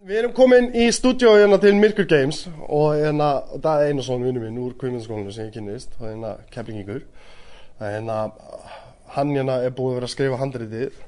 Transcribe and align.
Við 0.00 0.16
erum 0.16 0.30
komin 0.32 0.70
í 0.72 0.86
stúdíó 0.96 1.34
hérna 1.36 1.58
til 1.60 1.74
Mirkur 1.76 2.06
Games 2.08 2.46
og 2.72 2.94
hérna, 2.96 3.42
það 3.60 3.82
er 3.82 3.90
einu 3.90 4.04
svona 4.06 4.30
vinnu 4.30 4.40
minn 4.40 4.60
úr 4.62 4.72
kvinninskólinu 4.80 5.32
sem 5.34 5.50
ég 5.50 5.56
kynnist, 5.58 5.90
það 5.98 6.06
er 6.06 6.12
hérna 6.14 6.30
keflingingur. 6.54 7.02
Það 7.76 7.84
er 7.84 7.92
hérna, 7.98 8.14
hann 9.12 9.34
hérna 9.36 9.58
er 9.60 9.74
búið 9.76 9.90
að 9.90 9.98
vera 9.98 10.08
að 10.08 10.12
skrifa 10.14 10.38
handritið 10.40 11.02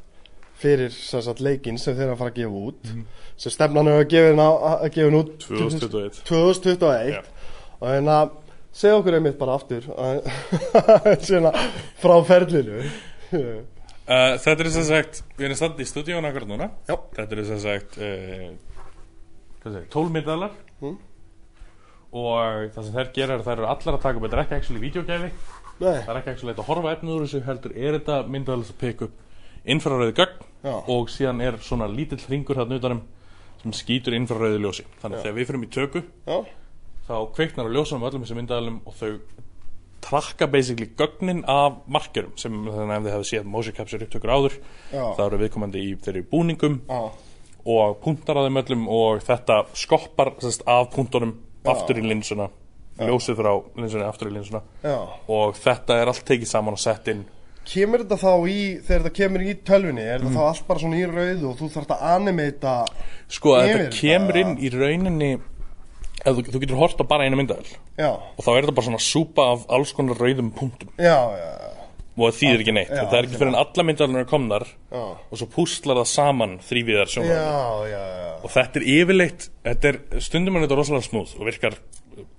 fyrir 0.60 0.92
sem 0.92 1.22
sagt 1.24 1.40
leikinn 1.40 1.80
sem 1.80 1.96
þeir 1.96 2.10
eru 2.10 2.16
að 2.18 2.20
fara 2.20 2.34
að 2.34 2.36
gefa 2.42 2.60
út. 2.68 2.90
Sem 3.40 3.54
stefnan 3.54 3.88
er 3.88 3.96
að 4.02 4.04
gefa 4.12 4.26
hérna, 4.28 4.48
að 4.68 4.84
gefa 4.90 5.06
hérna 5.06 5.22
út 5.22 5.30
2021. 5.46 6.18
2021 6.28 7.14
Já. 7.14 7.22
og 7.78 7.86
hérna, 7.88 8.16
segja 8.82 8.98
okkur 8.98 9.16
einmitt 9.16 9.38
bara 9.40 9.54
aftur, 9.56 9.86
svona 11.30 11.54
frá 12.02 12.18
ferlinu. 12.28 12.82
Uh, 13.32 14.36
þetta 14.36 14.58
er 14.58 14.70
sem 14.76 14.84
sagt, 14.90 15.22
við 15.38 15.48
erum 15.48 15.60
standið 15.62 15.86
í 15.86 15.88
stúdíónu 15.88 16.28
akkurat 16.28 16.50
núna 16.50 16.68
Já. 16.90 16.98
Þetta 17.16 17.38
er 17.38 17.42
sem 17.48 17.60
sagt 17.62 17.96
uh, 17.96 18.52
hvað 19.62 19.76
segir, 19.78 19.88
12 19.94 20.14
myndalar 20.18 20.50
Mm. 20.82 20.96
og 22.12 22.72
það 22.74 22.84
sem 22.84 22.94
þær 22.96 23.10
gera 23.16 23.34
er 23.36 23.40
að 23.40 23.46
þær 23.46 23.52
eru 23.60 23.68
allar 23.70 23.94
að 23.96 24.02
taka 24.02 24.18
upp 24.18 24.24
þetta 24.26 24.36
er 24.38 24.42
ekki 24.44 24.56
actually 24.58 24.80
videogæfi 24.82 25.28
það 25.78 26.08
er 26.12 26.18
ekki 26.20 26.32
actually 26.34 26.54
að 26.56 26.66
horfa 26.68 26.94
efnið 26.96 27.14
úr 27.16 27.22
þessu 27.26 27.42
heldur 27.46 27.72
er 27.76 27.96
þetta 27.98 28.16
myndalar 28.34 28.66
að 28.68 28.80
peka 28.82 29.06
upp 29.08 29.68
infrarauði 29.72 30.16
gögn 30.18 30.42
Já. 30.66 30.74
og 30.96 31.08
síðan 31.14 31.40
er 31.46 31.56
svona 31.62 31.86
lítill 31.90 32.20
hringur 32.26 32.58
þarna 32.58 32.80
utanum 32.80 33.00
sem 33.62 33.72
skýtur 33.78 34.14
infrarauði 34.18 34.58
ljósi. 34.58 34.84
Þannig 35.00 35.18
að 35.20 35.22
þegar 35.22 35.36
við 35.38 35.46
fyrir 35.48 35.62
í 35.62 35.70
töku 35.76 36.02
já, 36.02 36.36
þá 37.06 37.14
kveiknar 37.36 37.68
á 37.70 37.74
ljósunum 37.76 38.06
öllum 38.08 38.24
þessum 38.26 38.40
myndalum 38.42 38.80
og 38.90 38.96
þau 38.98 39.10
trakka 40.02 40.48
basically 40.50 40.88
gögnin 40.98 41.44
af 41.46 41.76
markerum 41.86 42.32
sem 42.36 42.52
þannig 42.66 42.90
að 42.90 42.96
ef 42.96 43.04
þið 43.06 43.12
hefði 43.14 43.28
séð 43.30 43.44
motion 43.54 43.76
capture 43.78 44.02
upptökur 44.06 44.34
áður 44.34 44.56
Já. 44.90 45.04
þá 45.14 45.22
eru 45.28 45.38
viðkomandi 45.44 45.82
í 45.86 45.92
þeirri 46.02 46.24
búningum 46.32 46.80
og 47.66 48.00
punktar 48.02 48.40
að 48.40 48.48
þeim 48.48 48.60
öllum 48.62 48.88
og 48.90 49.22
þetta 49.26 49.60
skoppar 49.78 50.32
sest, 50.42 50.64
af 50.66 50.90
punktunum 50.94 51.36
aftur 51.68 52.00
í 52.00 52.06
linsuna 52.06 52.48
ljósið 53.02 53.38
frá 53.38 53.52
linsunni 53.78 54.06
aftur 54.06 54.30
í 54.30 54.34
linsuna. 54.34 54.60
Já. 54.82 54.98
og 55.32 55.54
þetta 55.58 56.00
er 56.00 56.10
allt 56.12 56.26
tekið 56.28 56.50
saman 56.50 56.76
og 56.76 56.82
sett 56.82 57.08
inn. 57.12 57.22
Kemur 57.62 58.02
þetta 58.02 58.18
þá 58.18 58.32
í, 58.50 58.58
þegar 58.82 59.04
þetta 59.04 59.14
kemur 59.20 59.44
í 59.46 59.54
tölvunni, 59.62 60.02
er 60.02 60.22
þetta 60.22 60.34
þá 60.34 60.44
allt 60.48 60.66
bara 60.66 60.82
svona 60.82 60.98
í 60.98 61.04
rauðu 61.06 61.48
og 61.52 61.58
þú 61.60 61.68
þarft 61.76 61.94
að 61.94 62.04
animata 62.10 62.74
sko 63.30 63.56
þetta 63.60 63.88
kemur 63.94 64.38
inn 64.40 64.56
í 64.58 64.70
rauninni 64.74 65.30
ef 66.22 66.36
þú, 66.36 66.44
þú 66.50 66.62
getur 66.64 66.80
hort 66.80 67.02
á 67.02 67.04
bara 67.06 67.26
eina 67.26 67.38
myndavel 67.38 67.70
Já, 67.98 68.10
og 68.10 68.42
þá 68.42 68.50
er 68.50 68.64
þetta 68.64 68.74
bara 68.78 68.86
svona 68.88 69.02
súpa 69.02 69.46
af 69.54 69.64
alls 69.78 69.94
konar 69.94 70.18
rauðum 70.18 70.50
punktum. 70.56 70.90
Já, 70.98 71.18
já, 71.38 71.46
og 72.12 72.26
það 72.26 72.38
þýðir 72.40 72.62
ekki 72.64 72.74
neitt. 72.76 72.92
Já, 72.92 73.02
það 73.06 73.18
er 73.18 73.28
ekki 73.28 73.38
fyrir 73.40 73.52
en 73.52 73.60
alla 73.62 73.84
myndavelnar 73.88 74.24
er 74.24 74.28
komnar 74.28 74.66
já. 74.68 75.02
og 75.02 75.40
svo 75.40 75.48
púslar 75.54 76.00
það 76.02 76.10
saman 76.12 76.58
þrýviðar 76.66 77.12
já 77.88 78.02
og 78.42 78.50
þetta 78.52 78.80
er 78.80 78.86
yfirleitt 78.96 79.48
þetta 79.62 79.92
er, 79.92 79.98
stundum 80.26 80.58
er 80.58 80.66
þetta 80.66 80.78
rosalega 80.80 81.06
smúð 81.06 81.36
og 81.38 81.48
virkar 81.48 81.78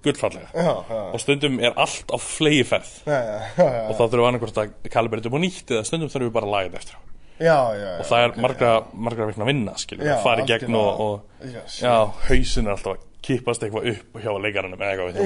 gullfallega. 0.06 0.68
Og 1.14 1.22
stundum 1.24 1.58
er 1.64 1.74
allt 1.80 2.12
á 2.14 2.18
flegi 2.22 2.62
já, 2.62 2.76
og 3.08 3.96
þá 3.96 4.04
þurfum 4.04 4.20
við 4.20 4.28
annarkvort 4.30 4.62
að 4.62 4.76
kalibrita 4.94 5.32
upp 5.32 5.40
á 5.40 5.44
nýtt 5.44 5.74
eða 5.74 5.88
stundum 5.90 6.12
þurfum 6.14 6.30
við 6.30 6.38
bara 6.38 6.50
að 6.50 6.56
laga 6.58 6.70
þetta 6.70 6.84
eftir 6.84 7.02
og 7.44 8.06
það 8.08 8.24
er 8.24 8.36
margra, 8.46 8.72
margra 8.94 9.28
vinna 9.48 9.74
skilur, 9.82 10.06
Já, 10.06 10.14
að 10.16 10.24
fara 10.28 10.44
í 10.44 10.50
gegn 10.52 10.78
og, 10.78 11.02
og 11.02 11.50
já, 11.82 11.96
hausin 12.30 12.68
er 12.68 12.76
alltaf 12.76 12.94
að 12.94 13.08
kippast 13.24 13.64
eitthvað 13.66 13.90
upp 13.94 14.20
hjá 14.22 14.32
leikaranum 14.44 14.84
eða 14.84 14.92
eitthvað 14.92 15.18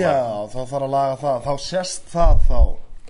þá 0.54 0.60
þarf 0.72 0.78
að 0.80 0.94
laga 0.94 1.18
það, 1.24 1.40
þá 1.48 1.66
sést 1.68 2.12
það 2.14 2.44
þá 2.48 2.60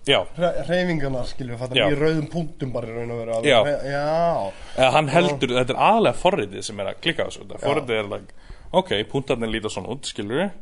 já, 0.07 0.19
þetta 0.37 1.79
Já. 1.79 1.85
í 1.91 1.97
rauðum 1.99 2.27
punktum 2.31 2.73
bara 2.75 2.87
í 2.89 2.95
raun 2.95 3.13
og 3.15 3.21
veru. 3.21 3.39
Já. 3.47 3.59
Já, 3.91 4.51
eða 4.77 4.91
hann 4.97 5.09
heldur, 5.13 5.55
þetta 5.59 5.75
er 5.75 5.81
aðalega 5.87 6.21
forritið 6.21 6.67
sem 6.67 6.79
er 6.83 6.91
að 6.91 7.01
klikka 7.05 7.25
þessu 7.27 7.43
Þetta 7.47 7.63
forritið 7.65 7.97
er 8.01 8.11
like, 8.13 8.37
ok, 8.81 8.93
punktarnir 9.11 9.51
líta 9.55 9.71
svona 9.73 9.95
út, 9.95 10.11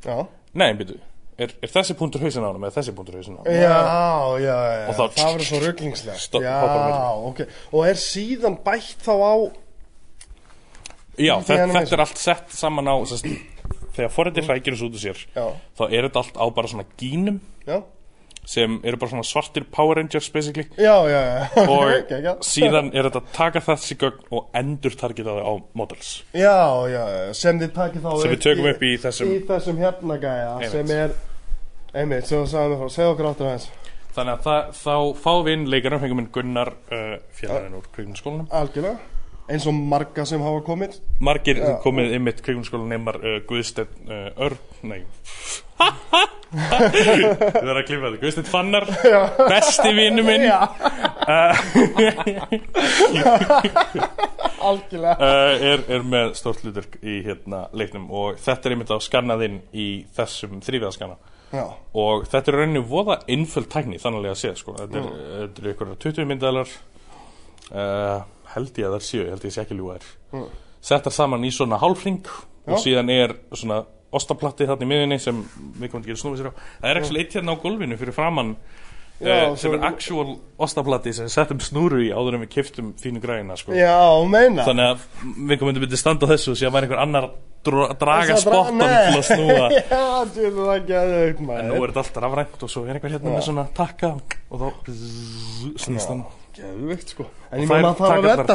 já. 0.06 0.18
Nei, 0.56 0.70
byrju, 0.80 0.98
er, 1.38 1.52
er 1.62 1.72
þessi 1.76 1.98
punktur 2.00 2.23
hausin 2.23 2.46
á 2.46 2.50
hann 2.50 2.64
eða 2.64 2.78
þessi 2.80 2.96
punktur 2.96 3.20
hausin 3.20 3.36
á 3.36 3.40
hann 3.44 3.60
Já, 3.60 3.76
já, 4.40 4.58
já, 4.80 4.94
það 4.96 5.20
verður 5.20 5.50
svo 5.50 5.61
rugglingslegt 5.66 6.23
Stopp- 6.23 6.45
Já, 6.45 6.58
ok. 7.30 7.42
Og 7.73 7.88
er 7.89 8.00
síðan 8.00 8.58
bætt 8.66 9.04
þá 9.05 9.14
á 9.20 9.34
Já, 11.16 11.36
þetta, 11.48 11.82
er 11.95 12.02
allt 12.04 12.20
sett 12.20 12.52
saman 12.52 12.89
á 12.92 12.95
sest, 13.08 13.28
þegar 13.95 14.11
forritið 14.11 14.50
hrækir 14.50 14.76
þessu 14.76 14.89
út 14.89 14.98
úr 14.98 15.04
sér 15.04 15.22
Já. 15.32 15.45
þá 15.80 15.84
er 15.88 16.08
þetta 16.10 16.23
allt 16.23 16.39
á 16.39 16.45
bara 16.58 16.72
svona 16.72 16.86
gínum. 17.00 17.38
Já, 17.64 17.78
sem 18.45 18.80
eru 18.86 18.98
bara 19.02 19.11
svona 19.11 19.26
svartir 19.26 19.66
Power 19.73 19.98
Rangers 20.00 20.28
basically. 20.33 20.67
Já, 20.78 20.95
já, 21.10 21.22
já. 21.26 21.45
Og 21.72 21.86
ok, 21.89 22.11
já. 22.22 22.33
síðan 22.45 22.92
er 22.94 23.10
þetta 23.10 23.22
að 23.23 23.32
taka 23.38 23.64
þessi 23.66 23.98
gögn 24.02 24.28
og 24.38 24.50
endur 24.61 24.98
targeta 25.00 25.33
það 25.38 25.48
á 25.50 25.54
models. 25.82 26.11
Já, 26.38 26.58
já, 26.94 27.04
sem 27.38 27.61
þið 27.64 27.73
takið 27.80 28.05
þá 28.05 28.11
Sem 28.22 28.36
við 28.36 28.44
tökum 28.45 28.70
upp 28.73 28.86
í 28.86 28.92
þessum- 29.05 29.34
Í 29.34 29.39
þessum 29.50 29.82
hérna 29.82 30.20
gæja. 30.22 30.54
Sem 30.76 30.94
er 30.94 31.17
Einmitt, 31.95 32.28
sem 32.28 32.42
þú 32.44 32.48
sagði 32.52 32.73
mér 32.76 32.80
frá 32.84 32.89
Segð 32.92 33.11
okkur 33.14 33.28
áttur 33.32 33.48
aðeins. 33.50 33.67
Þannig 34.16 34.34
að 34.34 34.45
það, 34.45 34.72
þá 34.80 34.95
fáum 35.26 35.44
við 35.45 35.54
inn 35.58 35.67
leikarum 35.72 36.02
fengum 36.04 36.22
inn 36.22 36.32
Gunnar 36.36 36.72
uh, 36.92 37.14
félaginn 37.36 37.78
úr 37.80 37.86
kvikmyndaskólanum. 37.95 38.50
Algjörlega. 38.52 39.11
Eins 39.52 39.67
og 39.70 39.76
marga 39.78 40.26
sem 40.26 40.42
hafa 40.44 40.61
komið. 40.66 40.95
Margir 41.23 41.60
Já. 41.61 41.73
komið 41.84 42.16
inn 42.17 42.23
mitt 42.26 42.39
kvikmyndaskólan 42.44 42.92
neymar 42.95 43.20
uh, 43.22 43.38
Guðsteinn 43.48 44.11
uh, 44.11 44.28
Örn 44.48 44.60
nei 44.92 45.02
Þið 46.55 47.55
verður 47.55 47.80
að 47.80 47.87
klippa 47.89 48.05
þetta. 48.08 48.19
Guðsteinn 48.21 48.47
Fannar 48.47 48.86
besti 49.49 49.91
vinnu 49.97 50.23
minn. 50.25 50.45
Algjörlega. 54.65 55.15
Uh, 55.19 55.65
er, 55.69 55.83
er 55.91 56.05
með 56.08 56.33
stórt 56.39 56.63
hluturk 56.63 56.93
í 57.03 57.19
hérna 57.25 57.65
leiknum 57.75 58.08
og 58.13 58.39
þetta 58.41 58.69
er 58.69 58.75
einmitt 58.75 58.93
á 58.95 58.97
skannað 59.03 59.43
inn 59.49 59.58
í 59.75 59.87
þessum 60.15 60.61
þrýfiðaskanna 60.65 61.17
og 61.95 62.25
þetta 62.27 62.52
er 62.52 62.57
rauninni 62.59 62.81
voða 62.83 63.15
innföld 63.31 63.69
tækni 63.71 63.99
þannig 64.02 64.31
að 64.31 64.39
séð 64.42 64.55
sko. 64.59 64.73
þetta 64.80 64.97
er, 64.99 65.05
þetta 65.37 65.61
er 65.61 65.69
ykkur 65.71 65.92
20 66.03 66.27
myndalar 66.31 66.67
uh, 67.71 68.19
held 68.55 68.81
ég 68.81 68.87
að 68.89 68.95
það 68.97 69.05
séu 69.07 69.27
held 69.30 69.45
ég 69.45 69.53
sé 69.55 69.59
ekki 69.63 69.77
ljúga 69.77 69.99
þær. 69.99 70.07
Settar 70.86 71.13
saman 71.15 71.45
í 71.47 71.52
svona 71.53 71.80
hálfring 71.81 72.25
og 72.65 72.81
síðan 72.81 73.09
er 73.13 73.36
svona 73.53 73.83
ostaplatti 74.20 74.67
þarna 74.70 74.87
í 74.87 74.92
miðunni 74.93 75.20
sem 75.21 75.43
við 75.80 75.92
komum 75.92 76.03
ekki 76.05 76.15
að 76.15 76.21
snúfa 76.23 76.39
sér 76.42 76.49
á. 76.52 76.53
Það 76.81 76.92
er 76.92 76.99
ekki 77.02 77.21
eitt 77.21 77.37
hérna 77.39 77.55
á 77.55 77.61
gólfinu 77.64 77.99
fyrir 78.02 78.15
framann 78.17 78.55
Já, 79.15 79.48
uh, 79.48 79.53
sem 79.55 79.71
er 79.71 79.83
actual 79.87 80.33
ostaplatti 80.59 81.14
sem 81.15 81.23
við 81.30 81.31
settum 81.37 81.59
snúru 81.64 82.02
í 82.03 82.09
áður 82.11 82.36
en 82.36 82.42
við 82.43 82.49
kiftum 82.58 82.89
fínu 82.99 83.21
græna 83.23 83.55
sko. 83.55 83.71
já, 83.71 83.95
meina 84.27 84.65
þannig 84.67 84.89
að 84.92 85.05
við 85.52 85.59
komum 85.61 85.77
myndi 85.80 85.99
standa 85.99 86.27
á 86.27 86.31
þessu 86.33 86.52
og 86.52 86.59
síðan 86.59 86.73
var 86.75 86.87
einhver 86.87 86.99
annar 86.99 87.27
að 87.30 87.37
dro- 87.65 87.87
draga 87.95 88.36
að 88.36 88.42
dra- 88.42 88.42
spottan 88.43 88.81
til 88.83 89.20
að 89.20 89.25
snúa. 89.30 89.67
Já, 89.95 90.02
djúlega 90.36 90.65
það 90.67 90.89
geðveikt 90.89 91.39
En 91.45 91.70
nú 91.71 91.77
er 91.80 91.93
þetta 91.93 92.04
alltaf 92.04 92.25
rafrænt 92.25 92.65
og 92.67 92.73
svo 92.73 92.83
er 92.86 92.98
einhver 92.98 93.15
hérna 93.15 93.36
með 93.37 93.45
svona 93.48 93.65
takka 93.80 94.11
og 94.52 94.61
þá 94.61 94.67
snýst 95.86 96.11
hann. 96.11 96.25
Geðveikt 96.55 97.15
sko. 97.15 97.25
En 97.52 97.64
ég 97.64 97.71
meina 97.71 97.92
að 97.92 98.04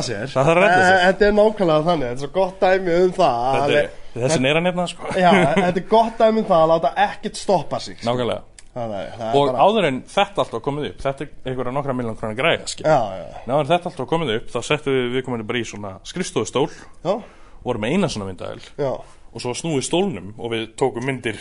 sér. 0.06 0.28
Það 0.30 0.46
þarf 0.46 0.52
að 0.52 0.60
redda 0.60 0.78
sér. 0.84 0.94
Eh, 0.94 1.02
Þetta 1.08 1.26
er 1.26 1.34
nákvæmlega 1.36 1.88
þannig 1.88 2.06
Þetta 2.06 2.16
er 2.16 2.22
svo 2.22 2.30
gott 2.36 2.62
dæmi 2.62 2.94
um 3.00 3.12
það 3.16 3.40
að 3.40 3.58
Þetta 3.58 3.80
er, 3.80 3.90
alveg- 4.14 4.30
þessi 4.30 4.46
er 4.50 4.54
hann 4.60 4.66
hérna 4.70 4.86
sko. 4.90 5.02
Já, 5.16 5.30
þetta 5.54 5.76
er 5.76 5.88
gott 5.90 6.18
dæmi 6.18 6.38
um 6.42 6.48
það 6.50 6.62
að 6.64 6.70
láta 6.74 6.94
ekkert 7.06 7.36
stoppa 7.36 7.78
sig 7.80 7.98
sko. 7.98 8.08
Nákvæmlega. 8.10 8.42
Þannig 8.70 8.98
að 9.00 9.14
það 9.18 9.26
er 9.26 9.36
Og 9.36 9.46
bara 9.50 9.62
áður 9.66 9.86
en 9.88 9.96
þetta 10.06 10.38
alltaf 10.44 10.60
komið 10.62 10.84
upp 10.92 11.00
Þetta 11.02 11.24
er 11.24 11.30
einhverja 11.50 11.72
nokkra 11.74 11.94
miljón 11.98 12.14
krónar 12.20 12.36
græða 12.38 12.68
Já, 12.78 12.98
já, 13.18 13.24
En 13.50 13.66
þetta 13.66 13.88
alltaf 13.90 14.06
komið 14.12 14.30
upp 14.36 14.52
Þá 14.52 14.58
settum 14.62 14.94
við 14.94 15.08
viðkomandi 15.16 15.46
bara 15.48 15.58
í 15.58 15.64
svona 15.66 15.90
skrifstofustól. 16.06 16.68
Já, 17.02 17.16
Vorum 17.64 17.82
með 17.82 17.96
eina 17.96 18.06
svona 18.14 18.28
myndaðel 18.30 18.62
já. 18.78 18.92
Og 19.34 19.42
svo 19.42 19.56
snúið 19.58 19.82
stólnum 19.88 20.30
og 20.38 20.50
við 20.54 20.68
tókum 20.78 21.04
myndir. 21.06 21.36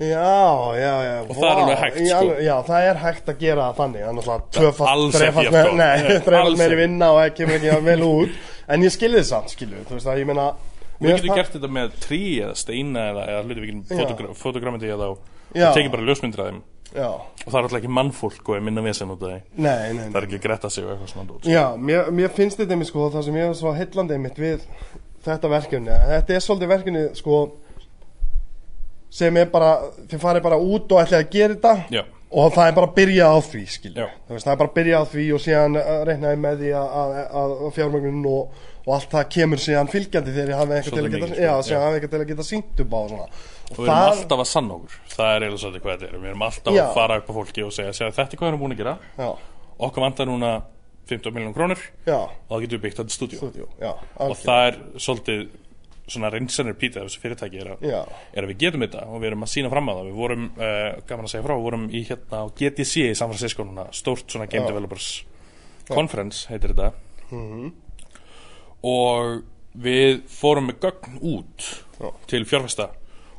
Já, 0.00 0.72
já, 0.74 0.94
já. 1.04 1.12
Og 1.28 1.36
það 1.36 1.46
er 1.50 1.60
alveg 1.62 1.78
hægt, 1.82 1.98
sko. 2.08 2.16
alveg- 2.18 2.40
Já, 2.42 2.54
það 2.66 2.88
er 2.88 2.96
hægt 3.04 3.28
að 3.28 3.38
gera 3.38 3.68
það 3.68 3.76
þannig. 3.76 4.02
Það 4.02 4.34
er 4.34 4.72
þrefalt 5.12 5.44
jafn 5.44 5.54
með- 5.54 5.68
gott. 5.68 5.76
Nei, 5.76 6.40
alls 6.42 6.58
meiri 6.58 6.76
vinna 6.80 7.12
og 7.12 7.20
það 7.20 7.34
kemur 7.36 7.54
ekki 7.60 7.84
vel 7.84 8.02
út. 8.08 8.34
En 8.68 8.80
ég 8.82 8.92
skilði 8.96 9.20
þið 9.20 9.28
samt, 9.28 9.52
skilju 9.54 9.84
Þú 9.88 9.96
veist 9.98 10.06
að 10.12 10.18
ég 10.22 10.26
meina 10.26 10.48
Við 11.02 11.16
getum 11.18 11.38
gert 11.38 11.56
þetta 11.56 11.70
með 11.78 11.96
trí 12.02 12.20
eða 12.42 12.58
steina 12.58 13.06
eða, 13.12 13.24
eða 13.32 13.42
hluti 13.46 13.64
við 13.64 13.72
getum 13.92 14.36
fotogramandi 14.38 14.92
eða 14.92 15.08
og 15.14 15.18
tekið 15.56 15.90
bara 15.96 16.06
ljósmyndir 16.08 16.44
af 16.44 16.50
þeim. 16.52 16.62
Já, 16.92 17.08
og 17.08 17.46
það 17.46 17.56
er 17.56 17.66
alltaf 17.66 17.78
ekki 17.78 17.90
mannfólk 17.96 18.48
og 18.52 18.56
er 18.58 18.64
minna 18.66 18.82
vesen 18.84 19.12
út 19.14 19.22
af 19.24 19.30
því. 19.30 19.38
Nei, 19.64 19.92
nei, 19.96 20.02
það 20.12 20.18
er 20.20 20.26
ekki 20.26 20.36
að 20.36 20.42
gretta 20.44 20.70
sig 20.72 20.84
og 20.84 20.90
eitthvað 20.92 21.12
svona 21.14 21.28
dót, 21.30 21.38
sko. 21.40 21.52
Já, 21.54 21.62
mér, 21.88 22.10
mér 22.12 22.34
finnst 22.36 22.60
þetta 22.60 22.76
einmitt 22.76 22.90
sko 22.90 23.06
það 23.14 23.24
sem 23.28 23.38
ég 23.40 23.48
er 23.48 23.56
svo 23.56 23.72
heillandi 23.78 24.18
einmitt 24.18 24.40
við 24.42 24.66
þetta 25.24 25.52
verkefni. 25.54 25.96
Þetta 26.10 26.36
er 26.36 26.44
svolítið 26.44 26.72
verkefni 26.74 27.04
sko 27.16 27.38
sem 29.12 29.40
er 29.40 29.48
bara 29.52 29.70
þið 30.10 30.20
farið 30.26 30.44
bara 30.44 30.58
út 30.60 30.92
og 30.92 31.00
ætlið 31.02 31.18
að 31.22 31.32
gera 31.32 31.56
þetta. 31.56 31.72
Já. 31.96 32.04
Og 32.32 32.52
það 32.56 32.68
er 32.68 32.76
bara 32.78 32.88
að 32.88 32.94
byrja 32.98 33.30
á 33.30 33.36
því 33.44 33.62
veist, 33.62 34.44
það 34.44 34.52
er 34.52 34.60
bara 34.60 34.68
að 34.68 34.76
byrja 34.78 35.00
á 35.00 35.04
því 35.12 35.24
og 35.36 35.42
síðan 35.44 35.80
uh, 35.80 35.94
reiknaði 36.08 36.42
með 36.42 36.62
því 36.62 36.74
að, 36.80 37.16
fjármögnun 37.76 38.28
og, 38.32 38.60
og 38.82 38.92
allt 38.96 39.10
það 39.12 39.26
kemur 39.36 39.62
síðan 39.62 39.90
fylgjandi 39.92 40.36
þegar 40.36 40.52
ég 40.54 40.62
hafi 40.62 40.76
eitthvað 40.78 40.98
til 40.98 41.02
að 41.02 41.08
Svolítið 41.08 41.16
geta 41.16 41.26
mikið, 41.26 41.38
sko. 41.38 42.12
til 42.12 42.22
að 42.22 42.30
geta 42.32 42.48
sínt 42.48 42.84
upp 42.86 42.96
á 42.96 43.00
og 43.02 43.26
og 43.72 43.78
við 43.78 43.88
erum 43.88 44.10
alltaf 44.10 44.42
að 44.42 44.48
sanna 44.50 44.74
okkur. 44.76 44.96
Það 45.12 45.30
er 45.30 45.44
eiginlega 45.46 45.62
svolítið 45.62 45.84
hvað 45.84 45.94
þetta 45.94 46.08
er. 46.08 46.18
Við 46.20 46.30
erum 46.32 46.42
alltaf 46.44 46.74
Já. 46.76 46.82
að 46.82 46.96
fara 46.98 47.18
upp 47.22 47.30
á 47.30 47.34
fólki 47.38 47.64
og 47.64 47.72
segja, 47.72 47.94
segja 47.96 48.14
þetta 48.18 48.36
er 48.36 48.40
hvað 48.40 48.48
við 48.48 48.52
erum 48.52 48.62
búin 48.62 48.74
að 48.74 48.82
gera. 48.82 48.94
Já, 49.16 49.30
okkur 49.86 50.04
vantar 50.04 50.28
núna 50.28 50.50
15 51.08 51.34
miljón 51.34 51.54
krónur 51.56 51.80
já, 52.06 52.18
og 52.48 52.62
getum 52.62 52.78
við 52.78 52.84
byggt 52.86 53.00
þetta 53.00 53.66
já, 53.80 53.92
og 54.22 54.36
það 54.38 54.66
er 54.68 54.76
svolítið 55.02 55.40
svona 56.12 56.30
reynsanir 56.32 56.76
pítið 56.78 57.02
af 57.02 57.08
þessu 57.10 57.22
fyrirtæki 57.24 57.60
er 57.62 57.70
að, 57.74 57.82
Já. 57.88 58.00
er 58.34 58.44
að 58.46 58.52
við 58.52 58.58
getum 58.66 58.84
þetta 58.86 59.04
og 59.08 59.20
við 59.22 59.30
erum 59.32 59.46
að 59.46 59.52
sína 59.54 59.70
fram 59.72 59.88
á 59.88 59.92
það 59.98 60.08
við 60.10 60.18
vorum, 60.22 60.44
uh, 60.56 60.88
gaman 61.08 61.26
að 61.28 61.32
segja 61.34 61.46
frá, 61.46 61.54
við 61.58 61.66
vorum 61.68 61.86
í 61.90 62.02
hérna 62.08 62.42
á 62.42 62.44
GTC 62.60 63.06
í 63.10 63.14
San 63.18 63.32
Francisco 63.32 63.66
núna, 63.68 63.88
stórt 63.96 64.28
svona 64.30 64.46
Game 64.52 64.66
Já. 64.66 64.70
Developers 64.74 65.10
Conference 65.88 66.46
heitir 66.52 66.74
þetta 66.76 66.92
Mhm. 67.32 67.72
og 68.84 69.42
við 69.82 70.22
fórum 70.28 70.68
með 70.70 70.80
gögn 70.84 71.18
út 71.22 71.68
Já. 72.00 72.10
til 72.28 72.44
fjárfesta 72.44 72.90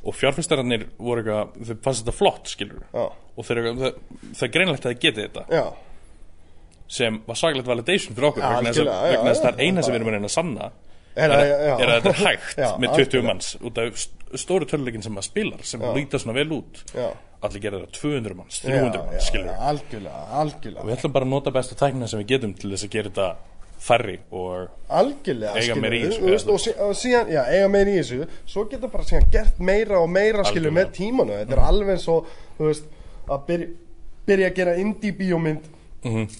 og 0.04 0.16
fjárfestararnir 0.18 0.88
voru 1.00 1.22
eitthvað, 1.22 1.54
þau 1.68 1.78
fannst 1.86 2.04
þetta 2.04 2.16
flott 2.18 2.50
skilur 2.52 2.82
Já. 2.94 3.06
og 3.38 3.46
þeir, 3.48 3.62
það, 3.78 3.98
það 4.34 4.48
er 4.48 4.54
greinlegt 4.58 4.86
að 4.88 4.94
þið 4.96 5.04
getið 5.06 5.28
þetta 5.28 5.46
Já, 5.54 5.66
sem 6.94 7.22
var 7.28 7.36
svakalegt 7.40 7.70
validation 7.70 8.16
fyrir 8.18 8.30
okkur 8.32 8.44
Já, 8.44 8.50
vegna 8.58 8.74
þess 8.74 8.82
að 8.82 8.88
já, 8.90 8.94
að 8.94 9.04
það 9.04 9.44
já, 9.44 9.48
er 9.54 9.62
eina 9.64 9.80
já. 9.80 9.86
sem 9.86 9.94
við 9.94 10.00
erum 10.02 10.10
að 10.12 10.18
reyna 10.18 10.30
að 10.32 10.36
sanna 10.38 10.72
Er 11.16 11.30
að- 11.30 11.80
þetta 11.80 12.10
er 12.10 12.20
hægt 12.26 12.58
Já, 12.58 12.70
með 12.78 12.90
20 12.90 13.04
algjörlega. 13.04 13.24
manns? 13.28 13.50
Út 13.62 13.78
af 13.78 13.94
st- 13.94 14.38
stóru 14.42 14.66
töluleikin 14.66 15.04
sem 15.04 15.14
maður 15.14 15.28
spilar 15.30 15.62
sem 15.64 15.82
líta 15.94 16.18
svona 16.20 16.34
vel 16.34 16.50
út 16.50 16.84
Já. 16.96 17.10
allir 17.44 17.62
gera 17.62 17.78
það 17.84 17.92
200 18.00 18.36
manns, 18.36 18.62
já, 18.64 18.70
300 18.70 18.98
já, 18.98 19.06
manns 19.06 19.32
algjörlega, 19.70 20.24
algjörlega. 20.42 20.86
Við 20.88 20.96
ætlum 20.98 21.14
bara 21.14 21.26
að 21.26 21.30
nota 21.30 21.52
besta 21.52 21.76
tæknina 21.76 22.08
sem 22.10 22.20
við 22.24 22.28
getum 22.34 22.54
til 22.58 22.72
þess 22.72 22.86
að 22.88 22.90
gera 22.96 23.10
þetta 23.10 23.36
færri 23.84 24.18
og 24.32 24.70
algjörlega 24.90 25.54
Eiga 25.60 25.76
meira 25.76 25.96
í 25.96 26.04
þessu, 26.08 26.50
og, 26.50 26.68
og 26.88 26.96
síðan, 26.96 27.30
já, 27.36 27.42
eiga 27.52 27.68
meira 27.70 27.90
í 27.92 27.98
þessu. 28.00 28.28
Svo 28.48 28.64
geta 28.72 28.88
bara 28.88 29.04
síðan 29.04 29.30
gert 29.32 29.60
meira 29.60 30.00
og 30.00 30.10
meira 30.10 30.40
Algjörlega. 30.44 30.72
með 30.80 30.92
tímanu, 30.98 31.34
þetta 31.44 31.52
er 31.58 31.64
alveg 31.68 31.90
eins 31.98 32.08
og 32.08 32.26
þú 32.58 32.70
veist, 32.72 32.86
að 33.28 33.46
byrja, 33.50 33.68
byrja 34.26 34.50
að 34.50 34.56
gera 34.56 34.76
indie 34.80 35.12
bíómynd 35.20 35.70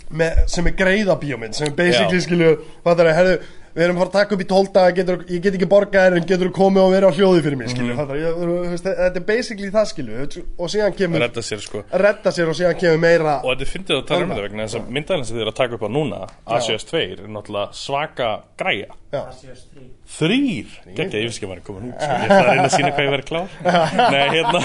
með, 0.10 0.40
sem 0.52 0.68
er 0.68 0.72
greiða 0.76 1.16
bíómynd 1.20 1.54
sem 1.56 1.68
er 1.68 1.76
basically 1.78 2.18
Já. 2.20 2.26
skilur, 2.26 2.58
hvað 2.84 2.98
það 3.00 3.06
er, 3.08 3.14
herðu 3.20 3.36
við 3.74 3.86
erum 3.86 3.98
að 3.98 4.04
fara 4.04 4.12
að 4.12 4.18
taka 4.18 4.36
upp 4.36 4.44
í 4.44 4.48
tólta, 4.50 4.84
getur, 4.98 5.24
ég 5.30 5.44
get 5.44 5.58
ekki 5.58 5.70
borgað 5.70 6.08
þér 6.08 6.18
en 6.20 6.28
getur 6.30 6.50
þú 6.50 6.56
komið 6.58 6.84
og 6.84 6.94
verið 6.94 7.10
á 7.10 7.18
hljóði 7.18 7.44
fyrir 7.46 7.60
mig 7.60 7.72
skilur, 7.74 7.98
mm 7.98 8.72
veist, 8.74 8.88
þetta 8.88 9.20
er 9.22 9.26
basically 9.28 9.72
það 9.74 9.88
skilur 9.92 10.38
og 10.58 10.72
síðan 10.74 10.98
kemur 10.98 11.24
redda 11.24 11.44
sér 11.46 11.64
sko. 11.64 11.84
Redda 12.04 12.34
sér 12.36 12.52
og 12.52 12.58
síðan 12.60 12.78
kemur 12.80 13.02
meira 13.04 13.36
og 13.42 13.50
þetta 13.54 13.70
finnst 13.72 13.94
að 13.94 14.04
tala 14.10 14.28
um 14.28 14.34
þetta 14.34 14.46
vegna 14.48 14.68
þess 14.68 14.80
að 14.80 14.94
myndalinn 14.98 15.28
sem 15.30 15.38
þið 15.38 15.46
er 15.46 15.52
að 15.52 15.58
taka 15.60 15.78
upp 15.78 15.86
á 15.86 15.90
núna 15.98 16.22
ACS2 16.58 17.04
er 17.04 17.26
náttúrulega 17.34 17.78
svaka 17.78 18.30
græja. 18.60 18.94
Já, 19.14 19.22
Þrýr? 20.14 20.72
Ekki 20.94 21.46
að 21.46 21.50
maður 21.50 21.62
komin 21.66 21.92
út 21.92 22.02
sko. 22.02 22.14
Ég 22.14 22.24
ætla 22.28 22.40
að 22.40 22.48
reyna 22.50 22.66
að 22.68 22.74
sína 22.74 22.90
hvað 22.94 23.06
ég 23.06 23.14
verið 23.14 23.28
klár. 23.30 23.54
Nei, 24.14 24.24
hérna 24.34 24.62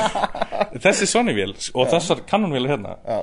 Þessi 0.84 1.08
Sony-vél 1.08 1.54
og 1.54 1.92
þessar 1.92 2.22
Canon-vél 2.28 2.68
hérna 2.68 2.96
já, 3.06 3.18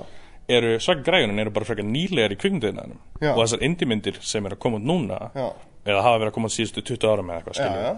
eru 0.57 0.79
svaka 0.79 1.05
græjunin 1.05 1.41
eru 1.41 1.53
bara 1.53 1.67
frekar 1.67 1.87
nýlegar 1.87 2.33
í 2.33 2.39
kvikmyndiðinanum 2.39 2.99
Já. 3.21 3.31
og 3.33 3.41
þessar 3.43 3.65
indie-myndir 3.65 4.19
sem 4.25 4.45
eru 4.45 4.57
að 4.57 4.63
koma 4.65 4.79
út 4.79 4.87
núna 4.87 5.19
Já. 5.35 5.47
Eða 5.85 6.03
hafa 6.05 6.21
verið 6.21 6.31
að 6.31 6.37
koma 6.39 6.51
síðustu 6.53 6.83
20 6.91 7.11
ára 7.11 7.25
með 7.25 7.39
eitthvað 7.39 7.59
skilju 7.59 7.83
Já, 7.85 7.91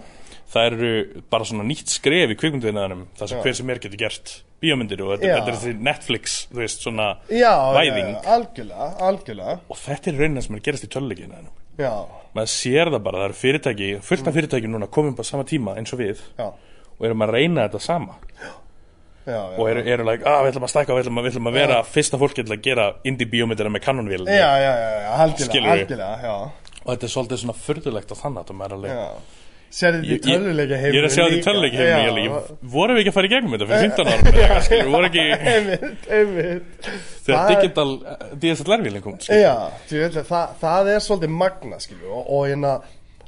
það 0.52 0.66
eru 0.70 0.90
bara 1.32 1.48
svona 1.48 1.64
nýtt 1.68 1.92
skref 1.92 2.30
í 2.32 2.36
kvikmyndiðinanum 2.40 3.06
þar 3.18 3.30
sem 3.32 3.38
Já. 3.38 3.42
hver 3.44 3.56
sem 3.58 3.72
er 3.72 3.80
getur 3.84 4.00
gert. 4.00 4.34
Bíómyndir 4.58 5.02
og 5.04 5.10
þetta, 5.12 5.28
Já. 5.28 5.34
þetta 5.36 5.50
er 5.52 5.56
þessi 5.58 5.74
Netflix 5.86 6.36
þú 6.50 6.60
veist, 6.62 6.80
svona 6.82 7.08
já, 7.30 7.52
já, 7.52 7.74
væðing. 7.76 8.08
já, 8.10 8.22
algjörlega, 8.34 8.86
algjörlega. 9.08 9.58
Og 9.70 9.78
þetta 9.78 10.10
er 10.10 10.16
raunin 10.22 10.42
sem 10.42 10.56
er 10.58 10.62
gerast 10.66 10.86
í 10.88 10.90
töluleikinu 10.90 11.42
já, 11.78 11.92
maður 12.34 12.50
sér 12.50 12.90
það 12.90 13.04
bara, 13.04 13.20
það 13.20 13.28
eru 13.28 13.38
fyrirtæki 13.38 13.90
fullt 14.08 14.30
af 14.30 14.34
fyrirtæki 14.34 14.70
núna 14.72 14.88
komum 14.90 15.14
bara 15.14 15.28
sama 15.28 15.44
tíma 15.46 15.76
eins 15.78 15.92
og 15.94 16.00
við 16.02 16.24
já, 16.40 16.48
og 16.98 17.06
erum 17.06 17.22
að 17.22 17.34
reyna 17.36 17.68
þetta 17.68 17.80
sama. 17.84 18.16
Já, 18.42 18.50
já. 19.30 19.38
og 19.54 19.64
eru, 19.70 19.84
eru 19.94 20.06
like, 20.08 20.26
að 20.26 20.42
við 20.42 20.50
ætlum 20.56 20.66
að 20.66 20.72
stækka 20.74 20.96
við 20.96 21.04
ætlum 21.04 21.20
að, 21.20 21.28
við 21.28 21.36
ætlum 21.36 21.50
að 21.52 21.58
vera 21.60 21.82
fyrsta 21.86 22.18
fólki 22.18 22.42
til 22.42 22.56
að 22.56 22.64
gera 22.66 22.88
indie 23.06 23.30
bíómyndina 23.30 23.70
með 23.76 23.84
kanonvél 23.86 24.24
Já, 24.26 24.48
já, 24.58 24.72
já, 24.72 24.88
já, 25.04 25.10
algjörlega, 25.22 26.10
já, 26.24 26.34
og 26.88 26.94
þetta 26.94 27.04
er 27.10 27.12
svolítið 27.12 27.42
svona 27.44 27.58
furðulegt 27.66 28.14
að 28.16 28.22
þannig 28.24 28.48
að 28.48 28.58
maður 28.62 28.72
er 28.72 28.78
alveg 28.80 28.96
já. 28.96 29.04
Ég, 29.68 29.76
þetta 29.84 29.98
í 30.08 30.16
töluleika 30.24 30.76
ég, 30.80 30.94
ég 30.94 31.02
er 31.02 31.04
að 31.04 31.12
sjá 31.12 31.24
þetta 31.28 31.36
í 31.36 31.42
töluleiki 31.44 31.76
heiminu 31.76 32.22
ég, 32.24 32.52
vorum 32.72 32.96
við 32.96 33.02
ekki 33.02 33.10
að 33.12 33.16
fara 33.18 33.28
í 33.28 33.32
gegnum 33.34 33.52
þetta 33.52 33.66
fyrir 33.68 33.82
15 33.84 34.08
árum 34.08 34.28
eða 34.32 34.60
skilur, 34.64 34.88
voru 34.94 35.08
ekki 35.10 35.24
þegar 37.26 37.42
Það- 37.42 37.50
digital 37.52 37.90
DSLR-vélinn 38.44 39.04
kom 39.04 39.18
skilur. 39.20 39.42
Já, 39.42 40.22
það, 40.30 40.54
það 40.62 40.90
er 40.94 41.04
svolítið 41.04 41.34
magna, 41.42 41.80
skilju 41.84 42.08
og, 42.16 42.22
og, 42.38 42.46
hérna, 42.48 42.72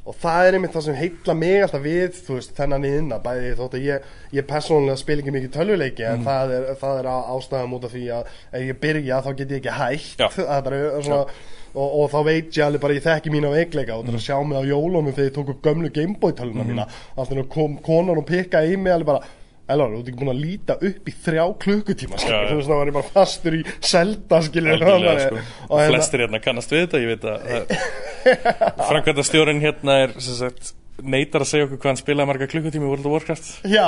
og 0.09 0.17
það 0.23 0.49
er 0.49 0.57
einmitt 0.59 0.75
það 0.79 0.87
sem 0.89 0.99
heitla 1.03 1.37
mig 1.43 1.61
alltaf 1.67 1.85
við, 1.85 2.21
veist, 2.33 2.55
þennan 2.57 2.89
inna 2.89 3.21
bæði 3.29 3.53
þótt 3.61 3.77
að 3.77 3.87
ég, 3.91 4.11
ég 4.41 4.49
persónulega 4.49 5.03
spil 5.05 5.21
ekki 5.21 5.35
mikið 5.37 5.53
tölvuleiki 5.59 6.09
en 6.09 6.25
það 6.27 6.57
er, 6.57 6.69
það 6.81 7.03
er 7.03 7.11
á- 7.13 7.29
ástæðan 7.37 7.77
út 7.77 7.85
af 7.91 7.95
því 7.99 8.07
að 8.17 8.35
ef 8.57 8.65
ég 8.71 8.81
byrja 8.87 9.21
þá 9.27 9.31
get 9.43 9.53
ég 9.53 9.61
ekki 9.61 9.77
hægt 9.83 10.25
Já. 10.25 10.29
það 10.41 10.73
er 10.73 11.03
svona 11.05 11.25
Og, 11.71 11.91
og 12.03 12.09
þá 12.11 12.21
veit 12.27 12.57
ég 12.57 12.65
alveg 12.67 12.83
bara 12.83 12.97
ég 12.97 13.05
þekki 13.05 13.31
mína 13.35 13.53
veikleika 13.53 13.95
og 13.95 14.07
það 14.07 14.15
er 14.15 14.19
að 14.19 14.25
sjá 14.25 14.39
mig 14.43 14.59
á 14.59 14.63
jólunum 14.67 15.13
þegar 15.15 15.29
ég 15.29 15.37
tók 15.37 15.53
upp 15.53 15.61
gömlu 15.69 15.91
Gameboy 15.95 16.33
töluna 16.35 16.65
mína. 16.67 16.87
Alltaf 17.15 17.47
kom 17.53 17.77
konan 17.85 18.19
og 18.19 18.27
pikkaði 18.27 18.75
í 18.75 18.81
mig 18.81 18.97
alveg 18.97 19.13
bara 19.13 19.37
Elvar, 19.71 19.93
þú 19.93 20.01
ert 20.01 20.09
ekki 20.11 20.19
búin 20.19 20.33
að 20.33 20.41
líta 20.43 20.77
upp 20.89 21.07
í 21.09 21.15
þrjá 21.25 21.45
klukkutíma 21.65 22.19
skilur, 22.19 22.43
já. 22.43 22.49
þú 22.51 22.59
veist 22.59 22.71
það 22.71 22.81
var 22.81 22.93
bara 22.97 23.13
fastur 23.15 23.57
í 23.57 23.61
selda 23.79 24.41
Algjörlega, 24.41 25.15
sko. 25.23 25.45
og 25.69 25.75
hérna, 25.79 25.93
flestir 25.93 26.25
hérna 26.25 26.43
kannast 26.43 26.75
við 26.75 26.85
þetta 26.85 27.03
ég 27.05 27.13
veit 27.13 27.27
að 27.31 27.75
framkvæmdastjórin 28.91 29.63
hérna 29.63 29.99
er 30.07 30.17
sagt, 30.27 30.73
neitar 31.01 31.45
að 31.45 31.53
segja 31.53 31.69
okkur 31.69 31.83
hvað 31.85 31.93
hann 31.93 32.03
spilaði 32.03 32.31
marga 32.33 32.51
klukkutími 32.51 32.89
í 32.89 32.91
World 32.91 33.07
of 33.07 33.15
Warcraft. 33.15 33.51
Já, 33.71 33.87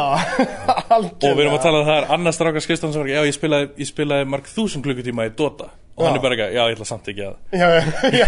og 0.95 1.27
við 1.27 1.45
erum 1.45 1.59
að 1.59 1.65
tala 1.67 1.83
um 1.83 1.89
það 1.91 1.99
er 1.99 2.11
annars 2.17 2.39
strákar 2.39 2.65
skristan 2.65 2.95
sem 2.95 3.03
var 3.03 3.11
ekki, 3.11 3.19
já 3.19 3.33
ég 3.33 3.39
spilaði, 3.41 3.71
ég 3.83 3.91
spilaði 3.91 4.31
marg 4.37 4.53
þúsund 4.55 4.87
klukkutíma 4.87 5.27
í 5.29 5.35
Dota 5.37 5.73
og 5.93 6.07
hann 6.07 6.17
er 6.17 6.23
bara 6.25 6.37
ekki, 6.39 6.57
já 6.57 6.63
ég 6.63 6.75
ætla 6.77 6.87
samt 6.89 7.09
ekki 7.13 7.25
að 7.27 7.35
já, 7.53 7.67
já, 7.77 7.83
já, 8.19 8.27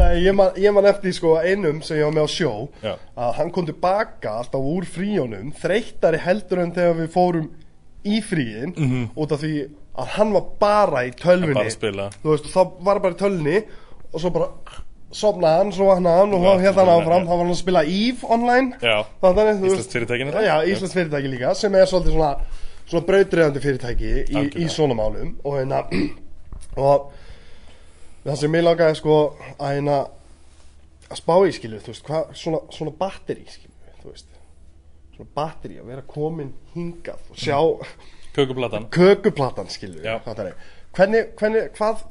nei, 0.00 0.10
ég 0.24 0.36
man, 0.36 0.54
ég 0.56 0.72
man 0.76 0.88
eftir 0.88 1.12
sko 1.16 1.34
einum 1.44 1.82
sem 1.84 2.00
ég 2.00 2.08
var 2.08 2.14
með 2.16 2.24
á 2.24 2.30
sjó 2.32 2.52
Já. 2.80 2.94
að 3.20 3.34
hann 3.40 3.52
kom 3.54 3.68
tilbaka 3.68 4.38
alltaf 4.40 4.70
úr 4.72 4.88
fríjónum 4.88 5.52
þreyttari 5.60 6.22
heldur 6.24 6.64
en 6.64 6.72
þegar 6.76 6.96
við 7.02 7.10
fórum 7.16 7.50
í 8.08 8.22
fríin 8.24 8.72
út 9.12 9.34
af 9.36 9.42
því 9.44 9.54
að 10.00 10.14
hann 10.16 10.32
var 10.32 10.46
bara 10.60 11.02
í 11.04 11.12
veist, 12.32 12.48
þá 12.54 12.62
var 12.80 13.02
bara 13.04 13.12
í 13.12 13.20
tölvunni 13.20 13.58
og 14.10 14.22
svo 14.22 14.32
bara 14.32 14.48
sopnaði 15.10 15.58
hann, 15.58 15.72
svo 15.74 15.88
vaknaði 15.90 16.20
hann 16.22 16.34
og 16.36 16.44
þá 16.46 16.64
hérna 16.64 16.82
hann 16.84 16.90
áfram, 17.02 17.24
þá 17.26 17.32
var 17.34 17.40
hann 17.42 17.52
að 17.52 17.58
spila 17.58 17.80
EVE 17.82 18.28
online. 18.30 18.68
Íslands 20.70 20.94
fyrirtæki 20.94 21.32
líka 21.32 21.54
sem 21.58 21.74
er 21.74 21.88
svolítið 21.90 22.14
svona, 22.14 22.30
svona 22.90 23.06
brautriðandi 23.06 23.62
fyrirtæki 23.62 24.12
í, 24.26 24.44
í 24.64 24.68
svona 24.72 24.96
málum 24.98 25.36
og 25.44 25.58
hérna 25.58 25.84
og 26.88 27.10
það 28.24 28.40
sem 28.42 28.58
ég 28.58 28.66
langaði 28.66 29.00
sko 29.00 29.18
að 29.56 29.74
hérna 29.76 29.98
að 31.10 31.18
spá 31.18 31.34
í 31.46 31.54
skilu, 31.56 31.80
þú 31.82 31.94
veist, 31.94 32.06
hvað 32.06 32.32
svona, 32.38 32.62
svona 32.74 32.94
batteri 33.00 33.46
skilu, 33.50 33.74
þú 34.02 34.12
veist 34.12 34.40
svona 35.16 35.34
batteri 35.40 35.80
að 35.80 35.92
vera 35.94 36.06
komin 36.06 36.54
hingað 36.74 37.30
og 37.30 37.40
sjá 37.40 37.58
kökuplatan 38.36 38.86
kökuplatan 38.94 39.70
skilu 39.72 40.04
Já. 40.04 40.20
hvernig, 40.26 41.32
hvernig, 41.38 41.70
hvað 41.78 42.04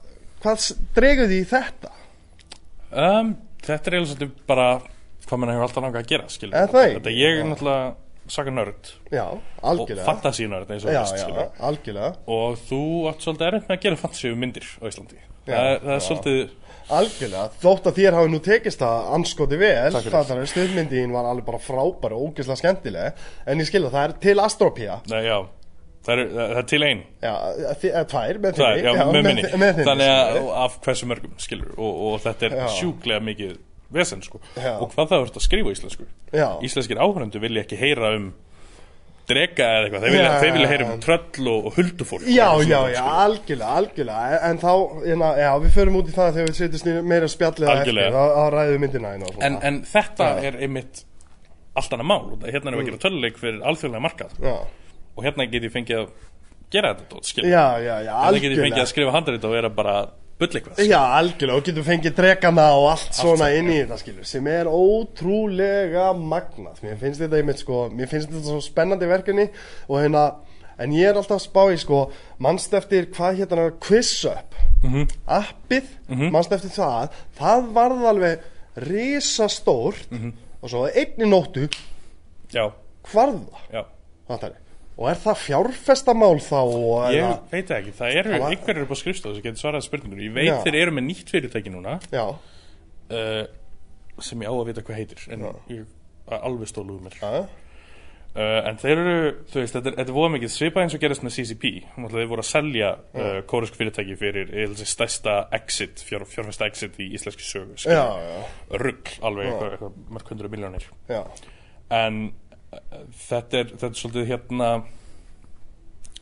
hvað 0.43 0.69
dregur 0.95 1.29
því 1.29 1.39
þetta? 1.49 1.91
um, 2.91 3.33
þetta 3.63 3.91
er 3.91 3.97
eiginlega 3.97 4.11
svolítið 4.13 4.45
bara 4.49 4.67
hvað 5.29 5.41
mann 5.41 5.51
hefur 5.53 5.65
alltaf 5.67 5.85
langað 5.85 6.01
að 6.01 6.11
gera. 6.13 6.29
Er 6.49 6.61
ekki? 6.63 6.93
þetta 6.97 7.13
ég 7.13 7.39
er 7.39 7.49
náttúrulega 7.49 7.89
saka 8.33 8.53
nörd 8.53 8.93
Já, 9.11 9.25
og 9.33 9.67
algjörlega 9.71 10.05
fantasy 10.07 10.47
nörd 10.49 10.71
eins 10.73 10.85
og 10.85 10.93
Já, 10.93 11.01
veist, 11.01 11.89
já, 11.89 12.07
og 12.29 12.61
þú 12.69 12.81
átt 13.11 13.25
svolítið 13.25 13.49
erfitt 13.49 13.69
með 13.69 13.77
að 13.77 13.83
gera 13.85 14.01
fantasy 14.03 14.33
myndir 14.35 14.71
á 14.79 14.83
Íslandi. 14.89 15.21
Það, 15.49 15.69
það 15.83 15.93
er 15.95 16.03
svolítið 16.07 16.41
Algjörlega, 16.89 17.51
þótt 17.61 17.87
að 17.91 17.99
þér 17.99 18.15
hafi 18.17 18.29
nú 18.33 18.39
tekist 18.41 18.81
það 18.81 19.09
anskoti 19.19 19.57
vel, 19.61 19.93
það 19.93 20.31
er 20.33 20.49
stuðmyndin 20.49 21.13
var 21.13 21.27
alveg 21.29 21.45
bara 21.45 21.61
frábær 21.61 22.15
og 22.17 22.31
ógeðslega 22.31 22.61
skemmtileg. 22.63 23.23
En 23.45 23.61
ég 23.61 23.69
skilja 23.69 23.91
það 23.93 24.07
er 24.07 24.15
til 24.25 24.41
Astropia 24.41 24.95
Nei, 25.11 25.19
já, 25.27 25.37
það 26.07 26.23
er, 26.23 26.31
það 26.33 26.61
er 26.63 26.67
til 26.71 26.81
ein. 26.87 27.03
Já, 27.21 27.33
eh, 27.69 27.99
tvær 28.09 28.41
með 28.41 28.61
þinni. 28.61 28.95
Með 29.13 29.27
minni. 29.27 29.47
Þannig 29.85 30.13
að 30.15 30.49
af 30.65 30.79
hversu 30.87 31.11
mörgum 31.11 31.37
skilur 31.45 31.75
og, 31.77 32.01
og 32.09 32.23
þetta 32.25 32.49
er 32.49 32.57
sjúklega 32.79 33.25
mikið 33.29 33.53
vesen 33.93 34.21
sko. 34.25 34.41
Og 34.75 34.91
hvað 34.93 35.09
það 35.09 35.17
verður 35.23 35.39
að 35.39 35.45
skrifa 35.47 35.71
á 35.71 35.75
íslensku? 35.75 36.05
Já. 36.35 36.47
Íslenskir 36.65 37.01
áhörundu 37.01 37.41
vilja 37.41 37.65
ekki 37.65 37.79
heyra 37.79 38.13
um 38.17 38.29
drega 39.29 39.67
eða 39.75 39.83
eitthvað. 39.87 40.05
Þeir 40.05 40.15
vilja, 40.15 40.31
þeir 40.41 40.53
vilja 40.55 40.69
heyra 40.71 40.87
um 40.87 41.01
tröll 41.03 41.49
og, 41.51 41.67
og 41.69 41.75
huldufólk. 41.77 42.25
Já, 42.25 42.47
já, 42.63 42.63
svona, 42.63 42.79
já, 42.93 43.01
algjörlega, 43.25 43.75
algjörlega. 43.81 44.39
En 44.49 44.61
þá, 44.61 44.71
hérna, 45.03 45.29
já, 45.43 45.49
við 45.65 45.75
förum 45.75 45.99
út 45.99 46.09
í 46.09 46.15
það 46.15 46.31
þegar 46.37 46.49
við 46.49 46.57
setjumst 46.61 46.89
í 46.89 46.95
meira 47.11 47.29
spjallið 47.33 47.73
eftir, 47.75 48.01
að 48.23 48.49
ræðu 48.55 48.79
myndina 48.85 49.13
hérna 49.13 49.29
og 49.29 49.35
svona. 49.35 49.49
en, 49.49 49.59
en 49.69 49.79
þetta 49.89 50.31
Já. 50.31 50.49
er 50.49 50.59
einmitt 50.65 51.03
allt 51.79 51.95
annað 51.95 52.09
mál. 52.09 52.23
Hérna 52.47 52.71
erum 52.71 52.81
við 52.81 52.85
að 52.85 52.89
gera 52.89 53.03
töluleik 53.05 53.39
fyrir 53.41 53.61
alþjóðlega 53.69 54.05
markað. 54.07 54.33
Já, 54.43 54.55
og 55.19 55.27
hérna 55.27 55.49
get 55.51 55.67
ég 55.67 55.75
fengið 55.75 56.01
að 56.01 56.09
gera 56.73 56.95
þetta 56.95 57.45
já, 57.49 57.63
hérna 57.81 58.41
get 58.41 58.53
ég 58.53 58.63
fengið 58.63 58.83
að 58.83 58.91
skrifa 58.93 59.13
handrið 59.15 59.47
og 59.49 59.55
vera 59.57 59.71
bara 59.73 59.95
bull 60.39 60.47
eitthvað 60.55 60.79
Já, 60.87 60.99
algjörlega, 61.19 61.57
og 61.59 61.63
getur 61.67 61.83
fengið 61.87 62.15
dregana 62.15 62.67
og 62.79 62.85
allt 62.93 63.13
svona 63.17 63.37
saman, 63.45 63.55
inn 63.59 63.71
í 63.73 63.79
þetta 63.81 63.97
skilur 63.99 64.25
sem 64.29 64.47
er 64.47 64.69
ótrúlega 64.71 66.13
magnað. 66.15 66.79
Mér 66.85 66.97
finnst 67.01 67.19
þetta 67.23 67.39
einmitt 67.41 67.59
sko, 67.63 67.89
mér 67.91 68.07
finnst 68.11 68.29
þetta 68.31 68.45
svo 68.53 68.61
spennandi 68.63 69.09
verkefni 69.09 69.49
og 69.89 69.97
hérna 69.99 70.23
en 70.79 70.93
ég 70.95 71.09
er 71.09 71.17
alltaf 71.19 71.41
að 71.41 71.43
spá 71.49 71.63
í 71.73 71.77
sko 71.81 72.05
mannst 72.39 72.73
eftir 72.73 73.09
hvað 73.11 73.41
hérna 73.41 73.65
Quiz 73.83 74.13
Up? 74.31 74.55
Mhm. 74.83 75.07
appið, 75.27 75.89
mannst 76.31 76.51
eftir 76.55 76.71
það? 76.71 77.09
Það 77.35 77.65
varð 77.75 78.05
alveg 78.13 78.39
risastórt 78.87 80.07
Mhm. 80.11 80.33
og 80.61 80.69
svo 80.69 80.85
einni 80.87 81.25
nóttu 81.27 81.67
já, 82.53 82.71
hvarða 83.03 83.59
já. 83.73 83.83
Fattar 84.27 84.51
þið? 84.51 84.68
Og 84.99 85.07
er 85.07 85.19
það 85.21 85.37
fjárfestamál 85.45 86.41
þá? 86.43 86.57
Ég 87.13 87.21
eða- 87.23 87.39
veit 87.53 87.69
ekki, 87.71 87.93
það 87.95 88.15
eru 88.19 88.33
var- 88.39 88.51
einhverjir 88.51 88.83
upp 88.83 88.91
á 88.91 88.97
skrifstofu 88.99 89.35
sem 89.37 89.43
getur 89.45 89.61
svarað 89.63 89.85
spurningur 89.87 90.19
Ég 90.25 90.33
veit 90.35 90.49
Já. 90.49 90.57
þeir 90.65 90.75
eru 90.81 90.91
með 90.97 91.05
nýtt 91.07 91.29
fyrirtæki 91.31 91.71
núna. 91.71 91.93
Já, 92.11 92.25
uh, 92.27 93.45
sem 94.19 94.41
ég 94.43 94.51
á 94.51 94.53
að 94.59 94.65
vita 94.67 94.81
hvað 94.83 94.99
heitir 94.99 95.23
en 95.31 95.39
Já. 95.47 95.53
ég 95.69 95.85
alveg 96.27 96.67
stóluð 96.67 97.01
mér. 97.07 97.17
Uh, 97.23 97.47
En 98.69 98.77
þeir 98.77 98.91
eru, 99.01 99.31
þú 99.49 99.55
veist, 99.63 99.73
þetta 99.73 99.93
er, 99.97 100.11
voða 100.13 100.29
mikið 100.35 100.51
svipað 100.53 100.83
eins 100.83 100.93
og 100.93 100.99
gerist 101.01 101.23
með 101.25 101.33
CCP 101.33 101.71
Þeir 102.11 102.27
voru 102.29 102.43
að 102.43 102.45
selja 102.45 102.91
uh, 103.15 103.41
kóresk 103.49 103.73
fyrirtæki 103.79 104.15
fyrir 104.19 104.75
stærsta 104.85 105.47
exit, 105.57 106.03
fjár, 106.05 106.27
fjárfesta 106.29 106.67
exit 106.69 106.99
í 107.01 107.07
íslenski 107.17 107.41
sögu 107.41 107.73
já, 107.89 108.03
Rugg, 108.69 109.15
alveg 109.25 109.49
eitthvað, 109.49 109.97
mörg 110.13 110.29
hundru 110.29 110.51
miljónir 110.53 110.85
já, 111.09 111.23
en 111.89 112.33
þetta 113.29 113.61
er, 113.63 113.71
þetta 113.75 113.87
er 113.89 113.99
svolítið 114.01 114.27
hérna 114.33 114.69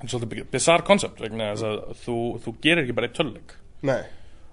svolítið 0.08 0.46
bizarre 0.54 0.86
concept 0.88 1.20
vegna 1.24 1.52
þess 1.56 1.66
að 1.68 1.80
þú, 2.04 2.18
þú 2.44 2.54
gerir 2.64 2.84
ekki 2.86 2.96
bara 2.98 3.10
eitt 3.10 3.18
töluleik 3.18 3.56
nei. 3.88 4.00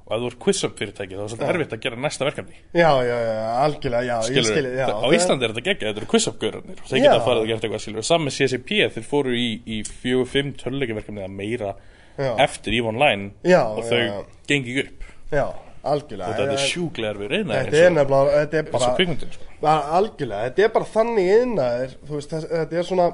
Og 0.04 0.12
ef 0.12 0.20
þú 0.20 0.26
er 0.28 0.34
quiz-up 0.44 0.74
fyrirtæki 0.76 1.16
þá 1.16 1.20
er 1.24 1.28
svolítið 1.32 1.46
Já. 1.48 1.52
erfitt 1.54 1.70
að 1.72 1.80
gera 1.80 1.96
næsta 2.04 2.26
verkefni. 2.28 2.56
Já, 2.76 2.88
já, 3.08 3.14
já, 3.24 3.44
algjörlega, 3.64 4.02
já, 4.04 4.16
ég 4.36 4.44
skilur, 4.50 4.74
já 4.76 4.84
á 4.84 4.96
það- 5.00 5.14
Íslandi 5.16 5.46
er 5.46 5.52
þetta 5.54 5.62
geggja, 5.68 5.86
þetta 5.88 6.02
eru 6.02 6.08
quiz-up-gaurarnir. 6.12 6.82
Og 6.82 6.90
þeir 6.90 6.98
Já. 6.98 7.04
geta 7.06 7.24
farið 7.24 7.40
að 7.40 7.46
gera 7.48 7.60
eitthvað 7.62 7.82
skilur 7.86 8.04
saman 8.04 8.26
með 8.28 8.34
CSP, 8.36 8.80
þeir 8.98 9.06
fóru 9.08 9.32
í, 9.32 9.46
í 9.64 9.78
fjögur, 9.88 10.28
fimm 10.28 10.52
töluleikaverkefni 10.60 11.24
eða 11.24 11.32
meira 11.38 11.70
Já. 12.18 12.34
eftir 12.44 12.76
EVE 12.76 12.90
Online 12.92 13.30
og 13.64 13.80
þau 13.88 14.26
gengi 14.46 14.76
upp. 14.84 15.08
Já, 15.32 15.46
algjörlega. 15.92 16.32
Þetta 16.32 16.56
er 16.56 16.64
erfið 17.10 17.30
reyna 17.34 17.60
Þetta 17.60 17.82
er 17.84 17.94
nefnilega, 17.94 18.40
þetta 18.40 18.58
er 18.60 18.72
bara 18.72 18.90
kvikmyndin 18.98 19.36
sko. 19.36 19.46
bara 19.60 19.94
Algjörlega, 19.98 20.48
þetta 20.48 20.66
er 20.66 20.74
bara 20.74 20.90
þannig 20.94 21.30
innaðir 21.36 21.94
Þú 22.08 22.18
veist, 22.18 22.34
þess- 22.34 22.50
þetta 22.54 22.80
er 22.80 22.90
svona 22.90 23.08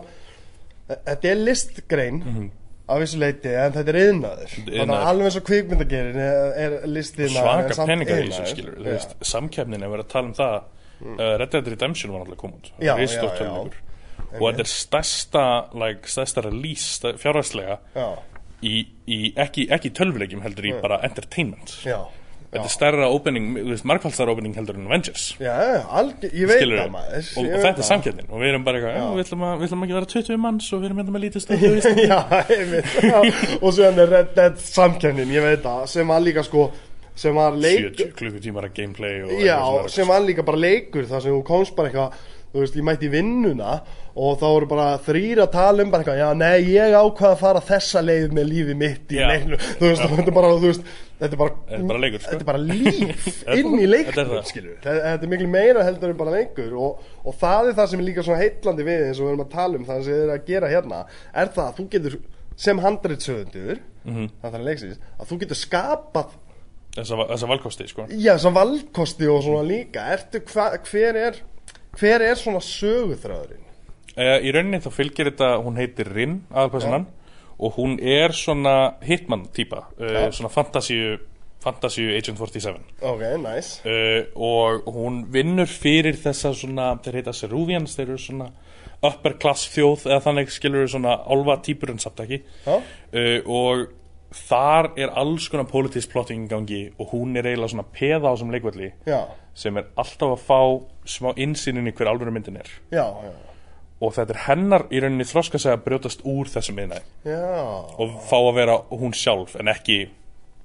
Þetta 0.90 1.30
er 1.30 1.44
listgrein 1.44 2.20
Af 2.90 3.04
þessu 3.04 3.20
leiti, 3.22 3.52
en 3.54 3.74
þetta 3.76 3.92
er 3.92 3.98
yðnaður 4.00 4.54
Þannig 4.66 4.96
að 4.96 5.08
alveg 5.12 5.28
eins 5.28 5.38
og 5.38 5.44
kvikmyndagerin 5.46 6.16
er, 6.24 6.72
listiðnaður 6.90 7.68
svaka 7.70 7.86
peningar 7.86 8.22
í 8.24 8.32
þessu 8.32 8.48
skilur 8.50 8.88
samkeppnin 9.30 9.84
er 9.86 9.92
verið 9.92 10.08
að 10.08 10.14
tala 10.16 10.30
um 10.30 10.34
það 10.40 10.56
uh, 10.58 11.36
Red 11.38 11.52
Dead 11.54 11.70
Redemption 11.70 12.12
var 12.14 12.24
náttúrulega 12.24 12.50
út. 12.50 12.72
Já, 12.82 12.96
já, 12.98 13.30
já. 13.38 14.40
og 14.40 14.42
þetta 14.48 14.64
er 14.64 14.72
stærsta 14.72 15.44
like, 15.84 16.10
stærsta 16.10 16.44
release 16.44 17.14
Já, 17.94 18.08
í, 18.66 18.74
í, 19.06 19.20
ekki, 19.40 19.68
ekki 19.72 19.92
tölvuleikjum 19.96 20.42
heldur 20.44 20.66
í 20.68 20.74
bara 20.82 20.98
entertainment. 21.06 21.78
Já 21.86 22.02
þetta 22.50 22.66
er 22.66 22.72
stærra 22.74 23.08
opening, 23.14 23.48
veist, 23.70 23.84
margfaldstara 23.86 24.32
opening 24.34 24.56
heldur 24.58 24.76
en 24.80 24.88
Avengers. 24.90 25.24
Já, 25.38 25.54
algjör, 26.00 26.32
ég 26.34 26.50
veit 26.50 26.64
það 26.66 26.90
maður. 26.96 27.28
Og, 27.36 27.46
ég 27.46 27.54
og 27.54 27.54
veit 27.54 27.62
þetta 27.62 27.70
er 27.70 27.78
það. 27.78 27.88
samkeppnin 27.92 28.28
og 28.30 28.42
við 28.42 28.50
erum 28.50 28.64
bara 28.66 28.80
eitthvað, 28.80 29.14
við 29.14 29.24
ætlum, 29.24 29.44
að, 29.46 29.56
við 29.60 29.68
ætlum 29.70 29.84
ekki 29.86 29.94
að 29.94 30.00
vera 30.00 30.10
20 30.16 30.40
manns 30.44 30.68
og 30.74 30.82
við 30.82 30.88
erum 30.90 31.00
hérna 31.02 31.14
með 31.16 31.24
lítið 31.26 31.44
stöðu 31.46 31.94
Já, 32.10 32.18
einmitt. 32.42 32.94
Já. 33.06 33.18
Og 33.60 33.74
svo 33.76 33.86
er 33.90 34.00
Red 34.16 34.32
Dead 34.38 34.58
samkefnin, 34.66 35.34
ég 35.36 35.46
veit 35.46 35.62
það 35.64 35.86
Sem 35.94 36.10
var 36.10 36.24
líka 36.26 36.44
sko 36.46 36.66
Sem 37.20 37.34
var 37.36 37.56
leik 37.60 37.90
70 37.98 38.12
klukkutímar 38.16 38.66
að 38.70 38.76
gameplay 38.80 39.42
Já, 39.44 39.58
sem 39.92 40.08
var 40.08 40.22
líka 40.24 40.44
bara 40.46 40.60
leikur 40.62 41.04
þar 41.10 41.20
sem 41.26 41.34
þú 41.34 41.40
komst 41.44 41.74
bara 41.76 41.90
eitthvað 41.90 42.28
þú 42.50 42.62
veist, 42.62 42.78
ég 42.78 42.86
mætti 42.86 43.10
vinnuna 43.12 43.76
og 44.18 44.40
þá 44.40 44.46
voru 44.46 44.68
bara 44.70 44.86
þrýr 45.04 45.42
að 45.44 45.52
tala 45.54 45.84
um 45.84 45.92
bara 45.92 46.02
eitthvað, 46.02 46.18
já, 46.18 46.28
nei, 46.40 46.72
ég 46.72 46.96
ákvað 46.96 47.30
að 47.34 47.42
fara 47.44 47.62
þessa 47.68 48.02
leið 48.02 48.34
með 48.36 48.48
lífi 48.50 48.74
mitt 48.80 49.14
í 49.14 49.20
Já. 49.20 49.28
leiknu 49.30 49.60
þú 49.60 49.86
veist, 49.86 50.02
þetta 50.02 50.26
er 50.26 50.36
bara, 50.40 50.50
þú 50.56 50.66
veist 50.66 50.90
þetta 51.20 51.30
er 51.30 51.40
bara, 51.42 51.54
Þetta 51.68 51.78
er 51.78 51.86
bara 51.92 52.02
leikur, 52.02 52.24
sko. 52.24 52.32
þetta 52.32 52.44
er 52.44 52.50
bara 52.50 52.62
líf 52.64 53.30
inn 53.60 53.78
í 53.78 53.86
leiknum, 53.86 54.34
skilur 54.50 54.82
þetta, 54.82 55.14
er 55.14 55.32
miklu 55.34 55.48
meira 55.52 55.86
heldur 55.86 56.14
en 56.14 56.20
bara 56.20 56.34
leikur 56.40 56.76
og, 56.80 57.08
og 57.22 57.40
það 57.40 57.70
er 57.70 57.78
það 57.78 57.90
sem 57.92 58.02
er 58.02 58.08
líka 58.10 58.26
svona 58.26 58.42
heitlandi 58.42 58.86
við 58.90 59.06
eins 59.06 59.22
og 59.22 59.26
við 59.28 59.32
erum 59.34 59.46
að 59.46 59.54
tala 59.54 59.80
um 59.80 59.88
það 59.88 60.04
sem 60.04 60.12
þið 60.12 60.26
er 60.26 60.34
að 60.34 60.46
gera 60.50 60.74
hérna 60.74 61.02
er 61.30 61.54
það 61.54 61.66
að 61.68 61.78
þú 61.78 61.88
getur 61.94 62.20
sem 62.60 62.84
handritsöðundur 62.84 63.76
mm. 63.80 64.14
-hmm. 64.14 64.30
það 64.42 64.58
er 64.58 64.66
leiksins, 64.66 65.02
að 65.16 65.30
þú 65.30 65.40
getur 65.44 65.60
skapað 65.60 66.38
þessa, 66.96 67.20
þessa 67.30 67.50
valkosti 67.50 67.86
sko. 67.90 68.06
Já, 68.10 68.34
svona 68.40 68.64
valkosti 68.64 69.28
og 69.30 69.44
svona 69.46 69.62
líka 69.66 70.06
Ertu, 70.16 70.42
hva, 70.50 70.72
hver 70.90 71.20
er 71.20 71.40
hver 71.98 72.22
er 72.22 72.38
svona 72.38 72.60
söguþráðurinn? 72.64 73.66
uh, 74.16 74.36
í 74.42 74.52
rauninni 74.54 74.82
þá 74.84 74.90
fylgir 74.94 75.30
þetta 75.32 75.50
hún 75.64 75.80
heitir 75.80 76.12
Rin 76.14 76.40
aðalpersonan 76.50 77.08
og 77.60 77.74
hún 77.76 77.98
er 78.00 78.32
svona 78.36 78.94
hitman 79.04 79.46
típa 79.54 79.86
uh, 79.98 80.06
Já. 80.26 80.30
svona 80.32 80.52
fantasíu 80.52 81.18
fantasíu 81.60 82.14
Agent 82.16 82.38
47 82.40 82.78
Ok, 83.04 83.22
nice 83.42 83.82
uh, 83.84 84.24
og 84.34 84.88
hún 84.94 85.24
vinnur 85.32 85.68
fyrir 85.68 86.16
þessa 86.16 86.54
svona, 86.56 86.94
þeir 87.04 87.20
heita 87.20 87.34
Seruvians 87.36 87.96
þeir 87.98 88.06
eru 88.14 88.18
svona 88.22 88.50
upper 89.04 89.36
class 89.40 89.68
þjóð 89.72 90.06
eða 90.10 90.22
þannig 90.26 90.50
skilur 90.52 90.88
svona 90.92 91.18
álfa 91.24 91.58
típur 91.64 91.92
en 91.92 92.00
samt 92.02 92.20
ekki 92.24 92.42
Já. 92.66 92.76
uh, 92.80 93.38
og 93.44 93.88
þar 94.30 94.92
er 95.00 95.12
alls 95.18 95.48
konar 95.50 95.68
politísk 95.70 96.12
plotting 96.12 96.46
í 96.46 96.50
gangi 96.50 96.80
og 96.98 97.14
hún 97.14 97.34
er 97.38 97.48
eiginlega 97.48 97.72
svona 97.74 97.86
peða 97.90 98.30
á 98.30 98.32
þessum 98.32 98.52
leikvalli 98.54 98.90
Já, 99.08 99.20
sem 99.54 99.78
er 99.80 99.88
alltaf 99.98 100.36
að 100.36 100.44
fá 100.46 100.60
smá 101.10 101.32
innsýnin 101.34 101.90
í 101.90 101.94
hver 101.96 102.12
alvöru 102.12 102.34
myndin 102.34 102.60
er. 102.60 102.70
Já, 102.94 103.06
já. 103.26 103.32
Og 104.00 104.14
þetta 104.16 104.32
er 104.32 104.44
hennar 104.46 104.86
í 104.88 105.00
rauninni 105.02 105.26
þroska 105.28 105.58
að 105.60 105.82
brjótast 105.84 106.22
úr 106.24 106.48
þessum 106.48 106.78
miðnæði 106.78 107.34
og 108.00 108.14
fá 108.30 108.38
að 108.38 108.54
vera 108.56 108.78
hún 109.02 109.12
sjálf 109.16 109.58
en 109.60 109.68
ekki 109.68 109.98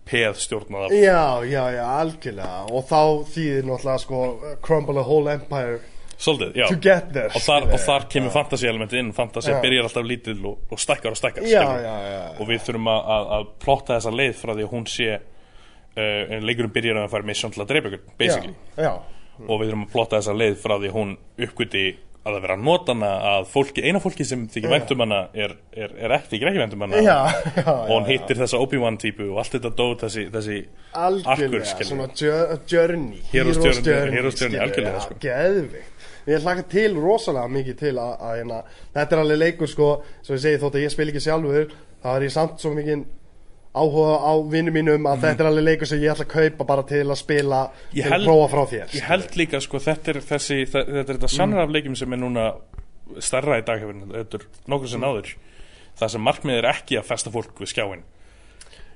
peð 0.05 0.38
stjórnað 0.39 0.86
af 0.86 0.93
já, 0.93 1.24
já, 1.50 1.63
já, 1.74 1.84
algjörlega. 1.98 2.62
Og 2.69 2.86
þá 2.86 3.01
þýðir 3.34 3.67
náttúrulega 3.67 4.03
sko 4.05 4.22
Crumble 4.63 5.01
a 5.01 5.03
whole 5.03 5.34
empire 5.34 5.81
svolítið, 6.17 6.55
já. 6.62 6.67
To 6.72 6.77
get 6.81 7.10
there. 7.13 7.29
Og 7.36 7.41
þar, 7.43 7.65
og 7.65 7.72
skilur. 7.74 7.84
þar 7.86 8.05
kemur 8.13 8.34
fantasy 8.36 8.67
elementið 8.69 9.00
inn 9.01 9.12
fantasy 9.17 9.51
Já. 9.51 9.57
byrjar 9.63 9.89
alltaf 9.89 10.05
lítil 10.07 10.38
og, 10.45 10.60
og 10.72 10.79
stækkar 10.79 11.12
og 11.15 11.19
stækkar 11.19 11.43
Já, 11.50 11.62
skilurðu. 11.62 11.84
já, 11.84 11.95
já, 12.13 12.22
og 12.39 12.48
við 12.51 12.63
þurfum 12.69 12.88
að, 12.93 13.01
að, 13.17 13.27
að 13.39 13.50
plotta 13.65 13.98
þessa 14.00 14.15
leið 14.15 14.39
frá 14.39 14.53
því 14.55 14.65
að 14.67 14.72
hún 14.77 14.88
sé 14.95 15.10
uh, 15.17 16.24
en 16.38 16.48
leikurum 16.48 16.74
byrjar 16.75 17.01
að 17.03 17.12
fara 17.17 17.29
mission 17.34 17.51
til 17.55 17.65
að 17.65 17.69
dreipa 17.74 17.91
ykkur 17.93 18.17
basically, 18.19 18.55
Já, 18.77 18.88
já, 18.88 18.95
og 19.45 19.60
við 19.62 19.69
þurfum 19.74 19.86
að 19.89 19.93
plotta 19.98 20.19
þessa 20.22 20.38
leið 20.41 20.57
frá 20.63 20.75
því 20.79 20.91
að 20.93 21.00
hún 21.01 21.15
uppgöti 21.50 21.86
að 22.25 22.34
það 22.34 22.41
vera 22.41 22.55
hana 22.57 23.10
að 23.29 23.43
fólki, 23.51 23.81
eina 23.86 24.00
fólki 24.01 24.25
sem 24.25 24.48
þykir 24.50 24.72
væntum 24.72 25.01
hana 25.03 25.17
er, 25.38 25.51
er, 25.77 25.91
er 26.07 26.13
ekki, 26.15 26.39
ekki 26.41 26.57
væntum 26.57 26.81
hana. 26.81 26.98
Já, 27.05 27.17
já, 27.53 27.67
og 27.69 27.91
hún 27.91 28.07
hittir 28.10 28.39
þessa 28.39 28.57
Obi-Wan 28.65 28.98
típu 28.98 29.27
og 29.29 29.38
allt 29.43 29.53
þetta 29.53 29.69
dót 29.77 30.01
þessi, 30.07 30.24
þessi 30.34 30.55
arkur 30.98 31.29
algjörlega 31.36 31.67
skilur 31.69 31.91
Svona 31.91 32.07
jour- 32.17 32.55
journey 32.72 33.22
Hero's 33.29 33.60
journey, 33.62 34.15
hero's 34.17 34.39
journey, 34.41 34.57
skilur, 34.57 34.63
algjörlega, 34.65 34.95
já, 34.95 35.03
sko. 35.05 35.19
Geðvikt 35.22 35.94
Ég 36.25 36.41
hlaka 36.41 36.63
til 36.72 36.96
rosalega 36.98 37.48
mikið 37.53 37.75
til 37.84 37.94
að, 38.01 38.13
að 38.25 38.38
hérna, 38.39 38.62
þetta 38.96 39.15
er 39.15 39.22
alveg 39.22 39.38
leikur 39.44 39.70
sko, 39.70 39.89
svo 40.25 40.34
ég 40.38 40.41
segi 40.41 40.62
þótt 40.63 40.77
að 40.79 40.86
ég 40.88 40.94
spil 40.96 41.08
ekki 41.12 41.22
sjálfur, 41.27 41.75
þá 42.01 42.08
er 42.15 42.25
ég 42.25 42.34
samt 42.34 42.63
svo 42.63 42.72
mikið 42.74 43.03
áhuga 43.75 44.15
á 44.24 44.34
vinnum 44.50 44.74
mínum 44.77 45.08
að 45.12 45.25
þetta 45.25 45.44
er 45.44 45.50
alveg 45.51 45.65
leikur 45.67 45.89
sem 45.91 46.00
ég 46.01 46.13
ætla 46.13 46.25
að 46.25 46.32
kaupa 46.32 46.67
bara 46.70 46.86
til 46.88 47.03
að 47.05 47.20
spila, 47.20 47.60
Ég 47.91 48.05
til 48.05 48.08
að 48.08 48.15
held- 48.15 48.29
prófa 48.32 48.48
frá 48.55 48.63
þér. 48.72 48.88
Ég 48.96 49.08
held 49.10 49.36
líka 49.41 49.62
sko 49.62 49.82
þetta 49.84 50.13
er 50.15 50.20
þessi 50.32 50.60
þetta 50.72 51.00
er 51.03 51.10
þetta 51.12 51.32
sannur 51.36 51.60
af 51.65 51.74
leikjum 51.75 51.98
sem 52.00 52.13
er 52.15 52.22
núna 52.24 52.46
starra 53.22 53.60
í 53.60 53.65
dag 53.67 53.84
hefur 53.84 54.00
þetta 54.15 54.39
er 54.39 54.48
nokkur 54.72 54.89
sem 54.96 55.03
áður. 55.05 55.34
Það 56.00 56.12
sem 56.15 56.25
markmið 56.27 56.58
er 56.62 56.70
ekki 56.72 56.98
að 57.00 57.05
festa 57.12 57.32
fólk 57.32 57.60
við 57.62 57.70
skjáin 57.75 58.01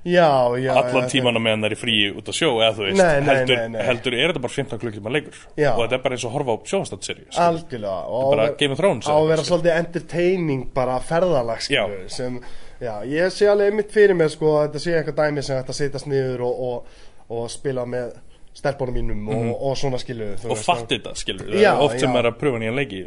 Já, 0.04 0.56
já. 0.56 0.72
allan 0.72 1.04
já, 1.04 1.10
tíman 1.12 1.36
á 1.36 1.40
meðan 1.44 1.60
það 1.60 1.68
er 1.70 1.74
í 1.74 1.80
fríi 1.80 2.04
út 2.16 2.24
á 2.24 2.32
sjó 2.32 2.48
eða 2.56 2.72
þú 2.78 2.84
veist, 2.86 2.96
Nei, 3.02 3.20
nei, 3.20 3.34
heldur, 3.36 3.58
nei, 3.68 3.82
heldur 3.84 4.14
er 4.16 4.30
þetta 4.32 4.40
bara 4.46 4.54
15 4.54 4.78
klukktíma 4.80 5.12
leikur 5.12 5.36
Já. 5.60 5.74
og 5.74 5.82
þetta 5.84 5.94
er 5.98 6.02
bara 6.06 6.14
eins 6.16 6.24
og 6.24 6.32
horfa 6.32 6.54
á 6.56 6.58
sjónvastatseri 6.70 7.26
Algjörlega. 7.36 7.98
og 8.08 8.30
bara 8.32 8.46
Game 8.56 8.72
of 8.72 8.80
Thrones 8.80 9.04
Á 9.06 9.12
að 9.12 9.28
vera 9.28 9.44
svolítið 9.44 9.76
entertaining 9.76 10.64
bara 10.74 10.96
ferðalag, 11.04 11.60
sem, 12.08 12.40
já, 12.80 12.94
ég 13.04 13.28
sé 13.36 13.50
alveg 13.52 13.74
mitt 13.76 13.92
fyrir 13.92 14.16
mér, 14.16 14.32
sko, 14.32 14.54
þetta 14.64 14.80
sé 14.80 14.96
eitthvað 14.96 15.20
dæmi 15.20 15.42
sem 15.44 15.60
þetta 15.60 15.76
setjast 15.82 16.08
niður 16.08 16.46
og, 16.48 16.64
og, 16.70 17.06
og 17.36 17.50
spila 17.52 17.84
með 17.84 18.16
stelpunum 18.56 18.96
mínum 18.96 19.28
og, 19.30 19.52
og 19.68 19.76
svona 19.78 20.00
skilur. 20.00 20.32
þú 20.40 20.48
Mhm. 20.48 20.50
og 20.50 20.56
veist, 20.56 20.66
fatt 20.66 20.88
þetta 20.88 21.12
skilur 21.14 21.52
það 21.52 21.60
Já, 21.60 21.74
er 21.76 21.84
oft 21.84 22.00
sem 22.00 22.16
er 22.16 22.24
að 22.32 22.38
pröfa 22.40 22.58
nýjan 22.64 22.80
leiki 22.80 23.04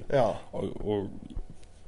og, 0.53 1.09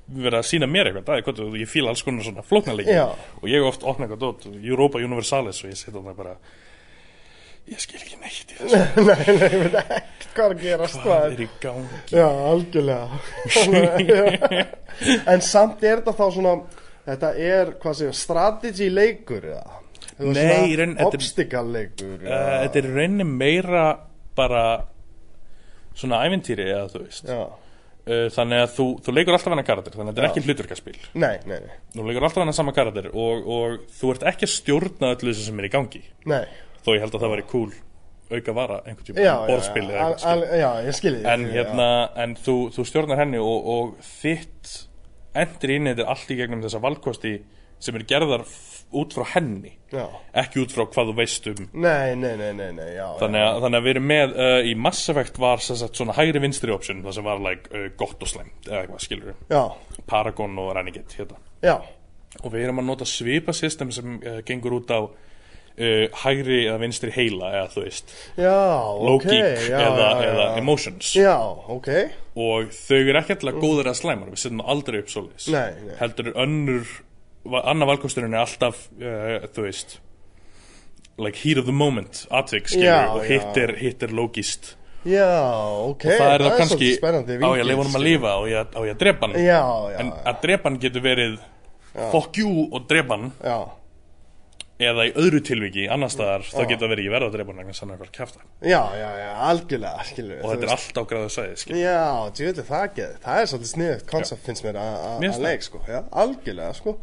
vera 0.08 0.38
að 0.42 0.46
sína 0.52 0.68
mér 0.70 0.86
eitthvað, 0.92 1.16
er 1.18 1.24
hvað 1.26 1.58
ég 1.62 1.70
fíla 1.72 1.90
alls 1.94 2.04
konar 2.06 2.24
svona 2.28 2.44
flókna 2.46 2.74
leiki 2.78 2.94
Já. 2.94 3.08
og 3.42 3.46
ég 3.50 3.58
hef 3.58 3.68
oft 3.72 3.84
opnað 3.88 4.06
eitthvað 4.06 4.24
dót, 4.26 4.40
Europa 4.62 4.98
Universalis 5.02 5.64
og 5.64 5.68
ég 5.72 5.78
setja 5.80 5.96
þarna 5.98 6.14
bara 6.18 6.34
ég 7.66 7.80
skil 7.82 7.98
ekki 7.98 8.18
neitt 8.22 8.50
í 8.54 8.56
þessu. 8.60 8.78
Nei, 9.10 9.26
nei, 9.26 9.50
ég 9.50 9.62
veit 9.66 9.78
ekki 9.82 10.30
hvað 10.36 10.46
er 10.46 10.54
að 10.54 10.62
gerast 10.62 11.02
hvað 11.02 11.22
er 11.32 11.42
í 11.42 11.48
gangi? 11.64 11.98
Já, 12.14 12.28
algjörlega. 12.52 13.08
En 15.34 15.42
samt 15.44 15.84
er 15.84 16.00
þetta 16.00 16.14
þá 16.16 16.26
svona 16.32 16.54
Þetta 17.06 17.30
er, 17.38 17.70
hvað 17.82 17.94
segja, 18.00 18.14
strategy 18.18 18.88
leikur 18.90 19.44
eða? 19.52 19.76
Nei, 20.26 20.72
raun- 20.80 20.96
Obstacle 21.06 21.62
leikur 21.74 22.22
uh, 22.24 22.30
þetta 22.64 22.78
er 22.80 22.86
í 22.88 22.90
rauninni 22.96 23.26
meira 23.28 23.82
bara 24.38 24.62
svona 25.96 26.22
ævintýri 26.26 26.66
eða 26.72 26.88
þú 26.94 27.00
veist. 27.04 27.28
Já, 27.30 27.44
uh, 28.08 28.28
þannig 28.36 28.62
að 28.66 28.76
þú, 28.78 28.86
þú 29.06 29.16
leikur 29.18 29.38
alltaf 29.38 29.52
hennar 29.54 29.68
karakter 29.68 29.96
þannig 29.98 30.12
að 30.12 30.16
þetta 30.16 30.26
er 30.26 30.30
ekki 30.32 30.46
hlutverkaspil. 30.50 30.98
Nei, 31.16 31.34
nei, 31.50 31.58
nei. 31.66 31.74
Þú 31.96 32.06
leikur 32.10 32.28
alltaf 32.30 32.44
hennar 32.44 32.58
sama 32.58 32.74
karakter 32.78 33.10
og, 33.14 33.50
og 33.58 33.80
þú 34.00 34.14
ert 34.16 34.28
ekki 34.34 34.48
að 34.50 34.54
stjórna 34.56 35.12
öllu 35.16 35.32
þessu 35.34 35.48
sem 35.50 35.60
er 35.64 35.68
í 35.70 35.74
gangi. 35.76 36.04
Nei, 36.32 36.44
þó 36.86 36.94
ég 36.96 37.04
held 37.06 37.18
að 37.18 37.26
það 37.26 37.36
væri 37.36 37.48
cool 37.52 37.74
auka 38.26 38.54
vara 38.58 38.80
einhvern 38.90 39.06
tíma, 39.06 39.22
Já, 39.22 39.28
já, 39.30 39.34
borðspil 39.52 39.84
eða 39.86 40.00
al- 40.02 40.14
eitthvað 40.16 40.32
al- 40.32 40.60
Já, 40.60 40.70
ég 40.88 40.96
skilji 40.98 41.26
en 41.30 41.44
hérna, 41.54 41.86
en 42.24 42.32
þú, 42.42 42.56
þú 42.74 42.86
stjórnar 42.90 43.20
henni 43.22 43.38
og, 43.38 43.68
og 43.70 43.92
þitt 44.02 44.72
endri 45.38 45.76
inn 45.78 45.92
þetta 45.92 46.08
allt 46.10 46.32
í 46.34 46.38
gegnum 46.40 46.64
þessa 46.66 46.82
valkosti 46.82 47.34
sem 47.84 47.98
er 48.00 48.08
gerðar 48.10 48.46
út 48.96 49.16
frá 49.16 49.26
henni 49.36 49.74
Já. 49.94 50.06
ekki 50.42 50.62
út 50.64 50.74
frá 50.76 50.86
hvað 50.86 51.12
þú 51.12 51.16
veist 51.18 51.50
um. 51.52 51.68
Nei, 51.74 52.16
nei, 52.20 52.34
nei, 52.40 52.52
nei, 52.58 52.70
nei, 52.76 52.88
já 52.96 53.08
þannig 53.20 53.44
að, 53.44 53.60
þannig 53.66 53.80
að 53.80 53.86
við 53.88 53.94
erum 53.96 54.08
með 54.12 54.38
uh, 54.46 54.56
í 54.70 54.72
Mass 54.86 55.12
Effect 55.12 55.42
var 55.42 55.64
sagt, 55.64 55.98
svona 55.98 56.16
hægri 56.18 56.42
vinstri 56.44 56.74
option 56.76 57.04
það 57.06 57.18
sem 57.18 57.28
var 57.28 57.44
like, 57.44 57.70
uh, 57.74 57.90
gott 58.00 58.24
og 58.24 58.32
slæmt 58.32 58.70
eða 58.70 58.82
eitthvað 58.84 59.06
skilur 59.06 59.38
Paragon 60.10 60.58
og 60.62 60.74
Renegade 60.78 61.18
hérna. 61.18 61.40
og 62.44 62.50
við 62.54 62.66
erum 62.66 62.84
að 62.84 62.90
nota 62.92 63.08
svipa 63.10 63.56
system 63.56 63.94
sem 63.96 64.18
uh, 64.22 64.42
gengur 64.48 64.80
út 64.82 64.92
á 64.94 65.02
hægri 65.76 66.62
eða 66.70 66.78
vinstri 66.80 67.10
heila 67.12 67.50
eða 67.52 67.66
þú 67.74 67.82
veist 67.84 68.14
logík 68.40 69.34
já, 69.68 69.74
eða, 69.76 70.06
eða 70.24 70.46
emotions. 70.62 71.10
Já, 71.20 71.36
ok. 71.68 71.90
Og 72.40 72.70
þau 72.72 73.02
eru 73.02 73.20
ekki 73.20 73.36
alltaf 73.36 73.58
góður 73.60 73.90
að 73.92 73.98
slæmar 74.00 74.30
við 74.32 74.40
setjum 74.40 74.64
aldrei 74.64 75.02
upp 75.02 75.12
svoleiðis. 75.12 75.50
Nei, 75.52 75.82
nei. 75.84 75.98
heldur 76.00 76.32
önnur 76.46 76.96
annar 77.64 77.92
valkosturinn 77.94 78.34
er 78.34 78.44
alltaf 78.46 78.88
uh, 79.00 79.46
þú 79.56 79.68
veist 79.68 80.00
like 81.22 81.40
heat 81.44 81.60
of 81.62 81.70
the 81.70 81.76
moment 81.76 82.26
atvik 82.30 82.68
skilur 82.72 82.90
Já, 82.90 83.14
og 83.14 83.24
hitt 83.30 83.62
er, 83.62 83.76
er 83.80 84.16
logist 84.16 84.76
Já, 85.06 85.30
ok. 85.86 86.02
og 86.02 86.18
það 86.18 86.32
er 86.34 86.42
þá 86.42 86.52
kannski 86.58 86.88
á 86.98 87.50
ég 87.54 87.62
að 87.62 87.68
leifa 87.70 87.82
honum 87.84 87.98
að 88.00 88.06
lifa 88.08 88.32
á 88.34 88.40
ég 88.50 88.78
að 88.90 89.02
drepa 89.04 89.28
hann. 89.28 89.36
En 90.02 90.08
að 90.18 90.40
drepa 90.42 90.66
hann 90.66 90.80
getur 90.82 91.04
verið 91.06 91.36
fuck 92.10 92.40
you 92.42 92.66
og 92.72 92.88
drepa 92.90 93.20
hann. 93.20 93.28
Já 93.38 93.60
eða 94.76 95.06
í 95.08 95.12
öðru 95.16 95.40
tilviki 95.48 95.86
annar 95.88 96.12
staðar 96.12 96.44
þá 96.50 96.62
getur 96.68 96.82
það 96.84 96.92
verið 96.92 97.06
ég 97.08 97.14
verða 97.16 97.30
að 97.30 97.36
drepa 97.38 97.54
hann 97.54 97.62
vegna 97.62 97.76
sann 97.78 97.94
eitthvað 97.94 98.12
kæfta 98.18 98.42
Já, 98.60 98.82
já, 99.00 99.08
já, 99.22 99.30
algjörlega, 99.50 100.04
skilur 100.10 100.42
og 100.42 100.52
þetta 100.52 100.68
er 100.68 100.74
allt 100.76 101.00
á 101.00 101.04
gráðu 101.12 101.32
sæði 101.38 101.80
Já, 101.80 102.04
djúvillig 102.36 102.68
það 102.72 102.86
geði 103.00 103.22
Það 103.24 103.40
er 103.42 103.50
svolítið 103.54 103.72
sniðugt 103.72 104.08
koncept 104.12 104.46
finnst 104.50 104.68
mér 104.68 104.82
að- 104.84 105.00
að 105.14 105.28
að 105.32 105.48
leik, 105.48 105.68
sko 105.70 105.84
Já, 105.88 106.00
algjörlega, 106.26 106.74
sko. 106.82 106.98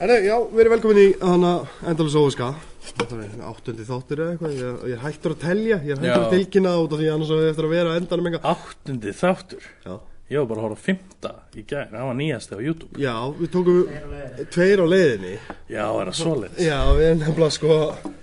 Herru, 0.00 0.16
já, 0.24 0.36
við 0.48 0.60
erum 0.62 0.72
velkomin 0.78 0.98
í 1.02 1.08
hana 1.20 1.50
endalus 1.90 2.14
óviska 2.16 2.54
er 3.00 3.42
áttundi 3.44 3.84
þáttur 3.84 4.22
eða 4.24 4.32
eitthvað 4.34 4.54
ég, 4.56 4.78
ég 4.88 4.94
er 4.96 5.02
hættur 5.04 5.34
að 5.34 5.42
telja, 5.42 5.76
ég 5.84 5.90
er 5.92 5.98
hættur 6.00 6.08
Já. 6.08 6.22
að 6.24 6.32
tilkynna 6.34 6.72
út 6.80 6.94
af 6.96 7.02
því 7.02 7.10
annars 7.12 7.32
að 7.34 7.40
við 7.42 7.50
eftir 7.50 7.66
að 7.68 7.74
vera 7.74 7.96
endanum 8.00 8.38
áttundi 8.40 9.12
þáttur? 9.18 9.66
Já, 9.84 9.92
ég 10.30 10.38
var 10.38 10.46
bara 10.50 10.60
að 10.60 10.66
horfa 10.68 10.84
fymta 10.84 11.32
í 11.58 11.64
gær 11.66 11.88
það 11.90 12.06
var 12.06 12.16
nýjast 12.20 12.52
á 12.54 12.58
YouTube. 12.62 13.00
Já 13.02 13.14
við 13.38 13.50
tókum 13.54 13.80
tveir 14.54 14.82
á 14.82 14.86
leiðinni. 14.86 15.32
Já, 15.66 15.84
er 15.90 16.10
það 16.10 16.18
svoleiðis. 16.20 16.60
Já, 16.66 16.78
við 16.94 17.06
erum 17.08 17.22
nefnilega 17.24 17.56
sko 17.56 17.78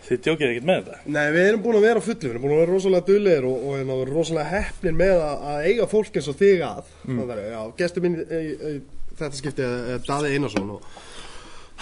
þið 0.07 0.21
djókið 0.27 0.47
ekkert 0.53 0.69
með 0.69 0.79
þetta? 0.79 1.01
Nei, 1.17 1.25
við 1.35 1.49
erum 1.49 1.65
búin 1.65 1.79
að 1.79 1.87
vera 1.89 2.03
á 2.03 2.07
fullu, 2.07 2.21
við 2.23 2.31
erum 2.31 2.45
búin 2.45 2.55
að 2.55 2.61
vera 2.63 2.75
rosalega 2.77 3.07
duglegir 3.11 3.49
og, 3.49 3.67
og, 3.67 3.91
og 3.97 4.13
rosalega 4.13 4.53
heppnir 4.55 4.97
með 5.03 5.25
að, 5.25 5.43
að 5.51 5.67
eiga 5.67 5.89
fólk 5.91 6.21
eins 6.21 6.31
og 6.31 6.39
þig 6.39 6.63
að. 6.69 6.95
Mm. 7.03 7.19
Það 7.27 7.43
já, 7.43 7.59
gestur 7.83 8.07
minn 8.07 8.17
í, 8.23 8.73
þetta 9.17 9.41
skipti 9.41 9.67
er 9.67 10.07
Daði 10.07 10.33
Einarsson 10.37 10.73
og 10.77 10.89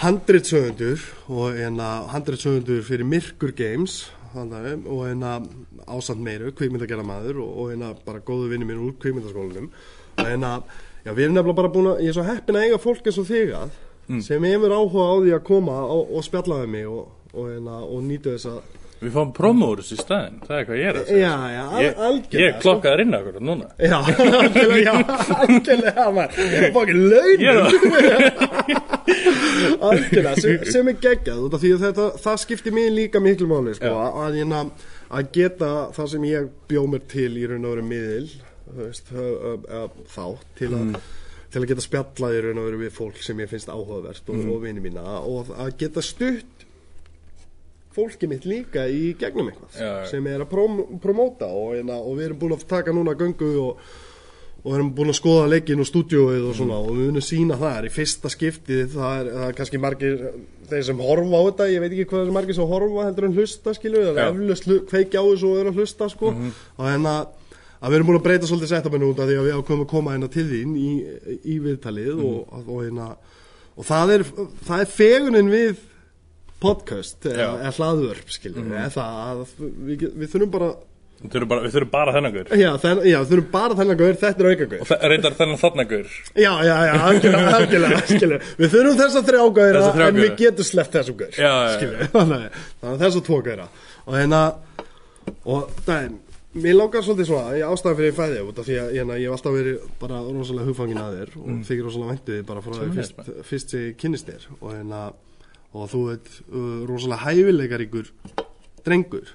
handritsöfundur 0.02 1.06
og 1.32 1.56
hérna 1.56 1.90
handritsöfundur 2.12 2.82
fyrir 2.84 3.08
Myrkur 3.08 3.54
Games 3.56 4.02
að- 4.36 4.86
og 4.86 5.06
hérna 5.06 5.38
ásand 5.86 6.20
meiru, 6.20 6.52
kvikmyndagerða 6.52 7.04
maður 7.06 7.40
og, 7.40 7.50
og 7.58 7.70
hérna 7.72 7.94
bara 8.04 8.20
góðu 8.20 8.50
vinni 8.50 8.66
mín 8.68 8.82
úr 8.82 8.96
kvikmyndaskólanum 9.00 9.70
og 10.16 10.26
hérna, 10.26 10.50
já, 11.04 11.12
við 11.12 11.24
erum 11.26 11.34
nefnilega 11.36 11.60
bara 11.60 11.74
búin 11.74 11.90
að, 11.92 12.00
ég 12.04 12.10
er 12.12 12.16
svo 12.18 12.26
heppin 12.26 12.58
að 12.58 12.64
eiga 12.68 12.78
fólk 12.82 13.04
eins 13.06 13.20
og 13.22 13.28
þig 13.28 13.48
að 13.56 13.68
sem 14.22 14.44
hefur 14.46 14.76
áhuga 14.76 15.04
á 15.10 15.14
því 15.18 15.30
að 15.34 15.46
koma 15.46 15.76
og, 15.82 16.02
og 16.14 16.20
spjalla 16.24 16.56
við 16.62 16.70
mig 16.76 16.86
og, 16.90 17.02
og, 17.32 17.44
hérna, 17.50 17.74
og 17.82 17.98
nýta 18.06 18.28
þess 18.36 18.46
að 18.52 18.58
við 18.96 19.10
fáum 19.12 19.32
promóðurus 19.36 19.92
í 19.92 19.96
staðin 20.00 20.38
það 20.46 20.56
er 20.56 20.64
hvað 20.68 20.78
ég 20.80 20.86
er 20.88 20.96
að 20.96 21.06
segja. 21.10 21.26
Já, 21.26 21.34
já, 21.52 21.64
ég, 21.84 21.90
algjörlega 22.06 22.46
ég 22.46 22.54
klokkaði 22.62 23.02
inn 23.04 23.16
akkur 23.18 23.34
núna. 23.44 23.66
Já, 23.76 23.98
algjörlega, 24.40 24.80
já, 24.80 24.94
algjörlega 25.36 26.04
maður. 26.16 26.32
Ég 26.46 26.52
er 26.62 26.72
fokkin 26.76 27.00
laun 27.10 27.40
Ég 27.44 27.50
er 27.52 27.58
Algjörlega, 29.90 30.32
sem, 30.40 30.54
sem 30.72 30.84
er 30.92 30.96
geggjað 31.02 31.38
út 31.44 31.56
af 31.58 31.62
því 31.62 31.70
að 31.76 31.82
þetta, 31.90 32.06
það 32.24 32.36
skiptir 32.46 32.72
mér 32.76 32.88
líka 32.96 33.18
miklu 33.22 33.46
máli 33.50 33.72
sko, 33.76 33.92
að, 34.00 34.32
hérna, 34.40 34.60
að 35.12 35.22
geta 35.36 35.70
það 35.96 36.06
sem 36.14 36.22
ég 36.30 36.42
bjó 36.70 36.82
mér 36.94 37.02
til 37.12 37.32
í 37.36 37.44
raun 37.50 37.66
og 37.66 37.70
veru 37.76 37.84
miðil 37.90 38.28
veist, 38.74 39.12
ö, 39.14 39.22
ö, 39.22 39.56
ö, 39.68 39.88
þá 40.10 40.24
til 40.58 40.68
að 40.72 40.84
Mm. 40.86 40.96
til 41.52 41.62
að 41.62 41.68
geta 41.70 41.80
spjallað 41.86 42.34
í 42.36 42.40
raun 42.42 42.58
og 42.58 42.64
veru 42.66 42.78
við 42.82 42.90
fólk 42.92 43.22
sem 43.22 43.38
ég 43.38 43.48
finnst 43.48 43.68
áhugavert 43.70 44.28
og, 44.28 44.34
Mm. 44.36 44.50
og 44.52 44.62
vini 44.62 44.80
mína 44.80 45.04
og 45.24 45.46
að 45.56 45.76
geta 45.78 46.02
stutt 46.02 46.64
fólki 47.96 48.28
mitt 48.28 48.44
líka 48.44 48.82
í 48.92 49.14
gegnum 49.16 49.48
eitthvað 49.48 49.78
Já, 49.80 49.86
já. 50.02 50.06
sem 50.10 50.26
er 50.28 50.42
að 50.44 50.50
próm, 50.50 50.82
promóta 51.00 51.46
og, 51.48 51.70
hérna, 51.78 51.96
og 51.96 52.18
við 52.18 52.26
erum 52.28 52.38
búin 52.42 52.52
að 52.58 52.66
taka 52.68 52.92
núna 52.92 53.14
göngu 53.16 53.48
og, 53.62 53.78
og 54.66 54.74
erum 54.76 54.90
búin 54.92 55.08
að 55.14 55.16
skoða 55.20 55.46
leikin 55.54 55.80
og 55.80 55.88
stúdíóið 55.88 56.44
og 56.50 56.54
svona 56.58 56.76
og 56.82 56.90
við 56.92 57.06
munum 57.08 57.24
sína 57.24 57.56
það 57.56 57.88
í 57.88 57.94
fyrsta 57.96 58.28
skiptið 58.34 58.92
það 58.98 59.14
er, 59.22 59.30
það 59.38 59.46
er 59.48 59.56
kannski 59.62 59.80
margir 59.80 60.18
þeir 60.68 60.84
sem 60.90 60.98
horfa 61.06 61.40
á 61.40 61.42
þetta, 61.46 61.70
ég 61.72 61.80
veit 61.86 61.92
ekki 61.96 62.08
hvað 62.10 62.26
er 62.26 62.36
margir 62.36 62.58
sem 62.58 62.68
horfa 62.74 63.06
heldur 63.08 63.28
en 63.30 63.38
hlusta 63.38 63.74
skilur 63.78 64.06
það 64.10 64.20
er 64.26 64.30
eflust 64.34 64.68
kveikja 64.92 65.22
á 65.22 65.26
þessu 65.30 65.52
og 65.54 65.58
er 65.62 65.70
að 65.72 65.80
hlusta 65.80 66.10
sko 66.12 66.34
og 66.36 66.84
hérna 66.84 67.16
að 67.22 67.26
við 67.84 67.98
erum 67.98 68.10
búin 68.10 68.20
að 68.20 68.26
breyta 68.26 68.48
svolítið 68.48 68.72
setupinu 68.72 69.10
út 69.10 69.20
af 69.20 69.28
því 69.28 69.36
að 69.40 69.48
við 69.48 69.58
ákveðum 69.58 69.84
að 69.84 69.92
koma 69.92 70.14
hérna 70.14 70.30
til 70.32 70.46
þín 70.50 70.74
í, 70.80 70.90
í 71.44 71.58
viðtalið 71.64 72.24
og, 72.24 72.56
og, 72.62 72.74
hérna 72.80 73.10
og 73.76 73.88
það 73.88 74.14
er, 74.16 74.26
það 74.66 74.82
er 74.82 74.92
fegunin 74.94 75.52
við 75.52 75.84
podcast 76.62 77.28
eða, 77.28 77.52
eða 77.60 77.72
hlaðvörp 77.76 78.32
skilur 78.32 78.64
mm 78.64 78.72
-hmm. 78.72 78.92
það 78.94 79.24
að 79.26 79.42
við, 79.90 80.06
við 80.16 80.30
þurfum 80.32 80.54
bara 80.54 80.70
við 81.16 81.32
þurfum 81.32 81.48
bara, 81.48 81.64
við 81.64 81.74
þurfum 81.74 81.92
bara 81.92 82.12
þennan 82.16 82.34
gaur. 82.34 82.50
Já, 82.60 82.68
þen, 82.82 82.98
já, 83.08 83.16
við 83.20 83.30
þurfum 83.30 83.48
bara 83.52 83.76
þennan 83.78 83.98
gaur, 84.00 84.18
þetta 84.20 84.42
er 84.42 84.48
auka 84.50 84.66
gaur 84.72 84.82
og 84.82 85.06
reyndar 85.12 85.36
þennan 85.38 85.60
þarna 85.62 85.86
gaur. 85.92 86.10
Já, 86.36 86.52
já, 86.66 86.74
já, 86.88 86.92
algjörlega, 87.08 87.54
algjörlega 87.60 88.02
skilur. 88.10 88.46
við 88.58 88.74
þurfum 88.74 88.98
þess 89.00 89.20
að 89.20 89.30
þrjá 89.30 89.42
þrjá 89.56 90.06
en 90.06 90.20
við 90.20 90.28
gaura. 90.28 90.38
getum 90.42 90.68
sleppt 90.70 90.98
þessum 90.98 91.18
gaur 91.22 91.38
skilur, 91.76 92.04
þannig 92.16 92.60
að 92.82 93.00
þess 93.04 93.20
að 93.20 93.26
tvo 93.30 93.40
gauðra. 93.48 93.68
Og 94.06 94.18
hérna 94.20 94.42
og 95.46 95.70
það 95.86 95.96
er 95.96 96.10
Mér 96.56 96.76
langar 96.78 97.04
svolítið 97.04 97.28
svona, 97.28 97.56
ég 97.58 97.68
ástæði 97.68 97.98
fyrir 97.98 98.08
ég 98.08 98.16
fæði 98.16 98.42
út 98.46 98.60
af 98.60 98.66
því 98.66 98.76
að 98.80 98.92
hérna, 98.96 99.16
ég 99.20 99.28
hef 99.28 99.36
alltaf 99.36 99.56
verið 99.56 99.82
bara 100.00 100.20
rosalega 100.24 100.68
hugfangin 100.70 101.00
að 101.02 101.16
þér 101.18 101.34
og 101.42 101.58
þykir 101.68 101.84
rosalega 101.84 102.12
væntið 102.14 102.38
bara 102.48 102.62
frá 102.64 102.76
því 102.78 102.86
fyrst, 102.96 103.20
fyrst 103.50 103.74
ég 103.76 103.98
kynnist 104.00 104.30
þér. 104.30 104.46
Og, 104.56 104.70
hérna, 104.72 105.00
og 105.76 105.90
þú 105.92 106.00
veit 106.10 106.30
uh, 106.46 106.62
rosalega 106.88 107.26
hæfileikaríkur 107.26 108.08
drengur. 108.86 109.34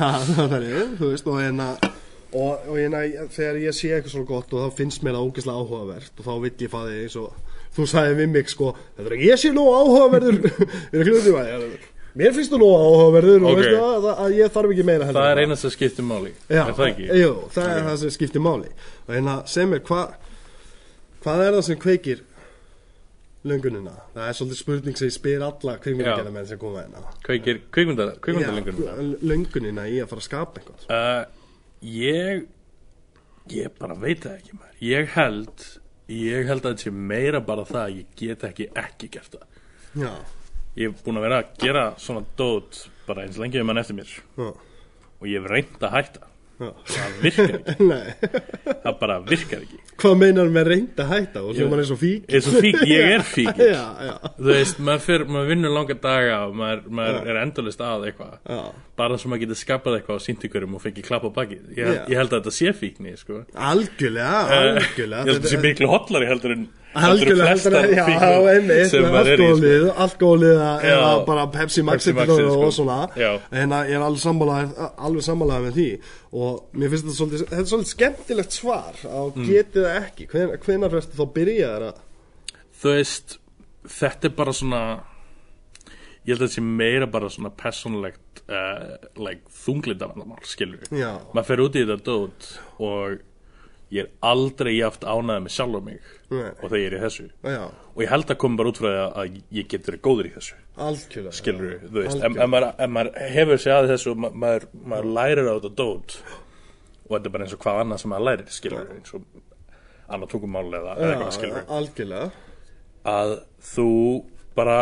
Ha, 0.00 0.10
það 0.26 0.56
er, 0.58 0.96
þú 0.98 1.12
veist, 1.12 1.30
og 1.30 1.38
hérna 1.38 1.70
og, 1.78 2.66
og 2.66 2.74
hérna, 2.78 3.04
þegar 3.30 3.60
ég 3.64 3.76
sé 3.76 3.92
eitthvað 3.94 4.14
svona 4.14 4.30
gott 4.30 4.52
og 4.54 4.66
þá 4.66 4.82
finnst 4.82 5.06
mér 5.06 5.18
það 5.18 5.30
ógeðslega 5.30 5.62
áhugavert 5.62 6.20
og 6.20 6.26
þá 6.26 6.34
vill 6.44 6.52
ég 6.64 6.74
fæði 6.74 6.98
eins 7.04 7.16
og 7.20 7.56
þú 7.74 7.86
sagði 7.90 8.18
við 8.18 8.30
mig 8.34 8.50
sko, 8.50 8.74
þetta 8.96 9.06
er 9.06 9.16
ekki 9.16 9.30
ég 9.30 9.40
sé 9.40 9.52
nú 9.54 9.66
áhugaverður 9.70 10.38
mér 12.18 12.32
finnst 12.34 12.50
þú 12.52 12.58
nú 12.62 12.68
áhugaverður 12.74 13.44
og 13.44 13.50
Ok. 13.52 13.58
veistu 13.60 13.76
að, 13.84 14.06
að, 14.10 14.22
að 14.24 14.34
ég 14.38 14.52
þarf 14.56 14.72
ekki 14.74 14.86
meira 14.88 15.06
heldur. 15.06 15.20
Það 15.22 15.30
er 15.34 15.42
einast 15.44 15.64
að 15.68 15.74
skipta 15.76 16.02
máli. 16.02 16.32
Já, 16.50 16.62
er 16.66 16.74
það 16.78 16.88
ekki? 16.90 17.06
Jú, 17.20 17.30
það 17.54 17.70
er 17.76 17.86
það 17.86 17.96
sem 18.02 18.10
skiptir 18.16 18.44
máli. 18.44 18.72
Og 19.06 19.14
hérna, 19.14 19.36
sem 19.46 19.72
er 19.78 19.80
hvað 19.86 20.14
hvað 21.24 21.42
er 21.46 21.52
það 21.58 21.64
sem 21.68 21.80
kveikir 21.84 22.22
löngunina? 23.50 23.92
Það 24.14 24.28
er 24.28 24.38
svolítið 24.38 24.60
spurning 24.60 24.98
sem 25.00 25.08
ég 25.10 25.14
spyr 25.16 25.44
alla 25.46 25.74
kvikmyndagerða 25.80 26.32
menn 26.34 26.48
sem 26.50 26.60
koma 26.60 26.82
hérna. 26.84 27.04
Kveikir 27.26 27.60
kvikmyndarlengur 27.72 28.80
Já, 28.84 28.96
löngunina 29.30 29.86
í 29.88 30.00
að 30.02 30.10
fara 30.12 30.24
að 30.24 30.26
skapa 30.28 30.60
eitthvað. 30.60 30.88
Uh, 30.88 31.22
ég 31.88 32.42
ég 33.50 33.72
bara 33.80 33.96
veit 33.98 34.20
það 34.26 34.36
ekki 34.40 34.58
maður. 34.58 34.74
Ég 34.84 35.14
held 35.16 35.64
ég 36.10 36.48
held 36.50 36.64
að 36.66 36.74
þetta 36.74 36.84
sé 36.88 36.90
meira 36.92 37.40
bara 37.46 37.64
það 37.68 37.80
að 37.86 37.96
ég 38.00 38.12
get 38.18 38.44
ekki 38.50 38.68
ekki 38.82 39.08
gert 39.16 39.36
það. 39.38 39.46
Já, 40.04 40.12
ég 40.78 40.90
hef 40.90 41.04
búin 41.06 41.20
að 41.20 41.26
vera 41.28 41.42
að 41.42 41.52
gera 41.64 41.84
svona 41.98 42.24
dót 42.38 42.84
bara 43.08 43.26
eins 43.26 43.38
lengi 43.40 43.60
um 43.62 43.70
hann 43.72 43.82
eftir 43.82 43.96
mér. 43.98 44.10
Já, 44.38 44.50
og 45.20 45.26
ég 45.30 45.40
hef 45.40 45.50
reynd 45.50 45.86
að 45.86 45.96
hætta. 45.98 46.26
Já. 46.60 46.68
Það 46.84 47.12
virkar 47.24 47.54
ekki, 47.56 47.84
Nei, 47.88 48.08
það 48.82 48.96
bara 49.00 49.14
virkar 49.24 49.62
ekki. 49.64 49.78
Hvað 50.02 50.16
meinar 50.20 50.50
með 50.52 50.66
reynd 50.68 50.98
að 51.00 51.12
hætta? 51.14 51.44
Og 51.48 51.56
hljómar 51.56 51.80
eins 51.80 51.92
og 51.94 52.00
fík 52.02 52.26
eins 52.28 52.48
og 52.50 52.58
fík, 52.60 52.82
ég 52.90 53.12
er 53.14 53.24
fík 53.36 53.62
þú 53.62 54.50
veist, 54.50 54.82
maður, 54.84 55.24
maður 55.32 55.48
vinnur 55.54 55.72
langa 55.72 55.96
daga 56.04 56.36
og 56.50 56.58
maður, 56.60 56.82
maður 57.00 57.30
er 57.32 57.40
endalist 57.46 57.80
að 57.80 58.04
eitthvað 58.10 58.36
bara 59.00 59.16
svo 59.20 59.30
maður 59.32 59.44
getur 59.46 59.58
skapað 59.62 59.96
eitthvað 60.00 60.18
á 60.20 60.24
síntíkurum 60.26 60.74
og 60.76 60.82
fengið 60.84 61.06
klapp 61.08 61.24
á 61.24 61.30
bakið 61.40 61.72
ég, 61.78 61.86
Já. 61.96 62.02
ég 62.12 62.16
held 62.20 62.34
að 62.34 62.40
þetta 62.42 62.52
sé 62.58 62.72
fíkni 62.76 63.16
sko. 63.20 63.40
Algjörlega, 63.54 64.42
Eh, 64.50 64.60
ég 64.60 64.76
algjörlega 64.76 65.24
held 65.24 65.32
að 65.32 65.40
þetta 65.40 65.54
sé 65.54 65.60
miklu 65.64 65.88
hotlari 65.94 66.28
heldur 66.30 66.54
en 66.58 66.68
en 66.90 67.04
Algjörlega, 67.06 67.46
heldur 67.52 67.74
að, 67.78 67.92
já, 67.94 68.04
einmitt, 68.50 68.88
sem 68.90 69.04
maður 69.06 69.28
er 69.30 69.40
í 69.40 69.50
sko. 69.50 69.90
alkoholið, 70.04 70.62
eða 70.90 71.10
bara 71.28 71.44
Pepsi 71.54 71.84
Max 71.86 72.04
Pepsi 72.08 72.14
Maxið, 72.18 72.48
og 72.50 72.64
sko. 72.64 72.70
svona, 72.80 72.96
Já. 73.20 73.28
en 73.62 73.74
að 73.76 73.92
ég 73.92 73.94
er 73.94 74.06
alveg 74.06 74.22
sammálaðið, 74.24 75.68
með 75.68 75.76
því 75.76 75.86
og 76.32 76.64
mér 76.74 76.90
finnst 76.90 77.06
þetta 77.06 77.18
svolítið, 77.20 77.44
þetta 77.52 77.60
er 77.62 77.70
svolítið 77.70 77.92
skemmtilegt 77.94 78.52
svar 78.58 78.98
á 79.06 79.20
Mm. 79.30 79.46
getið 79.46 79.86
það 79.86 80.00
ekki, 80.02 80.26
Hven, 80.34 80.50
hvenar 80.66 80.90
fyrst 80.96 81.14
þá 81.14 81.24
byrja 81.38 81.68
þér 81.76 81.86
að, 81.92 82.02
þú 82.82 82.94
veist 82.96 83.38
þetta 84.00 84.24
er 84.24 84.34
bara 84.42 84.52
svona 84.52 84.82
ég 86.26 86.34
held 86.34 86.40
að 86.42 86.48
þetta 86.48 86.58
sé 86.58 86.62
meira 86.62 87.06
bara 87.06 87.28
svona 87.32 87.50
persónulegt 87.54 88.29
uh, 88.50 88.94
like, 89.16 89.42
þunglindavandamál 89.64 90.44
skilur 90.48 90.86
maður 91.34 91.48
fer 91.50 91.62
út 91.64 91.76
í 91.78 91.84
þetta 91.86 92.04
dót 92.10 92.48
og 92.78 93.20
ég 93.90 94.04
er 94.04 94.10
aldrei 94.22 94.76
jaft 94.76 95.02
ánæðið 95.02 95.44
með 95.46 95.54
sjálf 95.56 95.80
mig 95.86 96.00
Nei. 96.30 96.50
og 96.50 96.66
þegar 96.68 96.78
ég 96.78 96.86
er 96.86 96.94
í 96.94 97.00
þessu. 97.02 97.24
Já, 97.42 97.62
og 97.90 98.02
ég 98.04 98.10
held 98.12 98.28
að 98.30 98.36
koma 98.44 98.60
bara 98.60 98.70
út 98.70 98.78
frá 98.78 98.86
því 98.86 99.00
að- 99.22 99.40
ég 99.58 99.66
get 99.72 99.88
verið 99.88 100.00
góður 100.04 100.28
í 100.28 100.34
þessu. 100.36 100.58
Algjörlega 100.80 101.32
skilur 101.34 101.64
við, 101.66 101.80
þú 101.88 101.96
veist, 102.04 102.20
Algjörlega. 102.20 102.44
ef, 102.44 102.50
maður, 102.54 102.68
ef 102.78 102.92
maður 102.94 103.18
hefur 103.34 103.58
sig 103.64 103.72
að 103.74 103.88
þessu 103.90 104.12
og 104.12 104.20
ma 104.22 104.30
maður, 104.30 104.66
maður 104.92 105.08
lærir 105.18 105.50
á 105.50 105.54
þetta 105.58 105.72
dót. 105.80 106.16
Og 107.10 107.10
þetta 107.16 107.26
er 107.26 107.34
bara 107.34 107.44
eins 107.48 107.56
og 107.56 107.62
hvað 107.64 107.80
annað 107.82 107.98
sem 108.04 108.10
maður 108.14 108.26
lærir 108.28 108.54
skilur 108.54 108.84
við, 108.86 108.94
eins 109.00 109.14
og 109.14 109.22
annað 110.10 110.30
tungumál 110.36 110.64
eða, 110.70 110.94
eða 110.94 111.10
eitthvað 111.10 111.34
skilur 111.40 111.58
við 111.58 112.30
að 113.10 113.34
þú 113.74 113.88
bara 114.54 114.78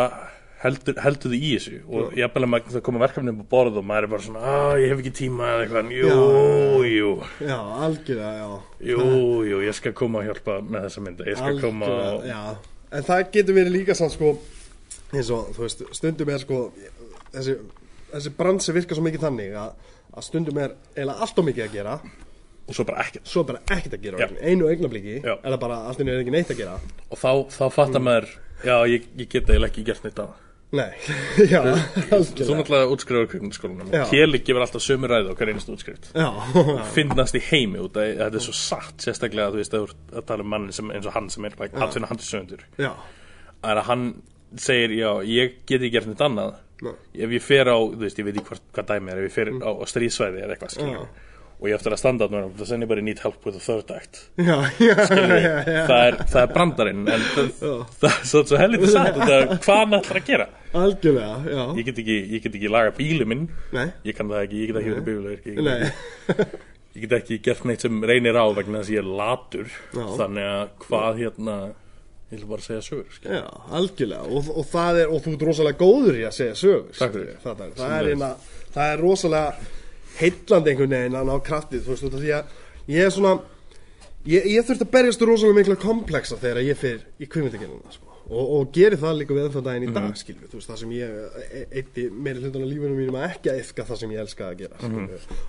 heldur, 0.63 0.97
heldur 1.03 1.31
þið 1.31 1.43
í 1.47 1.49
þessu 1.55 1.77
og 1.87 2.15
jafnvel 2.19 2.43
að 2.45 2.51
maður 2.53 2.73
það 2.75 2.83
koma 2.89 3.01
verkefni 3.03 3.31
upp 3.33 3.43
á 3.43 3.51
borð 3.53 3.77
og 3.79 3.85
maður 3.89 4.07
er 4.07 4.11
bara 4.13 4.25
svona 4.25 4.53
að 4.53 4.81
ég 4.83 4.91
hef 4.93 5.01
ekki 5.03 5.13
tíma 5.19 5.49
eða 5.53 5.65
eitthvað 5.65 5.91
jú, 5.95 6.13
jú, 6.89 7.11
Já, 7.47 7.57
algjörlega, 7.87 8.31
já. 8.39 8.49
Jú, 8.91 9.05
jú 9.49 9.61
ég 9.63 9.77
skal 9.79 9.93
koma 9.95 10.19
að 10.23 10.29
hjálpa 10.29 10.57
með 10.67 10.87
þessa 10.87 11.03
mynda 11.05 11.27
ég 11.29 11.39
skal 11.39 11.61
koma 11.63 11.89
Algjörlega, 11.89 12.15
og 12.15 12.27
já. 12.27 12.41
En 12.99 13.05
það 13.05 13.23
getur 13.37 13.59
verið 13.59 13.75
líka 13.77 13.95
sann 13.95 14.11
sko 14.13 14.33
eins 15.13 15.29
og, 15.33 15.51
þú 15.55 15.63
veist, 15.65 15.83
stundum 15.97 16.31
er 16.33 16.41
sko 16.43 16.59
þessi, 17.33 17.55
þessi 18.13 18.33
bransi 18.37 18.75
virkar 18.75 18.99
svo 18.99 19.05
mikið 19.05 19.23
þannig 19.27 19.55
að, 19.63 19.93
að 20.15 20.27
stundum 20.27 20.59
er 20.65 20.75
eiginlega 20.95 21.23
allt 21.25 21.39
og 21.41 21.47
mikið 21.49 21.65
að 21.67 21.77
gera. 21.79 21.95
Og 22.69 22.75
svo 22.77 22.85
bara 22.85 23.01
ekkert. 23.01 23.25
Svo 23.25 23.41
bara 23.47 23.61
ekkert 23.73 23.95
að 23.97 24.03
gera 24.03 24.19
Já. 24.21 24.27
einu- 24.45 24.67
Já. 25.23 25.33
eða 25.41 25.57
bara 25.61 25.79
allt 25.89 26.03
inni 26.03 26.11
er 26.13 26.19
ekki 26.21 26.33
neitt 26.35 26.51
að 26.53 26.59
gera. 26.61 26.75
Og 27.09 27.17
þá, 27.17 27.31
þá 27.55 27.63
fattar 27.73 28.03
maður 28.05 28.27
já, 28.65 28.75
ég, 28.91 29.07
ég 29.17 29.29
get 29.31 29.49
eiginlega 29.49 29.71
ekki 29.71 29.85
gert 29.87 30.03
neitt 30.05 30.19
af 30.21 30.35
Nei, 30.69 30.91
já, 31.49 31.63
þú 31.65 32.13
algjörlega 32.13 32.57
náttúrulega 32.59 32.89
útskrifur 32.93 33.29
kvikmyndaskólanum. 33.31 33.87
Og 33.89 34.11
Kjeli 34.11 34.41
gefur 34.45 34.61
alltaf 34.61 34.83
sömu 34.85 35.09
ræðu 35.09 35.31
hver 35.39 35.49
einstu 35.55 35.73
útskrift. 35.73 36.11
Finnast 36.93 37.37
í 37.39 37.41
heimi 37.41 37.81
út 37.81 37.97
að 37.97 38.11
þetta 38.19 38.37
er 38.37 38.45
svo 38.45 38.53
satt 38.59 39.05
sérstaklega 39.07 39.49
þú 39.55 39.61
veist 39.63 39.73
að 39.73 39.87
þú 39.87 40.19
að 40.21 40.27
tala 40.29 40.45
um 40.45 40.51
manni 40.53 40.75
sem, 40.77 40.91
eins 40.93 41.09
og 41.09 41.15
hann 41.17 41.31
sem 41.33 41.47
er 41.49 41.55
like, 41.57 41.73
atvinna 41.81 42.11
handisöfundur 42.11 42.61
já, 42.77 42.91
er 43.65 43.81
að 43.81 43.87
hann 43.89 44.05
segir 44.61 44.93
já, 44.93 45.09
ég 45.25 45.57
get 45.65 45.79
ekki 45.81 45.93
gert 45.97 46.11
neitt 46.11 46.21
annað. 46.27 46.59
Nei. 46.79 46.93
ef 47.25 47.33
ég 47.35 47.43
fer 47.43 47.67
á, 47.67 47.75
þú 47.75 47.99
veist, 48.05 48.19
ég 48.21 48.27
veit 48.29 48.37
ekki 48.37 48.47
hvað, 48.53 48.61
hvað 48.77 48.85
dæmi 48.93 49.11
er 49.11 49.17
ef 49.19 49.25
ég 49.25 49.33
fer 49.35 49.49
á, 49.51 49.67
á 49.67 49.83
stríðsvæði 49.89 50.45
eða 50.45 50.53
eitthvað 50.55 50.75
skilur. 50.77 51.09
Og 51.59 51.67
ég 51.67 51.75
eftir 51.75 51.91
að 51.91 51.99
standa 51.99 52.27
á 52.27 52.31
núna 52.31 52.49
does 52.55 52.69
anybody 52.71 53.01
need 53.03 53.19
help 53.19 53.43
with 53.43 53.57
a 53.57 53.59
third 53.59 53.89
act. 53.91 54.21
Já, 54.39 54.55
já, 54.79 54.93
já, 54.95 55.49
já. 55.67 55.81
það, 55.89 56.03
er, 56.05 56.17
það 56.31 56.39
er 56.45 56.53
brandarinn 56.55 57.01
en 57.11 57.25
það, 57.33 57.49
það 57.99 58.07
er 58.13 58.23
svo, 58.31 58.43
svo 58.47 58.59
helviti 58.61 58.91
satt. 58.93 59.19
Hvað 59.65 59.81
hann 59.81 59.97
ætlar 59.99 60.21
að 60.21 60.29
gera? 60.31 60.47
Algjörlega, 60.79 61.35
já. 61.51 61.61
Ég 61.81 61.89
get 61.89 61.99
ekki, 62.05 62.17
ég 62.37 62.45
get 62.45 62.55
ekki 62.61 62.71
laga 62.71 62.93
bíli 62.95 63.27
minn. 63.27 63.43
Nei, 63.75 63.85
ég 64.07 64.15
kann 64.17 64.31
það 64.31 64.45
ekki, 64.47 64.61
ég 64.63 64.71
get 64.71 64.79
ekki 64.81 64.93
verið 64.95 65.07
bílulegur 65.09 65.51
ég, 65.51 65.59
get- 65.59 66.55
ég 66.95 67.03
get 67.05 67.17
ekki 67.19 67.39
gert 67.49 67.67
neitt 67.67 67.83
sem 67.85 67.99
reynir 68.07 68.39
á 68.39 68.45
vegna 68.55 68.79
þess 68.79 68.93
að 68.93 68.95
ég 68.95 69.03
er 69.03 69.11
latur. 69.19 69.75
Já. 69.97 70.05
þannig 70.21 70.49
að 70.53 70.73
hvað 70.87 71.21
hérna 71.25 71.57
ég 72.29 72.37
vil 72.43 72.47
bara 72.51 72.61
segja 72.61 72.81
sögur 72.85 73.19
já, 73.25 73.41
algjörlega. 73.73 74.23
Og, 74.29 74.49
og 74.61 74.65
það 74.69 75.01
er, 75.01 75.11
og 75.11 75.23
þú 75.25 75.31
ert 75.35 75.45
rosalega 75.49 75.79
góður 75.81 76.19
í 76.19 76.23
að 76.29 76.35
segja 76.37 76.57
sögur 76.59 76.95
það, 76.95 77.19
það, 77.43 77.63
er 77.97 78.25
það 78.75 78.83
er 78.93 79.01
rosalega 79.01 79.75
heillandi 80.19 80.73
einhvern 80.73 80.97
veginn 80.97 81.17
að 81.19 81.29
ná 81.29 81.39
kraftið 81.45 81.85
þú 81.85 81.95
veist, 81.95 82.05
út 82.09 82.19
af 82.19 82.23
því 82.25 82.35
að 82.37 82.93
ég 82.93 83.07
er 83.07 83.15
svona 83.15 83.33
ég, 84.27 84.45
ég 84.55 84.67
þurft 84.67 84.85
að 84.85 84.93
berjast 84.93 85.25
rosalega 85.25 85.59
mikla 85.61 85.79
komplexa 85.79 86.37
þegar 86.39 86.63
ég 86.67 86.79
fyrir 86.79 87.03
í 87.19 87.27
kvimitagenuna 87.31 87.93
sko. 87.93 88.05
og, 88.29 88.45
og 88.57 88.71
geri 88.75 88.99
það 88.99 89.19
líka 89.21 89.35
við 89.37 89.45
ennþá 89.47 89.63
daginn 89.65 89.87
í 89.87 89.93
dag 89.95 90.07
mm 90.09 90.47
þú 90.49 90.57
veist, 90.57 90.69
það 90.69 90.79
sem 90.81 90.95
ég 90.97 91.67
eitti 91.79 92.07
meiri 92.09 92.43
hlutan 92.43 92.65
af 92.65 92.71
lífunum 92.71 92.99
mínum 92.99 93.19
að 93.19 93.27
ekki 93.29 93.53
að 93.53 93.61
yfka 93.63 93.85
það 93.89 94.01
sem 94.01 94.15
ég 94.15 94.23
elska 94.23 94.47
að 94.49 94.63
gera 94.63 94.81
mm 94.89 95.05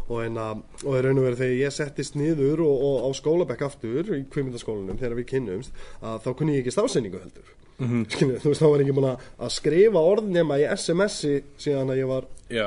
og, 0.08 0.18
en, 0.24 0.42
að, 0.44 0.62
og 0.84 0.98
í 0.98 1.02
raun 1.06 1.22
og 1.22 1.26
veru 1.28 1.40
þegar 1.40 1.56
ég 1.60 1.74
settist 1.76 2.18
niður 2.18 2.64
og, 2.66 2.84
og 2.90 3.08
á 3.08 3.08
skólabekk 3.20 3.66
aftur 3.66 4.14
í 4.16 4.22
kvimindaskólanum 4.32 5.00
þegar 5.00 5.18
við 5.18 5.30
kynnumst 5.34 5.82
að 6.00 6.22
þá 6.26 6.30
kunni 6.38 6.56
ég 6.56 6.64
ekki 6.64 6.76
stafsendingu 6.76 7.20
heldur. 7.22 7.56
Mm 7.80 8.04
þú 8.10 8.50
veist, 8.50 8.60
þá 8.60 8.66
var 8.68 8.82
ég 8.82 8.86
ekki 8.86 8.96
búin 8.98 9.10
að, 9.14 9.52
skrifa 9.54 10.00
orð 10.04 10.26
nema 10.34 10.58
í 10.60 10.66
SMS-i 10.68 11.38
síðan 11.60 11.92
að 11.94 12.02
ég 12.02 12.10
var 12.10 12.26
já, 12.52 12.66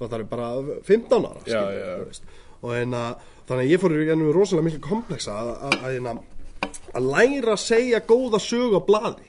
það 0.00 0.18
er 0.18 0.26
bara 0.30 0.50
15 0.86 1.26
ára 1.30 1.42
Já, 1.46 1.60
skilur, 1.62 2.34
og 2.60 2.74
en 2.76 2.96
að 2.98 3.24
þannig 3.46 3.62
að 3.62 3.70
ég 3.70 3.82
fór 3.82 3.94
í 3.96 4.08
ennum 4.10 4.34
rosalega 4.34 4.66
miklu 4.66 4.82
komplexa 4.84 5.36
að, 5.38 5.50
að, 5.86 7.02
læra 7.06 7.54
að 7.54 7.62
segja 7.62 8.02
góða 8.08 8.40
sög 8.42 8.74
á 8.74 8.80
blaði. 8.86 9.28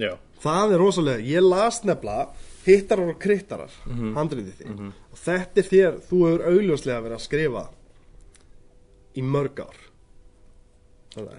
Já, 0.00 0.12
það 0.42 0.74
er 0.74 0.82
rosalega, 0.82 1.26
ég 1.30 1.46
las 1.46 1.82
nefnilega 1.86 2.28
hittarar 2.66 3.12
og 3.12 3.18
krittarar 3.22 3.74
handriðið 4.16 4.56
þig 4.58 4.70
og 4.90 5.18
þetta 5.22 5.60
er 5.62 5.68
þér, 5.70 5.98
þú 6.08 6.22
hefur 6.26 6.46
augljóslega 6.50 7.02
verið 7.04 7.16
að 7.16 7.26
skrifa 7.28 7.64
í 9.16 9.22
mörg 9.22 9.60
ár. 9.62 9.82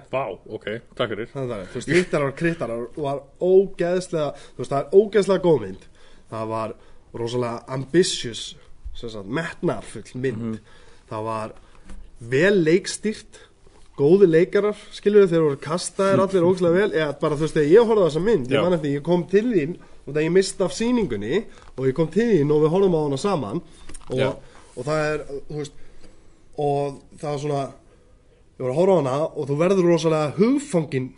Vá, 0.09 0.23
ok, 0.49 0.65
takk 0.97 1.11
fyrir. 1.13 1.27
Hittarar 1.91 2.31
og 2.31 2.37
krittarar 2.39 2.87
var 2.95 3.19
ógeðslega, 3.43 4.31
þú 4.55 4.63
veist, 4.63 4.71
það 4.71 4.79
er 4.79 4.95
ógeðslega 4.97 5.43
góð 5.43 5.59
mynd. 5.67 5.83
Það 6.31 6.47
var 6.49 6.73
rosalega 7.21 7.63
ambitious 7.77 8.55
metnarfull 9.25 10.15
mynd. 10.17 10.57
Það 11.07 11.27
var 11.27 11.53
vel 12.31 12.55
leikstýrt 12.63 13.43
góði 13.97 14.27
leikarar, 14.29 14.77
skilur 14.93 15.25
þau 15.25 15.31
þeir 15.31 15.43
voru 15.47 15.59
kastaðir 15.61 16.21
allir 16.21 16.45
ógeðslega 16.45 16.77
vel. 16.77 16.89
Eða 16.93 17.13
bara 17.21 17.37
þú 17.37 17.45
veist, 17.47 17.57
þegar 17.57 17.71
ég 17.71 17.89
horfði 17.89 18.03
á 18.03 18.07
þessa 18.07 18.25
mynd, 18.27 18.51
ég 18.53 18.75
eftir 18.77 18.93
ég 18.93 19.05
kom 19.05 19.25
til 19.31 19.45
þín 19.49 19.73
og 19.79 20.13
það 20.13 20.23
ég 20.23 20.35
mist 20.35 20.61
af 20.63 20.75
sýningunni 20.77 21.41
og 21.73 21.87
ég 21.89 21.97
kom 21.97 22.09
til 22.13 22.27
þín 22.29 22.53
og 22.53 22.63
við 22.63 22.73
horfum 22.75 22.97
á 22.97 23.01
hana 23.01 23.19
saman. 23.21 23.63
Já. 24.07 24.29
og, 24.29 24.61
og 24.77 24.87
það 24.87 25.05
er, 25.07 25.23
þú 25.49 25.57
veist 25.57 25.83
og 26.57 27.01
það 27.19 27.31
var 27.31 27.41
svona 27.43 27.63
ég 28.57 28.63
var 28.63 28.71
að 28.71 28.79
horfa 28.79 28.93
á 28.93 28.99
hana 29.01 29.17
og 29.27 29.49
þú 29.49 29.57
verður 29.59 29.89
rosalega 29.91 30.35
hugfangin 30.37 31.09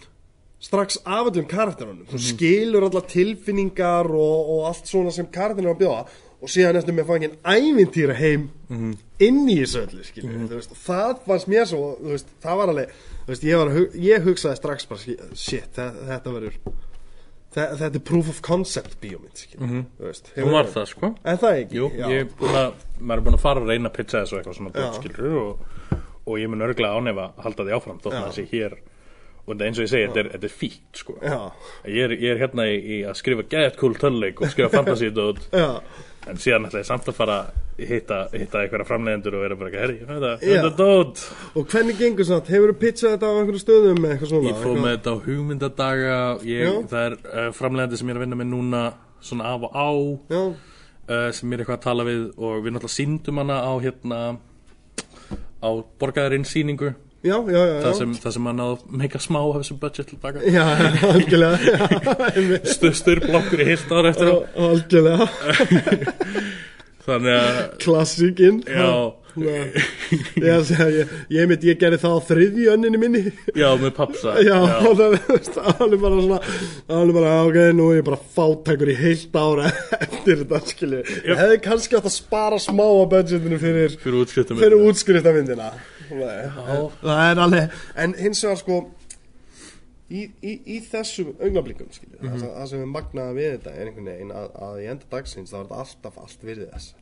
strax 0.60 0.98
af 1.06 1.30
öllum 1.32 1.46
karakterunum. 1.50 2.06
Þú 2.12 2.20
skilur 2.30 2.88
alla 2.90 3.02
tilfinningar 3.08 4.10
og, 4.12 4.50
og 4.56 4.66
allt 4.72 4.90
svona 4.92 5.14
sem 5.16 5.30
karakterunum 5.32 5.72
er 5.72 5.78
að 5.78 5.84
bjóða. 5.86 6.26
Og 6.40 6.48
síðan 6.52 6.78
eftir 6.80 6.96
með 6.96 7.08
fangin 7.10 7.34
ævintýra 7.44 8.14
heim 8.16 8.46
inn 9.20 9.40
í 9.52 9.58
þessu 9.60 9.82
öllu 9.86 10.06
skilur 10.08 10.38
þú 10.48 10.56
veist, 10.56 10.72
og 10.72 10.78
það 10.86 11.18
fannst 11.26 11.50
mér 11.52 11.66
svo 11.68 11.82
þú 12.00 12.14
veist, 12.14 12.30
það 12.46 12.60
var 12.62 12.72
alveg 12.72 12.94
þú 13.26 13.34
veist, 13.34 13.44
ég, 13.50 13.58
var, 13.60 13.72
að 13.74 13.98
ég 14.06 14.24
hugsaði 14.30 14.60
strax 14.62 14.88
bara 14.88 15.34
shit, 15.36 15.68
þetta, 15.76 16.32
verður 16.32 16.56
þe- 17.58 17.68
þetta 17.82 17.90
er 18.00 18.06
proof 18.12 18.30
of 18.32 18.40
concept 18.46 18.96
bíómynd 19.04 19.42
skilur 19.44 19.74
þú 20.00 20.08
veist, 20.08 20.32
hún 20.38 20.56
var 20.56 20.72
það 20.72 20.88
sko. 20.94 21.12
En 21.28 21.42
það 21.44 21.60
ekki? 21.66 21.80
Jú, 21.82 21.90
ég 22.14 22.32
búin 22.40 22.56
að, 22.62 22.86
maður 23.02 23.18
er 23.20 23.26
búin 23.28 23.38
að 23.40 23.44
fara 23.50 23.66
að 23.66 23.74
reyna 23.74 23.92
að 23.92 23.98
pitcha 24.00 24.22
þessu 24.24 24.40
eitthvað 24.40 24.58
svona 24.62 24.72
Já. 24.72 24.80
dótskilur 24.80 25.38
og, 25.44 26.00
og 26.24 26.40
ég 26.40 26.54
mun 26.54 26.64
örglega 26.70 26.96
ánefa 27.04 27.28
að 27.34 27.44
halda 27.50 27.68
því 27.68 27.76
áfram 27.82 28.00
þótt 28.06 28.16
að 28.16 28.30
þessi 28.30 28.48
hér 28.56 28.78
og 29.50 29.56
þetta 29.56 29.70
eins 29.70 29.80
og 29.80 29.86
ég 29.88 29.92
segi, 29.94 30.10
þetta 30.10 30.22
er, 30.22 30.30
þetta 30.36 30.48
er 30.50 30.54
fínt 30.54 31.02
sko. 31.02 31.16
Ég, 31.26 32.04
er, 32.06 32.14
ég 32.14 32.30
er 32.36 32.44
hérna 32.44 32.68
í, 32.70 32.78
í 32.78 33.00
að 33.10 33.18
skrifa 33.18 33.48
gett 33.50 33.80
cool 33.80 33.98
töluleik 33.98 34.44
og 34.44 34.54
skrifa 34.54 34.84
Já. 35.60 35.68
en 36.30 36.38
síðan 36.38 36.70
ætla 36.70 36.84
ég 36.84 36.88
samt 36.88 37.10
að 37.10 37.18
fara 37.18 37.40
hitta, 37.80 38.20
hitta 38.36 38.62
einhverja 38.62 38.86
framleiðendur 38.86 39.38
og 39.40 39.44
vera 39.46 39.58
bara 39.60 39.72
herri, 39.82 39.98
þetta, 40.06 40.32
þetta 40.44 40.72
dót. 40.78 41.24
Og 41.58 41.68
hvernig 41.72 41.98
gengur 42.00 42.28
samt, 42.28 42.52
hefur 42.54 42.74
þú 42.74 42.78
pitchað 42.84 43.16
þetta 43.16 43.32
á 43.32 43.34
einhverju 43.40 43.62
stöðum 43.64 44.02
með 44.04 44.16
eitthvað 44.16 44.34
svona? 44.34 44.50
Ég 44.52 44.64
fóð 44.64 44.80
með 44.84 44.96
þetta 44.96 45.14
á 45.16 45.18
hugmyndadaga. 45.26 46.18
Ég. 46.50 46.82
Það 46.92 47.06
er 47.08 47.18
uh, 47.24 47.48
framleiðandi 47.56 48.02
sem 48.02 48.12
ég 48.12 48.16
er 48.16 48.20
að 48.20 48.26
vinna 48.28 48.42
með 48.42 48.52
núna 48.54 48.84
Svona 49.20 49.52
af 49.52 49.66
og 49.68 49.74
á 49.76 49.90
uh, 49.92 51.30
Sem 51.36 51.52
ég 51.52 51.58
er 51.58 51.64
eitthvað 51.64 51.76
að 51.76 51.84
tala 51.84 52.06
við 52.08 52.22
Og 52.38 52.62
við 52.64 52.76
náttúrulega 52.76 52.96
síndum 52.96 53.42
hana 53.42 53.60
á 53.68 53.74
hérna 53.84 54.20
Á 55.60 55.70
borgaðarinn 56.00 56.48
sýningu 56.48 56.94
já, 57.24 57.36
já, 57.36 57.52
já, 57.52 57.66
já. 57.76 57.82
Það 57.84 57.94
sem, 58.00 58.14
það 58.24 58.36
sem 58.36 58.50
hann 58.50 58.60
náðu 58.62 58.98
mega 59.02 59.20
smá 59.20 59.40
af 59.42 59.60
þessum 59.60 59.80
budget 59.82 60.12
tilbaka 60.14 60.44
Já, 60.48 60.66
algjörlega. 61.10 61.80
Stöðstur 62.76 63.24
blokkur 63.26 63.64
í 63.64 63.70
heilt 63.74 63.92
ára 63.92 64.14
eftir 64.14 64.32
á. 64.32 64.38
Algjörlega. 64.70 65.30
Þannig 67.10 67.36
að 67.40 67.58
Klassíkin 67.82 68.62
Já, 68.70 68.90
ég, 69.42 69.78
ég, 70.44 71.14
ég, 71.34 71.46
mitt, 71.50 71.64
ég 71.66 71.78
gerði 71.82 72.00
það 72.04 72.16
á 72.16 72.20
þriðju 72.28 72.72
önninni 72.74 73.00
minni. 73.02 73.22
Já, 73.58 73.68
með 73.82 73.94
papsa. 73.98 74.36
Já, 74.46 74.58
það 75.00 75.16
veist, 75.16 75.60
alveg 75.76 76.04
bara 76.04 76.24
svona 76.24 76.40
alveg 77.00 77.20
bara, 77.20 77.36
ok, 77.50 77.62
nú 77.78 77.92
er 77.94 78.02
ég 78.02 78.10
bara 78.10 78.20
fátækur 78.38 78.94
í 78.94 78.98
heilt 79.00 79.40
ára 79.40 79.72
eftir 80.00 80.44
þetta 80.44 80.62
skilju 80.72 81.04
Ég 81.04 81.40
hefði 81.44 81.62
kannski 81.66 82.00
átt 82.00 82.12
að 82.12 82.18
spara 82.20 82.62
smá 82.62 82.86
á 82.86 83.04
budgetinu 83.12 83.60
fyrir, 83.62 83.98
Fyrir 84.00 84.78
útskriftamyndina 84.80 85.74
Það 86.10 87.22
er 87.26 87.44
alveg 87.46 87.78
En 87.96 88.16
hins 88.18 88.44
vegar 88.44 88.62
sko 88.62 88.80
í, 90.10 90.24
í, 90.42 90.54
í 90.66 90.80
þessum 90.90 91.36
augnablikum 91.38 91.90
mm 91.90 92.16
-hmm. 92.20 92.40
það, 92.42 92.50
það 92.56 92.72
sem 92.72 92.82
er 92.86 92.92
magnaða 92.94 93.36
við 93.38 93.52
þetta 93.58 93.76
er 93.76 93.92
einhvern 93.92 94.12
veginn 94.12 94.34
að, 94.34 94.50
að 94.68 94.82
í 94.82 94.88
enda 94.94 95.12
dagsins 95.12 95.54
þá 95.54 95.60
er 95.60 95.64
þetta 95.64 95.84
alltaf 95.84 96.20
allt 96.24 96.46
virðið 96.50 96.74
þess. 96.74 96.96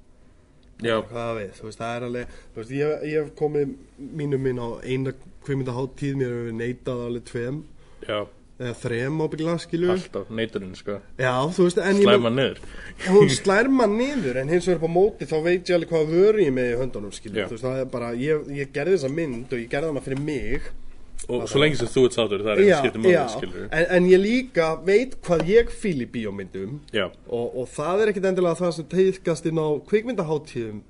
Hvað 0.77 1.31
við, 1.39 1.61
veist, 1.63 1.79
það 1.79 1.95
er 1.95 2.03
alveg 2.07 2.33
veist, 2.55 2.71
ég, 2.71 3.05
ég 3.09 3.23
hef 3.23 3.31
komið 3.39 3.71
mínum 3.97 4.43
minn 4.45 4.61
á 4.61 4.67
eina 4.83 5.13
kvimindaháttíð, 5.47 6.19
mér 6.19 6.35
hefur 6.35 6.57
neitað 6.59 7.05
alveg 7.07 7.23
tveim. 7.31 7.63
Já, 8.05 8.19
eða 8.57 8.73
þrem 8.81 9.19
ábyggla 9.21 9.53
skilur 9.61 9.93
alltaf 9.93 10.31
neiturinn 10.33 10.73
sko. 10.77 10.97
Já, 11.21 11.33
þú 11.53 11.67
veist, 11.67 11.77
en 11.83 11.99
ég 12.01 12.07
slæma 12.07 12.31
niður. 12.33 12.59
Hún 13.05 13.29
slær 13.33 13.69
mann 13.69 13.93
niður 13.99 14.41
en 14.41 14.49
hins 14.53 14.65
vegar 14.65 14.81
upp 14.81 14.89
á 14.89 14.91
móti 14.97 15.29
þá 15.29 15.37
veit 15.45 15.69
ég 15.69 15.77
alveg 15.77 15.93
hvað 15.93 16.11
vöru 16.15 16.43
ég 16.43 16.55
með 16.55 16.71
í 16.71 16.81
höndunum 16.81 17.13
skilur, 17.13 17.43
Já. 17.43 17.47
þú 17.51 17.57
veist, 17.57 17.67
það 17.67 17.83
er 17.83 17.93
bara 17.93 18.11
ég, 18.17 18.49
ég 18.57 18.73
gerði 18.73 18.97
þessa 18.97 19.13
mynd 19.13 19.53
og 19.53 19.61
ég 19.61 19.71
gerði 19.75 19.93
hana 19.93 20.05
fyrir 20.07 20.23
mig. 20.25 20.69
Og 21.27 21.47
svo 21.49 21.61
lengi 21.61 21.77
sem 21.79 21.89
þú 21.91 22.03
ert 22.07 22.15
sátur 22.15 22.43
það 22.45 22.59
er 22.61 22.67
já, 22.67 22.75
skiptum 22.81 23.05
já, 23.09 23.21
skilur 23.33 23.63
en, 23.65 23.85
en 23.97 24.05
ég 24.07 24.19
líka 24.21 24.67
veit 24.85 25.15
hvað 25.25 25.47
ég 25.49 25.71
fíl 25.73 25.97
í 26.05 26.09
bíómyndum. 26.13 26.77
Og, 26.93 27.47
og 27.57 27.65
það 27.73 28.03
er 28.03 28.11
ekkit 28.13 28.27
endilega 28.31 28.59
það 28.61 28.75
sem 28.77 28.87
teithkast 28.91 29.49
inn 29.49 29.57
á 29.61 29.67
kvikmyndaháttíðum 29.89 30.83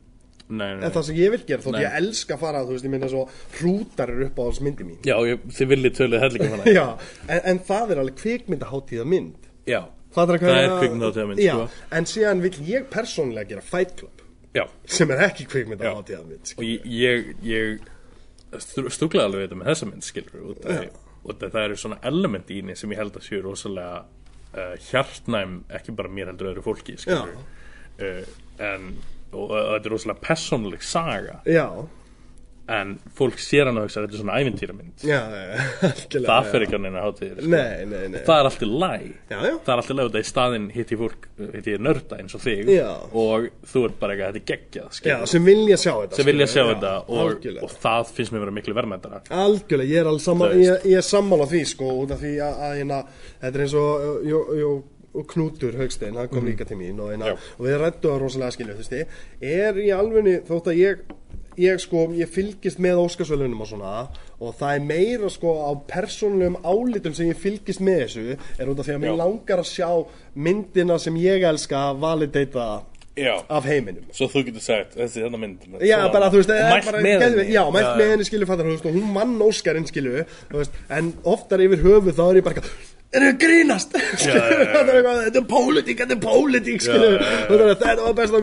nei, 0.49 0.69
nei, 0.77 0.85
en 0.87 0.91
það 0.95 1.03
sem 1.09 1.17
ég 1.19 1.31
vil 1.35 1.41
gera, 1.49 1.61
þótt 1.65 1.75
Nei. 1.77 1.81
ég 1.83 1.97
elska 1.99 2.35
að 2.37 2.39
fara 2.45 2.61
þú 2.63 2.75
veist, 2.75 2.85
ég 2.87 2.93
minna 2.93 3.09
svo 3.11 3.23
hrútar 3.57 4.13
er 4.13 4.21
upp 4.29 4.37
á 4.39 4.43
alls 4.45 4.61
myndi 4.63 4.85
mín. 4.87 4.99
Já, 5.07 5.15
ég, 5.27 5.41
þið 5.57 5.71
viljið 5.73 5.95
töluð 5.99 6.23
hellinga 6.23 6.49
hana. 6.53 6.71
Já, 6.79 6.85
en, 7.27 7.41
en 7.51 7.59
það 7.67 7.91
er 7.95 8.01
alveg 8.03 8.19
kvikmyndaháttíða 8.23 9.05
mynd. 9.15 9.49
Já, 9.67 9.81
Það 10.17 10.31
hvað 10.39 10.55
er 10.55 10.63
ég- 10.63 10.77
kvikmyndahátíðarmynd, 10.81 11.41
Já, 11.43 11.51
sko. 11.53 11.83
en 11.99 12.05
síðan 12.09 12.39
vil 12.41 12.53
ég 12.65 12.85
persónlega 12.89 13.49
gera 13.51 13.61
Fight 13.61 13.91
Club 13.99 14.21
já. 14.55 14.63
sem 14.89 15.11
er 15.13 15.19
ekki 15.27 15.45
kvikmyndaháttíðamynd 15.51 16.53
og 16.57 16.63
ég, 16.63 16.85
ég, 16.89 17.27
ég 17.45 17.83
stúklaði 18.63 19.25
alveg 19.27 19.43
þetta 19.45 19.59
með 19.59 19.69
þessa 19.73 19.89
mynd 19.91 20.07
skilur 20.07 20.47
út 20.53 20.63
af 20.65 20.79
því- 20.79 21.51
það 21.51 21.59
eru 21.67 21.77
svona 21.83 21.99
element 22.07 22.49
í 22.55 22.61
henni 22.61 22.75
sem 22.79 22.95
ég 22.95 23.01
held 23.03 23.19
að 23.19 23.25
séu 23.27 23.41
rosalega 23.43 23.99
uh, 24.55 24.73
hjartnæm 24.87 25.57
ekki 25.77 25.95
bara 25.99 26.09
mér 26.15 26.31
heldur 26.31 26.53
öðru 26.53 26.63
fólki 26.65 26.95
skilur 27.03 27.35
uh, 27.35 28.23
en 28.63 28.89
og 29.33 29.53
þetta 29.57 29.83
er 29.83 29.93
rosalega 29.95 30.25
persónuleg 30.27 30.83
saga. 30.85 31.39
Já, 31.49 31.67
en 32.67 32.97
fólk 33.15 33.39
sér 33.39 33.69
hann 33.69 33.77
og 33.79 33.85
hugsa 33.87 34.01
þetta 34.03 34.17
er 34.17 34.21
svona 34.21 34.37
ævintýramynd 34.41 35.03
já, 35.07 35.19
algjörlega 35.87 36.27
það 36.27 36.47
fer 36.51 36.65
ekki 36.65 36.75
hann 36.75 36.87
að 36.89 37.05
hátíðir 37.05 37.37
sko. 37.37 37.51
Nei 37.53 38.17
það 38.27 38.33
er 38.33 38.49
alltaf 38.49 38.65
læg 38.67 39.05
Já, 39.07 39.37
já. 39.37 39.53
það 39.53 39.71
er 39.71 39.81
alltaf 39.81 39.93
læg 39.95 40.09
út 40.09 40.17
af 40.17 40.25
í 40.25 40.27
staðinn 40.27 40.65
hitti 40.75 40.97
fólk 40.99 41.29
hitti 41.55 41.75
ég 41.77 41.85
nörda 41.87 42.19
eins 42.19 42.35
og 42.35 42.43
þig. 42.43 42.73
Já. 42.75 42.89
og 43.23 43.47
þú 43.71 43.85
ert 43.87 43.97
bara 44.01 44.17
eitthvað 44.17 44.35
þetta 44.35 44.41
er 44.41 44.49
geggjað 44.51 44.99
Já, 45.07 45.15
sem 45.31 45.47
vilja 45.47 45.79
sjá 45.79 45.93
þetta 45.93 46.27
vilja 46.27 46.49
sjá 46.51 46.61
þetta 46.73 46.91
já, 46.91 46.99
og, 47.21 47.47
og 47.63 47.77
það 47.87 48.13
finnst 48.19 48.35
mér 48.35 48.45
vera 48.45 48.57
miklu 48.59 48.77
verðmættara 48.81 49.23
Algjörlega, 49.45 49.93
ég 49.93 50.03
er 50.03 50.21
sammála 50.27 50.59
ég, 50.59 50.85
ég 50.91 50.99
er 50.99 51.07
sammála 51.13 51.47
því 51.53 51.63
sko 51.71 51.95
út 52.03 52.15
af 52.17 52.23
því 52.25 52.35
að, 52.43 52.61
að 52.67 52.77
hérna, 52.81 53.01
þetta 53.39 53.53
er 53.55 53.67
eins 53.69 53.79
og 53.79 54.07
uh, 54.11 54.21
jó, 54.27 54.43
jó, 54.59 54.75
og 54.75 54.96
Knútur 55.25 55.77
Haugstein, 55.79 56.17
hann 56.19 56.29
kom 56.29 56.45
líka 56.45 56.67
til 56.67 56.77
mín 56.77 56.99
og, 57.01 57.13
hérna, 57.13 57.33
Já. 57.33 57.37
og 57.57 57.65
við 57.65 57.79
rættum 57.81 58.11
það 58.11 58.21
rosalega 58.21 58.51
skilju 58.57 59.05
er 59.41 59.79
í 59.81 59.89
alvegni 59.95 60.39
þótt 60.47 60.71
að 60.71 60.81
ég 60.81 61.07
ég 61.57 61.81
sko, 61.81 62.07
ég 62.13 62.29
fylgist 62.29 62.81
með 62.83 63.01
Óskarsvölunum 63.01 63.63
og 63.65 63.69
svona 63.71 63.93
og 64.37 64.51
það 64.59 64.75
er 64.75 64.83
meira 64.85 65.29
sko 65.33 65.53
á 65.65 65.71
persónulegum 65.89 66.59
álitum 66.61 67.15
sem 67.17 67.31
ég 67.31 67.39
fylgist 67.41 67.81
með 67.81 68.03
þessu 68.03 68.25
er 68.35 68.69
út 68.69 68.81
af 68.81 68.85
því 68.85 68.97
að 68.97 69.01
mér 69.05 69.17
langar 69.17 69.63
að 69.63 69.71
sjá 69.71 69.89
myndina 70.37 70.99
sem 71.01 71.17
ég 71.17 71.45
elska 71.49 71.89
validata 71.97 72.67
já. 73.17 73.33
af 73.49 73.65
heiminum. 73.65 74.05
Svo 74.13 74.27
þú 74.29 74.43
getur 74.51 74.65
sagt 74.67 74.93
þessi 74.99 75.23
þennan 75.23 75.41
mynd 75.41 75.65
Já, 75.81 75.97
svona. 75.97 76.11
bara, 76.13 76.29
þú 76.29 76.43
veist, 76.43 76.53
eða 76.53 76.75
mælt 76.75 76.91
bara, 76.91 77.01
með 77.07 77.25
henni. 77.25 77.47
Já, 77.55 77.63
mælt 77.73 77.89
með 77.97 78.11
henni, 78.13 78.27
skilju, 78.29 78.49
fattar, 78.51 78.69
hún 78.85 79.09
mann 79.15 79.41
Óskarinn, 79.41 79.89
skilju, 79.89 80.27
en 80.99 81.11
oftar 81.25 81.65
yfir 81.65 81.81
höfuð 81.87 82.19
þá 82.19 82.23
er 82.27 82.41
ég 82.41 82.45
bara 82.45 82.67
eitthvað, 83.07 83.23
er 83.23 83.23
það 83.23 83.37
grínast, 83.39 83.93
já, 84.19 84.33
já. 84.35 84.71
þetta 85.23 85.39
er 85.39 85.45
pólitík, 85.47 85.99
þetta 86.01 86.15
er 86.17 86.19
pólitík, 86.25 86.81
Já, 86.83 86.95
já, 86.99 87.11
já. 87.15 87.75
Þetta 87.79 88.03
var 88.03 88.15
besta 88.17 88.41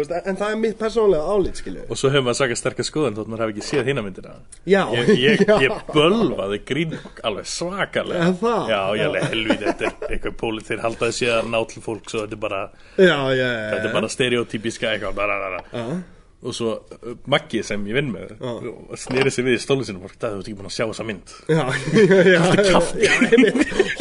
veist, 0.00 0.14
en 0.26 0.38
það 0.40 0.54
er 0.54 0.56
mitt 0.64 0.74
persónlega 0.80 1.28
skilju. 1.60 1.84
og 1.86 2.00
svo 2.00 2.10
hefur 2.10 2.24
maður 2.26 2.38
sagt 2.40 2.54
að 2.56 2.60
sterkast 2.62 2.90
skoðan 2.90 3.18
þótt 3.20 3.30
maður 3.30 3.44
hafi 3.46 3.54
ekki 3.54 3.66
séð 3.68 3.90
hina 3.92 4.02
myndina 4.02 4.34
Já, 4.66 4.80
ég, 4.98 5.12
ég, 5.22 5.44
já. 5.52 5.54
ég 5.68 5.84
bölvaði 5.94 6.58
grín 6.72 6.96
alveg 7.30 7.46
svakalega 7.52 8.32
já, 8.72 8.80
alveg 9.06 9.28
helvið 9.36 9.62
þetta 9.68 9.86
er 9.92 10.16
eitthvað 10.16 10.36
pólit 10.42 10.66
þeir 10.72 10.82
haldaði 10.88 11.16
séð 11.20 11.36
að 11.38 11.52
ná 11.54 11.60
til 11.70 11.84
fólk 11.86 12.10
þetta 12.24 12.38
er 12.40 12.42
bara, 12.48 12.62
Já, 12.98 13.16
já, 13.38 13.46
já, 13.46 13.68
bara 14.00 14.10
stereotypíska 14.16 14.90
eitthvað 14.96 15.14
bara, 15.22 15.38
bara, 15.46 15.62
bara. 15.70 15.94
Og 16.42 16.54
svo 16.56 16.72
uh, 16.74 17.12
Maggi 17.30 17.60
sem 17.66 17.82
ég 17.86 17.94
vinn 17.94 18.08
með 18.12 18.32
og 18.42 18.96
sneri 18.98 19.30
sig 19.30 19.44
við 19.46 19.56
í 19.56 19.60
stólu 19.62 19.86
sinum 19.86 20.02
og 20.08 20.14
það 20.16 20.32
hefur 20.34 20.42
ekki 20.42 20.56
búin 20.58 20.70
að 20.70 20.74
sjá 20.74 20.84
þessa 20.88 21.06
mynd. 21.06 21.34
Já, 21.46 21.62
já, 22.34 22.42
já, 22.66 22.80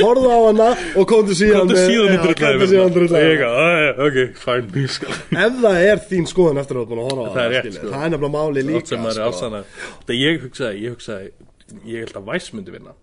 horfðu 0.02 0.32
á 0.34 0.40
hana 0.48 0.70
og 0.98 1.08
komdu 1.12 1.38
síðan 1.38 1.62
Komdu 1.62 1.78
síðan 1.78 2.16
"Ah, 3.52 3.78
já, 3.86 3.92
ok, 4.08 4.20
fine, 4.42 4.88
skal 4.98 5.14
Ef 5.46 5.62
það 5.62 5.80
er 5.92 6.04
þín 6.10 6.28
skoðun 6.34 6.62
eftir 6.64 6.80
að 6.80 6.84
ert 6.86 6.92
búin 6.94 7.04
að 7.04 7.10
horfa 7.12 7.30
á 7.30 7.34
Það 7.38 7.54
rétt, 7.56 7.72
sko. 7.78 7.94
það 7.94 8.04
er 8.06 8.14
nefnilega 8.16 8.36
máli 8.38 8.66
líka, 8.72 8.82
er 9.06 9.18
sko. 9.22 9.54
Það 10.10 10.16
ég 10.18 10.46
hugsaði, 10.48 10.84
ég 10.86 10.96
hugsaði 10.98 11.32
Ég 11.88 12.04
held 12.04 12.18
að 12.20 12.26
Vice 12.34 12.56
myndi 12.56 12.74
vinna. 12.74 12.94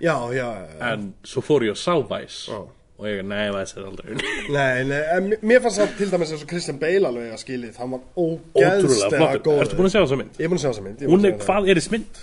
Já, 0.00 0.14
já, 0.32 0.46
En 0.80 1.10
svo 1.28 1.42
fór 1.44 1.66
ég 1.66 1.74
og 1.74 1.80
sá 1.80 1.92
Vice. 2.00 2.48
Já. 2.48 2.60
Og 3.00 3.06
ég, 3.08 3.22
nei, 3.24 3.46
Vice 3.54 3.78
er 3.80 3.86
aldrei 3.88 4.10
unni 4.12 4.32
Nei, 4.56 4.82
nei, 4.84 4.98
en 5.16 5.30
mér- 5.40 5.62
fannst 5.64 5.80
það 5.80 5.94
til 5.96 6.10
dæmis 6.12 6.34
eins 6.34 6.42
og 6.44 6.50
Christian 6.50 6.78
Bale 6.82 7.08
alveg 7.08 7.30
að 7.32 7.40
skilið, 7.40 7.78
hann 7.80 7.94
var 7.94 8.02
flottur 8.12 9.40
góður. 9.46 9.62
Ertu 9.64 9.78
búin 9.78 9.88
að 9.88 9.94
sjá 9.94 10.02
þessa 10.04 10.18
mynd? 10.20 10.36
Ég 10.36 10.44
er 10.44 10.52
búin 10.52 10.60
að 10.60 10.64
sjá 10.66 10.70
þessa 10.74 10.84
mynd. 10.84 11.00
er 11.06 11.12
Hún 11.14 11.24
að 11.24 11.30
er, 11.30 11.38
hvað 11.46 11.70
er 11.72 11.80
þessi 11.80 11.94
mynd? 11.96 12.20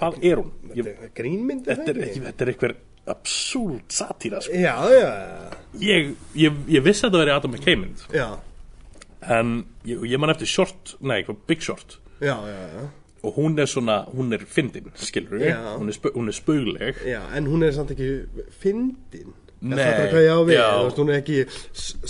Hvað 0.00 0.20
er 0.30 0.40
hún? 0.42 0.52
Ég. 0.76 0.84
Þetta 0.90 1.08
er 1.08 1.14
grínmynd, 1.20 1.66
er 1.66 1.80
þetta, 1.80 1.94
það 1.96 2.04
er, 2.04 2.22
þetta 2.28 2.44
er 2.46 2.52
eitthvað 2.54 2.76
absúlt 3.10 3.96
satíra 3.96 4.40
sko. 4.44 4.54
Já, 4.60 4.74
já, 4.92 5.10
ég, 5.82 6.12
ég, 6.38 6.60
ég 6.76 6.84
vissi 6.84 7.02
að 7.06 7.10
þetta 7.10 7.22
veri 7.24 7.32
Adam 7.34 7.54
McKay 7.56 7.78
mynd 7.80 8.04
já, 8.14 8.26
En 9.36 9.50
ég, 9.88 10.04
ég 10.12 10.20
man 10.20 10.32
eftir 10.32 10.48
short 10.48 10.94
Nei, 11.04 11.18
hvað, 11.26 11.40
Big 11.50 11.64
Short 11.64 11.96
já, 12.22 12.36
já, 12.44 12.60
já, 12.76 12.84
Og 13.26 13.34
hún 13.36 13.58
er 13.60 13.68
svona, 13.68 13.98
hún 14.16 14.30
er 14.32 14.44
fyndin, 14.48 14.86
skilur 14.96 15.42
Já. 15.42 15.58
hún, 15.76 15.90
er 15.92 15.96
spau- 15.98 16.12
hún 16.14 16.30
er 16.32 16.36
spaugleg 16.38 17.02
já, 17.04 17.18
en 17.36 17.48
hún 17.52 17.64
er 17.66 17.74
samt 17.76 17.90
ekki 17.92 18.06
fyndin. 18.62 19.34
Nei, 19.60 19.76
Það 19.76 19.90
er 19.90 20.12
hvað 20.14 20.24
ég 20.24 20.30
á 20.32 20.40
við, 20.48 20.60
þú 20.60 20.84
veist, 20.86 21.00
hún 21.02 21.12
er 21.12 21.18
ekki 21.20 21.40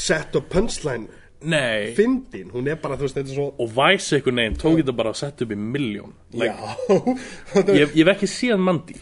set 0.07 0.39
up 0.39 0.49
punchline. 0.53 1.21
Nei. 1.51 1.93
Fyndin, 1.97 2.51
hún 2.53 2.69
er 2.69 2.77
bara, 2.83 2.99
þú 3.01 3.07
veist, 3.07 3.17
þetta 3.17 3.33
er 3.33 3.39
svo... 3.39 3.47
Og 3.65 3.71
Vice 3.75 4.19
einhvern 4.19 4.43
veginn 4.43 4.59
tók 4.61 4.81
þetta 4.83 4.95
bara 4.99 5.15
að 5.15 5.21
setja 5.23 5.47
upp 5.47 5.55
í 5.55 5.57
miljón 5.57 6.11
like, 6.37 6.51
Já, 6.53 6.99
þetta 7.55 7.79
ég, 7.79 7.95
ég 7.97 8.03
hef 8.05 8.13
ekki 8.13 8.29
séð 8.29 8.61
Mandy. 8.67 8.99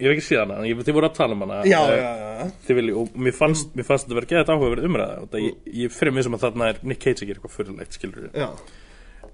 Ég 0.00 0.06
hef 0.06 0.14
ekki 0.16 0.26
séð 0.26 0.42
hana, 0.42 0.58
ég, 0.68 0.82
þið 0.84 0.96
voru 0.96 1.08
að 1.08 1.16
tala 1.16 1.36
um 1.36 1.42
hana. 1.44 1.62
Já, 1.68 1.80
eh, 1.92 2.02
já, 2.04 2.44
já, 2.44 2.76
vilji, 2.76 2.94
og 3.00 3.16
mér 3.20 3.36
fannst, 3.36 3.72
mér 3.76 3.88
fannst 3.88 4.06
þetta 4.06 4.20
verið 4.20 4.34
geðað 4.34 4.52
áhugaverð 4.54 4.86
umræða. 4.90 5.16
Og 5.24 5.32
það, 5.32 5.42
ég, 5.46 5.58
ég 5.80 5.96
fyrir 5.96 6.16
mig 6.16 6.26
sem 6.26 6.36
að 6.36 6.44
þarna 6.46 6.70
er 6.70 6.84
Nick 6.84 7.02
Cage 7.04 7.24
að 7.24 7.32
gera 7.32 7.40
eitthvað 7.40 7.56
fyrirlegt, 7.56 7.98
skilur 7.98 8.30
já, 8.30 8.48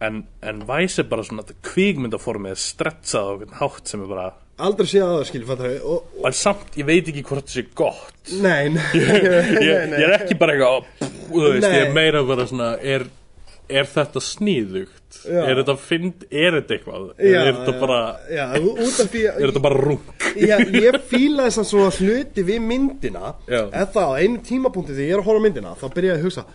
en, 0.00 0.24
en 0.42 0.64
Vice 0.66 1.02
er 1.02 1.08
bara 1.10 1.24
svona 1.26 1.44
kvíkmyndaformið 1.46 2.54
er 2.54 2.60
stretsað 2.60 3.30
á 3.30 3.32
einhvern 3.34 3.56
hátt 3.60 3.92
sem 3.92 4.02
er 4.02 4.10
bara 4.10 4.26
aldrei 4.56 4.88
séð 4.88 5.04
að 5.04 5.12
það, 5.12 5.26
skilju, 5.30 5.48
fattar 5.50 5.70
við, 5.72 5.84
og, 5.92 6.16
en 6.28 6.36
samt, 6.36 6.78
ég 6.80 6.88
veit 6.88 7.10
ekki 7.12 7.24
hvort 7.26 7.44
þetta 7.44 7.56
sé 7.56 7.66
gott. 7.76 8.16
Nei, 8.46 8.72
nei, 8.74 8.86
ég, 8.96 9.84
nei, 9.90 10.00
ég 10.00 10.08
er 10.08 10.16
ekki 10.16 10.36
bara 10.40 10.56
eitthvað 10.56 11.12
þú 11.30 11.44
veist, 11.44 11.68
ég 11.68 11.84
er 11.84 11.94
meira 11.94 12.22
bara 12.26 12.46
svona 12.48 12.72
er, 12.82 13.04
er 13.70 13.88
þetta 13.90 14.22
sníðugt 14.22 15.20
Já. 15.22 15.40
er 15.44 15.60
þetta 15.60 15.76
fynd, 15.78 16.26
er 16.30 16.56
þetta 16.58 16.76
eitthvað? 16.76 17.06
Já, 17.22 17.38
er 17.38 17.52
þetta 17.60 17.74
bara 17.80 18.00
já, 18.30 18.42
að... 18.48 18.68
er 19.30 19.44
þetta 19.44 19.62
bara 19.62 19.80
rung 19.80 20.26
Já, 20.42 20.56
ég 20.86 20.98
fíla 21.10 21.46
þess 21.46 21.62
að 21.62 21.68
svona 21.70 21.94
hluti 22.00 22.46
við 22.50 22.62
myndina 22.66 23.34
eða 23.46 24.06
á 24.06 24.18
einu 24.18 24.42
tímapunkti 24.46 24.94
þegar 24.94 25.06
ég 25.06 25.16
er 25.16 25.22
að 25.22 25.30
horfa 25.30 25.42
á 25.42 25.46
myndina 25.46 25.74
þá 25.78 25.86
byrja 25.94 26.12
ég 26.12 26.18
að 26.18 26.26
hugsa 26.26 26.46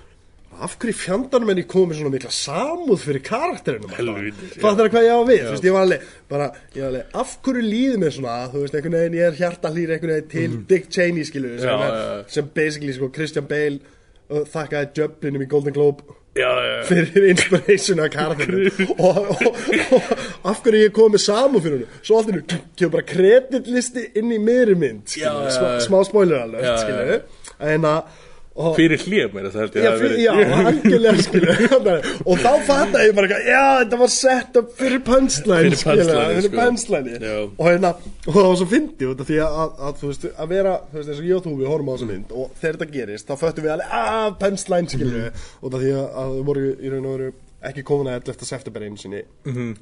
af 0.65 0.75
hverju 0.81 0.97
fjandarnum 0.97 1.51
er 1.51 1.61
ég 1.61 1.69
komið 1.69 1.91
með 1.91 1.99
svona 1.99 2.13
mikla 2.13 2.31
samúð 2.35 3.05
fyrir 3.05 3.23
já. 3.25 4.59
fattar 4.61 4.85
það 4.85 4.91
hvað 4.93 5.07
ég 5.07 5.17
á 5.17 5.21
við, 5.29 5.43
veist, 5.49 5.65
ég 5.65 5.75
var 5.75 5.87
alveg 5.87 6.05
bara, 6.29 6.49
ég 6.75 6.87
alveg, 6.87 7.17
af 7.23 7.33
hverju 7.45 7.65
líður 7.65 8.01
mér 8.03 8.15
svona 8.17 8.37
þú 8.51 8.63
veist, 8.63 8.77
einhvern 8.77 8.97
veginn, 8.99 9.19
ég 9.19 9.27
er 9.27 9.39
hjartalýr 9.41 9.95
einhvern 9.95 10.15
veginn 10.15 10.31
til 10.35 10.57
Dick 10.69 10.89
Cheney, 10.93 11.25
skilu 11.27 11.55
sem. 11.57 11.67
Já, 11.67 11.75
já, 11.81 11.99
já. 12.05 12.23
sem 12.35 12.49
basically, 12.55 12.95
sko, 12.97 13.11
Christian 13.15 13.49
Bale 13.49 13.79
uh, 14.29 14.43
þakkaði 14.53 14.91
Jublinum 15.01 15.45
í 15.45 15.49
Golden 15.51 15.77
Globe 15.77 16.17
já, 16.35 16.47
já, 16.47 16.77
já. 16.77 16.83
fyrir 16.91 17.29
inspiration 17.33 17.99
af 17.99 18.11
karakterinu. 18.13 18.71
Og, 18.97 19.17
og, 19.17 19.55
og 19.97 20.49
af 20.51 20.63
hverju 20.63 20.85
ég 20.85 20.95
kom 20.95 21.15
með 21.15 21.25
samúð 21.25 21.65
fyrir 21.65 21.79
hennu 21.81 22.01
svo 22.01 22.19
allt 22.19 22.31
hennu 22.31 22.43
kemur 22.79 22.97
bara 22.97 23.07
kreditlisti 23.09 24.09
inn 24.19 24.31
í 24.31 24.39
miðri 24.41 24.77
mynd 24.79 25.11
smá, 25.11 25.79
smá 25.83 26.03
spoiler 26.07 26.53
skilju 26.61 27.23
en 27.71 27.87
að 27.89 28.27
og, 28.55 28.73
fyrir 28.75 28.99
hlið 29.05 29.35
mér 29.35 29.45
það 29.53 29.61
held 29.61 29.75
ég 29.79 29.85
Já, 29.85 29.91
fyrir, 30.01 30.17
já, 30.19 30.31
algjörlega 30.71 31.23
skilju 31.25 31.93
og 32.25 32.41
þá 32.41 32.49
fattaði 32.67 33.05
ég 33.07 33.13
bara 33.17 33.27
eitthvað, 33.29 33.45
já, 33.47 33.61
þetta 33.81 33.99
var 34.01 34.11
sett 34.15 34.59
upp 34.61 34.73
fyrir 34.81 35.03
punchline 35.07 35.61
Fyrir 35.61 35.83
punchline, 35.85 36.25
fyrir 36.31 36.47
sko. 36.47 36.57
punchline 36.59 37.35
og 37.57 37.63
hérna, 37.69 37.93
og 38.25 38.33
það 38.35 38.49
var 38.49 38.57
svo 38.61 38.67
fyndi 38.73 39.07
út 39.11 39.23
af 39.23 39.29
því 39.31 39.39
að, 39.45 39.55
að, 39.63 39.77
að, 39.87 39.95
þú 40.01 40.11
veist, 40.11 40.27
að 40.45 40.51
vera 40.55 40.73
þú 40.91 40.99
veist, 40.99 41.11
eins 41.13 41.21
og 41.23 41.29
ég 41.31 41.37
og 41.39 41.45
þú, 41.47 41.53
við 41.61 41.71
horfum 41.71 41.91
á 41.91 41.93
þessa 41.95 42.09
mynd 42.11 42.35
og 42.41 42.51
þegar 42.61 42.79
þetta 42.81 42.91
gerist, 42.97 43.29
þá 43.31 43.35
föttum 43.45 43.67
við 43.69 43.73
alveg, 43.77 43.95
að, 44.01 44.35
punchline 44.43 44.91
skilju, 44.95 45.21
Mhm. 45.21 45.47
út 45.61 45.73
af 45.77 45.81
því 45.85 45.95
að, 46.01 46.05
að 46.25 46.35
við 46.35 46.43
voru 46.51 46.67
í 46.75 46.91
raun 46.91 47.07
og 47.07 47.15
veru 47.17 47.31
ekki 47.69 47.83
að 48.09 48.15
11. 48.31 48.45
september 48.47 48.85
einu 48.87 48.97
sinni 48.97 49.21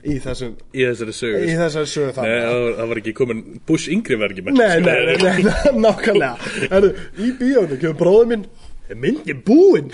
í 0.03 0.17
þessum, 0.23 0.55
í 0.75 0.83
þessari 0.83 1.15
sögu. 1.15 1.43
Í 1.47 1.55
þessari 1.59 1.91
sögu 1.93 2.11
Nei, 2.25 2.33
það 2.43 2.65
það 2.79 2.91
var 2.91 3.01
ekki 3.01 3.13
komin 3.15 3.43
Bush 3.69 3.91
yngri 3.93 4.19
með 4.19 4.35
Nei, 4.59 4.75
nei, 4.83 4.99
nei, 5.07 5.15
nei, 5.23 5.53
nákvæmlega. 5.85 6.35
Herru, 6.73 6.91
í 7.15 7.31
bíónu 7.39 7.79
kemur 7.79 7.99
bróður 8.03 8.31
minn. 8.33 8.45
Er 8.89 8.97
myndin 8.99 9.43
búinn? 9.45 9.91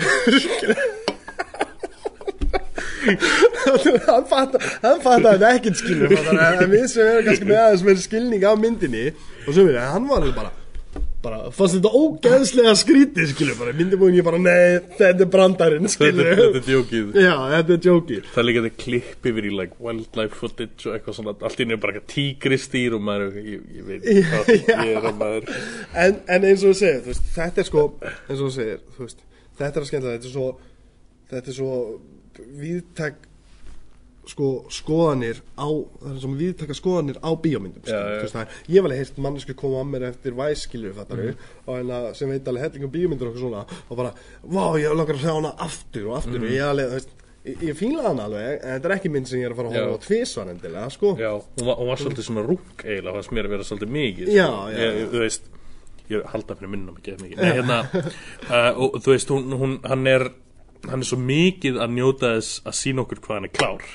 hann 3.06 4.24
fattar 4.26 4.62
hann 4.82 5.00
fattar 5.04 5.36
þetta 5.36 5.50
ekkert 5.54 5.78
skilur. 5.78 6.10
Við 6.10 6.86
sem 6.90 7.06
erum 7.06 7.26
kannski 7.28 7.46
með 7.46 7.60
aðeins 7.62 7.84
með 7.86 8.04
skilning 8.06 8.46
af 8.50 8.62
myndinni 8.62 9.04
og 9.46 9.50
svo 9.52 9.66
við, 9.68 9.78
hann 9.78 10.08
var 10.10 10.24
alveg 10.24 10.34
bara 10.40 10.50
bara, 11.26 11.40
fannst 11.54 11.76
þetta 11.76 11.90
ógeðslega 12.00 12.72
skrítið 12.80 13.30
skilur 13.32 13.58
bara, 13.58 13.74
myndi 13.76 13.98
búin 14.00 14.16
ég 14.16 14.26
bara, 14.26 14.38
nei, 14.42 14.78
þetta 14.96 15.26
er 15.26 15.30
brandarinn 15.34 15.90
skilur 15.92 16.30
þetta 16.30 16.60
er 16.62 16.66
djókið. 16.70 17.10
Já, 17.20 17.34
þetta 17.52 17.76
er 17.76 17.88
jókið 17.90 18.30
Það 18.32 18.40
er 18.42 18.48
líka 18.48 18.64
þetta 18.66 18.82
klipp 18.84 19.28
yfir 19.32 19.48
í 19.50 19.52
like 19.58 19.78
wildlife 19.82 20.40
footage 20.40 20.88
og 20.88 20.96
eitthvað 20.96 21.18
svona 21.18 21.36
allt 21.36 21.60
í 21.62 21.66
nefnir 21.68 21.82
bara 21.84 22.04
tígristýr 22.14 22.96
og 22.96 23.04
maður 23.06 23.28
er 23.42 23.48
ég, 23.52 23.68
ég 23.76 23.88
veit 23.90 24.10
hvað 24.30 24.52
ég 24.56 24.92
er 24.96 25.08
að 25.12 25.20
maður 25.20 25.50
en, 25.52 26.18
en 26.36 26.48
eins 26.50 26.64
og 26.64 26.72
þú 26.72 26.76
segir, 26.80 27.00
þú 27.04 27.12
veist, 27.12 27.30
þetta 27.36 27.62
er 27.64 27.70
sko 27.70 27.86
eins 28.06 28.36
og 28.36 28.44
þú 28.44 28.52
segir, 28.56 28.82
þú 28.96 29.06
veist, 29.06 29.24
þetta 29.60 29.72
er 29.72 29.84
að 29.84 29.90
skemmtilega 29.90 30.18
þetta 30.18 30.30
er 30.30 30.36
svo, 30.36 30.50
þetta 31.32 31.52
er 31.52 31.58
svo 31.60 31.72
viðtæk 32.64 33.24
sko 34.26 34.46
skoðanir 34.74 35.42
á 35.54 35.66
það 35.70 36.08
er 36.12 36.22
svona 36.22 36.40
viðtæka 36.40 36.76
skoðanir 36.76 37.20
á 37.22 37.30
bíómyndum 37.42 37.84
það 37.86 38.40
er, 38.42 38.56
ég 38.72 38.82
var 38.82 38.90
alveg 38.90 39.02
heyrt 39.02 39.20
mannesku 39.22 39.54
koma 39.58 39.82
að 39.84 39.92
mér 39.92 40.06
eftir 40.10 40.34
væskilur 40.38 40.98
og 41.02 41.70
hérna 41.70 42.00
sem 42.18 42.32
veit 42.32 42.48
alveg 42.50 42.66
helling 42.66 42.88
um 42.88 42.94
bíómyndur 42.96 43.30
og 43.30 43.38
svona 43.38 43.62
og 43.66 44.00
bara, 44.00 44.14
vá, 44.42 44.64
ég 44.82 44.96
langar 44.98 45.18
að 45.18 45.22
sjá 45.26 45.32
hana 45.36 45.52
aftur 45.66 46.10
og 46.10 46.18
aftur 46.20 46.42
og 46.42 46.50
ég 46.50 46.66
alveg, 46.66 46.90
þú 46.90 46.98
veist 46.98 47.14
ég, 47.46 47.60
ég 47.70 47.78
fíla 47.78 48.06
hana 48.08 48.26
alveg, 48.26 48.48
en 48.56 48.72
þetta 48.76 48.90
er 48.90 48.96
ekki 48.96 49.12
mynd 49.14 49.30
sem 49.30 49.42
ég 49.42 49.48
er 49.48 49.54
að 49.54 49.60
fara 49.60 49.70
að. 49.70 49.76
Já. 49.78 49.86
á 49.86 50.04
tvisvar 50.06 50.50
endilega, 50.52 50.88
sko 50.94 51.12
Já, 51.20 51.30
hún 51.36 51.68
var, 51.68 51.78
hún 51.82 51.92
var 51.92 52.02
svolítið 52.02 52.26
svona 52.28 52.46
rúk 52.46 52.82
eiginlega, 52.82 53.14
fannst 53.18 53.36
mér 53.36 53.48
að 53.48 53.54
vera 53.54 53.68
svolítið 53.68 53.94
mikið 53.98 54.32
sko. 54.32 54.40
já, 54.40 54.48
ég, 54.74 54.98
já. 54.98 55.06
Þú 55.12 55.22
veist, 55.22 55.46
ég 56.06 56.16
er 56.18 56.26
halda 56.32 56.58
fyrir 56.58 56.72
minnum 56.74 56.98
ekki 56.98 57.14
mikið 57.22 57.44
Nei, 57.44 57.52
hérna, 57.60 57.78
uh, 58.50 58.82
og 58.86 58.98
þú 59.04 59.14
veist, 59.14 59.32
hún, 59.34 59.56
hún, 59.60 59.78
hann 59.86 60.10
er 60.10 60.26
hann 60.86 61.02
er 61.02 61.08
svo 61.08 61.18
mikið 61.20 61.80
að 61.82 61.94
njóta 61.96 62.34
þess 62.36 62.60
að 62.66 62.76
sína 62.80 63.04
okkur 63.06 63.22
hvað 63.24 63.40
hann 63.40 63.48
er 63.48 63.54
klár 63.56 63.86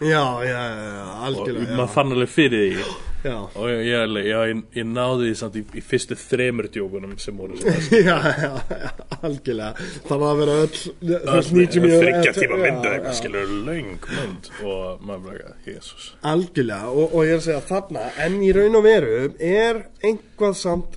já, 0.00 0.24
já, 0.44 0.50
já, 0.50 0.84
já, 0.88 1.04
og 1.04 1.24
algjörlega 1.28 1.78
maður 1.78 1.94
fann 1.94 2.12
alveg 2.16 2.30
fyrir 2.32 2.60
því. 2.64 2.84
Já, 3.20 3.34
og 3.36 3.66
ég, 3.68 3.80
ég, 3.84 4.14
ég, 4.24 4.60
ég 4.78 4.86
náði 4.88 5.26
því 5.26 5.32
samt 5.36 5.56
í, 5.60 5.62
í 5.76 5.82
fyrstu 5.84 6.16
þremur 6.16 6.70
djókunum 6.72 7.18
sem 7.20 7.36
voru 7.36 7.58
svona 7.60 7.98
já, 8.08 8.14
já, 8.40 8.92
algjörlega. 9.18 9.88
Það 10.06 10.22
var 10.22 10.30
að 10.30 10.40
vera 10.40 10.54
öll 10.62 10.70
þú 10.70 11.18
veist, 11.26 11.52
90 11.58 11.84
mínútur 11.84 12.06
þryggja 12.06 12.32
tíma 12.38 12.56
já, 12.56 12.62
mynd 12.62 12.78
eða 12.78 12.92
já. 12.92 12.94
eitthvað 12.96 13.18
skilur 13.18 13.52
löng 13.66 14.08
mynd. 14.14 14.50
Og 14.64 15.04
maður 15.04 15.26
bara 15.26 15.36
eitthvað, 15.36 15.68
jésus 15.74 16.08
algjörlega. 16.32 16.94
Og, 16.94 17.04
og 17.12 17.28
ég 17.28 17.34
er 17.34 17.42
að 17.42 17.46
segja 17.50 17.66
þarna 17.68 18.06
en 18.24 18.40
í 18.40 18.54
raun 18.56 18.80
og 18.80 18.86
veru 18.88 19.20
er 19.36 19.82
einhvað 20.00 20.56
samt 20.62 20.96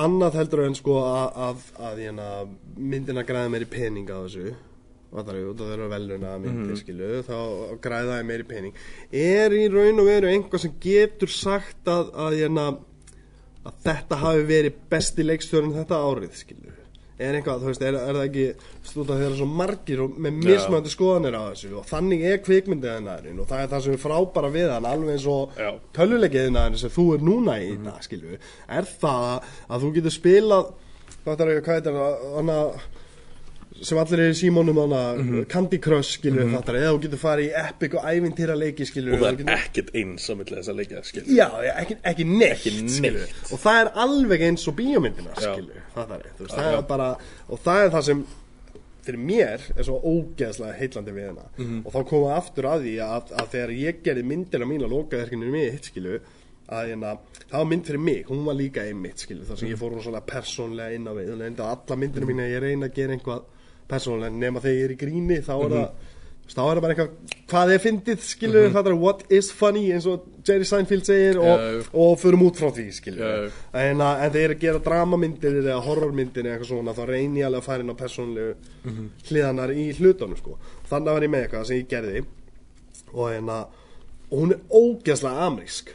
annað 0.00 0.40
heldur 0.40 0.64
en 0.66 0.76
sko 0.76 0.96
að, 1.04 1.36
að, 1.50 1.68
að 1.88 2.00
hérna, 2.04 2.30
myndina 2.76 3.24
græða 3.28 3.52
meiri 3.52 3.68
pening 3.76 4.08
á 4.12 4.24
þessu 4.24 4.56
Fattar 5.16 5.40
þú, 5.40 5.54
það 5.58 5.74
eru 5.76 5.90
veluna 5.94 6.36
myndir 6.42 6.72
Mhm. 6.74 6.80
skilu, 6.82 7.10
þá 7.26 7.36
græða 7.80 8.20
ég 8.20 8.28
meiri 8.30 8.48
pening 8.48 8.74
er 9.12 9.50
í 9.56 9.66
raun 9.72 10.00
og 10.00 10.10
veru 10.12 10.32
einhvað 10.32 10.64
sem 10.66 10.74
getur 10.80 11.32
sagt 11.32 11.84
að, 11.90 12.12
að, 12.14 12.40
hérna, 12.40 12.66
að 13.66 13.84
þetta 13.86 14.22
hafi 14.22 14.48
verið 14.50 14.82
besti 14.90 15.24
leikstjórn 15.26 15.74
þetta 15.74 16.02
árið 16.04 16.42
skilu 16.42 16.74
er 17.16 17.32
eitthvað, 17.38 17.62
þú 17.62 17.70
veist, 17.70 17.82
er, 17.86 17.96
er 17.96 18.16
það 18.18 18.26
ekki 18.26 18.42
stúta 18.84 19.14
þegar 19.14 19.22
það 19.22 19.26
eru 19.30 19.36
svo 19.38 19.46
margir 19.48 20.00
og 20.04 20.16
með 20.20 20.34
mismöndi 20.44 20.90
skoðanir 20.92 21.36
á 21.40 21.42
þessu 21.48 21.70
og 21.80 21.86
þannig 21.88 22.24
er 22.28 22.42
kvikmyndiðinæðurinn 22.44 23.40
og 23.40 23.48
það 23.48 23.62
er 23.62 23.70
það 23.72 23.84
sem 23.86 23.94
er 23.96 24.02
frábara 24.02 24.50
við 24.52 24.72
hann 24.74 24.88
alveg 24.90 25.14
eins 25.14 25.28
og 25.32 25.56
Já. 25.56 25.70
tölvuleikiðinæðurinn 25.96 26.82
sem 26.82 26.92
þú 26.92 27.06
er 27.14 27.24
núna 27.24 27.54
í 27.62 27.70
mm. 27.72 27.86
það, 27.88 28.02
skilju 28.04 28.36
er 28.80 28.90
það 29.00 29.48
að 29.70 29.86
þú 29.86 29.92
getur 29.96 30.16
spilað 30.18 30.68
hvað 31.24 31.32
er 31.32 31.40
það, 31.40 31.62
hvað 31.64 31.80
er 31.80 31.96
það, 31.96 32.28
hana 32.36 32.58
sem 33.82 33.98
allir 33.98 34.20
er 34.24 34.30
í 34.32 34.36
símónum 34.38 34.78
hana 34.80 35.44
Candy 35.52 35.78
Crush, 35.82 36.16
skilju, 36.18 36.44
mm 36.46 36.54
-hmm. 36.54 36.74
eða 36.76 36.92
þú 36.94 37.00
getur 37.02 37.18
farið 37.18 37.48
í 37.50 37.68
epic 37.68 37.94
og 37.94 38.04
ævintýra 38.04 38.54
leiki, 38.56 38.86
skilju 38.86 39.12
og 39.14 39.20
það 39.20 39.40
er 39.40 39.52
ekkert 39.58 39.90
eins 39.94 40.30
á 40.30 40.34
milli 40.36 40.56
þess 40.56 40.68
að 40.72 40.76
leika 40.76 41.02
skilur 41.02 41.28
Já, 41.36 41.48
ekki, 41.82 41.96
ekki 42.04 42.24
neitt, 42.24 42.52
Ekki 42.66 42.70
neitt. 42.82 42.90
skilur. 42.90 43.28
og 43.52 43.58
það 43.60 43.80
er 43.82 43.90
alveg 43.94 44.40
eins 44.42 44.68
og 44.68 44.74
bíómyndina 44.76 45.34
skilur, 45.36 45.80
það, 45.94 46.10
er, 46.16 46.22
veist, 46.38 46.56
Já, 46.56 46.62
það 46.62 46.78
er 46.78 46.82
bara 46.82 47.16
og 47.48 47.58
það 47.64 47.84
er 47.84 47.90
það 47.90 48.02
sem 48.02 48.24
fyrir 49.06 49.18
mér 49.22 49.60
er 49.78 49.84
svo 49.84 50.00
ógeðslega 50.02 50.74
heitlandi 50.80 51.12
við 51.12 51.26
hana 51.28 51.44
Mhm. 51.58 51.82
og 51.86 51.92
þá 51.92 52.00
við 52.10 52.36
aftur 52.36 52.64
að 52.64 52.80
því 52.82 52.94
að, 52.98 53.22
að 53.38 53.46
þegar 53.52 53.70
ég 53.70 54.02
gerði 54.02 54.22
myndina 54.24 54.64
mín 54.66 54.82
að 54.82 54.90
loka 54.90 55.16
þerkinu 55.16 55.50
mitt 55.50 55.84
skilu 55.84 56.20
að 56.68 56.88
hérna, 56.88 57.18
það 57.50 57.58
var 57.58 57.64
mynd 57.70 57.84
fyrir 57.86 58.00
mig, 58.00 58.24
hún 58.26 58.44
var 58.44 58.54
líka 58.54 58.80
einmitt 58.82 59.18
skilu, 59.22 59.44
þar 59.46 59.56
sem 59.58 59.68
ég 59.68 59.78
fór 59.78 60.02
svona 60.02 60.20
persónlega 60.20 60.94
inn 60.94 61.06
á 61.06 61.12
við, 61.14 61.28
þannig 61.30 61.60
að 61.60 61.70
alla 61.70 61.96
myndina 61.96 62.26
mín 62.26 62.40
ég 62.42 62.60
reyna 62.60 62.86
að 62.86 62.94
gera 62.94 63.12
einhvað 63.14 63.42
persónlega 63.88 64.32
nema 64.34 64.60
þegar 64.60 64.76
ég 64.80 64.84
er 64.90 64.94
í 64.96 65.00
gríni, 65.00 65.40
þá 65.46 65.54
er 65.56 65.74
það 65.76 65.88
þú 66.46 66.46
veist, 66.46 66.56
þá 66.56 66.62
er 66.62 66.76
það 66.76 66.82
bara 66.84 66.94
eitthvað, 66.94 67.36
hvað 67.50 67.70
er 67.74 67.80
fyndið 67.82 68.20
skilu, 68.22 68.60
mm 68.68 68.74
það 68.76 68.86
er 68.90 68.96
what 69.02 69.22
is 69.34 69.48
funny 69.52 69.84
eins 69.92 70.06
og 70.06 70.26
Jerry 70.46 70.64
Seinfeld 70.68 71.04
segir 71.08 71.38
og, 71.42 71.58
já. 71.58 71.80
og 71.92 72.20
förum 72.22 72.44
út 72.46 72.54
frá 72.60 72.68
því 72.70 72.84
skilu 72.94 73.18
Já, 73.18 73.30
já. 73.46 73.50
en, 73.82 73.98
að- 73.98 74.20
en 74.22 74.30
þegar 74.30 74.42
ég 74.42 74.50
er 74.50 74.54
að 74.54 74.60
gera 74.62 74.78
dramamyndir 74.86 75.56
eða 75.64 75.80
horrormyndir 75.82 76.44
eða 76.46 76.54
eitthvað 76.58 76.70
svona 76.70 76.94
þá 76.94 77.02
reyni 77.10 77.40
ég 77.42 77.46
alveg 77.48 77.62
að 77.62 77.66
fara 77.66 77.82
inn 77.82 77.90
á 77.90 77.96
persónlegu 77.98 78.54
Mhm. 78.84 79.08
hliðanar 79.30 79.70
í 79.74 79.86
hlutunum 79.98 80.36
sko. 80.38 80.58
þannig 80.90 81.12
var 81.12 81.22
ég 81.22 81.30
með 81.34 81.42
eitthvað 81.48 81.66
sem 81.66 81.76
ég 81.82 81.88
gerði 81.88 82.24
og, 83.12 83.26
hérna, 83.32 83.66
og 84.30 84.38
hún 84.38 84.52
er 84.52 84.60
ógeðslega 84.70 85.46
amerísk 85.50 85.90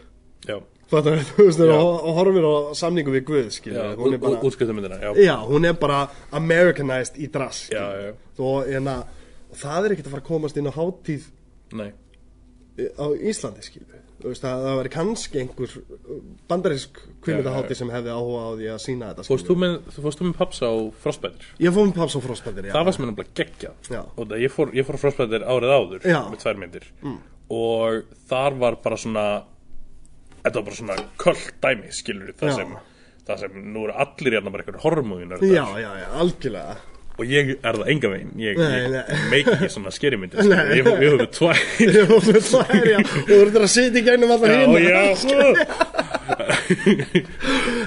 já, 0.47 0.60
Fattar 0.91 1.21
þú, 1.23 1.45
veist, 1.47 1.62
Já. 1.63 1.77
horfum 2.17 2.36
við 2.36 2.45
á 2.51 2.54
samningu 2.75 3.13
við 3.15 3.23
Guð, 3.30 3.47
skilur 3.56 3.80
já, 3.80 3.95
hún 3.95 4.15
er 4.17 4.19
bara, 4.19 4.41
útskjöftamyndina 4.43 4.97
já, 4.99 5.10
já, 5.23 5.38
hún 5.47 5.63
er 5.69 5.75
bara 5.80 5.99
Americanized 6.36 7.15
í 7.15 7.30
drass, 7.32 7.60
Já, 7.71 7.86
skilur 7.88 8.10
já. 8.10 8.13
og, 8.43 8.58
hérna, 8.67 8.95
og 9.47 9.56
það 9.62 9.82
er 9.88 9.91
ekkert 9.95 10.08
að 10.10 10.15
fara 10.17 10.23
að 10.25 10.32
komast 10.34 10.60
inn 10.60 10.67
á 10.67 10.73
hátíð 10.75 11.23
nei. 11.80 11.91
á 12.99 13.06
Íslandi, 13.32 13.63
skilur 13.63 14.01
þú 14.21 14.27
veist, 14.30 14.43
það, 14.43 14.56
það 14.67 14.75
væri 14.82 14.91
kannski 14.93 15.39
einhver 15.41 15.71
bandarísk 16.51 16.93
kvinnutahátíð 17.25 17.77
sem 17.80 17.93
hefði 17.95 18.12
áhuga 18.13 18.41
á 18.43 18.49
því 18.60 18.65
að 18.73 18.84
sína 18.84 19.06
þetta, 19.12 19.23
fórst 19.32 19.47
þú 19.47 19.56
fórst 20.04 20.19
þú 20.19 20.25
með 20.27 20.36
paps 20.38 20.60
á 20.62 20.69
Frostbiter 21.01 21.45
Ég 21.63 21.73
fór 21.73 21.86
með 21.88 21.95
paps 21.97 22.15
og 22.19 22.23
frostbættir, 22.27 22.67
já. 22.69 22.73
Það 22.75 22.86
var 22.86 22.93
sem 22.93 23.04
er 23.04 23.10
nefnilega 23.10 23.36
geggjað. 23.39 23.75
Já. 23.95 24.01
og 24.06 24.23
það, 24.27 24.38
ég, 24.43 24.51
fór, 24.54 24.67
ég 24.77 24.84
fór 24.86 24.97
þetta 30.43 30.56
var 30.58 30.65
bara 30.67 30.77
svona 30.80 30.95
köld 31.21 31.51
dæmi 31.63 31.91
skilur 31.95 32.34
það 32.39 32.56
sem 32.60 32.71
það 33.27 33.43
sem 33.43 33.60
nú 33.73 33.84
eru 33.88 33.97
allir 34.04 34.38
hérna 34.38 34.54
bara 34.54 34.63
einhverjum 34.63 34.86
hormóðunar 34.86 35.43
Já, 35.45 35.65
já, 35.80 35.91
já, 36.01 36.08
algjörlega. 36.23 36.73
Og 37.19 37.27
ég 37.30 37.49
er 37.60 37.77
það 37.77 37.89
enga 37.93 38.10
veginn 38.13 38.32
ég, 38.41 38.58
ég 38.58 38.86
nei. 38.89 39.01
meik 39.30 39.49
ekki 39.51 39.69
svona 39.69 39.91
skerimyndir 39.93 40.39
ég, 40.41 40.51
ég 40.77 40.88
hefur 40.88 41.25
tvær 41.36 41.60
fór 42.10 42.23
með 42.27 42.41
tvær, 42.47 42.71
já. 42.88 42.97
Og 43.01 43.08
þú 43.27 43.36
verður 43.36 43.65
að 43.67 43.73
sitja 43.75 43.99
í 43.99 44.06
gegnum 44.08 44.34
alla 44.38 44.47
já, 44.49 44.58
hinn 44.62 45.56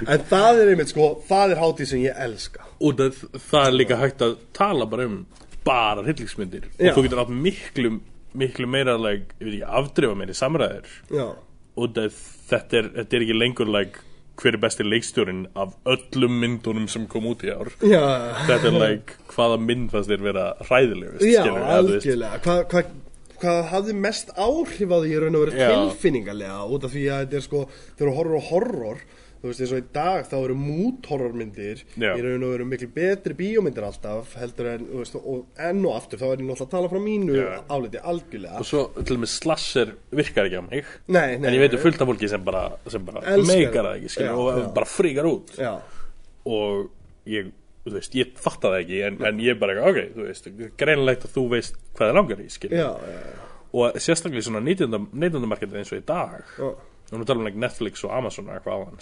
En 0.12 0.27
það 0.29 0.61
er 0.61 0.67
einmitt, 0.75 0.90
sko, 0.93 1.05
það 1.29 1.55
er 1.55 1.62
hátíð 1.62 1.87
sem 1.88 2.03
ég 2.05 2.19
elska. 2.27 2.67
Og 2.85 2.99
það, 3.01 3.23
það 3.49 3.64
er 3.64 3.79
líka 3.81 3.99
hægt 3.99 4.25
að 4.27 4.37
tala 4.57 4.85
bara 4.90 5.09
um 5.09 5.23
bara 5.64 6.05
hryllingsmyndir. 6.05 6.69
Og 6.77 6.90
þú 6.93 7.07
getur 7.07 7.23
átt 7.25 7.33
miklu 7.33 7.97
miklu 8.35 8.67
meira 8.69 8.97
like, 8.99 9.35
afdrifa 9.62 10.17
meiri 10.19 10.35
samræðir 10.35 10.88
Já, 11.14 11.27
og 11.77 11.95
þetta, 11.97 12.81
er, 12.81 12.91
þetta 12.99 13.17
er 13.19 13.25
ekki 13.27 13.37
lengur 13.39 13.71
like, 13.71 14.03
hver 14.41 14.57
er 14.57 14.63
besti 14.65 14.87
leikstjórin 14.87 15.45
af 15.59 15.75
öllum 15.87 16.37
myndunum 16.43 16.89
sem 16.91 17.07
kom 17.11 17.27
út 17.31 17.45
í 17.47 17.53
ár 17.55 17.71
já 17.87 18.03
þetta 18.49 18.71
er 18.71 18.79
like, 18.83 19.19
hvaða 19.31 19.59
mynd 19.63 19.93
fannst 19.93 20.11
þér 20.11 20.25
vera 20.27 20.47
hræðilegust 20.67 21.27
Já, 21.29 21.43
veist. 21.47 21.75
algjörlega 21.79 22.41
Hvað 22.45 22.65
hva, 22.73 22.85
hva 23.45 23.57
hafði 23.71 23.97
mest 24.07 24.33
áhrif 24.35 24.95
á 24.95 24.99
því 25.05 25.13
og 25.21 25.45
veru 25.45 25.59
Já. 25.59 25.69
tilfinningarlega 25.71 26.59
út 26.67 26.89
af 26.89 26.95
því 26.97 27.05
að 27.11 27.23
þetta 27.25 27.39
er 27.41 27.47
sko 27.47 27.63
þegar 27.71 28.11
þú 28.11 28.17
horfur 28.19 28.39
á 28.39 28.49
horror 28.51 29.05
þú 29.45 29.51
veist 29.51 29.61
eins 29.61 29.73
og 29.77 29.81
í 29.83 29.87
dag 29.93 30.23
þá 30.25 30.35
eru 30.39 30.55
mút 30.57 31.09
horrormyndir 31.11 31.83
Já. 32.01 32.15
í 32.17 32.23
raun 32.25 32.47
og 32.47 32.53
veru 32.55 32.65
miklu 32.71 32.89
betri 32.95 33.35
bíómyndir 33.37 33.85
alltaf 33.85 34.31
heldur 34.41 34.71
en 34.71 34.87
veist, 35.03 35.19
og 35.21 35.61
enn 35.61 35.83
og 35.85 35.99
aftur 35.99 36.23
þá 36.23 36.25
er 36.31 36.39
ég 36.41 36.47
náttúrulega 36.49 36.65
að 36.65 36.73
tala 36.73 36.91
frá 36.95 37.03
mínu 37.05 37.35
áliti 37.77 38.01
algjörlega. 38.01 38.63
Og 38.63 38.69
svo 38.71 38.85
til 39.05 39.19
og 39.19 39.23
með 39.27 39.33
slasher 39.35 39.93
virkar 40.17 40.49
ekki 40.49 40.63
á 40.63 40.65
mig. 40.65 40.89
Nei, 41.13 41.27
nei, 41.37 41.51
en 41.51 41.59
ég 41.59 41.65
veit 41.67 41.77
um 41.77 41.83
fullt 41.85 42.01
af 42.01 42.09
fólki 42.09 42.31
sem 42.33 42.47
bara, 42.49 42.63
sem 42.89 43.05
bara 43.05 43.21
meikar 43.45 43.91
það. 43.91 43.99
ekki 44.01 44.15
skilur, 44.17 44.33
Já, 44.33 44.39
og 44.41 44.63
já. 44.65 44.71
bara 44.81 44.88
fríkar 44.95 45.29
út. 45.29 45.53
Já, 45.61 45.75
og 46.49 46.88
ég, 47.29 47.53
þú 47.85 47.95
veist, 47.99 48.17
ég 48.17 48.33
fatta 48.40 48.73
það 48.73 48.81
ekki 48.81 49.03
en, 49.11 49.21
en 49.29 49.45
ég 49.45 49.61
bara, 49.61 49.77
ok, 49.90 50.01
þú 50.17 50.27
veist 50.31 50.49
greinilegt 50.81 51.29
að 51.29 51.37
þú 51.37 51.45
veist 51.53 51.77
hvað 51.92 52.09
það 52.11 52.19
langar 52.23 52.40
í, 52.40 52.49
já, 52.73 52.88
og 53.75 53.97
sérstaklega 53.99 54.40
í 54.40 54.47
svona 54.47 54.63
neytundamarketi 54.65 55.81
eins 55.81 55.92
og 55.92 56.01
í 56.01 56.05
dag 56.07 56.53
já. 57.05 57.13
og 57.13 57.21
nú 57.21 57.25
talum 57.29 57.44
við 57.44 57.50
like 57.52 57.63
Netflix 57.67 58.05
og 58.05 58.13
Amazon 58.17 58.48
og 58.48 58.55
eitthvað 58.57 58.75
á 58.75 58.81
hann, 58.85 58.98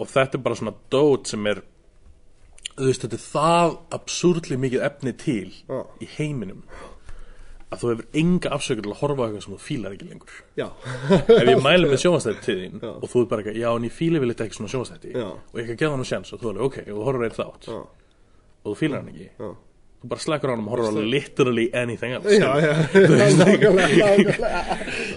og 0.00 0.08
þetta 0.08 0.38
er 0.38 0.42
bara 0.46 0.54
svona 0.60 0.74
dót 0.92 1.26
sem 1.32 1.46
er 1.50 1.62
þú 2.80 2.86
veist, 2.88 3.02
þetta 3.04 3.18
er 3.18 3.26
það 3.26 3.74
absúrli 3.98 4.56
mikið 4.60 4.84
efni 4.86 5.12
til 5.20 5.50
Já. 5.68 5.80
í 6.00 6.08
heiminum 6.16 6.62
að 7.70 7.82
þú 7.84 7.90
hefur 7.92 8.06
enga 8.18 8.50
afsökur 8.56 8.82
til 8.82 8.90
að 8.90 8.98
horfa 9.02 9.22
á 9.22 9.24
eitthvað 9.28 9.44
sem 9.44 9.52
þú 9.54 9.60
fílar 9.62 9.92
ekki 9.94 10.08
lengur 10.10 10.38
ef 11.36 11.50
ég 11.52 11.60
mæli 11.62 11.90
með 11.90 12.00
sjónvastætti 12.04 12.42
til 12.48 12.56
þín 12.64 12.80
Já. 12.82 12.90
og 12.96 13.06
þú 13.12 13.20
er 13.22 13.28
bara 13.30 13.44
eitthvað, 13.44 13.60
já 13.62 13.68
en 13.76 13.86
ég 13.86 13.94
fíli 13.94 14.22
vel 14.22 14.32
þetta 14.32 14.46
ekki 14.48 14.58
svona 14.58 14.72
sjónvastætti 14.74 15.12
Já. 15.14 15.26
og 15.30 15.60
ég 15.60 15.68
kan 15.70 15.78
gefa 15.82 15.92
hann 15.94 16.02
nú 16.02 16.08
sjans 16.08 16.32
og 16.34 16.40
þú 16.42 16.48
er 16.50 16.54
alveg, 16.56 16.66
ok, 16.70 16.78
og 16.86 16.96
þú 16.96 17.06
horfur 17.10 17.26
einn 17.28 17.36
þátt 17.36 17.68
já, 17.70 17.76
og 18.64 18.72
þú 18.72 18.78
fílar 18.80 19.02
hann 19.04 19.12
ekki 19.14 19.28
þú 20.00 20.10
bara 20.14 20.24
slekkur 20.24 20.50
á 20.50 20.52
hann 20.56 20.64
og 20.64 20.72
horfur 20.74 21.00
á 21.00 21.04
literally 21.14 21.66
anything 21.76 22.16
else. 22.16 22.36
Já, 22.40 22.50
já, 22.64 22.74
nákvæmlega, 23.40 24.50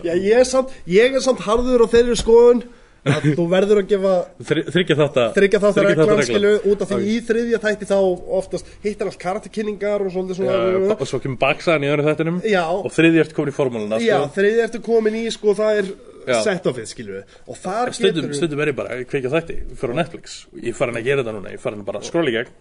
Já, 0.04 0.14
ég 0.14 0.40
er 0.42 0.48
samt, 0.48 0.74
ég 0.90 1.16
er 1.16 1.24
samt 1.24 1.44
harður 1.46 1.86
á 1.86 1.88
þeirri 1.94 2.18
skoðun 2.20 2.64
að 3.04 3.26
þú 3.36 3.46
verður 3.52 3.82
að 3.82 3.88
gefa 3.92 4.12
þriggja 4.48 4.96
þetta 4.96 5.24
þryggja 5.36 5.60
þátta 5.60 5.84
reglan 5.84 6.22
skilu 6.24 6.52
út 6.72 6.84
af 6.86 6.94
því 6.94 7.00
í 7.12 7.18
þriðja 7.28 7.60
þætti 7.66 7.88
þá 7.90 7.98
oftast 8.40 8.70
hittar 8.86 9.10
allt 9.10 9.20
karakterkynningar 9.20 10.06
og 10.06 10.14
svolítið 10.14 10.40
Já, 10.40 10.54
svona 10.54 10.96
og 10.96 11.10
svo 11.12 11.20
kemur 11.24 11.40
baksaðan 11.42 11.84
í 11.84 11.92
öðru 11.92 12.06
þættinum. 12.08 12.38
Já. 12.48 12.64
og 12.72 12.88
þriði 12.96 13.24
eftir 13.26 13.36
komin 13.36 13.52
í 13.52 13.58
formúluna 13.58 14.00
Já, 14.04 14.22
sko. 14.22 14.32
þriðja 14.38 14.68
ertu 14.70 14.82
komin 14.88 15.20
í 15.20 15.26
sko 15.36 15.56
það 15.60 15.82
er 15.82 15.92
Já. 16.28 16.38
set-offið 16.46 16.88
skilu 16.90 17.20
og 17.22 17.58
þar 17.60 17.94
stundum, 17.98 18.28
getur 18.28 18.38
stundum 18.40 18.64
er 18.64 18.72
ég 18.72 18.78
bara, 18.78 19.00
ég 19.02 19.10
kveikja 19.12 19.32
þætti 19.34 19.58
fyrir 19.80 19.98
Netflix, 20.00 20.38
ég 20.64 20.78
farin 20.78 21.00
að 21.00 21.08
gera 21.10 21.24
þetta 21.24 21.36
núna 21.38 21.54
ég 21.56 21.64
farin 21.64 21.84
bara 21.88 22.00
að 22.04 22.08
skrolla 22.12 22.32
í 22.32 22.38
gegn 22.38 22.54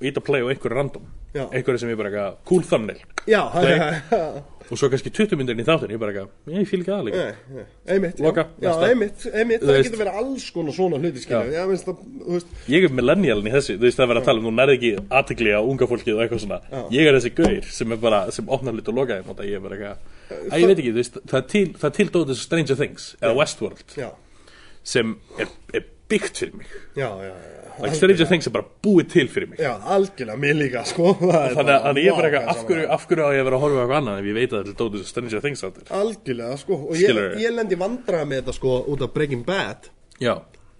og 0.00 0.08
ít 0.10 0.20
að 0.20 0.26
play 0.30 0.40
á 0.40 0.46
einhverju 0.52 0.76
random, 0.78 1.10
Já. 1.36 1.44
einhverju 1.50 1.82
sem 1.82 1.92
ég 1.92 2.00
bara 2.00 2.12
eitthvað 2.12 2.40
cool 2.50 2.64
thumbnail 2.70 3.00
Já, 3.28 3.42
Play. 3.52 3.78
og 4.70 4.78
svo 4.78 4.88
kannski 4.92 5.10
20 5.10 5.34
myndin 5.40 5.58
í 5.58 5.64
þáttin, 5.66 5.90
ég 5.90 5.98
bara 5.98 6.12
eitthvað 6.14 6.54
ég 6.60 6.68
fíl 6.70 6.80
ekki 6.84 6.92
aðlega 6.94 7.22
Nei, 7.24 7.56
nei, 7.56 7.64
einmitt, 7.94 8.20
Loka, 8.22 8.44
já, 8.60 8.62
já 8.62 8.68
næsta. 8.70 8.88
einmitt, 8.90 9.24
einmitt, 9.34 9.62
það 9.64 9.72
veist- 9.74 9.88
getur 9.90 10.00
verið 10.04 10.18
alls 10.20 10.44
konar 10.54 10.72
svona 10.76 11.00
hluti, 11.02 11.22
skilju, 11.24 11.50
Já. 11.50 11.58
já, 11.58 11.66
minnst 11.70 11.88
það, 11.88 12.04
þú 12.20 12.36
veist, 12.36 12.46
ég 12.70 12.86
er 12.86 12.94
millennialin 13.00 13.50
í 13.50 13.54
þessi, 13.56 13.76
þú 13.80 13.86
veist 13.88 13.98
það 13.98 14.06
er 14.06 14.10
verið 14.14 14.22
að 14.22 14.28
tala 14.30 14.38
um 14.38 14.46
þú 14.46 14.54
nærði 14.60 14.76
ekki 14.78 14.92
aðtegli 15.20 15.50
á 15.50 15.60
unga 15.66 15.88
fólkið 15.90 16.14
og 16.14 16.22
eitthvað 16.24 16.42
svona. 16.46 16.60
Já. 16.70 16.80
ég 16.94 17.10
er 17.10 17.18
þessi 17.18 17.34
gaur 17.40 17.70
sem 17.80 17.92
er 17.92 18.00
bara, 18.06 18.20
sem 18.30 18.48
opnar 18.48 18.74
lit 18.78 18.88
og 18.88 18.94
loka 19.00 19.18
þeim 19.20 19.30
og 19.34 19.36
það 19.40 19.50
ég 19.50 19.58
er 19.58 19.64
bara 19.66 19.76
eitthvað, 19.76 19.96
að 20.54 20.60
ég 20.60 20.66
veit 20.70 20.78
ekki, 20.78 20.92
þú 20.94 21.00
veist 21.02 21.18
það 21.26 21.38
er 21.42 21.46
til, 21.54 21.66
það 21.74 21.88
er 21.90 21.96
til 21.98 22.08
dótið 22.14 22.36
Stranger 22.44 22.76
Things 22.84 23.08
eða 23.20 23.34
Westworld 23.40 23.96
já, 23.98 24.10
sem 24.84 25.16
er, 25.38 25.48
er 25.74 25.84
byggt 26.10 26.40
fyrir 26.42 26.54
mig. 26.58 26.66
Já, 26.96 27.10
já, 27.22 27.34
já, 27.34 27.59
like 27.82 27.94
Stranger 27.98 28.26
Things 28.30 28.46
er 28.46 28.54
bara 28.54 28.66
búið 28.84 29.08
til 29.12 29.26
fyrir 29.28 29.48
mig. 29.50 29.58
Já, 29.62 29.72
algjörlega, 29.94 30.36
mér 30.42 30.56
líka, 30.60 30.84
sko, 30.88 31.14
þannig 31.56 31.74
að- 31.76 32.00
ég 32.02 32.10
er 32.10 32.16
bara 32.20 32.30
eitthvað, 32.30 32.64
hvað 32.68 32.94
af 32.96 33.06
hverju, 33.08 33.24
á 33.24 33.30
ég 33.34 33.40
að 33.40 33.48
vera 33.50 33.56
að 33.56 33.64
horfa 33.64 33.76
á 33.76 33.82
eitthvað 33.84 34.00
annað 34.00 34.20
ef 34.20 34.28
ég 34.30 34.36
veit 34.40 34.50
að 34.52 34.58
þetta 34.60 34.70
er 34.74 34.78
dótið 34.82 35.04
Stranger 35.10 35.40
Things 35.46 35.64
áttir? 35.68 35.86
Algjörlega, 36.00 36.58
sko, 36.64 36.78
og 36.90 36.94
ég, 37.00 37.20
ég 37.44 37.54
lendi 37.56 37.78
vandrað 37.80 38.26
með 38.30 38.42
þetta, 38.42 38.56
sko, 38.60 38.76
út 38.94 39.04
af 39.06 39.12
Breaking 39.16 39.44
Bad, 39.48 39.90
já, 40.20 40.34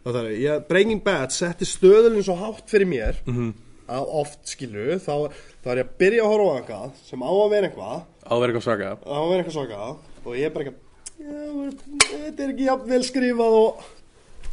það 0.05 0.21
er, 0.25 0.31
ég, 0.45 0.67
Breaking 0.69 1.03
Bad 1.05 1.33
setti 1.37 1.65
stöðulinn 1.69 2.25
svo 2.27 2.37
hátt 2.41 2.67
fyrir 2.71 2.87
mér, 2.91 3.21
Mhm. 3.27 3.37
-hmm. 3.51 3.67
að 3.91 4.07
oft, 4.21 4.39
skilju, 4.47 4.99
þá, 5.03 5.31
þá 5.65 5.67
er 5.73 5.77
ég 5.81 5.87
að 5.89 5.97
byrja 5.99 6.23
að 6.23 6.31
horfa 6.31 6.51
á 6.51 6.59
eitthvað 6.61 6.91
sem 7.11 7.21
á 7.27 7.31
að 7.31 7.51
vera 7.51 7.67
eitthvað, 7.69 7.97
á 8.23 8.33
að 8.33 8.41
vera 8.41 8.53
eitthvað 8.53 8.69
svaka 8.69 8.91
á 9.03 9.19
að 9.19 9.31
vera 9.31 9.43
eitthvað 9.43 9.59
svaka, 9.59 9.97
og 10.27 10.37
ég 10.37 10.45
er 10.47 10.51
bara 10.55 10.65
eitthvað, 10.65 10.87
þetta 12.11 12.45
er 12.45 12.53
ekki 12.55 12.65
jafn 12.69 12.89
vel 12.89 13.03
skrifað 13.05 13.57
og, 13.61 13.83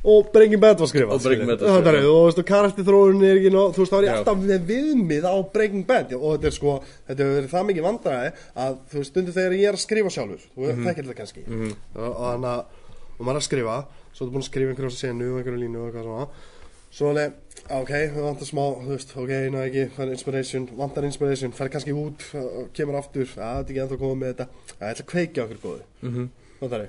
og 0.03 0.29
Breaking 0.33 0.61
Bad 0.61 0.79
var 0.79 0.87
skrifað, 0.91 1.13
Og 1.17 1.21
Breaking 1.23 1.47
Bad 1.49 1.59
var 1.61 1.67
það 1.69 1.79
skrifað. 1.81 1.97
er, 1.97 2.07
og 2.07 2.17
þú 2.17 2.25
veist, 2.27 2.39
og 2.39 2.45
karakterþróun 2.51 3.23
er 3.27 3.37
ekki, 3.39 3.51
nóg- 3.53 3.73
þú 3.75 3.81
veist, 3.83 3.91
þá 3.91 3.97
er 3.97 4.05
ég 4.07 4.13
alltaf 4.17 4.37
með 4.43 4.67
viðmið 4.71 5.23
á 5.27 5.35
Breaking 5.53 5.85
Bad, 5.87 6.13
og 6.13 6.27
þetta 6.37 6.47
er 6.47 6.55
sko, 6.57 6.75
þetta 7.07 7.23
hefur 7.23 7.37
verið 7.37 7.49
það 7.55 7.65
mikið 7.69 7.87
vandræði 7.87 8.29
að, 8.55 8.77
þú 8.91 8.97
veist, 9.01 9.11
stundu 9.11 9.31
þegar 9.37 9.55
ég 9.57 9.67
er 9.67 9.73
að 9.73 9.83
skrifa 9.85 10.09
sjálfur, 10.17 10.43
þú 10.55 10.67
mm 10.67 10.85
þekkir 10.87 11.03
þetta 11.07 11.17
kannski, 11.21 11.41
og, 11.95 12.11
og 12.11 12.21
þannig 12.27 12.51
að, 12.53 12.61
og 13.17 13.25
maður 13.25 13.35
er 13.37 13.41
að 13.41 13.47
skrifa, 13.49 13.77
svo 14.13 14.25
er 14.27 14.31
búin 14.31 14.45
að 14.45 14.49
skrifa 14.51 14.69
einhverjum 14.71 14.95
senu 14.97 15.31
og 15.33 15.37
einhverjum 15.41 15.63
línu 15.65 15.81
og 15.81 15.87
eitthvað 15.89 16.07
svona, 16.07 16.27
svo 16.97 17.09
alveg, 17.11 17.33
ok, 17.77 17.91
við 18.15 18.21
vantar 18.23 18.47
smá, 18.47 18.63
þú 18.85 18.93
veist, 18.93 19.11
ok, 19.17 19.33
ná 19.51 19.59
ekki, 19.65 19.83
fær 19.97 20.13
inspiration, 20.13 20.69
vantar 20.77 21.03
inspiration, 21.09 21.51
fær 21.57 21.69
kannski 21.73 21.91
út, 21.93 22.23
kemur 22.77 22.95
aftur, 23.01 23.27
að 23.27 23.35
þetta 23.35 23.67
er 23.67 23.73
ekki 23.73 23.81
ennþá 23.83 23.99
komið 24.05 24.21
með 24.21 24.31
þetta, 24.31 24.47
að 24.77 24.85
ég 24.87 24.93
ætla 24.95 25.05
að 25.05 25.11
kveikja 25.11 25.43
okkur 25.43 25.59
góðu, 25.65 25.81
mm. 26.01 26.13
-hmm. 26.15 26.87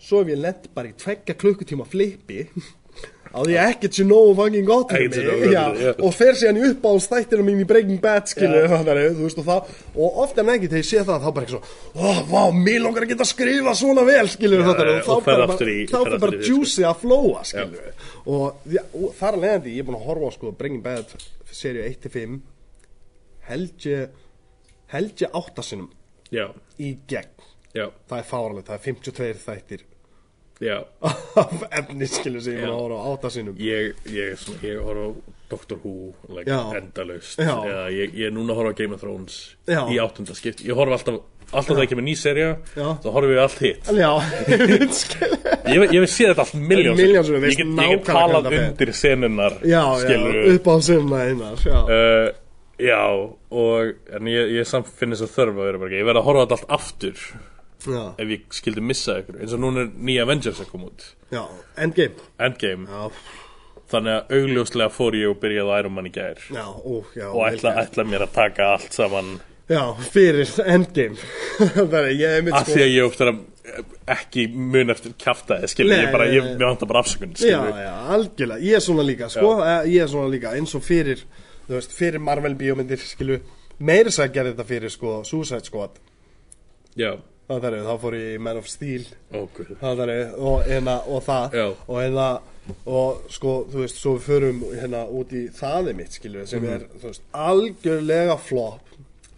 Er, 0.00 0.04
svo 0.08 0.24
ef 0.24 0.32
ég 0.34 0.40
lent 0.40 0.68
bara 0.74 0.88
í 0.90 0.94
tveggja 0.98 1.36
klukkutíma 1.40 1.84
flippi, 1.88 2.46
á 3.30 3.38
því 3.46 3.54
að 3.54 3.68
ekkert 3.70 3.94
sé 3.94 4.02
nógu 4.02 4.32
fucking 4.34 4.66
gott 4.66 4.90
Ekkert 4.96 5.14
sé 5.14 5.22
mig, 5.28 5.52
já, 5.54 5.92
og 6.02 6.14
fer 6.16 6.34
síðan 6.40 6.56
í 6.58 6.64
uppáhaldstættina 6.72 7.44
mín 7.46 7.60
í 7.62 7.66
Breaking 7.70 8.00
Bad, 8.02 8.26
skilu, 8.32 8.64
þannig 8.72 9.04
þú 9.20 9.26
veist, 9.28 9.38
og 9.38 9.46
það, 9.46 9.68
og 10.02 10.16
ofta 10.24 10.42
en 10.42 10.50
ekki 10.56 10.70
þegar 10.72 10.82
ég 10.82 10.88
sé 10.88 11.04
það, 11.06 11.20
þá 11.22 11.30
bara 11.36 11.46
ekki 11.46 11.54
svo, 11.54 11.60
ó, 11.94 12.08
vá, 12.32 12.40
mér 12.56 12.80
langar 12.82 13.06
að 13.06 13.12
geta 13.12 13.22
að 13.28 13.30
skrifa 13.30 13.74
svona 13.78 14.04
vel, 14.08 14.24
skilu, 14.34 14.58
Já, 14.58 14.66
þannig 14.66 15.12
og 15.14 15.22
bara, 15.28 15.46
í- 15.70 15.84
þá 15.92 15.96
fyrir 16.00 16.24
bara 16.24 16.34
þig, 16.40 16.48
juicy 16.50 16.86
að 16.90 16.98
flóa, 17.04 17.44
skilu, 17.52 17.84
og, 18.34 18.66
já, 18.74 18.82
og 18.98 19.14
þar 19.20 19.38
að 19.38 19.44
leiðandi, 19.46 19.76
ég 19.76 19.84
er 19.84 19.88
búin 19.92 20.00
að 20.00 20.08
horfa 20.10 20.26
á, 20.26 20.30
sko, 20.40 20.52
Breaking 20.64 20.82
Bad, 20.88 21.14
serið 21.60 21.86
1-5, 21.92 22.40
held 23.52 23.86
ég, 23.92 24.18
held 24.90 25.22
ég 25.22 25.38
áttasinnum 25.38 25.88
já, 26.34 26.48
í 26.82 26.96
gegn, 27.06 27.46
það 28.10 28.18
er 28.18 28.26
fáralegt, 28.34 28.66
það 28.66 28.76
er 28.80 28.84
52 28.90 29.40
þættir 29.46 29.86
af 30.68 31.62
efni, 31.72 32.06
skilu, 32.10 32.40
sem 32.44 32.58
ég 32.58 32.62
er 32.62 32.68
búin 32.68 32.76
að 32.76 32.80
horfa 32.84 33.00
á 33.00 33.08
áttasinnum. 33.16 33.54
ég, 33.64 33.94
ég, 34.12 34.32
er 34.34 34.40
svona, 34.40 34.60
ég 34.66 34.80
horf 34.84 35.00
á 35.00 35.08
Doctor 35.50 35.78
Who 35.82 35.92
like, 36.28 36.46
Já. 36.46 36.58
endalaust 36.78 37.40
Já. 37.40 37.54
Eða, 37.64 37.86
ég, 37.96 38.12
ég 38.20 38.28
er 38.28 38.34
núna 38.36 38.52
að 38.54 38.60
horfa 38.60 38.74
á 38.74 38.78
Game 38.82 38.94
of 38.94 39.00
Thrones 39.02 39.38
Já. 39.66 39.80
í 39.90 39.96
áttunda 40.02 40.36
skipt 40.38 40.60
ég 40.66 40.76
horf 40.78 40.92
alltaf, 40.98 41.16
alltaf 41.50 41.72
þegar 41.74 41.88
kemur 41.94 42.06
ný 42.06 42.14
serja 42.20 42.50
Já. 42.76 42.86
þá 43.02 43.08
horfum 43.16 43.32
við 43.32 43.40
allt 43.46 43.62
hitt 43.64 43.90
Já, 43.98 44.10
ég 44.52 44.66
veit, 44.76 44.94
skilu. 45.00 45.40
ég, 45.40 45.86
ég 45.88 45.96
hef 46.04 46.12
séð 46.12 46.30
þetta 46.34 46.44
allt 46.46 46.54
miljón 46.60 47.00
Milljón 47.00 47.26
sinnum, 47.26 47.40
ég 47.40 47.46
veist 47.48 47.58
get, 47.58 47.66
ég 47.66 47.72
get 47.72 47.74
nákvæmlega 47.80 48.12
talað 48.12 48.46
þetta 48.46 48.54
fer. 48.60 48.68
undir 48.70 48.94
senunar 49.00 49.56
Já, 49.64 49.80
já, 49.80 50.04
skilur 50.04 50.40
upp 50.54 50.70
á 50.70 50.74
sinna 50.90 51.24
einar, 51.26 51.64
já. 51.66 51.78
uh, 51.82 52.30
já 52.80 53.00
og 53.50 54.14
en 54.20 54.30
ég, 54.36 54.52
ég 54.60 54.68
samt 54.70 54.92
finn 54.92 55.16
þess 55.16 55.26
að 55.26 55.34
þörf 55.40 55.56
að 55.58 55.66
vera 55.66 55.80
bara 55.82 55.90
ekki 55.90 55.98
ég 56.04 56.06
verð 56.12 56.22
að 56.22 56.28
horfa 56.30 56.44
á 56.44 56.46
þetta 56.46 56.60
allt 56.60 56.76
aftur 56.78 57.24
já, 57.86 58.02
ef 58.20 58.32
ég 58.34 58.48
skildi 58.56 58.84
missa 58.84 59.18
ykkur 59.22 59.40
eins 59.40 59.54
og 59.56 59.62
núna 59.62 59.84
er 59.86 59.92
nýja 59.94 60.26
Avengers 60.26 60.62
að 60.62 60.72
koma 60.72 60.90
út. 60.90 61.06
Já, 61.32 61.44
endgame. 61.80 62.26
Endgame. 62.38 62.88
Já, 62.90 63.36
þannig 63.90 64.16
að 64.16 64.34
augljóslega 64.38 64.94
fór 64.94 65.18
ég 65.18 65.30
og 65.32 65.38
byrjaði 65.42 65.74
að 65.74 65.84
Iron 65.84 65.96
Man 65.96 66.10
í 66.10 66.14
gær. 66.14 66.42
Já, 66.48 66.66
ó, 66.66 66.94
já. 67.16 67.28
og 67.30 67.38
vel 67.40 67.54
ætla, 67.54 67.76
gert. 67.76 67.86
ætla 67.86 68.08
mér 68.10 68.26
að 68.26 68.34
taka 68.36 68.74
allt 68.74 68.98
saman. 68.98 69.38
Já, 69.70 69.84
fyrir 70.02 70.50
endgame. 70.66 71.30
það 71.92 71.98
er, 72.02 72.12
ég 72.18 72.36
er 72.40 72.46
mitt 72.46 72.58
af 72.58 72.66
því 72.66 72.84
að 72.84 72.94
ég 72.96 73.06
ofta 73.06 73.32
ekki 74.10 74.46
mun 74.50 74.92
eftir 74.92 75.14
kjaftaði 75.20 75.68
skilur 75.70 75.94
Nei, 75.94 76.02
ég 76.04 76.12
bara, 76.14 76.26
nei, 76.26 76.36
ég, 76.36 76.46
nei. 76.46 76.56
mér 76.58 76.70
vantar 76.72 76.90
bara 76.90 77.02
afsökun 77.04 77.34
Já, 77.34 77.42
skilur 77.42 77.80
já, 77.82 77.92
algjörlega, 78.16 78.64
ég 78.66 78.78
er 78.78 78.84
svona 78.84 79.06
líka, 79.06 79.28
sko, 79.32 79.50
eh, 79.66 79.88
ég 79.94 80.04
er 80.04 80.10
svona 80.10 80.32
líka, 80.32 80.54
eins 80.58 80.74
og 80.76 80.84
fyrir, 80.84 81.24
þú 81.68 81.76
veist, 81.76 81.96
fyrir 81.96 82.24
Marvel 82.24 82.56
bíómyndir, 82.58 83.02
skilu, 83.04 83.40
meiri 83.78 84.14
sæk 84.14 84.34
gerði 84.34 84.54
þetta 84.54 84.68
fyrir, 84.70 84.94
sko, 84.94 85.16
Suicide 85.28 85.68
Squad, 85.68 86.00
já, 86.98 87.12
það 87.58 87.64
er, 87.70 87.76
þá 87.88 87.94
fór 88.04 88.14
ég 88.18 88.34
í 88.36 88.40
Man 88.46 88.56
of 88.60 88.68
Steel, 88.70 89.04
guð 89.32 89.72
það 89.80 90.02
er, 90.08 90.34
og, 90.38 90.62
hérna, 90.68 90.94
og 91.10 91.24
það, 91.26 91.56
Já. 91.58 91.66
og 91.88 91.96
hérna, 92.04 92.28
og 92.86 93.24
sko, 93.34 93.54
þú 93.72 93.80
veist, 93.82 93.96
svo 93.98 94.12
við 94.18 94.28
förum 94.28 94.60
hérna 94.78 95.00
út 95.10 95.32
í 95.34 95.48
þaði 95.58 95.96
mitt, 95.98 96.12
skilju, 96.14 96.46
sem 96.46 96.62
Mhm. 96.62 96.70
er, 96.76 96.86
þú 97.00 97.08
veist, 97.10 97.22
algjörlega 97.34 98.36
flop, 98.38 98.80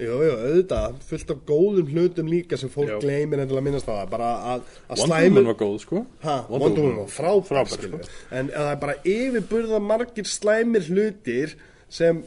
jú, 0.03 0.19
jú, 0.27 0.33
auðvitað, 0.43 0.95
fullt 1.09 1.31
af 1.31 1.37
góðum 1.47 1.89
hlutum 1.95 2.27
líka 2.29 2.59
sem 2.59 2.69
fólk 2.69 3.01
gleymir 3.01 3.39
enn 3.41 3.49
til 3.49 3.57
að 3.57 3.63
minnast 3.63 3.87
á 3.89 3.95
það, 4.03 4.11
bara 4.11 4.31
að, 4.57 4.61
að 4.91 4.99
Wonder 4.99 5.07
slæmur- 5.07 5.29
Woman 5.31 5.47
var 5.47 5.55
góð 5.63 5.79
sko 5.81 6.07
Ha, 6.23 6.37
Wonder 6.51 6.83
Woman 6.83 6.97
var 6.97 7.13
frábær, 7.17 7.69
skilur 7.77 8.03
sko. 8.05 8.11
En 8.33 8.49
að 8.49 8.65
það 8.67 8.73
er 8.73 8.81
bara 8.87 8.95
yfirburða 9.05 9.81
margir 9.81 10.25
slæmir 10.27 10.83
hlutir 10.91 11.55
sem 11.89 12.23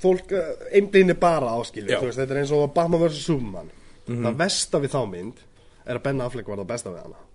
fólk 0.00 0.32
uh, 0.32 0.54
einblínir 0.72 1.18
bara 1.20 1.46
á. 1.52 1.58
Mhm. 1.60 1.86
Þú 2.00 2.06
veist, 2.08 2.18
þetta 2.18 2.30
er 2.34 2.40
eins 2.42 2.52
og 2.56 2.72
Batman 2.74 3.00
vs. 3.06 3.20
Superman 3.24 3.70
Það 4.10 4.38
versta 4.44 4.80
við 4.82 4.94
þá 4.94 5.00
mynd 5.14 5.42
er 5.86 5.98
að 5.98 6.04
Ben 6.06 6.22
Affleck 6.24 6.48
var 6.50 6.62
það 6.62 6.70
besta 6.70 6.94
við 6.94 7.02
hana. 7.06 7.26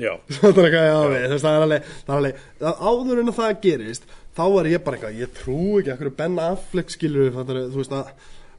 Já, 0.00 0.12
Það 0.40 0.58
er 0.64 0.86
alveg, 0.96 1.32
það 1.38 2.14
er 2.14 2.16
alveg 2.16 2.44
áður 2.80 3.20
en 3.20 3.28
að 3.32 3.36
það 3.36 3.58
gerist 3.62 4.06
þá 4.32 4.44
er 4.48 4.68
ég 4.72 4.84
bara 4.86 4.96
eitthvað, 4.96 5.18
ég 5.20 5.34
trú 5.36 5.58
ekki 5.82 5.92
að 5.92 6.14
Ben 6.16 6.38
Affleck 6.40 6.94
skilur 6.94 7.34
þú 7.36 7.76
veist, 7.76 7.92
að 7.92 8.08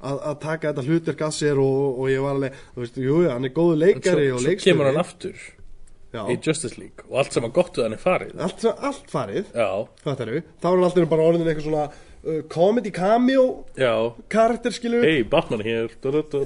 að, 0.03 0.37
taka 0.43 0.71
þetta 0.71 0.85
hlutverk 0.87 1.25
að 1.25 1.35
sér 1.37 1.59
og, 1.63 1.99
og 2.03 2.07
ég 2.11 2.23
var 2.23 2.37
alveg, 2.37 2.61
þú 2.75 2.83
veist, 2.83 3.01
jú, 3.01 3.17
já, 3.25 3.33
hann 3.33 3.47
er 3.47 3.53
góðu 3.55 3.75
leikari 3.79 4.29
svo, 4.29 4.37
og 4.37 4.41
svo 4.41 4.49
leikstjóri. 4.49 4.69
kemur 4.69 4.89
hann 4.89 5.01
aftur 5.03 5.43
Já. 6.13 6.23
í 6.29 6.35
Justice 6.37 6.77
League 6.77 7.05
og 7.07 7.19
allt 7.23 7.33
sem 7.33 7.47
að 7.47 7.53
gott 7.55 7.77
við 7.79 7.87
hann 7.87 7.95
er 7.95 8.01
farið. 8.03 8.33
Allt, 8.45 8.65
allt 8.69 9.07
farið. 9.09 9.47
Þetta 10.03 10.27
eru, 10.27 10.41
þá 10.61 10.67
er 10.69 10.75
hann 10.75 10.87
alltaf 10.89 11.07
bara 11.15 11.29
orðin 11.31 11.47
eitthvað 11.49 11.69
svona 11.69 11.85
comedy 12.47 12.91
cameo 12.95 13.65
já, 13.75 13.91
karakter 14.31 14.71
skilu 14.71 15.01
hey 15.03 15.23
Batman 15.27 15.59
hér 15.65 15.89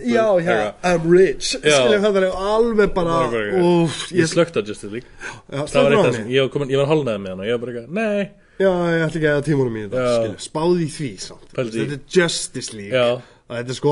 já, 0.01 0.25
já. 0.41 0.73
I'm 0.83 1.05
rich 1.11 1.51
skilu 1.53 1.99
þetta 2.01 2.23
er 2.23 2.27
alveg 2.33 2.93
bara 2.97 3.19
Það 3.27 3.61
úf, 3.61 3.99
ég 4.11 4.23
ég, 4.23 4.31
slögt 4.31 4.57
á 4.57 4.61
Justice 4.65 4.89
League. 4.89 5.07
Já, 5.53 5.61
það 5.69 5.83
var 5.83 5.95
eitt 5.97 6.09
af 6.09 6.17
henni. 6.17 6.33
ég 6.33 6.49
ég 6.73 6.81
var 6.81 6.89
hálnaði 6.89 7.21
með 7.23 7.29
hann 7.35 7.43
og 7.45 7.49
ég 7.51 7.57
var 7.57 7.63
bara 7.67 7.85
nei. 8.01 8.27
Já, 8.57 8.71
ég 8.89 9.03
ætla 9.05 9.19
ekki 9.21 9.29
að 9.35 9.43
tímunum 9.45 9.75
í 9.77 9.83
þetta 9.85 10.01
Já. 10.01 10.13
skilu, 10.17 10.37
spáði 10.47 10.87
því 10.97 11.09
samt. 11.27 11.49
Pældu 11.53 11.77
í. 11.77 11.81
þetta 11.83 11.97
er 11.99 12.15
Justice 12.17 12.73
League. 12.73 12.97
Já. 12.97 13.21
þetta 13.47 13.71
er 13.71 13.77
sko, 13.77 13.91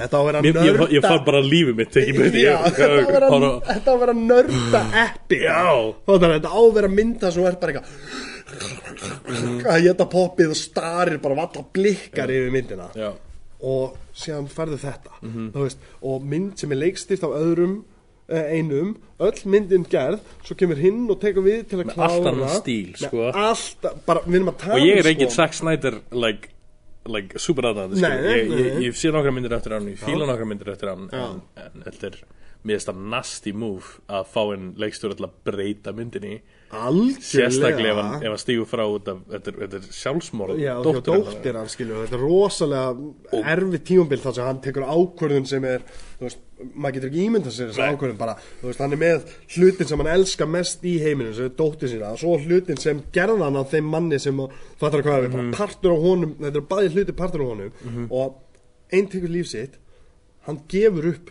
þetta 0.00 0.16
á 0.16 0.20
að 0.22 0.26
vera 0.30 0.40
ég, 0.40 0.56
ég, 0.56 0.64
nörda 0.72 0.88
ég 0.96 1.04
fann 1.04 1.20
bara 1.28 1.42
lífið 1.44 1.76
mitt 1.78 1.92
þetta 2.64 2.88
á 2.88 2.96
að 2.96 3.12
vera, 3.12 3.28
horfa- 3.30 3.60
þetta 3.68 3.86
á 3.86 3.92
að 3.92 4.00
vera 4.06 4.14
nörda 4.22 4.80
eppi 5.04 5.38
þetta 6.40 6.50
á 6.56 6.58
að 6.64 6.72
vera 6.80 6.90
mynda 6.96 7.30
sem 7.36 7.44
er 7.46 7.60
bara 7.60 7.76
eitthvað 7.76 8.34
að 8.46 9.86
geta 9.88 10.06
poppið 10.10 10.52
og 10.54 10.58
starir 10.60 11.20
bara 11.22 11.38
valla 11.38 11.64
blikkar 11.74 12.30
yfir 12.32 12.52
myndina. 12.54 12.88
Já, 12.96 13.10
og 13.64 13.96
síðan 14.16 14.48
færðu 14.52 14.78
þetta 14.82 15.20
þú 15.22 15.62
veist, 15.62 15.84
og 16.04 16.24
mynd 16.32 16.56
sem 16.60 16.72
er 16.74 16.82
leikstýrt 16.82 17.24
af 17.26 17.36
öðrum 17.38 17.76
eh, 18.28 18.50
einum, 18.58 18.96
öll 19.22 19.40
myndin 19.48 19.86
gerð 19.90 20.20
svo 20.44 20.56
kemur 20.58 20.80
hinn 20.80 21.06
og 21.12 21.20
tekur 21.22 21.46
við 21.46 21.64
til 21.70 21.80
að 21.80 21.86
Með 21.86 21.94
klára 21.94 22.10
allt 22.18 22.28
annan 22.32 22.54
stíl, 22.58 22.92
Með 22.92 23.06
sko. 23.06 23.30
allt, 23.32 23.88
bara, 24.08 24.24
og 24.26 24.84
ég 24.84 25.00
er 25.00 25.06
um, 25.06 25.12
engin 25.14 25.32
Zack 25.32 25.56
Snyder 25.56 26.00
like 26.12 26.52
like, 27.06 27.38
super 27.38 27.70
aðnæðandi 27.70 28.02
nei, 28.02 28.16
ég, 28.26 28.50
ég, 28.50 28.80
ég 28.88 28.98
sé 28.98 29.12
nokkra 29.14 29.32
myndir 29.34 29.54
eftir 29.56 29.76
hann, 29.76 29.88
ég 29.92 30.00
fíla 30.00 30.26
nokkra 30.28 30.48
myndir 30.48 30.72
eftir 30.72 30.90
hann 30.92 31.06
Já. 31.12 31.26
en, 31.62 31.84
þetta 31.86 32.10
er 32.10 32.82
það 32.82 33.02
nasty 33.14 33.52
move 33.54 34.00
að 34.10 34.30
fá 34.32 34.40
einn 34.42 34.72
leikstjóri 34.80 35.16
að 35.22 35.36
breyta 35.46 35.94
myndinni 35.96 36.40
algjörlega. 36.72 37.22
Sérstaklega 37.22 37.92
ef 37.92 38.24
hann, 38.26 38.38
stígur 38.42 38.66
frá 38.66 38.82
út 38.90 39.06
af, 39.12 39.18
þetta 39.30 39.50
er, 39.52 39.58
þetta 39.62 39.76
er 39.76 39.84
sjálfsmorð 39.96 40.58
Já, 40.58 40.72
hjá 40.82 41.02
dóttir 41.06 41.54
hann 41.60 41.68
skilur 41.70 42.00
þetta 42.06 42.16
er 42.18 42.24
rosalega 42.26 43.44
erfið 43.54 43.84
tímumbil 43.90 44.18
þar 44.24 44.34
sem 44.38 44.48
hann 44.48 44.60
tekur 44.64 44.86
ákvörðun 44.90 45.46
sem 45.46 45.64
er 45.64 45.84
þú 46.18 46.26
veist, 46.26 46.40
maður 46.74 46.96
getur 46.96 47.10
ekki 47.12 47.24
ímyndað 47.28 47.54
sér 47.56 47.70
þessa 47.70 47.86
Nei. 47.86 47.94
ákvörðun 47.96 48.18
bara, 48.18 48.34
þú 48.62 48.70
veist, 48.70 48.80
hann 48.82 48.96
er 48.96 49.00
með 49.04 49.30
hlutin 49.56 49.90
sem 49.92 50.02
hann 50.02 50.12
elskar 50.16 50.50
mest 50.56 50.84
í 50.88 50.94
heiminu 51.04 51.34
sem 51.36 51.44
er 51.50 51.54
dóttir 51.60 51.92
sína, 51.92 52.10
og 52.16 52.18
svo 52.24 52.34
hlutin 52.42 52.80
sem 52.82 53.02
gerða 53.14 53.44
hann 53.44 53.60
af 53.60 53.70
þeim 53.74 53.90
manni 53.92 54.18
sem, 54.22 54.42
fattar 54.80 55.04
hvað 55.06 55.26
við, 55.26 55.30
Mhm. 55.36 55.52
bara 55.52 55.56
partur 55.66 55.94
á 55.94 55.98
honum 56.02 56.34
þetta 56.40 56.56
er 56.62 56.68
bæði 56.72 56.92
hluti 56.96 57.16
partur 57.22 57.44
á 57.44 57.46
honum 57.52 58.08
og 58.10 58.42
einn 58.92 59.06
tekur 59.12 59.28
líf 59.30 59.46
sitt 59.52 59.78
hann 60.46 60.60
gefur 60.68 61.12
upp 61.14 61.30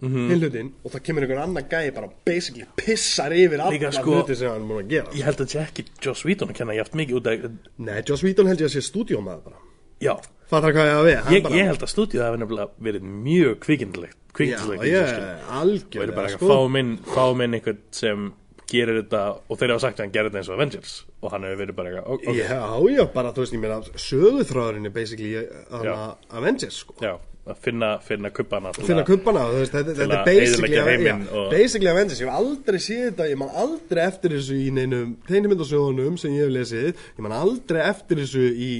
Mhm. 0.00 0.28
hinn 0.30 0.40
hlutin 0.40 0.72
og 0.84 0.92
það 0.94 1.02
kemur 1.06 1.22
einhver 1.26 1.42
annar 1.42 1.62
gæi 1.68 1.90
bara 1.94 2.08
basically 2.24 2.64
pissar 2.76 3.30
yfir 3.36 3.60
allar 3.60 3.92
sko- 3.92 4.14
hluti 4.22 4.36
sem 4.36 4.48
hann 4.50 4.62
er 4.62 4.68
múin 4.68 4.84
að 4.84 4.88
gera 4.94 5.10
ég 5.12 5.24
held 5.28 5.40
að 5.44 5.50
sé 5.52 5.60
ekki 5.66 5.84
Joss 6.04 6.24
Whedon 6.24 6.48
að 6.48 6.54
kenna 6.60 6.72
jæft 6.78 6.94
mikið 6.96 7.18
út 7.20 7.26
af 7.26 7.50
Nei, 7.78 8.02
Joss 8.08 8.22
Whedon 8.24 8.46
held 8.46 8.60
ég 8.60 8.70
að 8.70 8.74
sé 8.78 8.82
stúdíómaður 8.88 9.44
bara 9.44 9.56
já, 10.00 10.14
Fattar 10.50 10.72
hvað 10.72 10.88
ég 10.88 10.96
að 10.96 11.04
við 11.04 11.34
ég, 11.36 11.42
bara, 11.44 11.54
ég 11.60 11.66
held 11.68 11.82
að 11.84 11.92
stúdíu 11.92 12.22
hafi 12.24 12.38
nefnilega 12.40 12.70
verið 12.80 13.02
mjög 13.28 13.58
kvikindilegt 13.60 14.16
Já, 14.16 14.32
kvikindilegt 14.32 14.84
ég, 14.88 15.02
og 15.02 15.08
eru 15.10 15.60
algjörlega 15.60 16.14
bara 16.16 16.28
sko. 16.32 16.46
að 16.46 16.50
fáum 16.54 16.76
inn, 16.80 16.92
fáum 17.04 17.42
inn 17.44 17.54
einhvern 17.58 17.78
sem 17.90 18.32
gerir 18.70 19.00
þetta 19.02 19.22
og 19.50 19.58
þeir 19.60 19.72
hafa 19.74 19.82
sagt 19.86 19.98
að 20.00 20.04
hann 20.06 20.12
gerir 20.14 20.30
þetta 20.30 20.40
eins 20.42 20.50
og 20.52 20.56
Avengers. 20.58 20.92
Og 21.20 21.32
hann 21.34 21.46
hefur 21.48 21.60
verið 21.64 21.76
bara 21.80 21.90
eitthvað 21.90 22.14
ok, 22.14 22.28
Já, 22.38 22.60
já, 22.96 23.02
bara 23.16 23.32
þú 23.36 23.44
veist, 23.44 23.56
ég 23.56 23.64
meina 23.64 23.80
söguþráðurinn 24.06 24.86
er 24.90 24.94
basically 24.94 25.32
Já. 25.34 25.96
Avengers 26.40 26.78
sko. 26.84 26.96
Já, 27.04 27.12
að 27.50 27.60
finna, 27.64 27.90
finna 28.04 28.30
kuppana 28.36 28.72
finna 28.76 29.04
kuppana, 29.08 29.44
þú 29.50 29.60
veist, 29.62 29.74
þetta, 29.74 29.94
er 30.06 30.24
basically, 30.28 30.76
já, 30.76 31.14
og- 31.32 31.50
basically 31.50 31.90
Avengers, 31.90 32.20
ég 32.20 32.28
hef 32.28 32.40
aldrei 32.40 32.80
séð 32.84 33.04
þetta, 33.10 33.28
ég 33.32 33.38
man 33.40 33.54
aldrei 33.62 34.02
eftir 34.06 34.34
þessu 34.36 34.58
í 34.60 34.68
neinum 34.76 35.14
tegnimyndasögunum 35.28 36.18
sem 36.20 36.36
ég 36.36 36.44
hef 36.46 36.52
lesið, 36.58 36.90
ég 37.16 37.24
man 37.26 37.32
aldrei 37.38 37.80
eftir 37.88 38.20
þessu 38.22 38.44
í, 38.54 38.72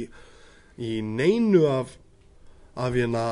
í 0.79 0.93
neinu 1.03 1.65
af, 1.73 1.97
af 2.77 2.95
hérna, 2.95 3.25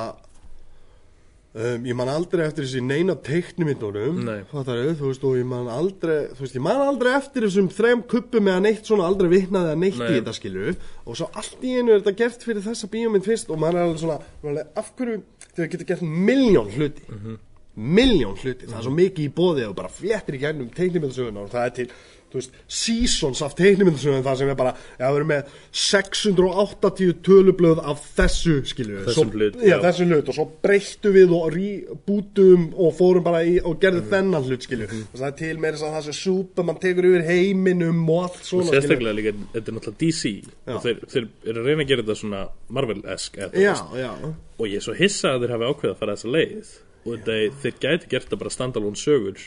um, 1.55 1.87
ég 1.89 1.97
man 1.99 2.11
aldrei 2.13 2.45
eftir 2.47 2.67
þessu 2.67 2.83
í 2.83 2.85
neina 2.87 3.17
teiknimyndunum, 3.29 4.21
Nei. 4.27 4.39
þú 4.51 5.09
veist, 5.09 5.25
og 5.25 5.39
ég 5.39 5.49
man 5.49 5.71
aldrei, 5.73 6.29
þú 6.35 6.45
veist, 6.45 6.59
ég 6.59 6.65
man 6.65 6.85
aldrei 6.85 7.15
eftir 7.17 7.49
þessum 7.49 7.73
þrem 7.73 8.05
kuppum 8.11 8.53
eða 8.53 8.65
neitt 8.67 8.89
svona, 8.89 9.09
aldrei 9.09 9.33
vitnaði 9.33 9.75
að 9.75 9.83
neitt 9.85 9.99
Nei. 10.03 10.07
í 10.13 10.21
þetta 10.21 10.37
skilu, 10.37 10.77
og 11.05 11.19
svo 11.19 11.31
allt 11.33 11.65
í 11.65 11.75
einu 11.79 11.95
er 11.97 12.03
þetta 12.05 12.17
gert 12.23 12.49
fyrir 12.49 12.65
þessa 12.69 12.93
bíómynd 12.93 13.29
fyrst 13.29 13.53
og 13.53 13.61
maður 13.63 13.81
er 13.81 13.89
alveg 13.89 14.05
svona, 14.05 14.21
alveg, 14.45 14.73
af 14.79 14.95
hverju 14.99 15.21
þau 15.49 15.67
getur 15.67 15.93
gert 15.93 16.09
miljón 16.09 16.75
hluti 16.77 17.07
mm 17.09 17.45
miljón 17.79 18.35
hluti, 18.35 18.67
það 18.67 18.79
er 18.81 18.85
svo 18.89 18.93
mikið 18.95 19.25
í 19.25 19.33
bóði 19.35 19.67
og 19.69 19.75
bara 19.79 19.91
fléttir 19.93 20.35
í 20.35 20.41
gænum 20.43 20.71
teiknimyndasögunar 20.75 21.47
og 21.47 21.53
það 21.53 21.67
er 21.69 21.75
til, 21.77 21.87
þú 22.33 22.41
veist, 22.41 22.57
seasons 22.79 23.43
af 23.45 23.55
teiknimyndasögun 23.59 24.25
það 24.27 24.41
sem 24.41 24.53
er 24.53 24.59
bara, 24.59 24.73
já, 24.99 25.05
við 25.07 25.19
erum 25.21 25.31
með 25.33 25.53
680 25.83 27.15
tölublöð 27.29 27.83
af 27.93 28.03
þessu, 28.19 28.57
skilju 28.69 29.05
Þessum 29.09 29.33
hlut, 29.35 29.61
já, 29.63 29.75
já. 29.75 29.77
þessum 29.85 30.13
hlut 30.13 30.33
og 30.33 30.39
svo 30.39 30.47
breyttu 30.65 31.13
við 31.15 31.35
og 31.39 31.47
rebootum 31.55 32.67
og 32.77 32.97
fórum 32.99 33.27
bara 33.27 33.45
í 33.47 33.57
og 33.63 33.79
gerðum 33.83 34.11
þennan 34.13 34.49
hlut, 34.49 34.67
skilju 34.67 34.91
og 34.91 35.15
það 35.15 35.29
er 35.31 35.39
til 35.43 35.55
meira 35.63 35.77
þess 35.79 35.89
að 35.89 35.97
það 35.99 36.09
sem 36.09 36.19
Superman 36.23 36.83
tekur 36.83 37.11
yfir 37.13 37.27
heiminum 37.29 38.03
og 38.07 38.27
allt 38.27 38.43
svona, 38.43 38.69
skilju 38.69 38.83
sérstaklega 38.83 39.19
líka, 39.19 39.35
þetta 39.55 39.73
er 39.73 39.79
náttúrulega 39.79 40.03
DC 40.05 40.35
og 40.75 40.83
þeir, 40.85 41.01
þeir 41.15 41.31
eru 41.53 41.63
að 41.65 41.71
reyna 41.71 41.87
að 41.87 41.93
gera 41.93 42.05
þetta 42.05 42.21
svona 42.23 42.45
Marvel-esk 42.79 43.41
já, 43.55 43.75
já, 43.97 44.13
og 44.59 44.67
ég 44.67 44.81
er 44.81 44.85
svo 44.85 44.97
hissa 44.99 45.35
að 45.35 45.45
þeir 45.45 45.55
hafi 45.55 45.71
ákveðið 45.73 45.95
að 45.95 46.01
fara 46.03 46.19
þessa 46.19 46.35
leið. 46.35 46.75
Og 47.09 47.23
þeir, 47.25 47.53
þeir 47.63 47.77
gæti 47.81 48.11
gert 48.11 48.29
það 48.29 48.41
bara 48.43 48.53
standalone 48.53 48.99
sögur 48.99 49.45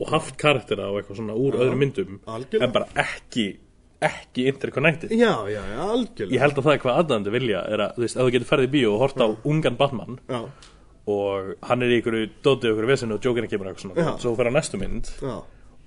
og 0.00 0.12
haft 0.14 0.36
karaktera 0.40 0.88
og 0.90 1.00
eitthvað 1.00 1.20
svona 1.20 1.36
úr 1.36 1.58
öðrum 1.60 1.82
myndum 1.84 2.18
algjörlega. 2.26 2.64
en 2.64 2.72
bara 2.72 2.88
ekki 3.04 3.46
ekki 4.00 4.46
interconnected 4.48 5.12
já, 5.12 5.34
já, 5.52 5.60
já, 5.60 5.78
algjörlega 5.84 6.34
ég 6.36 6.40
held 6.44 6.58
að 6.58 6.66
það 6.68 6.74
er 6.74 6.82
hvað 6.86 7.00
aðdæðandi 7.02 7.34
vilja 7.36 7.62
er 7.68 7.84
að 7.86 7.94
þú 7.96 8.06
veist, 8.06 8.16
ef 8.16 8.22
þú 8.24 8.34
getur 8.36 8.50
ferðið 8.54 8.68
í 8.70 8.74
bíó 8.78 8.92
og 8.94 9.00
horta 9.04 9.28
á 9.28 9.30
ungan 9.52 9.76
Batman 9.80 10.20
já, 10.24 10.40
og 11.10 11.54
hann 11.68 11.84
er 11.84 11.92
í 11.92 12.00
ykkur 12.00 12.18
dótið 12.44 12.74
ykkur 12.74 12.90
vesinu 12.94 13.18
og 13.18 13.24
Jokerinn 13.24 13.50
kemur 13.50 13.70
eitthvað 13.70 13.86
svona 13.88 14.06
Já. 14.06 14.12
svo 14.22 14.36
fer 14.38 14.48
á 14.48 14.52
næstu 14.56 14.80
mynd 14.80 15.12
já 15.20 15.38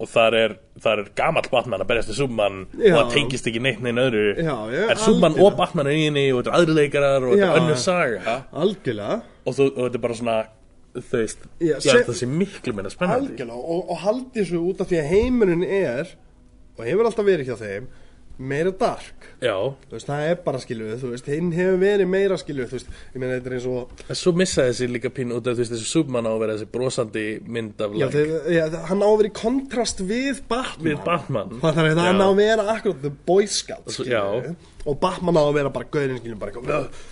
og 0.03 0.09
þar 0.09 0.35
er, 0.37 0.53
þar 0.81 1.01
er 1.03 1.09
gamall 1.15 1.49
Batman 1.51 1.83
að 1.83 1.89
berjast 1.91 2.13
Superman 2.17 2.63
Já. 2.73 2.95
og 2.95 2.97
það 2.97 3.11
tengist 3.13 3.47
ekki 3.49 3.61
neitt 3.63 3.83
neina 3.83 4.07
öðru 4.07 4.23
Já, 4.41 4.55
já, 4.73 4.81
Superman 4.97 5.35
algjörlega. 5.35 5.45
og 5.45 5.57
Batman 5.59 5.89
er 5.89 5.99
í 5.99 6.03
henni 6.07 6.25
og 6.33 6.41
þetta 6.41 6.51
er 6.51 6.57
aðri 6.59 6.75
leikarar 6.79 7.27
og 7.27 7.35
þetta 7.35 7.45
Já. 7.45 7.51
er 7.53 7.61
önnur 7.61 7.79
saga 7.83 8.35
algjörlega 8.63 9.17
og, 9.21 9.53
þú, 9.53 9.67
og 9.69 9.79
þetta 9.85 9.99
er 9.99 10.03
bara 10.07 10.17
svona 10.19 10.37
þú 10.93 11.17
veist, 11.23 11.43
Já, 11.63 11.75
já, 11.81 11.97
það 12.05 12.19
sé 12.21 12.29
miklu 12.29 12.73
meina 12.77 12.91
spennandi. 12.93 13.33
Algjörlega 13.33 13.57
og, 13.77 13.89
og 13.89 13.97
haldi 14.05 14.39
þessu 14.43 14.61
út 14.69 14.81
af 14.85 14.91
því 14.91 15.01
að 15.01 15.11
heimurinn 15.15 15.63
er 15.65 16.15
og 16.77 16.85
hefur 16.87 17.09
alltaf 17.09 17.25
verið 17.27 17.49
hjá 17.51 17.57
þeim 17.63 17.91
meira 18.43 18.71
dark. 18.73 19.27
Já, 19.45 19.53
þú 19.85 19.93
veist, 19.93 20.07
það 20.09 20.23
er 20.31 20.37
bara 20.41 20.59
skiluð, 20.63 20.93
þú 21.03 21.09
veist, 21.11 21.27
hinn 21.29 21.51
hefur 21.53 21.75
verið 21.83 22.07
meira 22.09 22.37
skiluð, 22.41 22.71
þú 22.71 22.77
veist, 22.79 22.87
ég 23.13 23.21
meina 23.21 23.35
þetta 23.35 23.51
er 23.51 23.55
eins 23.59 23.67
og 23.69 24.01
en 24.09 24.17
svo 24.17 24.33
missaði 24.41 24.71
þessi 24.71 24.87
líka 24.89 25.11
pín 25.13 25.33
út 25.35 25.45
af 25.45 25.53
þú 25.53 25.61
veist, 25.61 25.73
þessi 25.75 25.89
Superman 25.91 26.25
á 26.25 26.31
að 26.33 26.39
vera 26.41 26.55
þessi 26.57 26.69
brosandi 26.73 27.25
mynd 27.45 27.83
af 27.85 27.93
já, 27.93 28.07
like, 28.07 28.15
þeir, 28.17 28.33
já, 28.57 28.63
hann 28.89 29.05
á 29.05 29.07
að 29.11 29.17
vera 29.21 29.29
í 29.29 29.35
kontrast 29.37 30.01
við 30.09 30.41
Batman. 30.49 30.87
Við 30.89 31.03
Batman. 31.05 31.53
Það 31.61 31.81
er 31.83 31.91
Já. 31.93 32.01
hann 32.09 32.23
á 32.25 32.27
að 32.31 32.39
vera 32.41 32.65
akkurat 32.73 33.01
the 33.05 33.13
boy 33.29 33.45
scout, 33.45 33.85
Svo- 33.93 34.09
já. 34.09 34.23
skilju 34.25 34.55
og 34.85 34.97
Batman 34.99 35.37
á 35.39 35.43
að 35.47 35.53
vera 35.55 35.69
bara 35.73 35.85
gauðin, 35.93 36.17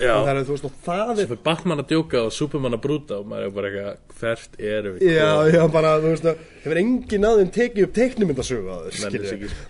Já. 0.01 0.13
það 0.25 0.31
er, 0.31 0.39
þú 0.47 0.55
veist, 0.55 0.65
og 0.65 0.71
það 0.85 1.19
er 1.23 1.35
Batman 1.45 1.79
að 1.83 1.87
djóka 1.93 2.23
og 2.25 2.33
Superman 2.35 2.73
að 2.75 2.81
brúta 2.83 3.19
og 3.21 3.29
maður 3.31 3.45
er 3.47 3.53
bara 3.55 3.69
eitthvað 3.71 4.19
hvert 4.21 4.57
erum 4.59 4.97
við 4.97 5.13
Já, 5.15 5.29
já, 5.55 5.61
bara, 5.71 5.93
þú 6.03 6.09
veist, 6.11 6.25
það 6.27 6.41
hefur 6.65 6.81
engin 6.83 7.29
aðeins 7.31 7.53
tekið 7.55 7.87
upp 7.87 7.93
teiknumyndasögu 7.95 8.73
að. 8.75 8.89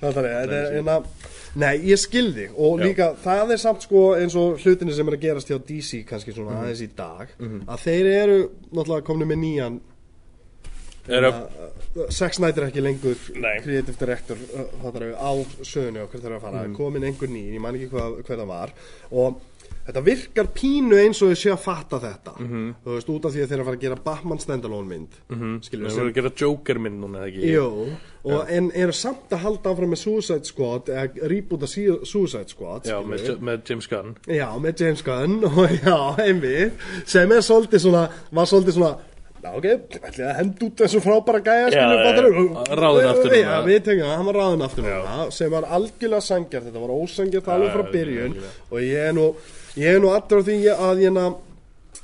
Það 0.02 0.18
að, 0.96 1.06
nei, 1.62 1.74
ég 1.92 2.00
skildi 2.00 2.48
og 2.56 2.80
Já. 2.80 2.84
líka, 2.88 3.08
það 3.22 3.52
er 3.52 3.62
samt 3.62 3.86
sko 3.86 4.04
eins 4.18 4.36
og 4.40 4.58
hlutinni 4.64 4.94
sem 4.96 5.08
er 5.12 5.18
að 5.18 5.24
gerast 5.28 5.52
hjá 5.52 5.60
DC 5.68 6.02
kannski 6.10 6.34
svona 6.34 6.56
Mhm. 6.56 6.62
aðeins 6.66 6.82
í 6.82 6.90
dag, 6.96 7.28
að 7.68 7.86
þeir 7.86 8.06
eru 8.24 8.38
náttúrulega 8.74 9.04
komni 9.06 9.26
með 9.30 9.42
nýjan, 9.46 9.80
Zack 12.12 12.34
Snyder 12.38 12.64
er 12.64 12.70
ekki 12.72 12.82
lengur 12.84 13.18
Nei. 13.36 13.60
creative 13.64 13.98
director, 14.00 14.38
uh, 14.56 14.90
á 15.18 15.32
sögunni 15.66 16.00
og 16.04 16.10
hvert 16.12 16.24
það 16.24 16.32
er 16.32 16.38
að 16.38 16.42
fara, 16.42 16.64
Mhm. 16.68 16.76
komin 16.78 17.04
einhver 17.04 17.28
ný, 17.30 17.54
ég 17.56 17.60
man 17.60 17.76
ekki 17.76 17.90
hvað, 17.90 18.24
hver 18.24 18.38
það 18.38 18.48
var 18.48 18.70
og 19.12 19.42
Þetta 19.82 20.04
virkar 20.06 20.46
pínu 20.54 20.94
eins 20.94 21.22
og 21.24 21.32
þau 21.32 21.36
sé 21.42 21.50
að 21.52 21.58
fatta 21.60 21.98
þetta 22.00 22.38
Mhm. 22.40 22.76
Þú 22.86 22.92
veist, 22.96 23.08
út 23.10 23.26
af 23.26 23.32
því 23.34 23.42
að 23.42 23.48
þeir 23.48 23.54
eru 23.54 23.62
að 23.62 23.66
fara 23.66 23.78
að 23.78 23.82
gera 23.82 23.96
Batman 23.96 24.38
standalone 24.40 24.88
mynd 24.88 25.08
mm 25.30 25.38
-hmm. 25.40 25.70
við 25.72 25.96
vorum 25.96 26.10
að 26.10 26.14
gera 26.14 26.32
Joker 26.36 26.80
mynd 26.80 27.00
núna 27.02 27.26
ekki 27.26 27.52
Jú, 27.52 27.90
og 28.26 28.46
en 28.50 28.72
eru 28.76 28.92
samt 28.92 29.30
að 29.32 29.38
halda 29.40 29.70
áfram 29.72 29.90
með 29.90 29.98
Suicide 29.98 30.46
Squad 30.46 30.86
eða 30.86 31.68
Su- 31.68 32.06
Suicide 32.06 32.48
Squad 32.50 32.84
já, 32.86 33.02
skilurðu. 33.02 33.40
með, 33.40 33.40
með 33.40 33.62
James 33.70 33.88
Gunn 33.88 34.16
já, 34.28 34.60
með 34.60 34.80
James 34.82 35.02
Gunn 35.04 35.44
og 35.58 35.70
já, 35.70 36.16
einmitt 36.28 36.74
sem 37.06 37.32
er 37.32 37.42
svolítið 37.42 37.80
svona, 37.80 38.10
var 38.32 38.46
svolítið 38.46 38.74
svona 38.74 38.98
Já, 39.42 39.50
ok, 39.58 39.68
ætli 39.98 40.26
að 40.28 40.36
henda 40.38 40.66
út 40.68 40.82
þessu 40.84 41.00
frábæra 41.02 41.40
gæja, 41.46 41.70
ráðinn 42.78 43.10
aftur 43.10 43.34
Já, 43.42 43.54
við 43.66 43.80
tengjum 43.88 44.06
það, 44.06 44.18
hann 44.20 44.28
var 44.30 44.38
ráðin 44.38 44.66
aftur 44.68 44.90
sem 45.38 45.56
var 45.56 45.70
algjörlega 45.78 46.26
sangjart, 46.28 46.68
þetta 46.68 46.84
var 46.84 46.94
ósangjart 46.94 47.54
alveg 47.56 47.74
frá 47.74 47.88
byrjun. 47.96 48.36
og 48.70 48.84
ég 48.86 49.08
er 49.08 49.16
nú, 49.18 49.32
ég 49.82 49.96
er 49.96 50.04
nú 50.04 50.12
allur 50.14 50.46
á 50.46 50.48
því 50.48 50.60
að 50.76 51.02
ég 51.08 51.18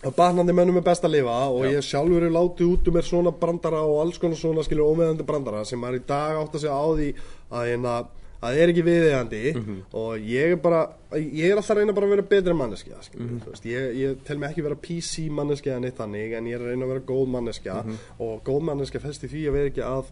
að 0.06 0.14
batnandi 0.18 0.54
mönnum 0.54 0.78
er 0.78 0.86
best 0.86 1.06
að 1.06 1.16
lifa. 1.16 1.38
Og 1.54 1.66
ég 1.72 1.86
sjálfur 1.86 2.28
er 2.28 2.34
látið 2.34 2.74
út 2.74 2.90
um 2.90 2.98
mér 2.98 3.08
svona 3.08 3.34
brandara 3.34 3.82
og 3.86 4.02
alls 4.04 4.20
konar 4.22 4.40
svona 4.40 4.66
skilur 4.66 4.94
ómeðandi 4.94 5.26
brandara 5.28 5.64
sem 5.66 5.80
maður 5.82 6.02
í 6.02 6.06
dag 6.10 6.38
átt 6.38 6.58
að 6.58 6.64
segja 6.64 6.78
á 6.78 6.88
því 6.94 7.10
að 7.50 7.68
hérna 7.72 7.96
að 7.98 8.14
það 8.42 8.58
er 8.62 8.70
ekki 8.74 8.84
viðeigandi 8.86 9.42
Mhm. 9.56 9.78
og 9.94 10.20
ég 10.20 10.52
er 10.52 10.56
bara 10.62 10.82
ég 11.14 11.50
er 11.52 11.56
alltaf 11.58 11.72
að 11.76 11.78
reyna 11.82 11.94
bara 11.94 12.06
að 12.08 12.10
vera 12.16 12.22
betri 12.34 12.54
manneskja 12.54 13.00
þú 13.12 13.46
veist, 13.50 13.66
ég, 13.66 13.96
ég 13.98 14.18
tel 14.26 14.38
mig 14.38 14.50
ekki 14.52 14.64
vera 14.64 14.76
PC 14.76 15.30
manneskja 15.30 15.76
en 15.78 15.86
eitt 15.86 15.98
þannig 15.98 16.34
en 16.38 16.46
ég 16.46 16.54
er 16.56 16.60
að 16.62 16.70
reyna 16.74 16.86
að 16.86 16.94
vera 16.94 17.06
góð 17.08 17.28
manneskja 17.34 17.84
Mhm. 17.84 17.98
og 18.20 18.44
góð 18.44 18.62
manneskja 18.70 19.00
fest 19.02 19.24
í 19.24 19.28
því 19.28 19.48
að 19.48 19.52
vera 19.58 19.70
ekki 19.72 19.84
að 19.84 20.06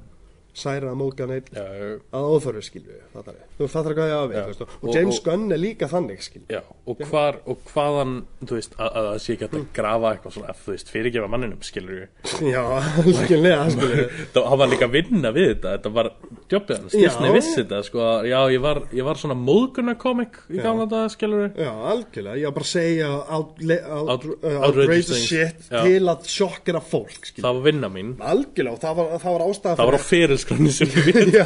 særa 0.55 0.91
að 0.93 0.97
móka 1.01 1.25
neitt 1.29 1.49
að 1.55 2.25
óþörfu 2.31 2.63
skilur 2.63 3.01
fattar 3.13 3.35
þú 3.59 3.67
fattar 3.71 3.95
hvað 3.97 4.11
ég 4.11 4.35
þú 4.35 4.47
veist, 4.49 4.61
og, 4.65 4.75
Og- 4.85 4.95
James 4.95 5.19
og- 5.19 5.25
Gunn 5.27 5.51
er 5.55 5.59
líka 5.61 5.89
þannig 5.91 6.21
skilur 6.23 6.47
já, 6.55 6.61
og 6.87 7.01
hvar 7.09 7.37
og 7.45 7.57
hvaðan, 7.73 8.13
þú 8.45 8.57
veist, 8.59 8.75
að, 8.79 8.89
að 8.95 9.07
það 9.09 9.19
sé 9.25 9.35
ekki 9.35 9.49
að 9.49 9.65
grafa 9.75 10.11
eitthvað 10.15 10.35
svona, 10.37 10.55
þú 10.65 10.73
veist, 10.75 10.91
fyrirgefa 10.95 11.29
manninum 11.35 11.61
skilur 11.67 12.07
já, 12.45 12.63
algjörlega 13.03 13.69
skilur 13.75 14.15
það 14.35 14.57
var 14.63 14.71
líka 14.73 14.89
að 14.89 14.95
vinna 14.95 15.31
við 15.35 15.49
þetta 15.53 15.75
þetta 15.75 15.93
var, 15.99 16.11
jobbið 16.55 16.79
hans. 16.81 16.95
Disney 16.95 17.35
vissi 17.35 17.55
þetta 17.61 17.81
sko, 17.89 18.03
að- 18.15 18.29
já, 18.31 18.39
ég 18.55 18.61
var, 18.65 18.81
ég 18.95 19.07
var 19.07 19.19
svona 19.21 19.37
móðgunarkomik 19.39 20.41
í 20.55 20.61
gamla 20.63 20.87
dag, 20.91 21.09
skilur 21.13 21.51
Já, 21.55 21.71
algjörlega, 21.91 22.39
ég 22.39 22.49
var 22.49 22.55
bara 22.59 22.67
að 22.67 22.73
segja 22.75 23.11
uh, 23.11 24.63
outrageous 24.65 25.07
things. 25.11 25.27
shit 25.27 25.69
Já. 25.71 25.81
til 25.85 26.03
að 26.11 26.27
sjokkera 26.29 26.81
fólk 26.83 27.25
skilur. 27.29 27.45
það 27.47 27.57
var 27.59 27.65
vinna 27.65 27.89
mín. 27.91 28.13
Algjörlega, 28.19 28.79
það 28.83 28.95
var, 28.99 29.11
það 29.23 29.35
var 29.35 29.43
ástæða 29.49 29.75
það 29.79 29.89
var 29.91 29.97
á 29.97 30.03
ferilskránni 30.45 30.71
sem 30.73 30.87
við 30.93 31.33
Já, 31.35 31.45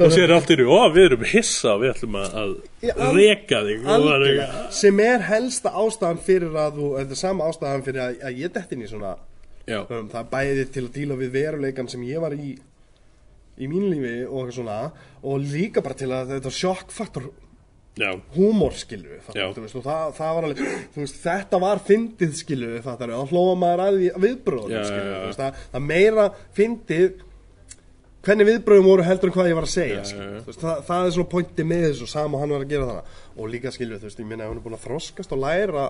og 0.00 0.12
sér 0.12 0.32
allt 0.34 0.52
nú, 0.58 0.66
ó, 0.72 0.88
við 0.92 1.08
erum 1.10 1.24
hissa 1.28 1.76
við 1.80 1.92
ætlum 1.92 2.18
að, 2.20 2.34
að 2.40 2.54
Já, 2.88 2.94
reka 3.14 3.62
þig. 3.66 3.84
Það 3.84 4.08
algjörlega. 4.14 4.64
Sem 4.80 5.00
er 5.04 5.24
helsta 5.28 5.72
ástæðan 5.84 6.20
fyrir 6.24 6.58
að 6.64 6.80
þú, 6.80 6.90
þetta 6.98 7.16
er 7.16 7.20
sama 7.20 7.48
ástæðan 7.50 7.86
fyrir 7.86 8.04
að, 8.04 8.18
að 8.24 8.42
ég 8.42 8.54
dett 8.54 8.74
inn 8.74 8.84
í 8.84 8.90
svona 8.90 9.14
um, 9.78 10.10
það 10.12 10.30
bæði 10.34 10.68
til 10.74 10.84
að 10.84 10.92
díla 10.98 11.18
við 11.20 11.34
veruleikan 11.38 11.90
sem 11.90 12.04
ég 12.08 12.24
var 12.24 12.36
í 12.36 12.54
í 13.54 13.70
mínu 13.70 13.92
lífi 13.92 14.14
og 14.26 14.50
svona 14.50 14.78
og 15.22 15.42
líka 15.44 15.82
bara 15.84 15.96
til 15.98 16.10
að 16.10 16.34
þetta 16.34 16.50
sjokkfaktor 16.50 17.28
húmor 18.34 18.74
skilu 18.74 19.20
og 19.20 19.84
það, 19.84 20.08
það 20.16 20.32
var 20.34 20.46
alveg 20.48 20.62
veist, 20.96 21.20
þetta 21.22 21.60
var 21.62 21.82
fyndið 21.86 22.32
skilu 22.34 22.72
og 22.82 23.30
hlóa 23.30 23.52
maður 23.54 23.84
að 23.84 24.00
veist, 24.16 25.38
það, 25.38 25.60
það 25.70 25.86
meira 25.86 26.24
fyndið 26.58 27.22
hvernig 28.24 28.48
viðbröðum 28.50 28.88
voru 28.88 29.06
heldur 29.06 29.30
en 29.30 29.36
hvað 29.36 29.50
ég 29.50 29.58
var 29.58 29.68
að 29.68 29.74
segja 29.74 30.02
já. 30.02 30.16
þú 30.16 30.50
veist, 30.50 30.64
það, 30.64 30.82
það 30.88 31.06
er 31.06 31.14
svona 31.18 31.32
pointi 31.34 31.68
með 31.70 31.86
þessu 31.90 32.10
sama 32.10 32.38
og 32.38 32.44
hann 32.44 32.56
var 32.56 32.66
að 32.66 32.74
gera 32.74 32.90
þannig 32.90 33.22
og 33.36 33.54
líka 33.54 33.72
skilu, 33.74 34.00
þú 34.00 34.08
veist, 34.10 34.20
ég 34.20 34.28
minna 34.28 34.44
að 34.44 34.52
hann 34.52 34.60
er 34.60 34.66
búin 34.66 34.76
að 34.78 34.84
þroskast 34.88 35.34
og 35.34 35.42
læra 35.44 35.88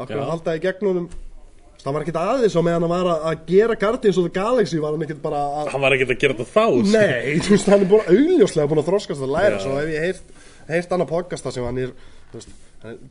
að 0.00 0.14
halda 0.30 0.56
í 0.56 0.62
gegnum 0.64 1.10
það 1.80 1.96
var 1.96 2.04
ekkert 2.04 2.20
aðeins 2.20 2.56
á 2.56 2.62
meðan 2.64 2.84
hann 2.84 2.92
var 2.92 3.08
að, 3.08 3.26
að 3.30 3.44
gera 3.48 3.76
Guardians 3.80 4.18
of 4.20 4.26
the 4.26 4.34
Galaxy 4.34 4.80
var 4.82 4.94
hann 4.94 5.04
ekkert 5.06 5.22
bara 5.24 5.42
að 5.60 5.70
hann 5.74 5.84
var 5.84 5.96
ekkert 5.96 6.14
að 6.14 6.22
gera 6.24 6.36
þetta 6.38 6.52
þá. 6.52 6.66
Nei, 6.92 7.36
þú 7.44 7.54
veist, 7.54 7.70
hann 7.72 7.84
er 7.84 7.90
búin 7.90 8.10
augljóslega 8.14 8.70
búin 8.72 8.82
að 8.82 8.90
þroskast 8.90 9.24
að 9.24 9.34
læra. 9.36 9.60
Svo 9.62 9.76
hef 9.78 9.92
ég 9.94 10.08
heyrt, 10.08 10.34
heyrt 10.68 10.92
annað 10.96 11.12
podcasta 11.14 11.54
sem 11.54 11.64
hann 11.66 11.80
er 11.86 11.94
þú 12.32 12.40
veist, 12.40 12.52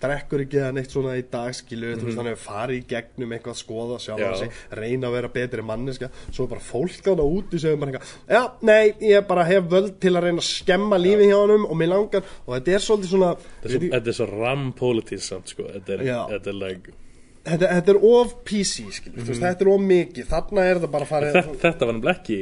drekkur 0.01 0.41
ekki 0.41 0.57
eða 0.63 0.71
neitt 0.73 0.89
svona 0.93 1.11
í 1.19 1.23
dag 1.29 1.53
skilu, 1.53 1.91
þú 1.99 2.07
veist, 2.07 2.17
hann 2.17 2.29
hefur 2.31 2.41
farið 2.41 2.77
í 2.79 2.85
gegnum 2.89 3.33
eitthvað 3.35 3.53
að 3.53 3.59
skoða 3.59 3.97
sjálf. 4.01 4.23
Já. 4.23 4.31
sig, 4.39 4.61
reyna 4.79 5.09
að 5.11 5.15
vera 5.19 5.29
betri 5.35 5.65
manneska 5.69 6.09
svo 6.31 6.47
bara 6.49 6.63
fólk 6.65 7.05
á 7.05 7.13
það 7.13 7.35
úti 7.37 7.59
sem 7.61 7.77
bara 7.79 7.91
eitthvað, 7.91 8.15
já, 8.33 8.41
nei, 8.65 8.93
ég 9.11 9.27
bara 9.29 9.43
hef 9.45 9.67
völd 9.69 9.99
til 10.01 10.15
að 10.15 10.25
reyna 10.25 10.41
að 10.41 10.47
skemma 10.49 10.97
lífið 11.01 11.29
hjá 11.29 11.37
honum 11.43 11.67
og 11.69 11.77
mér 11.77 11.91
langar, 11.93 12.23
og 12.47 12.55
þetta 12.57 12.73
er 12.79 12.85
svolítið 12.87 13.13
svona 13.13 13.29
Þetta 13.39 13.69
er 13.69 13.75
svo- 13.77 13.91
þetta 13.93 14.13
er 14.13 14.17
svo 14.21 14.29
ram-politísk 14.33 15.27
samt 15.29 15.53
sko. 15.53 15.63
þetta 15.75 15.93
er, 15.93 16.05
þetta 16.33 16.49
er 16.53 16.59
like 16.63 16.97
þetta, 17.45 17.69
þetta 17.77 17.93
er 17.93 18.01
of 18.09 18.33
PC, 18.43 18.89
skilu, 18.97 19.21
þú 19.21 19.29
veist, 19.35 19.41
þetta 19.45 19.65
er 19.67 19.73
of 19.75 19.81
mikið 19.85 20.31
þarna 20.33 20.65
er 20.65 20.79
þetta 20.81 20.91
bara 20.97 21.05
farið 21.13 21.37
þetta, 21.37 21.57
þetta 21.61 21.85
var 21.85 21.93
nefnilega 21.99 22.19
ekki 22.19 22.39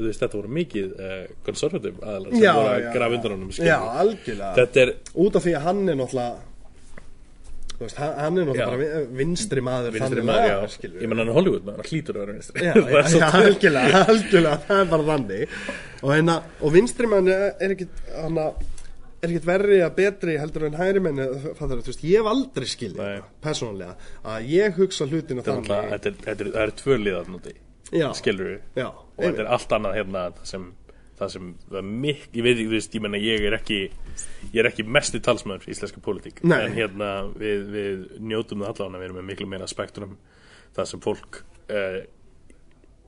veist, 0.00 0.20
þetta 0.24 0.38
voru 0.40 0.48
mikið 0.56 0.92
uh, 0.96 1.24
konservativ 1.44 1.98
aðalega 2.00 2.32
sem 2.36 2.44
Já, 2.46 2.52
voru 2.56 2.70
að 2.72 2.86
grafa 2.94 3.18
undan 3.18 3.34
honum 3.36 3.50
þetta 4.56 4.80
er 4.86 4.92
út 5.14 5.36
af 5.36 5.44
því 5.44 5.52
að 5.58 5.66
hann 5.68 5.82
er 5.92 5.98
náttúrulega 6.00 6.48
veist, 7.86 7.96
hann 8.00 8.38
er 8.38 8.44
náttúrulega 8.46 8.66
bara 8.66 8.80
vi- 8.80 9.18
vinstri 9.20 9.62
maður 9.64 9.94
vinstri 9.96 10.24
maður, 10.28 10.50
já, 10.50 10.68
skilur 10.74 11.02
ég 11.04 11.08
menn 11.12 11.22
hann 11.22 11.28
er 11.32 11.36
Hollywood 11.38 11.64
maður, 11.68 11.80
hann 11.80 11.90
hlýtur 11.92 12.18
að 12.18 12.24
vera 12.24 12.34
vinstri. 12.38 12.64
Já, 12.66 12.72
Það 12.80 12.90
já, 12.90 12.98
er 13.00 13.08
svo- 13.12 13.20
já, 13.20 13.30
algjörlega, 13.40 14.02
algjörlega, 14.14 14.58
það 14.66 14.82
er 14.84 14.90
bara 14.94 15.06
þannig. 15.12 15.54
Og, 16.02 16.10
hérna, 16.16 16.36
og 16.60 16.74
vinstri 16.76 17.10
maður 17.14 17.46
er 17.48 17.74
ekkit 17.76 18.04
hann 18.18 18.38
er 18.42 18.68
ekkit 19.30 19.44
verri 19.50 19.78
að 19.84 19.94
betri 19.98 20.36
heldur 20.40 20.62
en 20.70 20.76
hægri 20.80 21.00
menn 21.04 21.18
fattar, 21.58 21.80
þú 21.84 21.90
veist, 21.92 22.04
ég 22.08 22.22
hef 22.22 22.28
aldrei 22.30 22.68
skilið 22.72 23.00
Nei. 23.04 23.18
persónulega, 23.44 23.96
að 24.24 24.46
ég 24.48 24.78
hugsa 24.80 25.04
hlutina 25.10 25.42
Þetta 25.44 25.50
er 25.52 25.58
náttúrulega- 25.60 25.80
þannig. 25.80 25.90
þetta 25.90 26.08
er- 26.08 26.22
þetta 26.24 26.46
er- 26.46 26.54
það 26.54 26.62
eru 26.66 26.76
tvö 26.80 26.96
liðar 27.04 27.28
núti 27.34 27.52
já, 27.90 28.06
skilur 28.16 28.46
við 28.54 28.84
og 28.86 29.20
þetta 29.20 29.40
er 29.44 29.50
allt 29.56 29.72
annað 29.76 29.96
hérna 29.98 30.22
sem 30.48 30.64
það 31.20 31.32
sem 31.34 31.50
það 31.66 31.80
er 31.80 31.90
mikk, 32.04 32.28
ég 32.36 32.46
veit 32.46 32.54
ekki, 32.54 32.68
þú 32.68 32.76
veist, 32.76 32.94
ég 32.96 33.04
menna 33.04 33.20
ég 33.20 33.48
er 33.48 33.56
ekki 33.58 33.80
ég 34.50 34.60
er 34.62 34.70
ekki 34.70 34.86
mesti 34.98 35.20
talsmaður 35.24 35.68
í 35.68 35.74
íslenska 35.74 36.04
pólitík. 36.04 36.40
En 36.44 36.76
hérna 36.76 37.10
við, 37.34 37.66
við 37.74 38.06
njótum 38.30 38.64
það 38.64 38.72
allan 38.72 38.96
að 38.96 39.02
við 39.02 39.10
erum 39.10 39.20
með 39.20 39.28
miklu 39.32 39.50
meira 39.50 39.68
spektrum 39.70 40.16
það 40.76 40.88
sem 40.92 41.02
fólk 41.04 41.42
uh, 41.70 42.00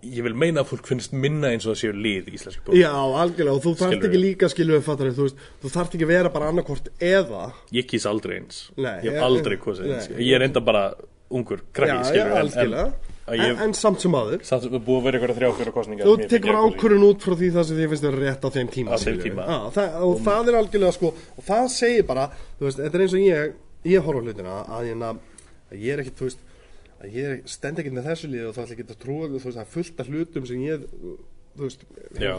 ég 0.03 0.25
vil 0.27 0.35
meina 0.35 0.63
að 0.63 0.73
fólk 0.73 0.89
finnst 0.91 1.15
minna 1.15 1.53
eins 1.55 1.65
og 1.67 1.73
það 1.73 1.81
séu 1.83 1.95
lið 1.95 2.29
í 2.33 2.35
íslenska 2.37 2.65
pólitík. 2.67 2.83
Já, 2.83 2.91
algjörlega, 3.23 3.55
og 3.55 3.63
þú 3.63 3.75
þarft 3.79 4.07
ekki 4.09 4.21
líka 4.21 4.51
skilur 4.51 4.79
við 4.79 4.85
fattar, 4.89 5.13
þú 5.15 5.29
veist, 5.29 5.47
þú 5.63 5.73
þarft 5.77 5.97
ekki 5.99 6.11
vera 6.11 6.33
bara 6.35 6.51
annarkort 6.51 6.91
eða. 6.99 7.47
Ég 7.75 7.89
kýs 7.91 8.09
aldrei 8.11 8.41
eins. 8.41 8.65
Nei, 8.77 8.97
ég 9.07 9.15
hef 9.15 9.27
aldrei 9.29 9.59
kosið 9.63 9.95
eins. 9.95 10.11
ég 10.19 10.35
er 10.39 10.47
enda 10.49 10.65
bara 10.65 10.89
ungur 11.33 11.63
krakki, 11.73 12.19
Já, 12.19 12.89
skilur 13.23 13.51
en, 13.53 13.63
en, 13.67 13.73
samt 13.79 14.03
sem 14.03 14.15
aður 14.19 14.41
samt 14.47 14.65
sem 14.67 14.73
við 14.73 14.83
búum 14.87 14.99
að 15.01 15.05
vera 15.09 15.19
ykkur 15.21 15.33
að 15.33 15.39
þrjá 15.39 15.51
fjóra 15.59 15.73
kostningar 15.77 16.07
Þú 16.09 16.15
tekur 16.23 16.51
ég 16.51 16.57
ekki- 16.59 16.77
ákvörðun 16.79 17.07
út 17.09 17.21
frá 17.23 17.35
því 17.39 17.49
það 17.55 17.65
sem 17.69 17.77
þið 17.79 17.89
finnst 17.93 18.07
vera 18.09 18.21
rétt 18.23 18.43
á 18.43 18.49
þeim 18.57 18.69
tíma 18.73 18.89
Á 18.93 18.97
þeim 19.03 19.19
tíma. 19.23 19.43
Já, 19.47 19.59
það, 19.77 19.87
og 20.09 20.15
það 20.27 20.43
er 20.51 20.55
algjörlega 20.61 20.95
sko 20.97 21.09
og 21.13 21.43
það 21.47 21.65
segir 21.77 22.05
bara, 22.09 22.25
þú 22.59 22.63
veist, 22.67 22.81
þetta 22.83 22.97
er 22.99 23.05
eins 23.07 23.15
og 23.15 23.23
ég 23.23 23.53
ég 23.93 24.01
horf 24.07 24.19
á 24.19 24.23
hlutina 24.23 24.55
að 24.67 24.83
ég, 24.91 24.97
na, 24.99 25.11
að 25.71 25.77
ég 25.83 25.91
er 25.93 25.99
ekkit, 26.03 26.17
þú 26.19 26.25
veist 26.29 26.41
að 27.03 27.07
ég 27.19 27.29
stend 27.51 27.79
ekkit 27.83 27.95
með 27.97 28.09
þessu 28.11 28.27
lið 28.31 28.45
og 28.49 28.55
þá 28.55 28.63
ætla 28.63 28.75
ekki 28.77 28.87
að 28.89 29.03
trúa 29.03 29.25
þú 29.27 29.35
veist, 29.39 29.47
það 29.57 29.65
er 29.65 29.73
fullt 29.77 29.97
af 30.03 30.07
hlutum 30.13 30.45
sem 30.47 30.59
ég 30.63 30.79
þú 31.57 31.63
veist, 31.67 31.81
hef, 32.19 32.37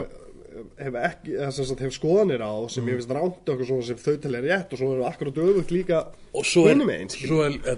hef 0.78 0.94
ekki 1.04 1.30
sem 1.52 1.64
sagt 1.68 1.82
hef 1.84 1.92
skoðanir 1.96 2.40
á 2.44 2.52
sem 2.72 2.86
ég 2.88 2.96
finnst 3.00 3.12
ránt 3.12 3.44
okkur 3.54 3.66
svona 3.68 3.84
sem 3.84 3.98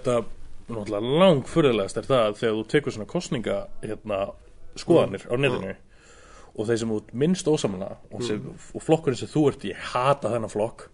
þau 0.06 0.24
náttúrulega 0.68 1.18
langfurðulegast 1.22 2.00
er 2.00 2.08
það 2.08 2.24
að 2.26 2.38
þegar 2.40 2.56
þú 2.58 2.64
tekur 2.72 2.94
svona 2.96 3.10
kostninga 3.10 3.58
hérna, 3.84 4.20
skoðanir 4.80 5.26
á 5.30 5.34
netinu 5.38 5.74
og 6.56 6.66
þeir 6.70 6.80
sem 6.82 6.92
út 6.96 7.12
minnst 7.12 7.48
ósamlega 7.52 7.98
og, 8.10 8.22
sem, 8.24 8.42
og 8.74 8.82
flokkurinn 8.82 9.18
sem 9.20 9.28
þú 9.28 9.42
ert 9.50 9.64
í 9.68 9.74
hata 9.92 10.32
þennan 10.32 10.52
flokk 10.52 10.88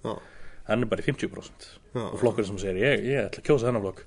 hann 0.68 0.82
er 0.84 0.90
bara 0.90 1.02
í 1.02 1.06
50% 1.06 1.68
Já. 1.94 2.02
og 2.08 2.18
flokkurinn 2.20 2.50
sem 2.52 2.58
segir 2.62 2.82
ég, 2.82 3.04
ég 3.12 3.26
ætla 3.28 3.42
að 3.42 3.46
kjósa 3.48 3.68
þennan 3.70 3.84
flokk 3.86 4.04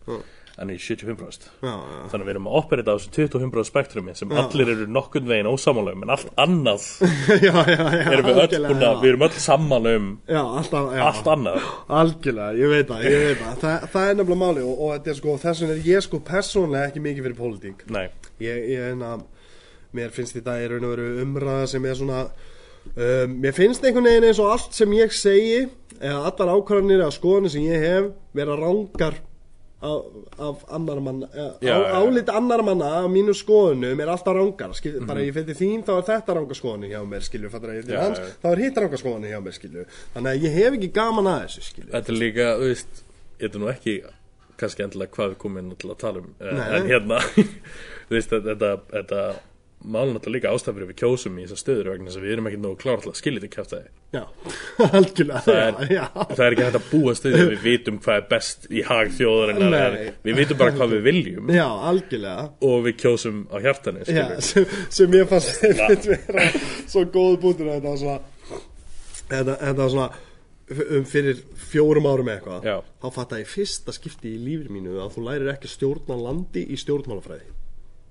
hann 0.55 0.69
er 0.71 0.77
í 0.77 0.79
75% 0.79 1.47
Já, 1.59 1.71
já. 1.75 1.97
þannig 2.11 2.23
að 2.23 2.27
við 2.29 2.33
erum 2.33 2.45
að 2.47 2.57
operita 2.61 2.93
á 2.93 2.95
þessu 2.95 3.11
25% 3.15 3.69
spektrumi 3.69 4.13
sem 4.15 4.31
allir 4.39 4.71
eru 4.71 4.87
nokkurn 4.87 5.27
veginn 5.27 5.49
ósamála 5.51 5.93
um 5.95 6.05
en 6.05 6.13
allt 6.15 6.31
annað 6.39 6.85
já, 7.47 7.51
já, 7.51 7.75
já, 7.75 8.05
erum 8.13 8.29
við 8.29 8.41
öll 8.45 8.67
búin 8.69 8.85
að 8.85 8.93
já. 8.93 9.01
við 9.01 9.09
erum 9.11 9.25
öll 9.27 9.37
sammála 9.45 9.95
um 9.99 10.07
Já, 10.31 10.41
alltaf, 10.61 10.89
já. 10.95 11.03
allt 11.09 11.29
annað 11.35 11.69
Algjörlega, 11.99 12.57
ég 12.61 12.73
veit 12.75 12.89
það, 12.93 13.05
ég 13.09 13.25
veit 13.25 13.43
það 13.43 13.61
Þa, 13.65 13.75
Það 13.95 14.09
er 14.09 14.19
nefnilega 14.21 14.41
máli 14.45 14.65
og, 14.65 14.81
og 14.87 15.11
er 15.11 15.19
sko 15.19 15.37
þess 15.43 15.65
vegna 15.65 15.75
er 15.75 15.91
ég 15.91 16.07
sko 16.07 16.21
persónlega 16.31 16.91
ekki 16.91 17.03
mikið 17.03 17.27
fyrir 17.29 17.39
pólitík 17.41 17.85
Ég, 18.43 18.65
ég 18.71 18.89
er 18.93 19.05
að 19.11 19.27
mér 19.95 20.11
finnst 20.15 20.35
þetta 20.35 20.57
í 20.59 20.67
raun 20.71 20.87
og 20.87 20.95
veru 20.95 21.11
umræða 21.23 21.69
sem 21.71 21.85
er 21.87 21.99
svona 21.99 22.23
um, 22.95 23.35
mér 23.43 23.55
finnst 23.55 23.83
einhvern 23.85 24.07
veginn 24.09 24.27
eins 24.31 24.41
og 24.43 24.51
allt 24.55 24.75
sem 24.75 24.91
ég 24.95 25.13
segi 25.15 25.61
eða 25.99 26.25
allar 26.31 26.51
ákvarðanir 26.57 27.03
eða 27.05 27.15
skoðanir 27.15 27.53
sem 27.53 27.67
ég 27.67 27.85
hef 27.85 28.09
vera 28.35 28.57
rángar 28.59 29.19
af, 29.85 30.63
annar 30.77 30.99
manna 31.05 31.27
á, 31.31 31.45
já. 31.61 31.75
álit 31.99 32.29
annar 32.29 32.63
manna 32.67 32.89
af 33.03 33.07
mínu 33.13 33.33
skoðunum 33.37 34.01
er 34.03 34.11
alltaf 34.13 34.35
rángar 34.37 34.73
skil, 34.77 34.99
bara 35.05 35.19
Mhm. 35.19 35.27
ég 35.29 35.33
fyrir 35.37 35.55
þín 35.61 35.83
þá 35.87 35.93
er 35.97 36.05
þetta 36.09 36.35
rángar 36.39 36.59
skoðanir 36.59 36.89
hjá 36.95 37.01
mér 37.07 37.25
skilju, 37.27 37.49
þá 37.49 38.47
er 38.51 38.61
hitt 38.63 38.75
rángar 38.83 39.01
skoðanir 39.03 39.31
hjá 39.35 39.41
mér 39.45 39.57
skilju 39.59 39.85
þannig 40.15 40.29
að 40.33 40.43
ég 40.47 40.51
hef 40.59 40.73
ekki 40.79 40.91
gaman 40.93 41.25
að 41.33 41.41
þessu 41.45 41.61
skilju 41.69 41.91
Þetta 41.91 42.13
er 42.13 42.19
líka, 42.21 42.47
þú 42.59 42.69
veist, 42.69 43.03
þetta 43.39 43.55
er 43.55 43.59
nú 43.65 43.71
ekki 43.73 43.95
kannski 44.57 44.83
endilega 44.85 45.11
hvað 45.11 45.29
við 45.33 45.37
komum 45.43 45.75
til 45.75 45.89
að 45.91 45.97
tala 45.99 46.19
um 46.23 46.29
eh, 46.39 46.53
Nei. 46.55 46.69
en 46.79 46.87
hérna, 46.87 47.19
þú 48.07 48.15
veist, 48.15 48.29
þetta, 48.31 48.71
þetta, 48.91 49.21
málum 49.85 50.15
náttúrulega 50.15 50.35
líka 50.35 50.53
ástæður 50.55 50.89
við 50.89 50.97
kjósum 51.01 51.37
í 51.39 51.45
þessar 51.45 51.61
stöður 51.61 51.89
vegna 51.93 52.09
þess 52.09 52.19
að 52.19 52.25
við 52.25 52.35
erum 52.35 52.49
ekki 52.49 52.59
nógu 52.63 52.77
til 52.81 52.91
að 52.95 53.17
skilja 53.19 53.43
þetta 53.43 53.55
kjátt 53.55 53.73
Já, 54.15 54.21
algjörlega 54.97 55.41
það 55.45 55.79
það 56.35 56.43
er 56.45 56.55
ekki 56.55 56.65
hægt 56.65 56.79
að 56.79 56.89
búa 56.91 57.15
stöður 57.19 57.49
við 57.51 57.65
vitum 57.65 57.97
hvað 58.05 58.19
er 58.19 58.27
best 58.31 58.67
í 58.69 58.83
hag 58.87 59.11
þjóðarinnar. 59.17 59.97
Við 60.25 60.39
vitum 60.39 60.61
bara 60.61 60.75
hvað 60.75 60.93
við 60.95 61.03
viljum. 61.09 61.51
Já, 61.55 61.65
algjörlega. 61.89 62.45
Og 62.69 62.85
við 62.85 62.97
kjósum 63.03 63.41
á 63.51 63.57
hjartanu 63.65 64.05
já, 64.07 64.25
sem, 64.45 64.69
sem 64.93 65.17
ég 65.19 65.27
fannst 65.31 65.65
vera 66.11 66.47
svo 66.87 67.03
góð 67.11 67.41
bútur 67.43 67.71
að 67.71 67.81
þetta 67.81 67.91
var 67.91 67.99
svona 68.05 68.21
þetta, 69.29 69.75
var 69.81 69.93
svona 69.97 70.09
um 70.95 71.05
fyrir 71.05 71.41
fjórum 71.69 72.07
árum 72.09 72.29
eitthvað 72.33 72.65
Já. 72.65 72.79
þá 73.01 73.07
fatt 73.13 73.35
ég 73.37 73.49
fyrsta 73.49 73.93
skipti 73.93 74.33
í 74.33 74.41
lífið 74.41 74.71
mínu 74.73 74.95
að 75.03 75.13
þú 75.13 75.25
lærir 75.27 75.51
ekki 75.53 75.69
að 75.69 75.75
stjórna 75.75 76.17
landi 76.17 76.63
í 76.65 76.79
stjórnmálafræði. 76.81 77.51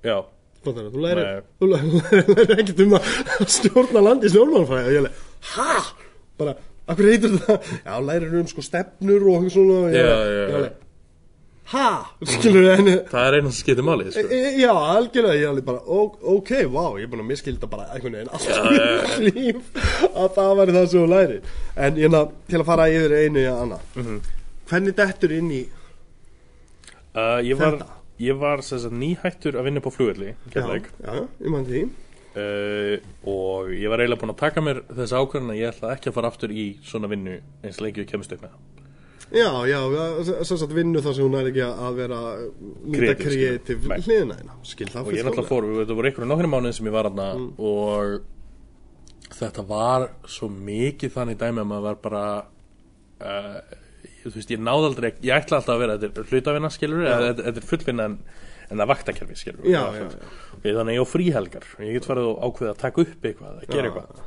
Já, 0.04 0.18
Fattar 0.64 0.86
þú 0.94 1.02
lærir, 1.04 1.26
lærir, 1.60 2.30
lærir 2.34 2.54
ekkert 2.58 2.80
um 2.86 2.94
að 2.98 3.10
stjórna 3.56 4.00
landi 4.08 4.30
leir, 4.34 5.10
hæ? 5.54 5.74
bara, 6.40 6.54
akkur 6.88 7.10
heitir 7.10 7.34
þetta? 7.36 7.58
já, 7.84 7.94
lærir 8.08 8.32
um 8.40 8.48
sko 8.50 8.64
stefnur 8.64 9.28
og 9.28 9.44
eitthvað 9.44 9.54
svona 9.58 9.92
Já, 9.92 10.16
já, 10.24 10.46
já. 10.64 10.72
hæ? 11.74 11.84
það 13.10 13.26
er 13.28 13.36
eina 13.38 13.50
sem 13.50 13.58
skiptir 13.60 13.86
máli 13.86 14.10
sko. 14.12 14.24
E, 14.28 14.40
Já, 14.60 14.72
algjörlega, 14.72 15.36
ég 15.38 15.44
er 15.46 15.52
alveg 15.52 15.64
bara, 15.68 15.80
ok, 16.34 16.50
vá, 16.74 16.82
ég 17.00 17.06
er 17.06 17.12
búin 17.12 17.22
að 17.24 17.30
miskilda 17.30 17.70
bara 17.72 17.86
einhvern 17.94 18.18
veginn 18.18 18.32
allt 18.34 18.48
í 19.20 19.30
líf 19.30 19.84
að 20.12 20.28
það 20.36 20.50
væri 20.60 20.76
það 20.76 20.88
sem 20.92 21.00
þú 21.04 21.08
læri 21.14 21.38
En 21.86 22.00
ég 22.04 22.12
ná, 22.12 22.20
til 22.50 22.60
að 22.60 22.66
fara 22.68 22.88
yfir 22.92 23.16
einu 23.22 23.44
í 23.44 23.48
annað 23.52 23.86
Mhm. 24.00 24.18
Hvernig 24.68 24.94
dettur 24.96 25.32
inn 25.36 25.50
í, 25.52 25.62
uh, 27.14 27.40
Ég 27.44 27.56
var, 27.60 27.74
Þetta. 27.78 27.88
Ég 28.22 28.38
var 28.38 28.62
sagt, 28.66 28.92
nýhættur 28.94 29.58
að 29.58 29.70
vinna 29.70 29.82
på 29.84 29.92
flugvelli 29.94 30.34
já, 30.54 30.64
já, 30.64 31.14
ég 31.40 31.50
mann 31.50 31.66
því. 31.68 31.84
Uh, 32.34 32.96
og 33.30 33.68
ég 33.70 33.90
var 33.90 34.02
eiginlega 34.02 34.22
búin 34.24 34.34
að 34.34 34.40
taka 34.42 34.62
mér 34.64 34.80
þess 34.90 35.14
ákvörðin 35.14 35.52
að 35.54 35.60
ég 35.60 35.70
ætla 35.70 35.92
ekki 35.94 36.10
að 36.10 36.16
fara 36.16 36.30
aftur 36.32 36.54
í 36.54 36.68
svona 36.82 37.10
vinnu 37.10 37.36
eins 37.62 37.78
lengi 37.82 38.02
við 38.02 38.10
kemst 38.10 38.34
upp 38.34 38.46
með. 38.46 38.54
Það 38.54 38.74
Já, 39.34 39.48
já, 39.66 39.78
sem 40.44 40.58
sagt 40.58 40.72
vinnu 40.76 41.00
þar 41.02 41.14
sem 41.16 41.24
hún 41.24 41.34
er 41.38 41.48
ekki 41.48 41.64
að 41.64 41.96
vera 41.98 42.18
nýta 42.84 43.14
kreatív 43.18 43.86
það 43.88 45.00
og 45.00 45.16
ég 45.16 45.24
náttúrulega 45.26 45.48
fór, 45.48 45.66
við 45.66 45.80
þetta 45.80 45.96
voru 45.98 46.10
einhverju 46.10 46.28
nokkru 46.30 46.50
mánuðin 46.52 46.76
sem 46.76 46.90
ég 46.90 46.94
var 46.94 47.08
aðna 47.08 47.28
og 47.70 49.32
þetta 49.34 49.64
var 49.66 50.06
svo 50.30 50.50
mikið 50.52 51.14
þannig 51.16 51.40
dæmi 51.40 51.64
að 51.64 51.70
maður 51.72 51.86
var 51.88 51.98
bara 52.04 52.24
uh, 53.24 53.58
þú 54.32 54.40
veist, 54.40 54.52
ég 54.54 54.62
náði 54.64 54.90
aldrei 54.90 55.10
ég 55.12 55.32
ætla 55.38 55.60
alltaf 55.60 55.74
að 55.74 55.82
vera, 55.84 55.96
þetta 56.02 56.22
er 56.24 56.30
hlutavinna 56.32 56.70
skilur 56.74 57.06
eða 57.06 57.30
þetta 57.30 57.48
þetta 57.48 57.62
er 57.64 57.70
fullvinna 57.72 58.06
en, 58.10 58.18
en 58.70 58.82
það 58.84 58.92
vaktakerfi 58.94 59.40
skilur 59.40 59.66
Já, 59.70 59.82
já, 59.94 60.04
já. 60.04 60.30
og 60.60 60.68
þannig 60.68 60.98
ég 60.98 61.04
á 61.04 61.12
fríhelgar 61.14 61.66
og 61.76 61.82
ég 61.84 61.98
get 61.98 62.08
farið 62.08 62.30
og 62.30 62.46
ákveða 62.48 62.76
að 62.76 62.80
taka 62.86 63.04
upp 63.04 63.28
eitthvað 63.30 63.58
að 63.58 63.68
gera 63.74 63.90
eitthvað. 63.90 64.24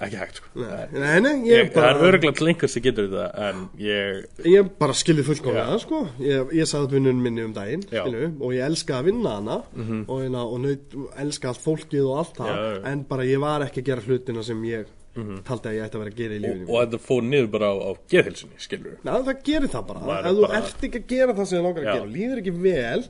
Ekki 0.00 0.16
hægt 0.16 0.38
sko. 0.40 0.50
Nei, 0.56 1.16
nei, 1.20 1.32
ég, 1.44 1.66
það 1.74 1.98
bara 2.00 2.08
er 2.08 2.16
til 2.38 2.46
einhvers 2.48 2.72
sem 2.72 2.84
getur 2.86 3.08
þetta 3.10 3.48
en 3.50 3.58
ég 3.84 4.46
Ég 4.48 4.70
bara 4.80 4.94
skilði 4.96 5.26
fullkomlega, 5.26 5.74
sko. 5.82 5.98
Ég, 6.24 6.54
ég 6.56 6.68
sagði 6.70 6.96
vinnunum 6.96 7.20
minni 7.26 7.44
um 7.44 7.52
daginn, 7.56 7.84
skilu 7.84 8.30
Og 8.40 8.54
ég 8.56 8.64
elska 8.64 8.96
að 8.96 9.10
vinna 9.10 9.34
hana 9.36 9.58
Og, 10.06 10.14
hérna, 10.22 10.46
og 10.46 10.62
naut, 10.64 10.96
elska 11.20 11.52
allt 11.52 11.60
fólkið 11.66 12.08
og 12.08 12.16
allt 12.22 12.40
það. 12.40 12.62
En 12.94 13.04
bara 13.12 13.28
ég 13.28 13.42
var 13.44 13.66
ekki 13.66 13.84
að 13.84 13.90
gera 13.90 14.06
hlutina 14.08 14.46
sem 14.46 14.64
ég 14.70 14.88
Taldi 15.10 15.66
að 15.66 15.74
ég 15.74 15.84
ætti 15.88 15.98
að 15.98 16.02
vera 16.04 16.12
að 16.12 16.18
gera 16.20 16.34
í 16.34 16.38
og, 16.38 16.44
lífinu 16.44 16.66
og 16.70 16.76
þetta 16.84 16.98
fór 17.02 17.24
niður 17.26 17.48
bara 17.50 17.70
á, 17.70 17.74
á 17.82 17.90
geðhilsunni 18.12 18.60
skilur 18.62 18.92
Já, 19.02 19.10
það 19.26 19.40
gerir 19.48 19.72
það 19.72 19.86
bara. 19.88 20.00
Ef 20.20 20.28
þú 20.30 20.44
bara- 20.44 20.58
ert 20.60 20.84
ekki 20.86 21.00
að 21.00 21.06
gera 21.10 21.34
það 21.34 21.48
sem 21.50 21.58
þið 21.58 21.64
langar 21.66 21.82
að 21.82 21.88
Já. 21.90 21.94
gera 21.98 22.12
Líður 22.14 22.42
ekki 22.44 22.54
vel 22.62 23.02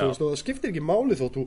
þú 0.00 0.08
veist, 0.08 0.22
og 0.24 0.30
það 0.32 0.40
skiptir 0.40 0.72
ekki 0.72 0.84
máli 0.88 1.18
þótt 1.20 1.36
þú 1.36 1.44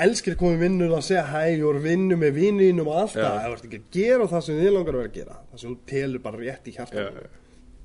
elskir 0.00 0.36
að 0.36 0.40
í 0.40 0.60
vinnur 0.60 0.94
að 0.96 1.04
segja 1.08 1.24
hæ 1.30 1.44
og 1.64 1.80
vinnu 1.84 2.16
með 2.20 2.32
vinninum 2.36 2.88
og 2.88 3.00
allt 3.00 3.16
það. 3.16 3.36
Ef 3.40 3.48
þú 3.48 3.56
ert 3.56 3.66
ekki 3.70 3.80
að 3.80 3.90
gera 3.96 4.28
það 4.30 4.44
sem 4.46 4.60
þið 4.60 4.72
langar 4.76 4.94
að 4.94 5.00
vera 5.00 5.10
að 5.10 5.18
gera 5.18 5.36
Það 5.50 5.60
sem 5.60 5.70
þú 5.70 5.78
telur 5.90 6.22
bara 6.24 6.36
rétt 6.44 6.68
í 6.70 6.74
hjartan 6.76 7.20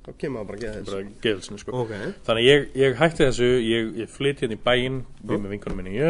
Þá 0.06 0.12
kemur 0.22 0.38
það 0.44 0.48
bara 0.48 0.58
að 0.58 0.62
gera 0.62 0.74
bara 0.86 0.86
þess 0.86 1.22
geðhilsunni 1.26 1.60
sko. 1.64 1.72
Ok, 1.82 1.94
Þannig 2.28 2.44
að 2.44 2.46
ég, 2.46 2.66
ég 2.78 2.98
hætti 3.00 3.24
þessu, 3.26 3.48
ég, 3.66 3.88
ég 4.04 4.12
flytti 4.14 4.46
hérna 4.46 4.58
í 4.60 4.62
bæinn, 4.68 5.00
við 5.26 5.40
með 5.42 5.54
vinkunum 5.56 5.80
minni 5.82 5.96
í 5.96 6.02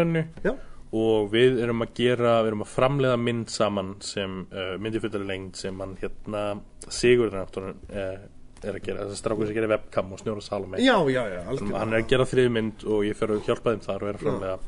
já, 0.44 0.52
og 0.96 1.32
við 1.34 1.60
erum 1.64 1.84
að 1.84 1.96
gera, 1.98 2.38
við 2.44 2.52
erum 2.52 2.64
að 2.64 2.72
framleiða 2.72 3.18
mynd 3.20 3.52
saman 3.52 3.96
sem 4.06 4.38
uh, 4.48 4.76
myndifullar 4.82 5.26
lengd 5.28 5.60
sem 5.60 5.82
hann 5.84 5.98
hérna 6.00 6.46
Sigurður 6.86 7.42
náttúrulega 7.42 8.06
uh, 8.06 8.30
er 8.66 8.78
að 8.78 8.86
gera, 8.86 9.08
þessi 9.10 9.20
strákur 9.20 9.50
sem 9.50 9.58
gerir 9.58 9.72
webcam 9.74 10.14
og 10.16 10.22
snjóra 10.22 10.44
Salome. 10.44 10.80
já, 10.82 10.96
já, 11.12 11.22
já 11.34 11.42
algjörlega. 11.44 11.82
Hann 11.82 11.94
er 11.94 12.02
að 12.02 12.14
gera 12.14 12.30
þriði 12.30 12.54
mynd 12.56 12.86
og 12.88 13.04
ég 13.06 13.20
fer 13.20 13.34
að 13.36 13.44
hjálpa 13.50 13.74
þeim 13.74 13.84
þar 13.86 14.06
og 14.06 14.10
er 14.10 14.20
að 14.20 14.24
framleiða. 14.26 14.60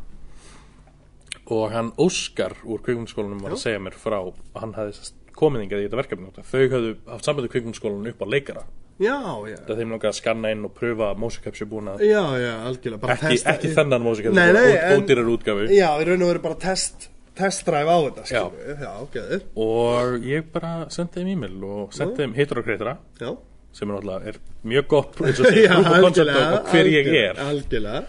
Og 1.58 1.64
hann 1.72 1.94
Óskar 2.04 2.58
úr 2.68 2.84
kvikmyndaskólanum 2.84 3.46
var 3.46 3.56
að 3.56 3.64
segja 3.64 3.80
mér 3.80 3.96
frá 3.96 4.18
að 4.20 4.42
hann 4.60 4.76
hafði 4.76 5.08
komið 5.38 5.64
hingað 5.64 5.84
í 5.84 5.88
þetta 5.88 6.02
verkefni. 6.02 6.34
Þau 6.36 6.60
hafðu 6.74 6.92
haft 7.08 7.30
sambandi 7.30 7.54
kvikmyndaskólanum 7.54 8.12
upp 8.12 8.26
á 8.26 8.28
leikara. 8.34 8.66
Já, 8.98 9.18
já, 9.46 9.58
Það 9.68 9.78
þeim 9.82 9.92
langar 9.94 10.10
að 10.10 10.16
skanna 10.18 10.52
inn 10.56 10.64
og 10.66 10.72
pröfa 10.74 11.12
mósikapsi 11.22 11.68
búin 11.70 11.92
að 11.92 12.00
já, 12.08 12.22
já, 12.42 12.54
algjörlega 12.66 13.02
bara 13.04 13.14
ekki, 13.18 13.30
testa- 13.36 13.54
ekki 13.54 13.74
þennan 13.76 14.02
mósikapsi, 14.08 14.36
Nei, 14.40 14.54
nei, 14.56 14.72
en- 14.78 15.04
ódýrar 15.04 15.30
útgafu. 15.36 15.68
Já, 15.70 15.90
í 16.02 16.08
raun 16.08 16.24
og 16.26 16.32
veru 16.34 16.42
bara 16.48 16.56
test 16.64 17.10
testdræf 17.38 17.86
á 17.86 17.98
þetta, 18.08 18.24
við 18.58 18.82
Já, 18.82 18.94
ok, 19.04 19.18
og 19.62 20.26
ég 20.26 20.48
bara 20.52 20.72
sendi 20.90 21.20
þeim 21.22 21.30
e-mail 21.36 21.64
og 21.70 21.94
sendi 21.94 22.24
þeim 22.24 22.34
hittur 22.40 22.58
og 22.64 22.66
kreitara 22.66 22.96
já. 23.22 23.38
sem 23.78 23.92
er 23.92 23.94
náttúrulega 24.00 24.32
er 24.32 24.40
mjög 24.66 24.88
gott 24.88 25.22
eins 25.22 25.40
og 25.40 25.46
Já, 25.68 25.76
og 25.78 26.72
hver 26.72 26.90
ég 26.90 27.12
er. 27.14 27.36
Algjörlega. 27.46 28.02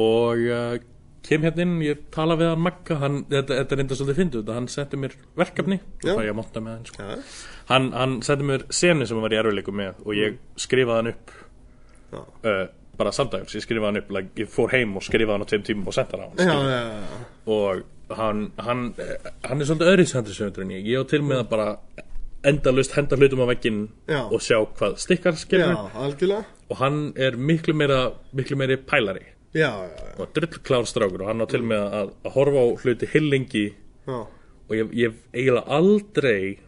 Og 0.00 0.38
uh, 0.48 0.78
kem 1.26 1.46
hérna 1.46 1.64
inn, 1.66 1.78
ég 1.84 2.02
tala 2.14 2.36
við 2.40 2.52
hann 2.52 2.62
Magga, 2.64 2.98
hann, 3.02 3.22
þetta, 3.30 3.58
þetta 3.60 3.76
er 3.76 3.82
enda 3.84 3.98
svolítið 3.98 4.20
þetta, 4.36 4.56
hann 4.58 4.68
setti 4.72 5.00
mér 5.00 5.16
verkefni 5.38 5.78
hann 6.76 6.86
sko. 6.88 7.08
Hann, 7.70 7.88
hann 7.96 8.18
setti 8.26 8.46
mér 8.48 8.66
senu 8.74 9.06
sem 9.06 9.18
hann 9.18 9.26
var 9.26 9.36
í 9.36 9.40
erfileikum 9.40 9.78
með 9.78 10.04
og 10.04 10.18
ég 10.18 10.38
skrifaði 10.60 10.98
hann 11.00 11.12
upp 11.12 11.34
uh, 12.18 12.62
bara 12.98 13.14
samdags, 13.14 13.54
ég 13.56 13.64
skrifaði 13.64 13.90
hann 13.90 14.02
upp 14.02 14.14
like, 14.18 14.34
ég 14.42 14.50
fór 14.52 14.74
heim 14.74 14.96
og 14.98 15.06
skrifaði 15.06 15.36
hann 15.36 15.46
á 15.46 15.50
tveim 15.52 15.66
tímum 15.68 15.90
og 15.92 15.96
senda 15.96 16.18
hann 16.18 16.26
á 16.26 16.30
hann 16.42 17.18
og 17.56 18.16
hann, 18.18 18.46
hann, 18.60 18.86
hann 19.46 19.60
er 19.62 19.68
svolítið 19.68 19.92
öðris 19.94 20.16
handrisöfundur 20.18 20.66
en 20.66 20.74
ég 20.74 20.90
ég 20.90 21.00
á 21.00 21.04
til 21.08 21.22
með 21.24 21.44
að 21.44 21.52
bara 21.54 21.68
endalust 22.50 22.96
henda 22.96 23.16
hlutum 23.18 23.44
á 23.44 23.52
vegginn 23.52 23.84
Já. 24.10 24.24
og 24.26 24.42
sjá 24.42 24.58
hvað 24.76 24.96
stikkar 25.00 25.38
skilur 25.38 25.76
og 26.42 26.80
hann 26.80 27.12
er 27.14 27.38
miklu 27.38 27.74
meira 27.78 28.00
miklu 28.34 28.58
meiri 28.58 28.76
pælari 28.82 29.31
Já, 29.52 29.70
og 30.18 30.28
drullklár 30.32 30.86
strákur 30.88 31.24
og 31.24 31.28
hann 31.28 31.44
á 31.44 31.46
til 31.50 31.60
með 31.68 31.82
að, 31.84 32.12
að 32.24 32.36
horfa 32.36 32.62
á 32.64 32.66
hluti 32.82 33.08
hillengi 33.12 33.64
og 34.08 34.76
ég 34.76 34.92
ég 34.96 35.10
hef 35.10 35.18
eiginlega 35.36 35.76
aldrei 35.76 36.58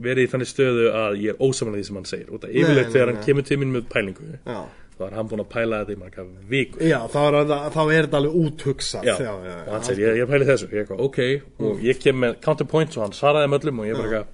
verið 0.00 0.24
í 0.26 0.30
þannig 0.32 0.50
stöðu 0.50 0.88
að 0.96 1.16
ég 1.22 1.32
er 1.34 1.40
ósamanlega 1.40 1.82
því 1.82 1.86
sem 1.88 1.96
hann 2.00 2.08
segir. 2.08 2.28
Og 2.32 2.40
það 2.42 2.52
Nei, 2.52 2.58
yfirleitt 2.62 2.86
nei, 2.88 2.92
þegar 2.96 3.12
hann 3.12 3.24
kemur 3.26 3.46
til 3.48 3.58
mín 3.60 3.72
með 3.74 3.88
pælingu 3.92 4.28
já. 4.36 4.60
þá 4.96 5.02
er 5.08 5.16
hann 5.18 5.28
búin 5.32 5.42
að 5.44 5.50
pæla 5.52 5.80
þetta 5.82 5.92
í 5.96 5.98
marga 6.00 6.24
vikur. 6.52 6.84
Já, 6.88 6.98
þá 7.12 7.18
er, 7.24 7.36
þá 7.74 7.80
er 7.82 8.06
þetta 8.06 8.20
alveg 8.20 8.38
úthugsað. 8.42 9.10
Og 9.26 9.74
hann 9.74 9.84
segir, 9.88 10.06
ég, 10.06 10.22
ég 10.22 10.30
pæli 10.30 10.48
þessu. 10.48 10.70
Ég 10.72 10.84
eitthvað, 10.84 11.02
ok, 11.08 11.20
og 11.68 11.84
ég 11.84 12.00
kem 12.00 12.24
með 12.24 12.38
counterpoints 12.46 12.96
og 12.96 13.04
hann 13.04 13.16
svaraði 13.16 13.52
með 13.52 13.66
öllum 13.66 13.84
og 13.84 13.90
ég 13.90 14.00
bara 14.00 14.24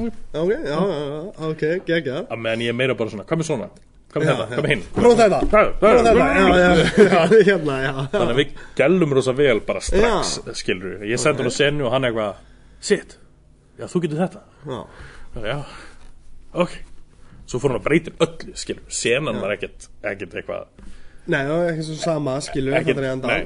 Ok, 0.00 0.52
já, 0.64 0.76
ok, 1.50 1.64
gegja 1.84 2.22
að 2.24 2.38
meðan 2.40 2.62
ég 2.64 2.72
er 2.72 2.76
meira 2.78 2.94
bara 2.96 3.12
svona, 3.12 3.26
hvað 3.28 3.42
með 3.42 3.48
svona 3.50 3.66
hvað 4.12 4.22
með 4.22 4.28
Já, 4.28 4.34
þetta, 4.36 4.48
hvað 4.52 4.66
með 4.66 4.72
hinn 4.72 4.84
Prófa 4.96 5.16
þetta, 5.22 5.38
prófa 5.80 6.02
þetta, 6.06 7.36
hérna, 7.48 7.76
þannig 8.12 8.32
að 8.34 8.40
við 8.40 8.54
gælum 8.78 9.14
rosa 9.16 9.34
vel 9.38 9.58
bara 9.66 9.82
strax, 9.84 10.34
skilur 10.60 11.04
ég 11.08 11.22
sendi 11.22 11.44
hann 11.44 11.52
á 11.52 11.54
senu 11.56 11.88
og 11.88 11.96
hann 11.96 12.08
eitthvað 12.08 12.42
shit, 12.82 13.16
já 13.80 13.86
þú 13.88 14.04
getur 14.04 14.22
þetta. 14.24 14.44
Já, 15.42 15.58
ok. 16.52 16.76
Svo 17.48 17.60
fór 17.62 17.72
hann 17.72 17.80
að 17.80 17.88
breytir 17.88 18.16
öllu, 18.22 18.54
skilur 18.58 18.86
senan 18.92 19.40
var 19.42 19.56
ekkert, 19.56 19.88
ekkert 20.12 20.38
eitthvað 20.40 20.68
nei, 21.30 21.42
það 21.46 21.58
er 21.58 21.68
ekki 21.72 21.88
svo 21.88 21.98
sama, 22.02 22.38
skilur 22.44 22.78
ekkert, 22.80 23.02
þetta 23.06 23.36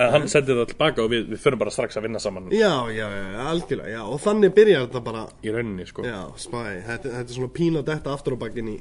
en 0.00 0.12
hann 0.14 0.28
sendi 0.30 0.54
það 0.56 0.70
tilbaka 0.70 1.02
og 1.04 1.10
við, 1.12 1.26
við 1.32 1.42
förum 1.42 1.60
bara 1.60 1.72
strax 1.74 1.98
að 1.98 2.06
vinna 2.06 2.20
saman. 2.22 2.48
Já, 2.54 2.72
já, 2.94 3.04
já, 3.10 3.42
algjörlega, 3.50 3.90
já, 3.92 4.00
og 4.06 4.20
þannig 4.22 4.54
byrjar 4.56 4.86
þetta 4.86 5.02
bara. 5.04 5.24
Í 5.44 5.52
rauninni, 5.54 5.86
sko. 5.88 6.04
Já, 6.06 6.20
spæ, 6.40 6.60
þetta, 6.86 7.12
þetta 7.18 7.26
er 7.26 7.36
svona 7.36 7.52
pína 7.56 7.82
detta 7.86 8.14
aftur 8.14 8.38
á 8.38 8.42
bakinn 8.44 8.70
í 8.70 8.78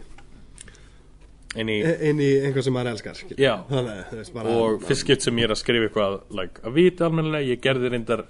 en 1.57 1.71
í, 1.71 1.77
inn 2.09 2.19
í 2.21 2.29
einhver 2.45 2.65
sem 2.65 2.75
maður 2.75 2.91
elskar. 2.93 3.21
Þannig, 3.69 4.01
veist, 4.19 4.35
og 4.43 4.83
fyrst 4.85 5.05
skipt 5.05 5.25
sem 5.25 5.39
ég 5.41 5.49
er 5.49 5.55
að 5.55 5.61
skrifa 5.63 5.87
eitthvað 5.89 6.19
like, 6.37 6.61
að 6.65 6.75
vita 6.77 7.07
almennilega, 7.07 7.49
ég 7.49 7.63
gerði 7.63 7.93
reyndar 7.93 8.25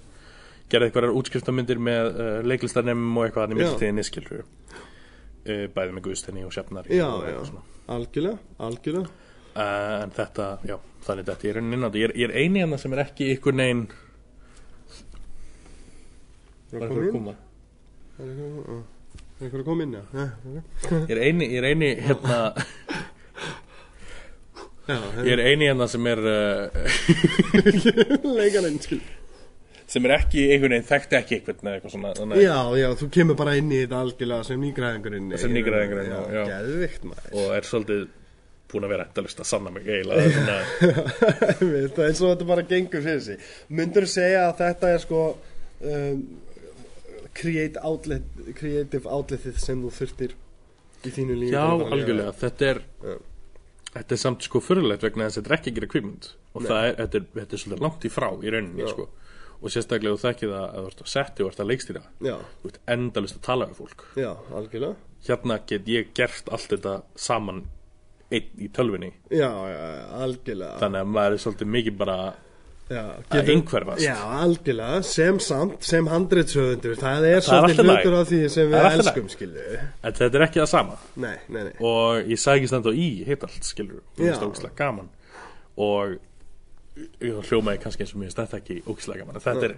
gerði 0.70 0.88
eitthvað 0.88 1.18
útskriftamyndir 1.18 1.80
með 1.82 2.10
uh, 2.12 2.28
leiklistarnemum 2.46 3.18
og 3.18 3.26
eitthvað 3.26 3.46
þannig 3.46 3.58
Já. 3.58 3.64
mildtíðinni 3.64 4.04
skilur 4.06 4.44
uh, 4.44 5.64
bæði 5.74 5.96
með 5.96 6.04
Guðstenni 6.06 6.46
og 6.46 6.54
Sjafnari 6.54 6.94
Já, 6.94 7.08
og 7.08 7.26
já, 7.26 7.34
eitthvað 7.40 7.64
algjörlega, 7.90 8.38
algjörlega. 8.68 9.26
Uh, 9.50 9.96
en 10.04 10.12
þetta, 10.14 10.46
já, 10.70 10.76
þannig 11.08 11.26
þetta 11.26 11.48
ég 11.48 11.56
er 11.56 11.60
inn 11.64 11.74
á 11.74 11.88
þetta, 11.88 12.00
ég 12.00 12.06
er, 12.06 12.14
ég 12.20 12.28
er 12.28 12.36
eini 12.38 12.62
hann 12.62 12.78
sem 12.78 12.94
er 12.94 13.02
ekki 13.08 13.32
ykkur 13.34 13.58
Er 16.70 16.78
var 16.78 16.86
það 16.86 17.00
eitthvað 17.00 17.06
að 17.08 17.14
koma? 17.16 17.32
Er 18.20 19.46
einhver 19.46 19.62
að 19.62 19.66
koma? 19.66 19.82
Inn, 19.82 19.94
já? 19.96 20.02
Ég 20.92 21.12
er 21.16 21.20
eini, 21.24 21.48
ég 21.50 21.58
er 21.58 21.66
eini 21.72 21.88
hérna, 22.04 22.36
ég 25.24 25.32
er 25.36 25.42
eini 25.46 25.68
hérna 25.70 25.88
sem 25.90 26.06
er 26.10 26.22
uh, 26.26 26.84
leikarinn, 28.38 28.78
skil 28.82 29.00
sem 29.90 30.06
er 30.06 30.14
ekki 30.20 30.44
einhvern 30.54 30.76
veginn 30.76 30.86
þekkti 30.86 31.18
ekki 31.18 31.36
eitthvað 31.36 31.64
eða 31.64 31.74
eitthvað 31.76 31.94
svona 31.96 32.12
þannig, 32.14 32.42
Já, 32.44 32.58
já, 32.78 32.88
þú 33.00 33.08
kemur 33.16 33.38
bara 33.40 33.56
inn 33.58 33.72
í 33.74 33.80
þetta 33.82 34.02
algjörlega 34.04 34.46
sem 34.46 34.60
nýgræðingurinn 34.62 35.32
Sem 35.42 35.54
nýgræðingurinn, 35.56 36.12
já, 36.14 36.20
já. 36.36 36.42
Geðvikt, 36.52 37.06
og 37.32 37.54
er 37.56 37.66
svolítið 37.66 38.04
búin 38.70 38.86
að 38.86 38.92
vera 38.94 39.06
endalist 39.08 39.42
að 39.42 39.48
sanna 39.50 39.72
mig 39.74 39.88
eiginlega 39.90 40.28
Það 41.50 42.04
er 42.04 42.04
eins 42.06 42.20
og 42.22 42.28
þetta 42.28 42.46
bara 42.52 42.66
gengur 42.70 43.02
fyrir 43.02 43.24
sig. 43.24 43.48
Myndur 43.74 44.06
þú 44.06 44.12
segja 44.12 44.44
að 44.46 44.60
þetta 44.60 44.92
er 44.94 45.02
sko 45.02 45.24
um, 45.90 46.22
create 47.40 47.82
outlet, 47.86 48.30
creative 48.58 49.10
outletið 49.10 49.58
sem 49.62 49.82
þú 49.82 49.90
þurftir 49.98 50.36
í 51.02 51.12
þínu 51.16 51.40
lífi 51.40 51.54
Já, 51.56 51.64
að 51.64 51.84
að 51.86 51.96
algjörlega, 51.96 52.36
þetta 52.44 52.70
er 52.70 52.82
Já. 53.10 53.18
Þetta 53.90 54.14
er 54.14 54.20
samt 54.22 54.46
sko 54.46 54.62
fyrirlegt 54.62 55.02
vegna 55.02 55.26
þess 55.26 55.40
að 55.40 55.42
þetta 55.42 55.50
er 55.50 55.58
ekki 55.58 55.70
að 55.72 55.78
gera 55.78 55.90
kvikmynd. 55.94 56.28
Og 56.54 56.66
það 56.66 56.84
er, 56.86 56.94
þetta 57.00 57.18
er, 57.18 57.24
þetta 57.40 57.56
er 57.56 57.62
svolítið 57.64 57.84
langt 57.86 58.06
í 58.06 58.12
frá 58.14 58.28
í 58.30 58.54
rauninni 58.54 58.90
sko. 58.90 59.08
Og 59.60 59.74
sérstaklega 59.74 60.16
þú 60.16 60.22
þekkið 60.24 60.54
að 60.56 60.76
þú 60.76 60.84
ert 60.90 61.02
að 61.04 61.10
setti 61.12 61.44
og 61.44 61.50
ert 61.50 61.60
að 61.60 61.70
leikstýra. 61.70 62.02
Já, 62.24 62.36
þú 62.62 62.70
ert 62.70 62.80
endalist 62.94 63.36
að 63.36 63.44
tala 63.48 63.68
við 63.68 63.80
fólk. 63.82 64.06
Já, 64.16 64.30
hérna 65.26 65.58
get 65.68 65.88
ég 65.90 66.14
gert 66.16 66.48
allt 66.48 66.70
þetta 66.72 66.94
saman 67.18 67.64
einn 68.30 68.62
í 68.62 68.68
tölvinni 68.72 69.10
já, 69.34 69.50
algjörlega. 70.22 70.78
Þannig 70.80 71.02
að 71.02 71.12
maður 71.16 71.36
er 71.36 71.42
svolítið 71.44 71.72
mikið 71.74 71.98
bara 72.00 72.16
já, 72.90 73.02
að 73.30 73.52
einhverfast. 73.54 74.02
Já, 74.04 74.16
algjörlega, 74.44 75.00
sem 75.06 75.40
samt, 75.44 75.78
sem 75.86 76.08
handritsöfundur 76.10 76.98
Það 77.00 77.26
er 77.30 77.44
svolítið 77.46 77.90
hlutur 77.90 78.16
af 78.18 78.30
því 78.30 78.40
sem 78.54 78.72
við 78.72 78.88
elskum, 78.90 79.30
skilju 79.32 79.66
en 79.78 80.18
þetta 80.18 80.40
er 80.40 80.46
ekki 80.48 80.62
það 80.62 80.70
sama. 80.74 80.98
Nei, 81.20 81.36
nei, 81.48 81.62
nei. 81.68 81.72
Og 81.78 82.30
ég 82.34 82.42
sagði 82.42 82.62
ekki 82.62 82.72
standa 82.72 82.94
í 82.94 83.08
hitt 83.28 83.46
allt 83.46 83.68
skilur 83.68 84.02
og 84.02 84.20
það 84.20 84.32
er 84.34 84.46
ógislega 84.48 84.78
gaman. 84.82 85.10
Og 85.80 86.18
hljómaði 87.48 87.82
kannski 87.84 88.04
eins 88.04 88.14
og 88.16 88.22
mér 88.24 88.34
þetta 88.34 88.60
ekki 88.60 88.80
ógislega 88.86 89.24
gaman. 89.24 89.42
Þetta 89.44 89.70
er 89.70 89.76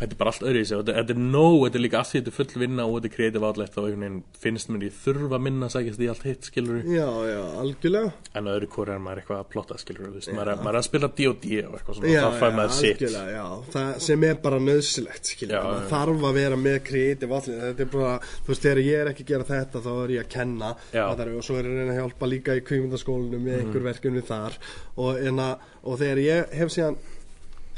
þetta 0.00 0.14
er 0.14 0.18
bara 0.20 0.30
allt 0.32 0.44
öðru 0.48 0.60
í 0.60 0.66
sig 0.70 0.78
þetta, 0.80 0.94
þetta 0.96 1.14
er 1.14 1.20
nóg, 1.20 1.56
þetta 1.66 1.78
er 1.78 1.84
líka 1.84 1.98
allt 2.00 2.10
því 2.10 2.20
þetta 2.20 2.30
er 2.32 2.36
full 2.38 2.60
vinna 2.64 2.86
og 2.88 2.94
þetta 2.96 3.08
er 3.10 3.14
kreatív 3.16 3.46
átlegt 3.50 3.76
og 3.80 3.86
einhvern 3.90 4.04
veginn 4.06 4.22
finnst 4.40 4.70
mér 4.72 4.86
ég 4.88 4.94
þurfa 5.04 5.36
að 5.38 5.44
minna 5.46 5.68
að 5.68 5.74
sækjast 5.76 6.00
í 6.00 6.08
allt 6.14 6.24
hitt 6.30 6.48
skilur 6.50 6.78
Já, 6.90 7.08
já, 7.30 7.40
algjörlega. 7.60 8.12
En 8.40 8.50
öðru 8.54 8.68
hvori 8.74 8.94
er 8.96 9.02
maður 9.04 9.20
eitthvað 9.22 9.42
að 9.44 9.50
plotta 9.52 9.78
skilur 9.82 10.14
veist, 10.16 10.32
maður, 10.32 10.52
er- 10.54 10.62
maður 10.64 10.78
er 10.78 10.80
að 10.80 10.88
spila 10.88 11.10
D&D 11.20 11.60
og 11.66 11.76
eitthvað 11.78 11.98
svona 12.00 12.14
Já, 12.14 12.22
þá 12.24 12.40
fær 12.40 12.50
já, 12.50 12.56
maður 12.60 12.74
sitt. 12.80 13.04
já, 13.10 13.44
það 13.76 13.90
sem 14.08 14.24
er 14.30 14.40
bara 14.48 14.62
nöðsilegt 14.64 15.32
skilja, 15.34 15.60
Já, 15.60 15.62
það 15.68 15.80
já. 15.84 15.88
þarf 15.92 16.26
að 16.30 16.38
vera 16.40 16.60
með 16.64 16.78
kreatív 16.88 17.36
allir, 17.40 17.60
þetta 17.68 17.84
er 17.86 17.92
bara 17.94 18.16
þú 18.24 18.54
veist, 18.54 18.64
þegar 18.64 18.82
ég 18.86 19.00
er 19.04 19.12
ekki 19.12 19.26
að 19.26 19.32
gera 19.34 19.48
þetta 19.50 19.84
þá 19.84 19.90
er 20.04 20.14
ég 20.16 20.24
að 20.24 20.32
kenna 20.38 20.72
Já. 20.94 21.04
Það 21.10 21.22
er, 21.26 21.32
og 21.40 21.44
svo 21.46 21.58
er 21.60 21.68
ég 21.70 21.80
að 21.84 21.90
að 21.90 21.98
hjálpa 22.00 22.28
líka 22.30 22.56
í 22.56 22.64
kvímyndaskólinu 22.70 23.40
með 23.44 23.58
einhver 23.60 23.84
verkefni 23.90 24.22
þar. 24.26 24.56
Og, 24.96 25.18
enna, 25.30 25.48
og 25.84 25.98
þegar 26.00 26.20
ég 26.24 26.54
hef 26.60 26.72
síðan 26.74 26.96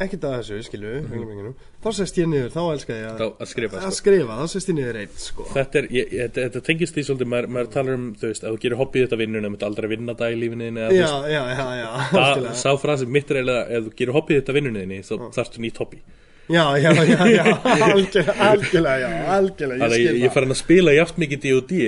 ekkert 0.06 0.24
að 0.28 0.34
þessu, 0.38 0.58
skilju 0.68 0.92
mm 1.02 1.54
þá 1.82 1.88
sest 1.98 2.18
ég 2.20 2.28
niður, 2.30 2.50
þá 2.54 2.60
elska 2.72 2.92
ég 2.94 3.06
Mhm. 3.12 3.18
Þá 3.18 3.26
að 3.42 3.48
skrifa, 3.52 3.76
að 3.76 3.82
sko. 3.82 3.96
skrifa, 3.98 4.36
þá 4.38 4.46
sest 4.52 4.68
ég 4.68 4.76
niður 4.78 4.98
einn 5.02 5.14
sko. 5.18 5.46
þetta, 5.54 5.78
er, 5.78 6.28
þetta, 6.36 6.60
tengist 6.68 6.94
því 6.94 7.02
svolítið 7.08 7.30
maður, 7.32 7.48
maður 7.56 7.70
talar 7.74 7.94
um, 7.98 8.06
þú 8.14 8.26
veist, 8.30 8.44
ef 8.44 8.50
þú 8.54 8.60
gerir 8.62 8.76
hobby 8.82 9.02
þetta 9.06 9.18
vinnun 9.22 9.44
ef 9.48 9.52
þú 9.58 9.66
aldrei 9.66 9.88
vinna 9.92 10.14
það 10.14 10.32
í 10.32 10.40
þú 10.42 10.72
já, 10.94 11.10
já, 11.26 11.42
já, 11.58 11.66
já, 11.82 11.88
það, 12.12 12.50
sá 12.62 12.70
frasi 12.78 13.06
mitt 13.06 13.30
er 13.30 13.36
eiginlega 13.42 13.66
ef 13.78 13.84
þú 13.88 13.94
gerir 14.02 14.12
hobby 14.18 14.38
þetta 14.40 14.52
vinnunni 14.58 15.00
þá 15.02 15.14
þarftu 15.34 15.58
nýtt 15.66 15.78
hobby 15.82 16.02
já, 16.50 16.64
já, 16.78 16.90
já, 16.92 17.26
já, 17.30 17.44
algjörlega, 17.62 18.32
algjörlega, 18.50 18.98
já, 18.98 19.10
algjörlega, 19.36 19.78
Þannig 19.84 19.92
að 19.92 20.00
ég 20.02 20.08
ég, 20.08 20.16
ég 20.22 20.26
það. 20.28 20.34
farin 20.34 20.54
að 20.54 20.58
spila 20.62 20.94
jaft 20.96 21.20
mikið 21.22 21.44
D&D 21.44 21.82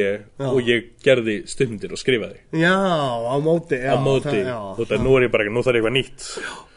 og 0.49 0.61
ég 0.71 0.87
gerði 1.05 1.35
stundir 1.51 1.93
og 1.97 2.01
skrifaði. 2.01 2.39
Já, 2.61 2.75
á 2.75 3.37
móti, 3.43 3.81
já, 3.83 3.93
á 3.93 3.97
móti. 4.01 4.39
já, 4.45 4.55
og 4.75 4.85
það 4.87 5.03
nú 5.05 5.17
er 5.19 5.27
ég 5.27 5.33
bara, 5.35 5.49
nú 5.51 5.65
þarf 5.67 5.81
ég 5.81 5.83
eitthvað 5.83 5.97
nýtt. 5.99 6.29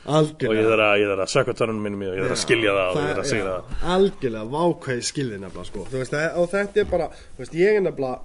Og 0.07 0.15
ég 0.15 0.17
algjörlega. 0.17 0.87
að, 0.87 0.99
ég 1.01 1.09
þarf 1.11 1.23
að 1.27 1.31
sökka 1.35 1.53
törnum 1.59 1.81
minnum 1.83 2.03
og 2.07 2.15
ég 2.15 2.23
þarf 2.23 2.35
að 2.37 2.43
skilja 2.45 2.73
það 2.77 2.89
og 2.89 2.97
ég 2.97 3.07
þarf 3.11 3.23
að 3.23 3.29
segja 3.33 3.45
það. 3.51 3.77
algjörlega, 3.97 4.45
vákveð 4.57 5.01
skilði 5.11 5.39
nefnilega 5.43 5.67
sko. 5.67 5.85
þú 5.91 6.01
veist, 6.01 6.17
og 6.41 6.49
þetta 6.53 6.83
er 6.83 6.91
bara 6.91 7.07
þú 7.13 7.43
veist, 7.43 7.57
ég 7.59 7.75
er 7.75 7.83
nefnilega 7.83 8.19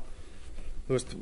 þú 0.86 0.96
veist, 0.96 1.16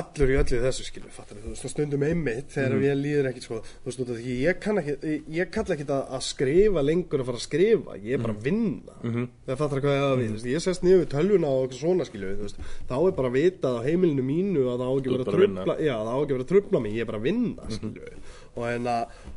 allur 0.00 0.30
í 0.32 0.36
öllu 0.40 0.58
þessu 0.62 0.84
skilur 0.86 1.12
fattar, 1.14 1.38
þú 1.42 1.52
veist, 1.52 1.66
stundum 1.72 2.02
einmitt 2.06 2.50
þegar 2.54 2.74
Mhm. 2.76 2.84
ég 2.86 2.96
líður 3.00 3.28
ekkit 3.30 3.46
sko, 3.46 3.58
þú 3.84 3.88
veist, 3.90 4.00
því 4.10 4.34
ég 4.42 4.60
kann 4.60 4.78
ekki 4.80 4.94
ég, 5.02 5.22
ég 5.38 5.50
kalla 5.50 5.74
ekki 5.76 5.86
að, 5.86 6.04
að 6.16 6.22
skrifa 6.26 6.82
lengur 6.84 7.20
að 7.22 7.26
fara 7.30 7.40
að 7.40 7.46
skrifa, 7.46 7.96
ég 8.02 8.12
er 8.14 8.18
bara 8.18 8.32
Mhm. 8.32 8.40
að 8.40 8.46
vinna. 8.48 9.26
Það 9.46 9.56
fattar 9.62 9.80
hvað 9.80 9.96
ég 9.96 10.04
að 10.06 10.18
við, 10.20 10.28
þú 10.28 10.36
veist, 10.36 10.46
ég 10.52 10.62
sest 10.66 10.82
niður 10.82 11.00
við 11.04 11.10
tölvuna 11.16 11.46
og 11.50 11.60
eitthvað 11.68 11.80
svona 11.82 12.04
skilur 12.06 12.36
þú 12.36 12.42
veist, 12.46 12.58
þá 12.88 12.96
er 13.06 13.12
bara 13.16 13.28
að 13.28 13.36
vita 13.40 13.68
á 13.72 13.78
heimilinu 13.86 14.22
mínu 14.22 14.62
að 14.66 14.78
það 14.80 14.86
á 14.86 14.94
ekki 14.96 15.10
verið 15.10 15.26
að 15.26 15.32
að 15.32 15.36
trubla 15.36 15.76
já, 15.80 15.94
það 15.96 16.12
á 16.12 16.18
ekki 16.22 16.34
verið 16.36 16.46
að 16.46 16.52
trubla 16.54 16.80
mig, 16.82 16.92
ég 16.92 17.00
er 17.00 17.10
bara 17.10 17.18
að 17.18 17.26
vinna 17.28 17.62
skilur 17.70 18.12
og, 18.56 18.62
hérna, 18.64 18.96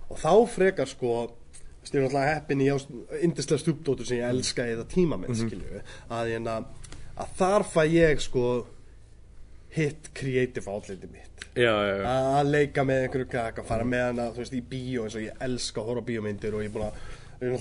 og 0.10 0.18
þá 0.18 0.34
frekar 0.48 0.88
sko 0.88 1.32
ég 1.90 1.96
er 1.96 2.02
náttúrulega 2.06 2.34
heppin 2.36 2.62
í 2.62 2.68
indislega 3.24 3.60
stúpdótur 3.64 4.06
sem 4.06 4.18
ég 4.20 4.30
elska 4.30 4.62
eða 4.68 4.84
tíma 4.86 5.18
með 5.18 5.40
skilju 5.42 5.82
að, 6.12 6.28
hérna, 6.30 6.66
að 7.18 7.28
þar 7.40 7.64
fæ 7.66 7.82
ég 7.90 8.20
sko 8.22 8.66
hitt 9.76 10.12
creative 10.18 10.72
outletið 10.72 11.14
mitt 11.14 11.46
að 11.60 12.52
leika 12.54 12.86
með 12.88 13.06
einhverju 13.06 13.30
kaka 13.32 13.64
fara 13.68 13.88
með 13.88 14.06
hana, 14.10 14.28
þú 14.36 14.44
veist, 14.44 14.54
í 14.56 14.62
bíó 14.70 15.06
eins 15.06 15.18
og 15.18 15.26
ég 15.26 15.42
elska 15.44 15.82
að 15.82 15.90
horfa 15.92 16.06
bíómyndir 16.10 16.56
og 16.56 16.64
ég 16.64 16.70
er 16.70 16.76
búin 16.76 16.88
að 16.90 17.18
er 17.40 17.56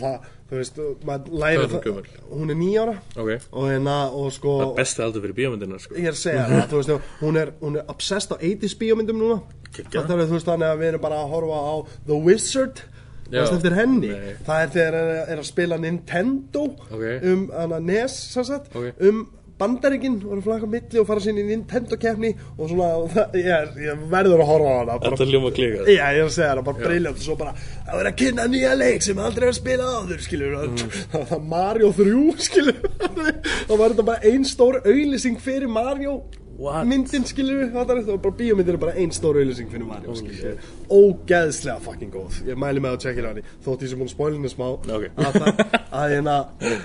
þú 0.49 0.57
veist, 0.59 0.79
maður 1.07 1.39
læri 1.39 1.65
er 1.67 2.07
hún 2.33 2.51
er 2.51 2.59
nýjára 2.59 2.95
ok 3.15 3.31
og 3.53 3.69
hérna, 3.69 3.97
og 4.11 4.31
sko 4.35 4.55
það 4.59 4.73
er 4.73 4.79
besti 4.81 5.05
aldur 5.05 5.25
fyrir 5.25 5.37
bíómyndina 5.39 5.81
sko. 5.83 5.95
ég 5.95 6.09
er 6.11 6.17
að 6.17 6.23
segja 6.23 6.45
það, 6.49 6.63
þú 6.73 6.81
veist, 6.81 7.11
hún 7.23 7.41
er, 7.43 7.53
hún 7.63 7.79
er 7.79 7.91
obsessed 7.95 8.35
á 8.35 8.37
80s 8.41 8.77
bíómyndum 8.81 9.21
núna 9.23 9.41
það 9.79 10.15
er, 10.17 10.25
þú 10.25 10.37
veist, 10.39 10.49
þannig 10.49 10.71
að 10.73 10.81
við 10.83 10.93
erum 10.93 11.05
bara 11.05 11.21
að 11.23 11.35
horfa 11.35 11.61
á 11.63 11.75
The 12.09 12.23
Wizard 12.27 12.85
Já. 13.29 13.43
Það 13.45 13.75
henni 13.77 14.09
Nei. 14.09 14.29
Það 14.41 14.63
er 14.63 14.71
þegar 14.73 14.95
er, 14.99 15.19
er 15.35 15.41
að 15.43 15.49
spila 15.51 15.77
Nintendo 15.77 16.63
Ok. 16.89 17.03
um 17.29 17.43
hana, 17.53 17.81
NES 17.85 18.15
sem 18.33 18.47
sagt, 18.49 18.73
Ok. 18.73 19.03
um 19.05 19.27
bandaríkin 19.59 20.17
og 20.27 20.43
flaka 20.45 20.69
milli 20.71 21.01
og 21.01 21.07
fara 21.09 21.23
sinni 21.23 21.45
í 21.45 21.49
Nintendo 21.49 21.99
keppni 22.01 22.33
og 22.57 22.71
svona, 22.71 22.89
og 23.03 23.13
það, 23.15 23.39
ég, 23.43 23.77
ég 23.85 24.03
verður 24.13 24.45
að 24.45 24.51
horfa 24.53 24.73
á 24.73 24.79
hana 24.79 24.99
bara, 25.03 25.13
þetta 25.19 25.29
ljóma 25.33 25.53
klíka 25.57 25.85
Já, 25.87 26.03
ég 26.15 26.21
er 26.23 26.25
að 26.25 26.35
segja 26.37 26.51
það, 26.53 26.65
bara 26.69 26.83
briljant 26.87 27.21
og 27.21 27.27
svo 27.27 27.39
bara 27.41 27.55
það 27.61 28.03
er 28.03 28.11
að 28.11 28.19
kynna 28.23 28.49
nýja 28.53 28.75
leik 28.79 29.07
sem 29.07 29.23
aldrei 29.23 29.49
er 29.49 29.53
að 29.53 29.61
spila 29.61 29.93
áður 29.99 30.27
skilur, 30.27 30.59
mm. 30.65 30.99
það 31.15 31.31
var 31.33 31.47
Mario 31.55 31.93
3 31.99 32.27
skilur, 32.49 32.83
þá 32.99 33.75
var 33.75 33.87
þetta 33.89 34.09
bara 34.13 34.33
ein 34.33 34.47
stór 34.49 34.83
auðlýsing 34.85 35.41
fyrir 35.43 35.73
Mario 35.73 36.21
What? 36.59 36.89
myndin 36.91 37.23
skilur, 37.23 37.69
það 37.71 37.91
var 38.09 38.17
bara 38.19 38.35
bíómyndir 38.35 38.75
er 38.75 38.81
bara 38.83 38.95
ein 38.99 39.13
stór 39.15 39.37
auðlýsing 39.39 39.69
fyrir 39.71 39.87
Mario 39.87 40.15
skilur, 40.19 40.57
ógeðslega 40.91 41.79
fucking 41.85 42.11
góð. 42.11 42.41
Ég 42.49 42.59
mæli 42.59 42.83
með 42.83 42.97
að 42.97 43.05
tjekka 43.05 43.23
hérna 43.29 43.45
þótt 43.63 43.85
ég 43.87 43.93
sem 43.93 44.03
hún 44.03 44.11
spólinu 44.11 44.51
smá. 44.51 44.65
Ok. 44.75 45.05
að, 45.23 45.39
það, 45.39 45.63
að, 46.01 46.15
hérna, 46.17 46.35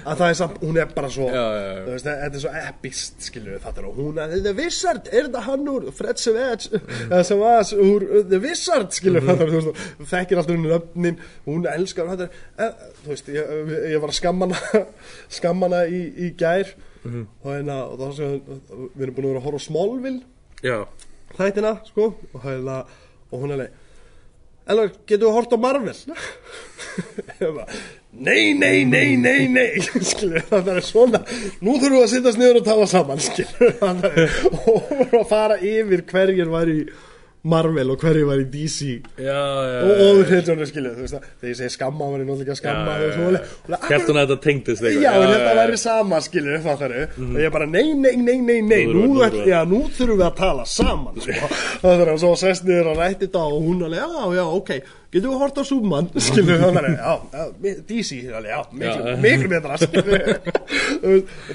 að 0.03 0.21
það 0.21 0.25
er 0.27 0.37
samt, 0.43 0.61
hún 0.61 0.77
er 0.83 0.93
bara 0.93 1.09
svo 1.15 1.31
þetta 1.33 2.29
er 2.29 2.37
svo 2.45 2.53
epist 2.61 3.25
skilur 3.25 3.57
það 3.65 3.81
er 3.81 3.89
og 3.89 3.99
hún 4.03 4.21
er 4.21 4.37
The 4.37 4.55
Wizard. 4.61 5.09
Er 5.09 5.27
þetta 5.31 5.43
hann 5.49 5.73
úr 5.73 5.89
Fred 5.97 6.21
Savage? 6.21 6.83
Sem 7.25 7.41
var 7.41 7.73
úr 7.89 8.07
The 8.29 8.43
Wizard 8.45 8.93
skilur 8.93 9.25
er 9.33 9.43
þú 9.43 9.57
veist 9.57 9.83
þú 9.97 10.09
þekkir 10.13 10.43
alltaf 10.43 10.57
hún 10.59 10.77
öfnin 10.77 11.21
hún 11.49 11.69
elskar 11.73 12.13
þetta 12.13 12.71
þú 13.01 13.15
veist 13.15 13.33
ég, 13.33 13.53
ég 13.95 14.05
var 14.05 14.13
að 14.13 14.21
skamma 14.21 14.53
hana 14.53 14.85
skamma 15.41 15.71
hana 15.71 15.85
í, 15.89 16.05
í 16.13 16.33
gær 16.37 16.75
Mhm. 17.03 17.23
og 17.43 17.49
hérna 17.51 17.77
og 17.87 17.99
þá 17.99 18.15
sem 18.15 18.35
við 18.95 19.01
erum 19.03 19.15
búin 19.15 19.25
að 19.25 19.31
vera 19.33 19.39
að 19.39 19.47
horfa 19.47 20.13
já, 20.63 20.77
þættina 21.37 21.73
sko. 21.87 22.13
Og 22.33 22.41
hérna 22.41 22.85
og 23.31 23.41
hún 23.41 23.51
er 23.51 23.57
leið 23.63 23.79
Elvar, 24.63 24.93
getur 25.03 25.27
við 25.27 25.33
hort 25.35 25.51
á 25.51 25.57
Marvel? 25.59 25.95
Nei, 28.13 28.53
nei, 28.53 28.85
nei, 28.85 29.15
nei, 29.17 29.47
nei. 29.49 29.81
Skilur, 30.11 30.43
það 30.47 30.67
er 30.75 30.85
svona. 30.85 31.19
Nú 31.59 31.73
þurfum 31.81 31.97
við 31.97 32.03
að 32.03 32.11
sittast 32.13 32.39
niður 32.39 32.59
og 32.61 32.67
tala 32.67 32.85
saman 32.87 33.23
skilur, 33.23 33.73
það 33.81 34.05
og 35.19 35.25
fara 35.27 35.57
yfir 35.57 36.05
hverjir 36.11 36.51
var 36.53 36.69
í 36.69 36.83
Marvel 37.43 37.89
og 37.91 37.99
hverjir 37.99 38.23
var 38.23 38.39
í 38.39 38.45
DC 38.47 38.85
já, 39.19 39.39
já, 39.67 39.79
og 39.83 39.97
þú 39.99 40.11
veist 40.29 40.77
það 40.77 41.25
þegar 41.41 41.49
ég 41.49 41.57
segi 41.59 41.73
skamma, 41.73 42.05
hann 42.05 42.13
var 42.13 42.21
ég 42.23 42.29
náttúrulega 42.29 42.45
ekki 42.45 42.53
að 42.53 42.59
skamma 42.61 42.93
Já, 43.03 43.97
og 43.99 44.13
að 44.13 44.19
þetta 44.21 44.37
tengdist 44.45 44.87
Já, 44.93 45.09
þetta 45.19 45.55
væri 45.59 45.79
sama, 45.81 46.21
skilur, 46.23 46.61
fattar 46.63 46.95
og 47.03 47.37
ég 47.43 47.51
bara, 47.51 47.67
nei, 47.67 47.83
nei, 47.99 48.15
nei, 48.15 48.37
nei, 48.39 48.57
nei, 48.63 48.81
Nú 48.87 49.09
nú, 49.11 49.19
nú 49.19 49.81
þurfum 49.91 50.21
við 50.21 50.25
að 50.29 50.39
tala 50.39 50.67
saman, 50.69 51.19
sko, 51.19 51.51
það 51.83 52.05
er 52.05 52.13
að 52.13 52.21
svo 52.23 52.33
sest 52.39 52.67
niður 52.69 52.93
og 52.93 53.01
rætti 53.03 53.27
þetta 53.27 53.43
og 53.49 53.67
hún 53.67 53.87
alveg, 53.89 53.99
já, 53.99 54.37
já, 54.39 54.45
ok, 54.61 54.73
getum 55.13 55.33
við 55.33 55.39
hort 55.43 55.59
á 55.61 55.63
Súman, 55.69 56.09
skilur, 56.27 56.59
þannig 56.63 56.99
að, 56.99 57.23
já, 57.33 57.73
DC, 57.89 58.19
alveg, 58.33 58.49
já, 58.51 58.59
miklu, 58.81 59.15
miklu 59.23 59.51
betra, 59.53 59.77
skilur, 59.83 60.21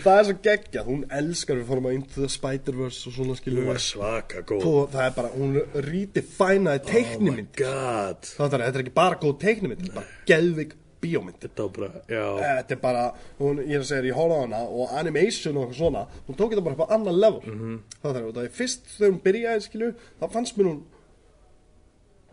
það 0.04 0.10
er 0.18 0.26
svo 0.28 0.36
geggjað, 0.48 0.88
hún 0.88 1.04
elskar, 1.20 1.60
við 1.60 1.70
fórum 1.72 1.88
að 1.90 1.96
Into 1.98 2.24
the 2.24 2.30
Spider-Verse 2.32 3.06
og 3.10 3.16
svona, 3.18 3.34
Hún 3.34 3.40
skilur, 3.42 3.68
var 3.68 3.80
svaka 3.82 4.42
góð 4.48 4.66
og 4.72 4.90
það 4.94 5.06
er 5.08 5.14
bara, 5.18 5.32
hún 5.36 5.56
redefinaði 5.88 6.84
teiknimynd, 6.88 7.54
God 7.58 8.28
það 8.34 8.58
er, 8.58 8.66
þetta 8.68 8.78
er 8.78 8.84
ekki 8.86 8.96
bara 8.98 9.18
góð 9.22 9.38
teiknimynd, 9.44 9.82
þetta 9.86 9.94
er 9.94 9.98
bara 10.02 10.28
geðvig 10.32 10.76
bíómynd. 10.98 11.36
Þetta 11.38 11.62
var 11.62 11.74
bara, 11.76 12.00
já 12.10 12.22
Þetta 12.42 12.74
er 12.74 12.78
bara, 12.82 13.02
hún, 13.38 13.60
ég 13.62 13.76
er 13.78 13.82
að 13.84 13.90
segja, 13.92 14.06
ég 14.10 14.16
horfði 14.18 14.34
á 14.34 14.42
hana 14.42 14.62
og 14.66 14.94
animation 14.98 15.60
og 15.62 15.74
svona, 15.78 16.00
hún 16.26 16.38
tók 16.40 16.50
þetta 16.56 16.64
bara 16.66 16.74
upp 16.74 16.90
á 16.90 16.94
annan 16.96 17.20
level. 17.22 17.42
Mm 17.46 17.52
Mhm. 17.54 17.68
-hmm. 17.68 17.98
Það 18.02 18.16
er, 18.18 18.24
það 18.38 18.48
fyrst 18.58 18.82
þegar 18.96 19.12
hún 19.12 19.20
byrjaði, 19.28 19.60
skilju, 19.68 19.90
þá 20.20 20.24
fannst 20.32 20.56
mér 20.58 20.66
hún, 20.72 20.80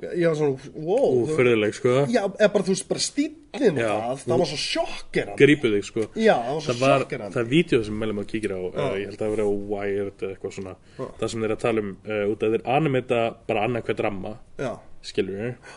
ég, 0.03 0.25
var 0.27 0.35
svona, 0.39 0.71
wow. 0.75 1.13
Úfyrðileg, 1.23 1.75
sko. 1.77 1.93
Já, 2.11 2.21
eða 2.27 2.49
bara, 2.55 2.65
þú 2.67 2.73
veist, 2.75 2.87
bara 2.89 3.03
stílinn 3.05 3.77
og 3.79 3.83
Já. 3.85 3.91
það, 3.95 4.23
það 4.25 4.41
var 4.43 4.49
svo 4.51 4.59
sjokkerandi. 4.65 5.39
Grípu 5.45 5.71
þig, 5.75 5.85
sko. 5.87 6.07
Já, 6.19 6.35
það 6.35 6.51
var 6.57 6.65
svo 6.65 6.73
Það 6.75 6.83
var, 6.85 7.05
sjokkerandi. 7.05 7.33
það 7.37 7.41
er 7.45 7.49
vídeo 7.53 7.79
sem 7.87 7.99
meðlum 8.03 8.21
að 8.23 8.27
kíkir 8.33 8.55
á 8.55 8.59
uh, 8.59 8.81
Ég 8.99 9.05
held 9.09 9.15
að 9.15 9.23
það 9.23 9.33
vera 9.35 9.47
á 9.47 9.51
Wired 9.71 10.25
eða 10.25 10.33
eitthvað 10.35 10.55
svona. 10.57 10.75
Það 11.21 11.31
sem 11.33 11.45
þeir 11.45 11.55
að 11.55 11.63
tala 11.65 11.85
um 11.85 11.93
uh, 11.95 12.23
út 12.33 12.43
að 12.49 12.55
þeir 12.57 12.67
animita 12.75 13.21
bara 13.47 13.65
annað 13.69 13.87
hver 13.89 13.99
dramma 14.03 14.35
Já, 14.59 14.71
skilur 15.05 15.39
við 15.45 15.73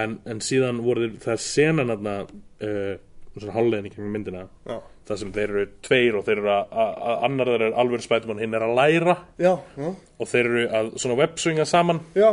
en, 0.00 0.18
en 0.30 0.40
síðan 0.44 0.80
voru 0.84 1.08
þeir, 1.08 1.14
það 1.24 1.32
er 1.34 1.40
senan 1.44 1.90
aðna 1.96 2.12
uh, 2.24 2.92
svona 3.36 3.54
hálflegin 3.56 3.88
í 3.88 3.92
kringum 3.94 4.12
myndina 4.14 4.42
já, 4.68 4.76
það 5.08 5.18
sem 5.22 5.32
þeir 5.34 5.52
eru 5.54 5.64
tveir 5.86 6.16
og 6.18 6.24
þeir 6.28 6.40
eru 6.42 6.50
að, 6.54 6.72
að, 6.84 6.92
að 7.10 7.24
annar 7.26 7.50
þeir 7.50 7.64
eru 7.66 7.78
alveg 7.82 8.04
spætumann 8.04 8.42
hinn 8.42 8.54
er 8.58 8.64
að 8.66 8.74
læra. 8.78 9.16
Já, 9.42 9.52
já, 9.78 9.88
og 10.22 10.30
þeir 10.30 10.48
eru 10.50 10.64
að 10.80 10.90
svona 11.02 11.16
webswinga 11.18 11.66
saman. 11.66 12.00
Já, 12.18 12.28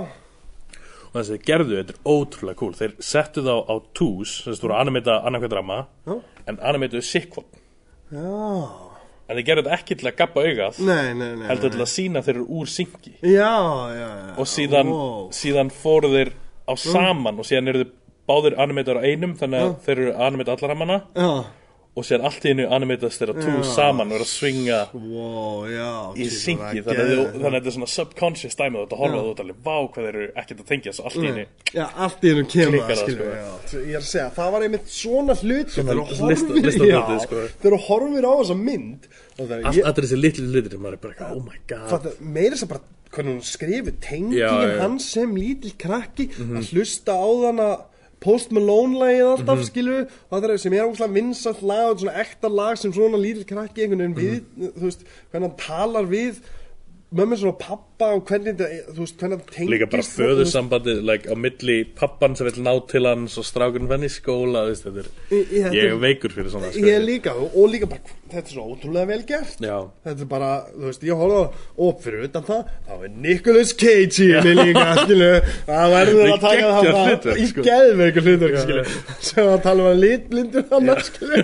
þess 1.22 1.32
að 1.32 1.38
þeir 1.38 1.46
gerðu, 1.52 1.78
þetta 1.82 1.94
er 1.96 2.12
ótrúlega 2.14 2.60
cool. 2.62 2.74
Þeir 2.80 2.94
settu 3.12 3.44
þá 3.46 3.54
á 3.68 3.76
twos 3.98 4.34
þess 4.46 4.54
að 4.56 4.60
þú 4.62 4.68
voru 4.68 4.76
að 4.78 4.84
animita 4.86 5.16
annað 5.28 5.46
hver 5.46 5.54
drama 5.56 5.78
já, 6.08 6.16
en 6.48 6.60
animituðu 6.72 7.04
sikkvot 7.12 7.60
já, 8.12 8.34
en 9.28 9.36
þeir 9.36 9.46
gerðu 9.50 9.64
þetta 9.68 9.78
ekki 9.82 9.98
til 10.00 10.08
að 10.12 10.18
gappa 10.22 10.44
augað 10.48 10.82
nei, 10.88 11.14
nei, 11.20 11.30
nei. 11.42 11.46
heldur 11.50 11.74
til 11.74 11.84
að 11.84 11.92
sína 11.92 12.22
þeir 12.24 12.38
eru 12.40 12.46
úr 12.62 12.70
syngi 12.72 13.14
Já, 13.22 13.52
já, 13.92 14.08
já. 14.08 14.34
og 14.40 14.48
síðan, 14.48 14.92
Wow. 14.94 15.30
síðan 15.36 15.72
fóru 15.76 16.12
þeir 16.14 16.32
á 16.68 16.74
saman 16.80 17.40
og 17.42 17.48
síðan 17.48 17.72
eru 17.74 17.84
þeir 17.84 17.94
báðir 18.28 18.56
animator 18.60 19.00
á 19.00 19.08
einum 19.08 19.36
þannig 19.40 19.62
að 19.66 19.76
þeir 19.86 20.00
eru 20.06 20.14
animate 20.28 20.52
allar 20.56 20.74
hamana 20.76 20.98
Já, 21.16 21.30
og 21.98 22.06
sér 22.06 22.22
allt 22.28 22.44
í 22.46 22.52
einu 22.54 22.66
animatast 22.76 23.22
þeirra 23.22 23.34
tú 23.42 23.54
saman 23.66 24.12
og 24.12 24.20
er 24.20 24.24
að 24.26 24.30
svinga 24.30 24.80
wow, 24.94 25.64
já 25.72 25.88
í 26.22 26.28
syngi 26.30 26.84
það 26.86 27.00
er 27.02 27.08
þannig 27.08 27.22
að 27.24 27.48
að 27.48 27.56
þetta 27.58 27.72
er 27.72 27.76
svona 27.78 27.90
subconscious 27.94 28.58
dæmi 28.60 28.78
og 28.78 28.84
þetta 28.86 29.00
horfa 29.02 29.22
þú 29.24 29.32
ert 29.34 29.42
alveg 29.44 29.62
vá 29.66 29.76
hvað 29.96 30.06
þeir 30.08 30.10
eru 30.22 30.28
ekkert 30.44 30.62
að 30.64 30.68
tengja 30.72 30.94
svo 30.98 31.08
allt 31.10 31.18
í 31.18 31.32
einu 31.32 31.46
Já, 31.74 31.86
allt 32.06 32.22
í 32.24 32.32
hennum 32.32 32.50
kemur 32.54 32.86
það, 32.88 33.02
sko. 33.02 33.80
Ég 33.82 33.96
er 33.98 34.04
að 34.04 34.08
segja, 34.12 34.28
það 34.38 34.52
var 34.56 34.66
einmitt 34.68 34.92
svona 34.94 35.36
hlut 35.42 35.74
lista- 35.74 35.84
horfir- 35.88 36.62
listabrotið, 36.68 36.94
já, 36.94 37.18
sko. 37.26 37.42
Þegar 37.64 37.74
þú 37.76 37.82
horfir 37.88 38.28
á 38.30 38.34
þessa 38.38 38.58
mynd 38.62 39.10
og 39.10 39.42
það 39.42 39.56
er- 39.58 39.66
allt 39.68 39.78
ég- 39.82 39.90
allir 39.92 40.08
þessi 40.08 40.22
litlu 40.22 40.46
hlutir 40.54 40.72
sem 40.78 40.86
maður 40.86 40.94
er 40.94 41.02
bara 41.04 41.14
eitthvað, 41.18 41.36
oh 41.36 41.44
my 41.50 41.60
god 41.68 42.08
meira 42.38 42.54
þess 42.56 42.64
að 42.68 42.72
bara 42.76 42.82
hvernig 43.18 43.34
hún 43.34 43.44
skrifur 43.48 43.94
tengingin. 44.04 44.48
Mhm. 44.48 44.80
hans 44.82 45.06
sem 45.18 45.36
lítill 45.36 45.74
krakki 45.80 46.30
að 46.38 46.72
hlusta 46.72 47.14
á 47.18 47.28
þann 47.44 47.62
Post 48.20 48.52
Malone 48.52 48.98
lagið 48.98 49.28
alltaf 49.32 49.60
skilu 49.68 49.98
og 50.32 50.32
það 50.42 50.50
er 50.50 50.58
sem 50.64 50.74
er 50.74 50.88
ógslag 50.88 51.12
vinsalt 51.14 51.62
lag 51.62 51.92
og 51.92 52.00
svona 52.02 52.16
ekta 52.24 52.50
lag 52.50 52.78
sem 52.82 52.94
svona 52.96 53.20
lítill 53.22 53.46
krakki 53.46 53.84
einhvern 53.86 54.16
veginn 54.16 54.18
við, 54.18 54.40
Mhm. 54.58 54.72
þú 54.80 54.88
veist, 54.88 55.04
hvernig 55.32 55.50
hann 55.50 55.58
talar 55.58 56.06
við 56.10 56.40
mömmu 57.16 57.38
svona 57.40 57.56
pappa 57.56 58.10
og 58.18 58.26
hvernig 58.28 58.58
þú 58.60 58.98
veist, 59.00 59.16
hvernig 59.22 59.38
hann 59.38 59.44
tengist 59.48 59.72
líka 59.72 59.88
bara 59.88 60.04
föðursambandið 60.04 60.98
like, 61.08 61.30
á 61.32 61.36
milli 61.40 61.78
pappan 61.96 62.34
sem 62.36 62.50
vil 62.50 62.66
ná 62.66 62.74
til 62.92 63.08
hans 63.08 63.38
og 63.40 63.46
strákurinn 63.48 63.88
venn 63.88 64.04
í 64.04 64.10
skóla 64.12 64.66
veist, 64.68 64.84
er, 64.92 65.08
Ég- 65.32 65.54
ég- 65.56 65.72
ég 65.78 65.94
er 65.94 66.02
veikur 66.02 66.34
fyrir 66.36 66.52
svona 66.52 66.68
sko. 66.74 66.84
Ég 66.84 66.98
er 66.98 67.06
líka, 67.06 67.32
og 67.32 67.70
líka 67.72 67.88
bara, 67.88 68.02
þetta 68.28 68.44
er 68.44 68.52
svo 68.58 68.66
ótrúlega 68.76 69.08
vel 69.08 69.24
gert 69.24 69.64
Já. 69.64 69.78
Þetta 70.04 70.26
er 70.28 70.30
bara, 70.34 70.52
þú 70.76 70.84
veist, 70.90 71.08
ég 71.08 71.16
á 71.16 71.52
og 71.88 72.04
fyrir 72.04 72.28
utan 72.28 72.44
það, 72.44 72.62
þá 72.90 72.94
er 73.08 73.16
Nicolas 73.24 73.74
Cage 73.74 74.20
í 74.28 74.30
henni 74.36 74.54
líka, 74.60 74.86
skilu 75.06 75.32
Það 75.72 75.96
verður 75.96 76.28
að 76.36 76.40
taka 76.44 76.68
það 76.76 76.92
bara 76.92 77.38
í 77.40 77.48
sko. 77.48 77.68
geðveiku 77.72 78.22
já. 78.52 78.86
sem 79.32 79.46
að 79.48 79.64
tala 79.64 79.88
um 79.88 79.92
að 79.96 80.00
litblindur 80.04 80.68
hann, 80.76 80.94
skilu 81.08 81.42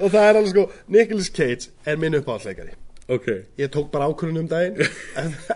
og 0.00 0.10
það 0.10 0.22
er 0.26 0.34
alveg 0.42 0.54
sko, 0.56 0.70
Nicolas 0.88 1.30
Cage 1.30 1.70
er 1.86 1.96
minn 1.96 2.18
uppáhaldsleikari 2.18 2.79
ok, 3.16 3.28
Ég 3.60 3.70
tók 3.74 3.90
bara 3.92 4.08
ákvörðun 4.10 4.44
um 4.44 4.50
daginn 4.50 4.80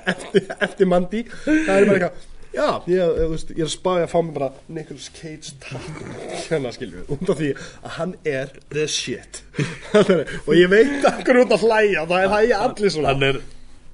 eftir, 0.05 0.47
eftir 0.59 0.89
Mandy. 0.91 1.25
Það 1.45 1.75
er 1.75 1.91
bara 1.91 1.99
eitthvað 1.99 2.31
Já, 2.55 2.85
ég, 2.87 3.17
veist, 3.33 3.49
ég 3.51 3.65
er 3.65 3.67
að 3.67 3.73
spája 3.73 4.05
að 4.07 4.13
fá 4.13 4.19
mig 4.23 4.35
bara 4.37 4.49
Nicolas 4.71 5.09
Cage 5.11 5.57
tattoo. 5.63 6.13
Hérna 6.47 6.71
skilju, 6.75 7.03
út 7.11 7.33
af 7.33 7.41
því 7.41 7.49
að 7.57 7.97
hann 7.97 8.13
er 8.31 8.53
the 8.71 8.85
shit. 8.91 9.41
Og 10.47 10.53
ég 10.55 10.71
veit 10.71 11.03
akkur 11.11 11.41
út 11.43 11.55
að 11.57 11.65
hlæja 11.67 12.05
það 12.07 12.21
er 12.21 12.31
hlæja 12.31 12.61
allir 12.69 12.95
svona. 12.95 13.11
Hann 13.11 13.27
er 13.27 13.41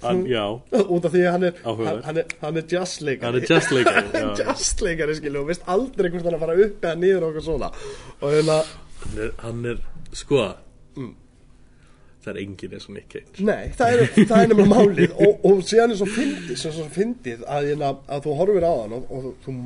hann, 0.05 0.21
já, 0.29 0.45
út 0.83 1.09
af 1.09 1.15
því 1.15 1.25
að 1.25 1.35
hann 1.39 1.49
er 1.49 1.63
hann, 1.65 2.03
hann 2.05 2.21
er, 2.21 2.37
hann 2.45 2.61
er 2.61 2.69
just 2.75 3.01
leikari. 3.07 3.25
Hann 3.31 3.41
er 3.41 3.49
just 3.55 3.73
leikari 3.73 4.05
hann 4.13 4.31
er 4.35 4.45
just 4.45 4.85
leikari 4.85 5.17
skilju 5.17 5.41
og 5.41 5.51
veist 5.55 5.65
aldrei 5.77 6.11
hvort 6.13 6.29
hann 6.29 6.37
að 6.37 6.45
fara 6.45 6.61
upp 6.67 6.85
eða 6.85 7.01
niður 7.01 7.25
og 7.25 7.33
okkur 7.33 7.49
svona. 7.49 7.73
Og 8.21 8.37
hérna, 8.37 8.61
hann 9.07 9.25
er, 9.25 9.35
hann 9.47 9.67
er 9.73 9.83
sko 10.21 10.45
það 12.25 12.33
er 12.35 12.43
enginn 12.43 12.77
eins 12.77 12.89
og 12.89 12.97
Nick 12.97 13.15
Cage 13.15 13.47
nei, 13.47 13.71
það 13.79 13.95
er, 13.95 14.05
það 14.19 14.37
er 14.43 14.53
nefnilega 14.53 14.75
málið. 14.75 15.17
Og, 15.27 15.49
og 15.51 15.65
síðan 15.67 15.95
er 15.95 16.01
svo 16.01 16.11
fyndið 16.11 16.61
svo, 16.61 16.75
svo 16.77 16.87
fyndið 16.95 17.47
að, 17.47 17.71
hérna, 17.71 17.95
að 18.11 18.27
þú 18.27 18.37
horfir 18.43 18.69
á 18.69 18.75
hann 18.75 18.95
og, 18.99 19.11
og 19.17 19.33
þú 19.47 19.57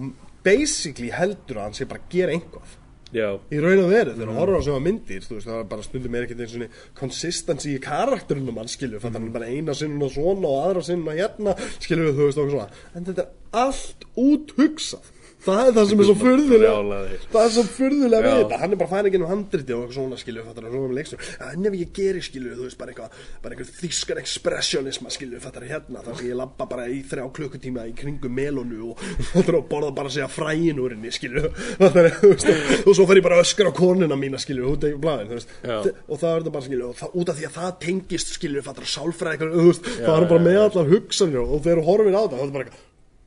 basically 0.45 1.11
heldur 1.15 1.61
að 1.61 1.69
hann 1.69 1.79
sé 1.79 1.89
bara 1.91 2.03
að 2.05 2.11
gera 2.15 2.35
einhvað 2.37 2.75
já, 3.15 3.29
í 3.55 3.61
raun 3.63 3.83
og 3.85 3.91
veru 3.93 4.15
þegar 4.15 4.31
þú 4.31 4.37
horfir 4.41 4.59
á 4.59 4.67
sem 4.67 4.77
að 4.77 4.85
myndir 4.89 5.25
þú 5.25 5.39
veist 5.39 5.49
það 5.49 5.61
er 5.61 5.69
bara 5.71 5.87
stundum 5.87 6.17
er 6.17 6.27
ekkert 6.27 6.45
eins 6.45 6.55
og 6.59 6.79
consistency 6.99 7.75
í 7.75 7.83
karakterinum 7.83 8.61
hann 8.61 8.71
skilur 8.71 9.01
mm. 9.01 9.17
hann 9.17 9.29
er 9.29 9.35
bara 9.37 9.51
eina 9.51 9.77
sinnuna 9.79 10.11
svona 10.13 10.51
og 10.51 10.69
aðra 10.69 10.85
sinnuna 10.89 11.17
hérna 11.19 11.57
skilur 11.79 12.15
þú 12.15 12.29
veist 12.29 12.43
okkur 12.43 12.55
svona. 12.57 12.83
En 12.95 13.09
þetta 13.09 13.27
er 13.27 13.61
allt 13.65 14.09
út 14.21 14.55
hugsað 14.59 15.14
það 15.45 15.61
er 15.69 15.75
það 15.77 15.89
sem 15.91 16.01
er 16.03 16.09
svo 16.09 16.15
brjálaðir. 16.21 17.25
það 17.33 17.45
er 17.45 17.53
svo 17.55 17.65
furðulega 17.75 18.25
við 18.25 18.37
þetta 18.41 18.59
hann 18.63 18.75
er 18.75 18.81
bara 18.81 18.91
fæðin 18.93 19.09
ekki 19.11 19.21
um 19.21 19.27
handriti 19.31 19.77
og 19.77 19.93
svona 19.95 20.19
skilur 20.21 20.47
fattar 20.49 20.69
svona 20.69 20.89
um 20.89 20.95
leikstum 20.97 21.25
en 21.49 21.69
ef 21.71 21.77
ég 21.79 21.93
geri 21.99 22.23
skilur 22.25 22.57
þú 22.59 22.69
veist 22.69 22.81
bara 22.81 22.95
eitthvað 22.95 23.19
bara 23.45 23.57
eitthvað 23.57 23.73
þýskan 23.83 24.21
expressionisma 24.23 25.13
skilur 25.15 25.43
fattar 25.45 25.67
hérna 25.69 26.05
þar 26.05 26.19
sem 26.21 26.31
ég 26.31 26.39
labba 26.41 26.69
bara 26.71 26.87
í 26.89 27.01
þrjá 27.11 27.27
klukkutíma 27.39 27.87
í 27.91 27.95
kringum 27.99 28.35
melonu 28.39 28.91
og 28.93 29.05
fattar 29.35 29.61
og 29.61 29.69
borða 29.71 29.93
bara 29.97 30.13
að 30.13 30.17
segja 30.19 30.31
fræin 30.33 30.81
úr 30.83 30.97
henni 30.97 31.13
skilur 31.15 31.51
fattar 31.83 32.11
og 32.25 32.95
svo 32.97 33.09
fer 33.11 33.21
ég 33.21 33.27
bara 33.29 33.41
að 33.41 33.47
öskra 33.49 33.73
á 33.73 33.75
konuna 33.77 34.19
mína 34.21 34.41
skilur 34.43 34.73
út 34.75 34.89
í 34.89 34.95
blæðin 34.97 35.37
og 35.37 36.17
það 36.17 36.31
er 36.31 36.41
þetta 36.41 36.57
bara 36.57 36.67
skilur 36.69 36.89
og 36.91 36.99
það, 37.03 37.15
út 37.21 37.35
af 37.35 37.39
því 37.41 37.51
að 37.51 37.61
það 37.61 37.77
tengist 37.85 38.35
skilur 38.39 38.67
fattar 38.67 38.91
sálfræði 38.95 39.53
þú 39.55 39.69
veist 39.69 39.93
Já, 39.95 40.07
það 40.09 40.17
er 40.17 40.29
bara 40.33 40.45
með 40.49 40.59
já. 40.59 40.65
allar 40.65 40.91
hugsanir 40.95 41.45
og 41.45 41.65
þú 41.65 41.79
horfir 41.85 42.17
á 42.17 42.23
það 42.25 42.35
þá 42.35 42.45
er 42.45 42.53
bara 42.55 42.83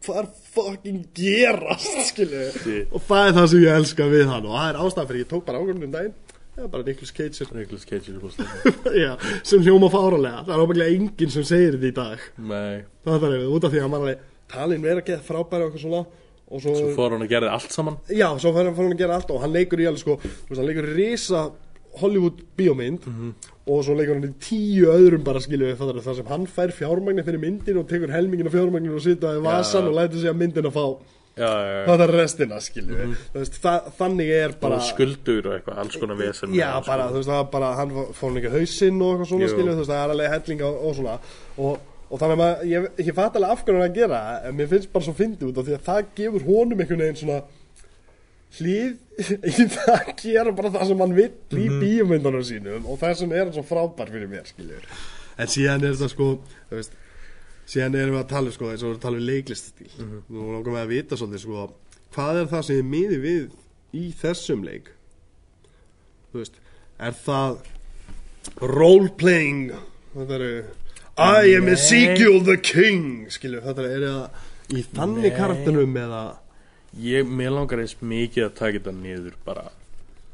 hvað 0.06 0.20
er 0.22 0.28
fucking 0.54 1.02
gerast 1.18 1.98
skilur 2.12 2.52
Shit. 2.62 2.91
og 2.93 3.02
það 3.08 3.28
er 3.30 3.36
það 3.38 3.48
sem 3.54 3.64
ég 3.66 3.80
elska 3.82 4.08
við 4.12 4.26
hann 4.32 4.45
og 4.48 4.56
það 4.58 4.70
er 4.74 4.80
ástæðan 4.86 5.10
fyrir 5.12 5.24
ég 5.24 5.32
tók 5.32 5.45
bara 5.48 5.62
ákvörðunum 5.64 5.95
daginn. 5.98 6.16
Eða 6.58 6.70
bara 6.74 6.84
Nicolas 6.88 7.12
Cage. 7.14 7.43
Er- 7.45 7.52
Nicolas 7.58 7.84
Cage 7.86 8.14
er 8.14 8.22
búin 8.22 8.34
já, 9.04 9.12
sem 9.45 9.62
hljóma 9.66 9.89
fáralega 9.93 10.39
það 10.48 10.54
er 10.56 10.64
ábygglega 10.64 10.95
enginn 10.98 11.34
sem 11.34 11.45
segir 11.45 11.76
þetta 11.78 11.91
í 11.91 11.98
dag. 12.00 12.24
Nei, 12.38 12.78
það 13.06 13.28
er 13.30 13.43
út 13.52 13.68
af 13.68 13.74
því 13.76 13.82
að 13.84 13.91
var 13.93 14.00
alveg 14.02 14.24
talin 14.48 14.82
vera 14.88 15.04
að 15.04 15.10
geða 15.12 15.26
frábæri 15.28 15.66
og 15.66 15.70
eitthvað 15.70 15.86
svona. 15.86 16.06
Og 16.48 16.62
svo, 16.64 16.72
svo 16.80 16.91
fór 16.95 17.12
hann 17.12 17.26
að 17.26 17.32
gera 17.34 17.50
allt 17.52 17.74
saman? 17.76 17.98
Já, 18.08 18.30
svo 18.39 18.54
fór 18.56 18.70
hann 18.72 18.93
að 18.93 19.02
gera 19.02 19.18
allt 19.20 19.32
og 19.36 19.41
hann 19.43 19.52
leikur 19.52 19.82
í 19.84 19.88
alveg 19.89 20.00
sko, 20.06 20.16
hann 20.48 20.70
leikur 20.70 20.88
í 20.88 20.93
risa 20.95 21.41
Hollywood 22.02 22.41
bíómynd 22.58 23.10
og 23.68 23.84
svo 23.84 23.95
leikur 23.98 24.16
hann 24.16 24.30
í 24.30 24.34
tíu 24.39 24.88
öðrum 24.93 25.24
bara 25.28 25.41
skilju 25.43 25.74
við 25.74 26.02
það 26.06 26.16
sem 26.22 26.32
hann 26.32 26.48
fær 26.48 26.72
fjármagnin 26.76 27.26
fyrir 27.28 27.41
myndin 27.43 27.82
og 27.82 27.88
tekur 27.89 28.14
helmingin 28.16 28.48
af 28.48 28.56
fjármagnin 28.56 28.95
og 28.95 29.04
sita 29.04 29.36
í 29.36 29.43
vasan 29.43 29.84
Já. 29.86 29.89
og 29.91 29.98
lætur 30.00 30.22
sig 30.22 30.32
að 30.32 30.39
myndin 30.41 30.70
að 30.70 30.78
fá. 30.78 30.88
Já, 31.38 31.50
já, 31.54 31.82
það 31.86 32.02
er 32.02 32.12
restina 32.18 32.58
skilju 32.66 32.95
mm 32.98 33.12
veist, 33.36 33.60
það, 33.62 33.89
þannig 34.00 34.30
er 34.34 34.54
bara 34.58 34.80
skuldur 34.82 35.50
og 35.52 35.54
eitthvað, 35.54 35.82
alls 35.84 35.98
konar 36.02 36.18
vesen 36.18 36.56
já 36.58 36.72
bara 36.88 37.04
sko. 37.04 37.12
þú 37.12 37.20
veist 37.20 37.30
það 37.30 37.41
er 37.43 37.52
bara 37.52 37.68
hann 37.78 37.91
fór 38.18 38.39
ekki 38.39 38.54
hausinn 38.56 39.04
og 39.06 39.12
eitthvað 39.12 39.30
svona 39.34 39.50
skilju 39.52 39.76
þú 39.76 39.84
veist 39.84 39.91
það 39.91 40.02
er 40.02 40.14
alveg 40.16 40.34
helling 40.34 40.64
og, 40.66 40.80
og 40.88 40.95
svona. 40.98 41.20
Og, 41.62 41.93
og 42.10 42.24
þannig 42.24 42.43
að 42.48 42.66
ég, 42.72 42.89
ég 43.06 43.18
fatt 43.20 43.38
alveg 43.38 43.54
af 43.54 43.62
hverju 43.68 43.78
hann 43.78 43.86
að 43.91 44.00
gera 44.00 44.24
en 44.48 44.58
mér 44.58 44.72
finnst 44.74 44.91
bara 44.95 45.06
svo 45.06 45.14
fyndið 45.20 45.52
út 45.52 45.62
af 45.62 45.68
því 45.70 45.78
að 45.78 45.86
það 45.91 46.12
gefur 46.22 46.48
honum 46.50 46.82
einhvern 46.82 47.06
veginn 47.06 47.22
svona 47.22 47.39
hlýð 48.58 48.95
í 49.47 49.68
það 49.74 49.93
að 49.95 50.14
gera 50.22 50.53
bara 50.58 50.74
það 50.76 50.91
sem 50.91 51.03
hann 51.05 51.18
vill 51.18 51.62
í 51.64 51.68
bíómyndunum 51.82 52.47
sínum 52.47 52.88
og 52.88 52.99
það 53.01 53.20
sem 53.22 53.36
er 53.39 53.51
svo 53.55 53.66
frábær 53.68 54.14
fyrir 54.14 54.32
mér 54.32 54.49
skilju 54.49 54.82
en 55.38 55.51
síðan 55.51 55.86
er 55.86 55.97
þetta 55.97 56.12
sko 56.14 56.30
veist 56.72 56.97
síðan 57.68 57.97
erum 57.99 58.16
við 58.16 58.22
að 58.22 58.32
tala 58.32 58.53
sko 58.55 58.72
eins 58.72 58.84
og 58.84 58.88
við 58.88 58.93
erum 58.93 58.99
að 58.99 59.05
tala 59.05 59.20
um 59.20 59.28
leiklistastíl. 59.28 59.89
Nú 60.32 60.45
langar 60.53 60.74
við 60.74 60.82
að 60.82 60.93
vita 60.93 61.20
svolítið 61.20 61.43
sko 61.43 61.66
hvað 62.16 62.41
er 62.41 62.49
það 62.53 62.66
sem 62.68 62.80
er 62.80 62.89
miði 62.93 63.20
við 63.24 63.47
í 63.97 64.03
þessum 64.22 64.64
leik? 64.68 64.91
Þú 66.32 66.41
veist 66.41 66.60
er 67.08 67.18
það 67.26 67.58
roleplaying? 68.74 69.64
Þetta 70.16 70.38
eru 70.39 70.51
I 71.18 71.55
am 71.58 71.72
Ezekiel 71.74 72.43
the 72.45 72.60
King 72.62 73.28
skilju 73.34 73.64
þetta 73.66 73.88
eru 73.89 74.12
er 74.14 74.78
í 74.78 74.84
þannig 74.93 75.36
karakterum 75.36 75.95
eða 75.97 76.24
ég, 77.02 77.28
mér 77.30 77.54
langar 77.56 77.82
eins 77.84 77.95
mikið 78.02 78.48
að 78.48 78.56
taka 78.60 78.80
þetta 78.80 78.93
niður 78.98 79.36
bara 79.45 79.68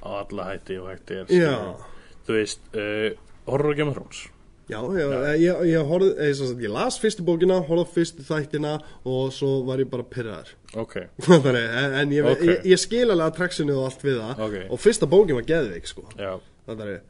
á 0.04 0.10
alla 0.20 0.50
hætti 0.52 0.78
og 0.82 0.90
hætti 0.92 1.20
er 1.22 1.26
Já. 1.32 1.52
skilur. 1.56 1.90
þú 2.28 2.38
veist, 2.38 2.64
uh, 2.76 3.10
horror 3.50 3.74
og 3.74 3.78
Game 3.80 3.92
of 3.92 3.98
Thrones? 3.98 4.24
Já, 4.72 4.80
já, 4.96 5.06
ég, 5.36 5.58
ég, 5.68 5.82
horfði, 5.90 6.12
ég, 6.24 6.38
ég, 6.40 6.62
ég 6.64 6.72
las 6.72 6.96
fyrstu 7.02 7.24
bókina, 7.28 7.58
horfði 7.68 7.94
fyrstu 7.98 8.24
þættina 8.24 8.78
og 9.04 9.34
svo 9.36 9.58
var 9.68 9.82
ég 9.84 9.90
bara 9.92 10.06
pyrraður 10.08 10.54
ok, 10.80 10.96
Þannig, 11.28 11.66
en, 11.84 11.98
en 12.00 12.14
ég, 12.16 12.30
Ok. 12.32 12.46
ég, 12.48 12.80
skil 12.80 13.04
alveg 13.10 13.26
að 13.28 13.36
traksinu 13.42 13.76
og 13.76 13.90
allt 13.90 14.06
við 14.08 14.22
það. 14.22 14.40
Ok. 14.48 14.56
og 14.72 14.80
fyrsta 14.82 15.10
bókin 15.12 15.38
var 15.38 15.50
geðveik 15.52 15.92
sko. 15.92 16.06
Já. 16.18 16.32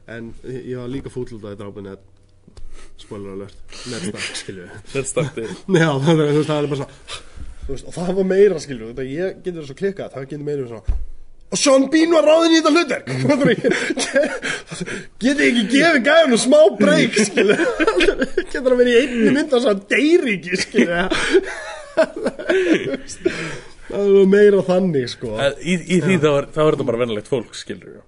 En 0.09 0.33
ég 0.49 0.79
var 0.81 0.89
líka 0.89 1.11
af 1.13 1.53
þetta 1.53 1.69
ábyrni 1.69 1.93
spoiler 2.97 3.35
alert. 3.35 3.55
Ned 3.91 4.07
Stark, 4.09 4.35
skilju 4.39 4.67
Já, 5.77 5.89
þú 6.01 6.15
veist, 6.17 6.49
það 6.49 6.57
er 6.57 6.71
bara 6.73 6.79
svona 6.81 7.42
veist, 7.67 7.87
og 7.87 7.95
það 7.95 8.13
var 8.19 8.29
meira, 8.29 8.61
skilju 8.61 8.91
þetta 8.91 9.09
ég 9.09 9.41
getur 9.45 9.67
svo 9.67 9.75
klikkað, 9.79 10.13
það 10.15 10.29
getur 10.29 10.47
meira 10.47 10.69
svona 10.69 11.01
og 11.53 11.59
Sean 11.61 11.83
Bean 11.93 12.09
var 12.15 12.25
ráðin 12.25 12.55
í 12.55 12.61
þetta 12.63 12.71
hlutverk. 12.73 13.07
Getur 15.21 15.43
ekki 15.45 15.65
gefið 15.69 15.99
gæðunum 16.07 16.41
smá 16.41 16.61
breyk 16.79 17.19
skilju 17.19 17.57
getur 18.51 18.73
að 18.73 18.79
vera 18.79 18.89
í 18.89 18.95
einni 19.03 19.33
mynd 19.35 19.53
og 19.53 19.61
svo 19.61 19.73
deyri 19.91 20.39
ekki 20.39 20.53
skilju 20.63 20.97
það 23.93 24.09
nú 24.15 24.23
meira 24.31 24.63
þannig 24.65 25.07
sko. 25.11 25.35
Í, 25.61 25.77
í 25.77 26.01
því 26.01 26.15
þá 26.23 26.29
er, 26.31 26.49
þetta 26.55 26.87
bara 26.89 27.01
venilegt 27.03 27.29
fólk 27.29 27.53
skilur 27.57 27.99
Já, 27.99 28.01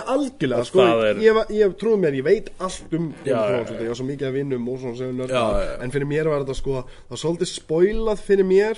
algjörlega, 0.00 0.64
sko, 0.64 0.78
það 0.78 1.04
er- 1.10 1.20
ég, 1.22 1.50
ég 1.50 1.74
trúi 1.76 1.96
mér, 2.00 2.14
ég 2.14 2.24
veit 2.24 2.48
allt 2.58 2.92
um 2.96 3.12
Game 3.24 3.36
Já, 3.36 3.50
já, 3.50 3.64
þetta, 3.64 3.82
ég 3.82 3.88
var 3.88 3.94
svo 3.96 4.06
mikið 4.08 4.26
að 4.28 4.32
vinnum 4.32 4.68
og 4.68 4.78
svona 4.80 4.96
sem 4.96 5.18
Já, 5.18 5.26
já, 5.28 5.62
já. 5.66 5.82
en 5.82 5.90
fyrir 5.90 6.06
mér 6.06 6.24
var 6.32 6.40
þetta 6.44 6.54
sko, 6.56 6.72
það 6.82 7.10
var 7.10 7.18
svolítið 7.18 7.50
spoilað 7.52 8.18
fyrir 8.18 8.44
mér 8.48 8.76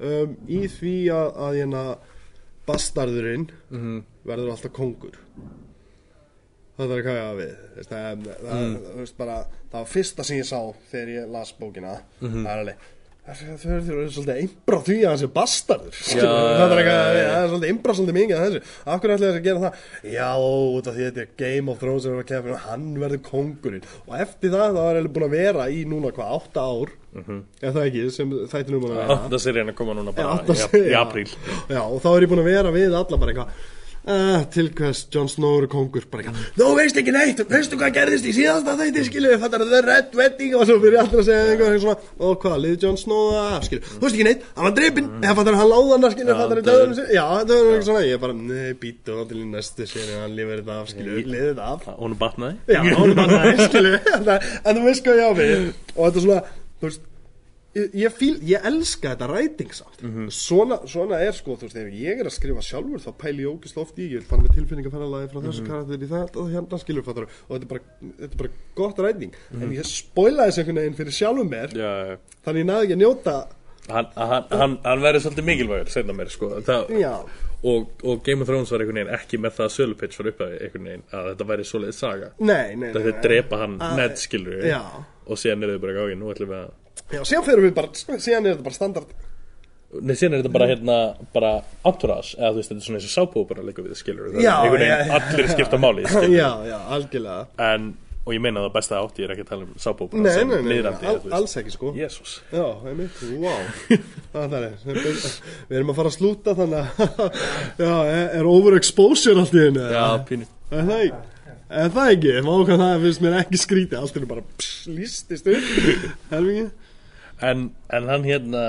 um, 0.00 0.36
í 0.48 0.60
því 0.68 0.96
að, 1.14 1.28
að 1.36 1.56
hérna, 1.62 1.84
bastarðurinn 2.66 3.48
Mhm. 3.70 4.02
verður 4.26 4.50
alltaf 4.50 4.72
kongur 4.72 5.14
það 6.78 6.92
er 6.94 7.02
hvað 7.02 7.16
ég 7.18 7.24
að 7.28 7.38
við 7.38 7.54
það, 7.88 7.88
það, 7.88 8.58
Mm. 8.58 8.74
það, 8.76 8.96
veist, 9.00 9.16
bara, 9.18 9.36
það 9.72 9.78
var 9.80 9.88
fyrsta 9.92 10.24
sem 10.24 10.36
ég 10.38 10.44
sá 10.46 10.60
þegar 10.92 11.08
ég 11.14 11.30
las 11.32 11.52
bókina 11.58 12.00
Mhm. 12.20 12.44
það 12.44 12.52
er 12.52 12.58
alveg 12.58 12.76
þau 13.28 13.68
eru 13.68 14.04
svolítið 14.12 14.38
einbrá 14.42 14.78
því 14.86 14.96
að 15.02 15.08
hann 15.10 15.20
sé 15.20 15.28
bastardur 15.34 15.96
það 15.98 16.74
er 16.74 16.88
það 16.88 17.18
er 17.18 17.50
svolítið 17.52 17.72
einbrá 17.72 17.96
svolítið 17.98 18.16
mikið 18.18 18.36
að 18.38 18.44
þessu. 18.46 18.60
Af 18.84 19.02
hverju 19.02 19.16
ætlaði 19.16 19.28
þess 19.28 19.40
að 19.40 19.48
gera 19.48 19.62
það? 19.64 19.82
Já, 20.14 20.28
út 20.78 20.88
af 20.88 20.96
því 20.96 21.04
að 21.04 21.08
þetta 21.08 21.24
er 21.24 21.32
Game 21.42 21.72
of 21.72 21.82
Thrones 21.82 22.08
er 22.08 22.22
fyrir 22.28 22.62
hann 22.64 22.86
verður 23.02 23.22
kongurinn 23.28 23.88
og 24.06 24.14
eftir 24.24 24.54
það 24.54 24.78
þá 24.78 24.82
er 24.88 25.10
búin 25.18 25.28
að 25.28 25.36
vera 25.36 25.68
í 25.68 25.82
núna 25.88 26.12
hvað, 26.16 26.34
átta 26.38 26.68
ár? 26.68 26.94
Mhm. 27.18 27.40
er 27.62 27.72
það 27.72 27.86
ekki, 27.88 28.04
sem 28.12 28.32
þættinum 28.52 28.82
búin 28.84 28.94
að 28.94 29.00
vera 29.02 29.18
Það 29.28 29.42
sér 29.44 29.58
hérna 29.58 29.72
að 29.72 29.78
koma 29.80 29.96
núna 29.96 30.12
bara 30.16 30.56
í, 30.76 30.94
apríl. 30.98 31.28
Og 31.80 32.00
þá 32.04 32.08
er 32.12 32.24
ég 32.24 32.32
búin 32.32 32.42
að 32.44 32.50
vera 32.52 32.72
við 32.74 32.96
alla 32.96 33.20
bara 33.20 33.34
eitthvað 33.34 33.76
uh, 34.06 34.44
til 34.54 34.70
hvers 34.78 35.04
Jon 35.14 35.28
Snow 35.30 35.58
eru 35.58 35.68
kongur? 35.72 36.06
Bara 36.12 36.24
eitthvað, 36.24 36.46
þú 36.58 36.68
veist 36.78 37.00
ekki 37.02 37.14
neitt 37.14 37.42
veistu 37.50 37.78
hvað 37.80 37.94
gerðist 37.98 38.28
í 38.28 38.34
síðasta 38.36 38.76
þætti 38.78 39.24
fattar 39.42 39.64
það 39.64 39.76
er 39.78 39.88
red 39.88 40.16
wedding 40.18 40.56
og 40.58 40.66
svo 40.68 40.78
fyrir 40.82 41.00
allir 41.02 41.22
að 41.22 41.26
segja 41.28 41.48
eitthvað 41.52 41.78
svona, 41.84 41.96
og 42.28 42.38
hvað, 42.42 42.56
liði 42.64 42.80
Jon 42.84 43.00
Snow 43.00 43.32
það 43.34 43.66
skilu, 43.68 43.82
þú 43.88 44.04
veist 44.04 44.18
ekki 44.18 44.28
neitt, 44.28 44.46
hann 44.56 44.68
var 44.68 44.76
drepinn 44.78 45.10
eða 45.18 45.36
fattar 45.40 45.58
hann 45.58 45.72
láðan 45.72 46.08
skilu, 46.14 46.28
Já, 46.28 46.38
fattar 46.42 46.62
dauður. 46.68 46.94
það 46.98 47.12
já, 47.16 47.24
það 47.28 47.54
er 47.56 47.68
eitthvað 47.68 47.88
svona, 47.88 48.04
ég 48.08 48.22
bara, 48.24 48.38
nei, 48.38 48.70
býtu 48.82 49.18
þá 49.18 49.24
til 49.32 49.40
í 49.42 49.48
næstu 49.52 49.88
séri, 49.88 50.16
hann 50.22 50.36
lifir 50.38 50.62
þetta 50.62 50.78
af 50.82 50.92
skilu, 50.92 51.18
liði 51.24 51.50
þetta 51.52 51.68
af. 51.74 51.88
Hún 51.98 52.14
er 52.14 52.20
batnaði. 52.22 52.58
Já, 52.68 52.80
hún 52.98 53.12
er 53.12 53.18
bara 53.18 53.42
það, 53.42 53.64
skilu 53.68 53.94
En 54.68 54.78
þú 54.78 54.86
veist 54.88 55.06
hvað 55.06 55.20
ég 55.22 55.28
á 55.28 55.32
við 55.38 55.54
Og 55.98 56.02
þetta 56.04 56.18
er 56.20 56.24
svona, 56.26 56.40
þú 56.78 56.88
veist 56.88 57.07
Ég, 57.98 58.12
fíl, 58.16 58.34
ég 58.48 58.64
elska 58.68 59.12
þetta 59.14 59.28
ræting 59.30 59.72
samt 59.76 60.00
svona, 60.34 60.78
svona 60.90 61.18
er 61.24 61.36
sko, 61.36 61.56
þú 61.60 61.68
veist, 61.68 61.76
ef 61.78 61.92
ég 61.94 62.22
er 62.22 62.28
að 62.30 62.34
skrifa 62.36 62.64
sjálfur 62.64 63.02
þá 63.04 63.10
pæli 63.22 63.44
ég 63.44 63.52
ógist 63.52 63.78
oft 63.80 63.98
í, 64.02 64.08
ég 64.12 64.22
vil 64.22 64.28
fara 64.30 64.42
með 64.46 64.56
tilfinningaferðalagi 64.58 65.30
frá 65.32 65.40
þessu 65.48 65.66
karakter 65.68 66.02
í 66.06 66.10
þetta 66.10 66.42
og 66.42 66.50
hérna 66.54 66.80
skilur 66.82 67.06
fattar 67.06 67.28
og 67.28 67.52
þetta 67.54 67.68
er 67.68 67.70
bara, 67.74 67.84
þetta 68.22 68.32
er 68.32 68.40
bara 68.42 68.52
gott 68.80 69.02
ræting. 69.04 69.36
En 69.60 69.76
ég 69.76 69.86
spoilaði 69.88 70.50
þessu 70.54 70.64
einhvern 70.64 70.82
veginn 70.82 70.98
fyrir 71.02 71.18
sjálfum 71.20 71.52
mér 71.52 71.76
Já, 71.78 71.92
þannig 72.46 72.64
ég 72.64 72.68
náði 72.72 72.88
ekki 72.88 72.96
að 72.98 73.02
njóta 73.04 73.36
hann, 73.88 74.08
hann, 74.18 74.48
hann, 74.52 74.74
hann 74.84 75.04
verður 75.04 75.22
svolítið 75.24 75.46
mikilvægur 75.48 75.92
Segna 75.94 76.16
mér 76.18 76.28
sko 76.34 76.50
það, 76.66 76.90
og, 77.64 77.86
og 78.04 78.20
Game 78.26 78.44
of 78.44 78.50
Thrones 78.50 78.70
var 78.74 78.82
einhvern 78.84 79.00
veginn 79.00 79.14
ekki 79.16 79.40
með 79.40 79.54
það 79.58 79.70
sölupitch 79.76 80.18
fyrir 80.18 80.34
upphæði 80.34 80.58
einhvern 80.66 80.90
veginn 80.90 81.06
að 81.14 81.30
þetta 81.32 81.46
væri 81.48 81.64
svoleiðis 81.70 82.02
saga. 82.04 82.28
Nei, 82.38 82.74
nei, 82.76 82.90
nei, 82.92 83.00
nei. 83.00 83.14
drepa 83.24 83.62
hann 83.62 83.78
Ah, 83.82 83.94
Ned 83.98 84.18
skilur 84.20 84.60
og 85.28 85.40
síðan 85.40 85.64
er 85.66 85.72
þau 85.74 85.80
bara 85.86 85.96
gáðin 85.98 86.20
nú 86.22 86.30
ætlum 86.34 86.52
við 86.52 86.60
að 86.60 86.76
Já, 87.12 87.22
síðan 87.24 87.46
fyrir 87.46 87.64
við 87.68 87.74
bara, 87.78 87.92
síðan 87.96 88.46
er 88.46 88.54
þetta 88.56 88.66
bara 88.68 88.76
standard. 88.76 89.12
Nei, 90.04 90.12
síðan 90.20 90.34
er 90.36 90.42
þetta 90.42 90.50
bara 90.52 90.66
hérna 90.68 90.96
bara 91.32 91.50
entourage, 91.88 92.34
eða 92.36 92.50
þú 92.52 92.58
veist, 92.60 92.68
þetta 92.74 92.82
er 92.82 92.86
svona 92.88 92.98
eins 93.00 93.06
og 93.08 93.14
sápópera 93.14 93.62
líka 93.64 93.84
við, 93.86 93.94
skilur 93.96 94.34
Já, 94.36 94.50
já, 94.68 94.82
já. 94.84 94.98
allir 95.16 95.48
skipta 95.54 95.78
máli, 95.80 96.04
skilur 96.12 96.34
Já, 96.36 96.48
já, 96.68 96.76
algjörlega. 96.98 97.46
En, 97.70 97.86
og 98.28 98.34
ég 98.36 98.42
meina 98.44 98.66
það 98.66 98.74
besta 98.74 98.98
átt, 99.00 99.16
ég 99.22 99.24
er 99.24 99.32
ekki 99.32 99.46
að 99.46 99.52
tala 99.54 99.64
um 99.64 99.70
sápópera 99.80 100.20
Nei, 100.26 100.28
sem 100.36 100.50
nei, 100.52 100.58
nei, 100.58 100.68
niðrandi, 100.74 101.06
al, 101.08 101.14
þú 101.22 101.30
veist. 101.30 101.36
alls 101.38 101.56
ekki 101.62 101.72
sko. 101.72 101.92
Jésús 101.96 102.34
Já, 102.52 102.66
einmitt, 102.90 103.22
wow. 103.40 103.62
Það 104.34 104.58
er 104.58 104.66
Við 104.84 105.78
erum 105.80 105.94
að 105.94 105.98
fara 106.02 106.12
að 106.12 106.16
slúta 106.18 106.54
þannig 106.58 107.00
að 107.06 107.40
Já, 107.86 107.94
er, 108.12 108.26
er 108.42 108.50
overexposure 108.52 109.40
allt 109.40 109.56
í 109.56 109.62
henni 109.64 109.86
Já, 109.96 110.04
pínu. 110.28 110.50
Er 110.68 110.84
það 110.92 111.00
ekki? 111.06 111.22
Er 111.78 111.90
það 111.96 112.12
ekki? 112.18 112.34
Má 112.44 112.52
hvað 112.68 112.82
það 112.84 113.02
finnst 113.06 113.24
mér 113.24 113.38
ekki 113.40 113.58
skrítið. 113.60 113.96
Allt 114.02 114.20
er 114.20 114.28
bara 114.28 114.44
pss, 114.60 114.84
lístist 114.92 115.48
upp. 115.52 115.72
Helmingi 116.34 116.66
en, 117.44 117.64
en 117.94 118.08
hann 118.12 118.24
hérna, 118.26 118.62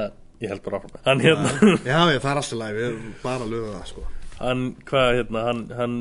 ég 0.44 0.54
held 0.54 0.64
bara 0.66 0.80
áfram. 0.80 1.02
Hann 1.06 1.24
hérna, 1.24 1.52
Já, 1.88 2.00
ég, 2.14 2.22
það 2.24 2.32
er 2.32 2.42
alltaf 2.44 2.58
læg 2.62 2.78
Við 2.80 2.88
erum 2.90 3.12
bara 3.24 3.46
að 3.48 3.54
löga 3.56 3.74
það 3.76 3.92
sko. 3.94 4.06
Hann, 4.40 4.64
hvað 4.90 5.10
hérna 5.18 5.44
hann, 5.50 5.64
hann 5.80 5.98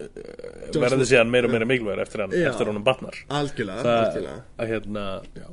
uh, 0.00 0.80
verður 0.80 1.04
síðan 1.10 1.32
meira 1.34 1.50
og 1.50 1.54
meira 1.54 1.68
mikilvægur 1.68 2.02
eftir 2.06 2.24
hann, 2.24 2.32
Já. 2.36 2.48
eftir 2.52 2.70
honum 2.72 2.86
batnar. 2.86 3.18
Algjörlega, 3.28 3.84
það, 3.84 4.00
algjörlega. 4.06 4.40
að 4.58 4.72
hérna, 4.74 5.04
já. 5.42 5.46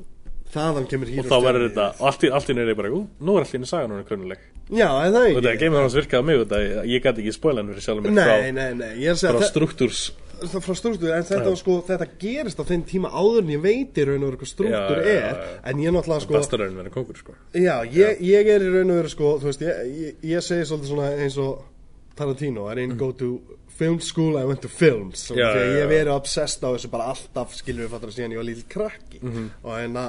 Þaðan 0.52 0.88
kemur 0.92 1.08
hér 1.08 1.24
og 1.24 1.30
þá 1.32 1.38
verður 1.46 1.64
þetta, 1.70 1.84
og 1.96 2.08
allt 2.10 2.24
í, 2.28 2.30
allt 2.36 2.50
í 2.52 2.56
nýri 2.58 2.74
bara, 2.76 2.90
ú, 2.92 2.98
nú 3.24 3.36
er 3.40 3.46
allt 3.46 3.54
í 3.56 3.60
nýri 3.62 3.70
sagan 3.70 3.94
hún 3.96 4.02
krönuleg 4.08 4.42
Já, 4.68 4.88
er 5.00 5.14
það 5.14 5.22
og 5.22 5.28
ekki? 5.30 5.36
þetta 5.38 5.54
Game 5.62 5.72
of 5.72 5.80
Thrones 5.80 5.96
virkaði 5.96 6.20
á 6.20 6.28
mig, 6.28 6.40
þetta, 6.42 6.60
ég 6.92 7.06
gæti 7.06 7.24
ekki 7.24 7.34
spóla 7.38 7.62
hann 7.62 7.70
fyrir 7.72 7.86
sjálfum 7.86 8.04
mér 8.10 8.18
Nei, 8.18 8.26
frá, 8.28 8.50
nei, 8.58 8.74
nei 8.82 8.90
Ég 9.00 9.08
er 9.08 9.16
að 9.16 9.22
segja 9.22 9.32
frá 9.32 9.40
að 9.40 9.48
struktúrs 9.48 10.02
það 10.42 10.64
frá 10.66 10.76
struktúr 10.80 11.12
en 11.16 11.24
þetta, 11.28 11.52
sko, 11.60 11.76
þetta 11.88 12.08
gerist 12.22 12.60
á 12.60 12.64
þeim 12.66 12.84
tíma 12.90 13.10
áður 13.14 13.42
en 13.44 13.52
ég 13.54 13.62
veit 13.64 13.98
í 14.02 14.06
raun 14.08 14.24
og 14.24 14.30
veru 14.32 14.40
hvað 14.42 14.52
struktúr 14.52 15.02
Já, 15.02 15.06
já, 15.06 15.12
er 15.12 15.36
já, 15.36 15.42
já. 15.46 15.58
en 15.72 15.82
ég 15.86 15.94
náttúrulega 15.96 16.26
sko 16.26 16.34
bestaraunin 16.38 16.80
verið 16.82 16.96
kongur 16.96 17.20
sko 17.22 17.36
Já, 17.54 17.76
ég, 17.86 18.22
ég 18.26 18.52
er 18.56 18.66
í 18.66 18.72
raun 18.74 18.94
og 18.96 19.02
veru 19.04 19.12
sko, 19.14 19.34
þú 19.44 19.50
veist, 19.52 19.62
ég, 19.68 19.92
ég, 20.02 20.16
ég 20.34 20.46
segi 20.48 20.66
svolítið 20.72 20.94
svona 20.94 21.12
eins 21.22 21.38
og 21.42 21.68
Tarantino, 22.16 22.66
I 22.70 22.76
didn't 22.76 22.98
go 23.00 23.12
to 23.16 23.30
film 23.72 24.00
school, 24.04 24.36
I 24.38 24.44
went 24.46 24.62
to 24.62 24.70
films 24.70 25.28
Já, 25.32 25.36
því 25.36 25.46
að 25.46 25.62
já, 25.62 25.70
ég 25.78 25.86
já. 25.86 25.92
verið 25.94 26.12
obsessed 26.18 26.66
á 26.66 26.70
þessu 26.76 26.90
bara 26.92 27.08
alltaf 27.14 27.54
skilur 27.56 27.86
við 27.88 27.94
fattur 27.96 28.12
að 28.12 28.18
síðan 28.18 28.36
ég 28.36 28.42
var 28.42 28.50
lítill 28.50 28.68
krakki 28.74 29.22
Mhm. 29.24 29.46
og 29.64 29.72
hérna 29.78 30.04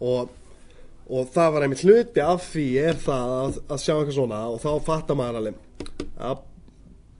og, 0.00 0.28
og 1.08 1.30
það 1.34 1.52
var 1.54 1.64
einmitt 1.66 1.82
hluti 1.86 2.20
af 2.22 2.44
því 2.52 2.66
er 2.84 3.00
það 3.00 3.32
að, 3.38 3.58
að 3.72 3.80
sjá 3.86 3.94
eitthvað 3.96 4.18
svona 4.20 4.42
og 4.52 4.60
þá 4.62 4.70
fattar 4.86 5.16
maður 5.18 5.40
alveg 5.40 5.64
að 6.18 6.44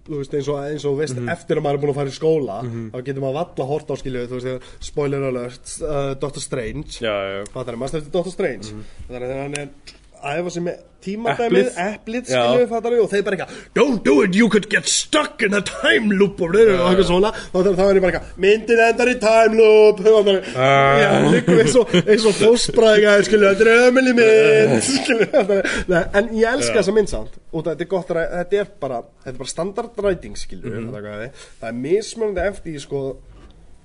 þú 0.08 0.18
veist 0.22 0.34
eins 0.38 0.48
og, 0.48 0.58
eins 0.64 0.84
og 0.88 0.96
veist 0.98 1.16
Mhm. 1.18 1.28
eftir 1.28 1.56
að 1.60 1.62
maður 1.66 1.78
er 1.78 1.82
búin 1.84 1.92
að 1.92 1.98
fara 2.00 2.12
í 2.12 2.16
skóla 2.18 2.58
þá 2.64 2.98
getur 3.04 3.22
maður 3.22 3.38
valla 3.40 3.66
hort 3.68 3.88
á 3.92 3.94
skilju 4.00 4.26
þú 4.30 4.40
veist, 4.40 4.72
spoiler 4.80 5.22
alert 5.28 5.74
uh, 5.82 6.14
Doctor 6.14 6.40
Strange. 6.40 6.98
Já, 7.04 7.12
já, 7.12 7.44
Fattar 7.52 7.74
þið, 7.74 7.78
maður 7.82 7.98
eftir 8.00 8.12
Doctor 8.16 8.32
Strange? 8.32 8.72
Þannig 9.08 9.28
að 9.28 9.42
hann 9.42 9.58
er 9.58 9.68
æfa 10.24 10.60
með 10.60 10.76
tímadæmið, 10.98 11.68
Eplið. 11.68 11.76
eplið, 11.78 12.22
Já. 12.26 12.40
skilju 12.42 12.58
við 12.64 12.68
fattar 12.72 12.90
við 12.92 13.02
og 13.04 13.10
þeir 13.12 13.22
bara 13.22 13.36
eitthvað, 13.36 13.58
don't 13.78 14.00
do 14.04 14.14
it, 14.24 14.34
you 14.34 14.48
could 14.50 14.66
get 14.68 14.86
stuck 14.90 15.42
in 15.46 15.54
a 15.54 15.60
time 15.62 16.10
loop 16.18 16.40
og, 16.42 16.56
eitthvað 16.58 17.04
svona 17.06 17.30
og 17.54 17.68
þá 17.68 17.82
er 17.84 17.94
ég 17.94 18.02
bara 18.02 18.12
eitthvað, 18.18 18.32
myndin 18.42 18.82
endar 18.82 19.10
í 19.12 19.14
time 19.22 19.54
loop 19.60 20.00
og 20.10 20.26
það 20.26 20.32
er, 20.34 21.28
líkum 21.36 21.60
eins 21.62 22.26
og 22.26 22.34
fósbræðingar, 22.40 23.22
skilju, 23.28 23.52
þetta 23.52 23.68
er 23.68 23.84
ömuli 23.92 24.14
mynd 24.18 24.74
skilju, 24.88 25.28
þetta 25.36 25.58
er, 25.60 25.70
nei, 25.94 26.02
en 26.18 26.32
ég 26.40 26.50
elska 26.56 26.80
þessa 26.80 26.96
mynd 26.98 27.12
samt 27.14 27.38
og 27.52 27.64
þetta 27.68 27.86
er 27.86 27.90
gott, 27.94 28.10
ræ- 28.18 28.26
þetta 28.34 28.60
er 28.64 28.72
bara 28.82 29.00
þetta 29.22 29.34
er 29.36 29.38
bara 29.44 29.52
standardræting, 29.54 30.36
skilju 30.36 30.68
Mhm. 30.68 30.88
mm 30.88 30.94
-hmm. 30.94 31.30
það 31.60 31.68
er 31.70 31.78
mismunandi 31.78 32.40
eftir 32.48 32.80
sko 32.80 33.04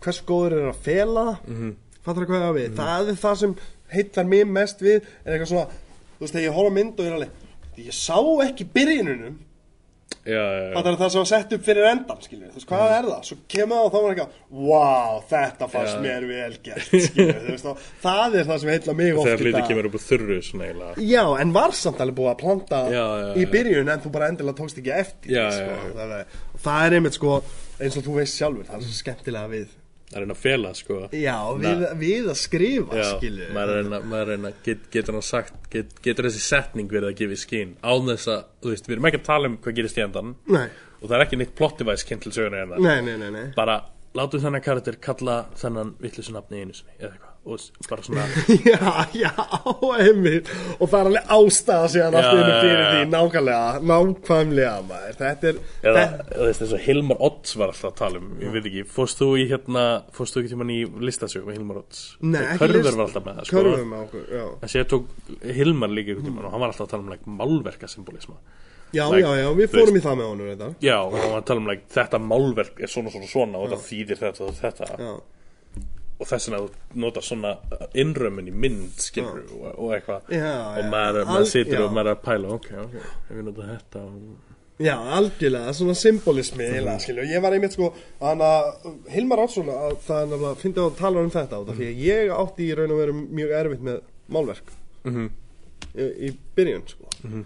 hversu 0.03 0.25
góður 0.27 0.57
er 0.57 0.71
að 0.73 0.81
fela 0.83 1.25
það 1.29 1.47
Mhm. 1.47 1.71
fattar 2.03 2.25
hvað 2.25 2.41
ég 2.41 2.49
á 2.49 2.53
við 2.57 2.75
það 2.75 3.09
er 3.09 3.15
það 3.21 3.35
sem 3.37 3.55
heillar 3.93 4.25
mér 4.25 4.45
mest 4.47 4.79
við 4.81 5.01
er 5.25 5.33
eitthvað 5.37 5.47
svona, 5.53 5.67
þú 6.23 6.27
veist, 6.27 6.37
þegar 6.37 6.47
ég 6.47 6.59
horfa 6.59 6.75
mynd 6.79 6.93
og 6.93 7.03
ég 7.03 7.11
er 7.11 7.17
alveg, 7.19 7.49
ég 7.83 7.97
sá 7.97 8.17
ekki 8.47 8.69
já, 10.23 10.39
já. 10.39 10.71
fattar 10.75 10.97
það 10.99 11.11
sem 11.11 11.21
var 11.21 11.29
sett 11.29 11.53
upp 11.55 11.65
fyrir 11.65 11.87
endan 11.89 12.21
skilju, 12.23 12.49
þú 12.51 12.59
veist, 12.59 12.67
hvað 12.69 12.93
er 12.95 13.07
það, 13.09 13.25
svo 13.27 13.37
kemur 13.53 13.79
það 13.79 13.83
og 13.87 13.93
þá 13.93 13.97
var 13.97 14.13
eitthvað, 14.13 14.37
wow, 14.69 15.19
þetta 15.31 15.69
fannst 15.73 15.97
Já. 15.97 16.01
mér 16.05 16.27
vel 16.29 16.57
gert, 16.67 16.87
skilju, 17.07 17.35
þú 17.35 17.51
veist, 17.51 17.69
og 17.71 17.85
það 18.03 18.37
er 18.39 18.49
það 18.49 18.61
sem 18.63 18.73
heillar 18.73 18.97
mig 18.99 19.13
oft 19.19 19.29
Þegar 19.29 19.57
dag. 19.57 19.67
kemur 19.71 19.89
upp 19.89 19.99
úr 19.99 20.05
þurru 20.05 20.39
svona 20.47 20.69
eiginlega 20.69 21.07
Já, 21.11 21.23
en 21.43 21.53
var 21.57 21.77
samt 21.79 22.03
alveg 22.03 22.19
búið 22.19 22.33
að 22.33 22.41
planta 22.43 22.81
Já, 22.93 23.03
já, 23.23 23.29
í 23.35 23.47
byrjun 23.53 23.93
en 23.93 24.03
þú 24.03 24.13
bara 24.15 24.31
endilega 24.31 24.59
tókst 24.61 24.81
ekki 24.81 24.95
eftir 24.95 25.39
sko. 25.59 25.79
Það, 25.99 26.17
er, 26.19 26.41
það 26.67 26.87
er 26.87 26.99
einmitt 26.99 27.19
sko 27.19 27.37
eins 27.79 27.99
og 27.99 28.07
þú 28.07 28.19
veist 28.21 28.39
sjálfur, 28.39 28.67
það 28.69 28.79
er 28.79 28.87
svo 28.87 28.99
skemmtilega 29.01 29.55
við 29.57 29.71
að 30.13 30.23
reyna 30.23 30.35
að 30.37 30.41
fela 30.43 30.73
sko. 30.77 30.99
Já, 31.15 31.37
við, 31.59 31.83
við 32.01 32.29
að 32.31 32.39
skrifa, 32.41 32.99
Já, 32.99 33.05
skilju 33.17 33.49
maður 33.55 33.73
að 33.73 33.79
reyna, 33.81 33.99
maður 34.13 34.23
að 34.23 34.31
reyna 34.33 34.53
get, 34.65 34.87
getur 34.93 35.17
hann 35.17 35.27
sagt, 35.27 35.59
get, 35.73 35.93
getur 36.05 36.29
þessi 36.29 36.43
setning 36.45 36.91
verið 36.91 37.11
að 37.11 37.19
gefa 37.21 37.37
í 37.37 37.41
skín 37.43 37.75
án 37.81 38.09
þess 38.11 38.31
að, 38.35 38.47
þú 38.63 38.73
veist, 38.73 38.89
við 38.89 38.97
erum 38.97 39.09
ekki 39.09 39.21
að 39.21 39.27
tala 39.29 39.51
um 39.51 39.59
hvað 39.63 39.77
gerist 39.79 39.99
í 39.99 40.05
endan 40.05 40.35
Nei, 40.53 40.65
og 41.01 41.09
það 41.09 41.17
er 41.17 41.25
ekki 41.25 41.41
neitt 41.41 41.57
plot 41.59 41.81
device 41.81 42.07
kynnt 42.07 42.25
til 42.27 42.33
söguna 42.35 42.79
nei, 42.79 42.97
nei, 43.03 43.17
nei, 43.19 43.29
nei. 43.33 43.45
bara 43.57 43.81
látum 44.17 44.41
þennan 44.43 44.63
karakter 44.63 44.99
kalla 45.03 45.43
þennan 45.59 45.95
vittlusu 46.03 46.35
nafni 46.35 46.63
einu 46.63 46.77
sinni 46.77 46.95
eða 46.99 47.11
eitthvað 47.11 47.32
og 47.43 47.59
bara 47.89 48.03
svona 48.05 48.23
Já, 48.71 48.91
já, 49.19 49.31
einmitt. 49.99 50.47
Og 50.79 50.87
það 50.87 50.99
er 50.99 51.09
alveg 51.09 51.31
ástæða 51.35 51.89
síðan 51.91 52.15
allt 52.19 52.27
Já, 52.27 52.31
í 52.31 52.37
hennu 52.39 52.53
fyrir 52.61 52.77
já, 52.77 52.83
já. 52.83 52.91
því 52.93 53.09
nákvæmlega, 53.13 53.81
nákvæmlega 53.91 54.75
maður. 54.87 55.17
Þetta 55.19 55.49
er, 55.51 55.59
eða 55.83 56.47
þess 56.59 56.75
að 56.77 56.83
Hilmar 56.87 57.23
Odds 57.27 57.55
var 57.59 57.73
alltaf 57.73 57.89
að 57.91 57.97
tala 57.99 58.21
um 58.23 58.29
ég 58.43 58.55
veit 58.55 58.69
ekki, 58.71 58.85
fórst 58.95 59.19
þú 59.21 59.29
í 59.41 59.45
hérna 59.51 59.83
fórst 60.15 60.37
þú 60.37 60.43
ekki 60.43 60.53
tímann 60.53 60.73
í 60.73 60.79
listasög 61.09 61.45
með 61.49 61.59
Hilmar 61.59 61.81
Odds? 61.83 62.03
Nei, 62.23 62.41
ekki 62.45 62.59
Körfur 62.63 62.79
list- 62.79 62.97
var 62.97 63.05
alltaf 63.09 63.27
með 63.27 63.39
það 63.41 63.49
sko. 63.51 63.57
Körfum 63.67 63.93
á 63.93 63.99
okkur, 64.07 64.25
já. 64.39 64.45
En 64.63 64.73
sér 64.77 64.87
tók 64.95 65.11
Hilmar 65.59 65.93
líka 65.97 66.15
ykkur 66.15 66.27
tímann 66.29 66.47
og 66.47 66.55
hann 66.55 66.63
var 66.63 66.71
alltaf 66.73 66.87
að 66.87 66.93
tala 66.95 67.03
um 67.07 67.11
like, 67.15 67.27
málverka 67.43 67.91
symbolisma 67.91 68.39
Já, 68.93 69.07
Like, 69.09 69.25
já, 69.25 69.39
já, 69.41 69.47
við 69.57 69.71
fórum 69.73 69.95
veist- 69.95 70.03
í 70.03 70.05
það 70.05 70.17
með 70.19 70.27
honum 70.29 70.49
þetta 70.53 70.67
já, 70.85 70.97
og 71.01 71.13
hann 71.17 71.31
var 71.33 71.39
að 71.41 71.45
tala 71.49 71.61
um 71.63 71.69
like, 71.71 71.85
þetta 71.95 72.19
málverk 72.21 72.81
er 72.85 72.91
svona 72.93 73.09
svona 73.09 73.29
svona 73.31 73.57
og 73.63 73.71
þetta 73.71 73.87
þýðir 73.87 74.19
þetta 74.21 74.43
og 74.45 74.59
þetta. 74.59 74.89
Já, 75.01 75.13
og 76.19 76.27
þess 76.29 76.47
vegna 76.49 76.61
þú 76.63 77.01
notar 77.03 77.25
svona 77.25 77.51
innrömmin 77.99 78.47
í 78.51 78.53
mynd 78.55 79.01
skilur 79.01 79.43
og, 79.57 79.67
og 79.77 79.93
eitthvað 79.97 80.33
Já, 80.35 80.51
og 80.79 80.89
maður, 80.93 81.21
Al- 81.23 81.29
maður 81.33 81.49
situr 81.51 81.79
já. 81.79 81.83
og 81.87 81.93
maður 81.95 82.09
er 82.11 82.17
að 82.17 82.25
pæla 82.27 82.51
ok, 82.57 82.67
ok, 82.85 82.97
ef 83.29 83.31
við 83.37 83.45
notar 83.49 83.71
þetta 83.73 84.03
og... 84.07 84.51
já, 84.83 84.93
algjörlega, 85.17 85.73
svona 85.79 85.95
symbolismi 85.99 86.67
Mhm. 86.69 86.87
mm. 86.87 86.99
skilju, 87.05 87.25
ég 87.33 87.41
var 87.43 87.53
einmitt 87.57 87.75
sko 87.77 87.89
hann 88.21 88.41
að 88.45 88.69
Hilmar 89.15 89.43
Átsson 89.45 89.69
að 89.73 89.97
það 90.07 90.21
er 90.21 90.27
nefnilega 90.31 90.61
fyndi 90.63 90.83
að 90.85 90.97
tala 91.01 91.23
um 91.25 91.31
þetta 91.33 91.59
af 91.63 91.73
því 91.77 91.89
að 91.91 92.03
ég 92.07 92.33
átti 92.37 92.67
í 92.69 92.75
raun 92.77 92.91
og 92.95 93.01
veru 93.03 93.13
mjög 93.21 93.55
erfitt 93.63 93.83
með 93.89 94.01
málverk 94.37 94.73
Mhm. 95.03 95.29
í, 95.93 96.05
í 96.29 96.29
byrjun 96.55 96.85
sko 96.87 97.09
um, 97.27 97.43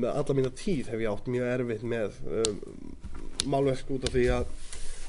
með 0.00 0.08
alla 0.12 0.34
mína 0.40 0.50
tíð 0.58 0.88
hef 0.92 1.00
ég 1.04 1.10
átt 1.12 1.28
mjög 1.30 1.52
erfitt 1.52 1.84
með 1.86 2.16
um, 2.26 2.58
málverk 3.46 3.90
út 3.94 4.04
af 4.08 4.12
því 4.16 4.24
að 4.34 4.48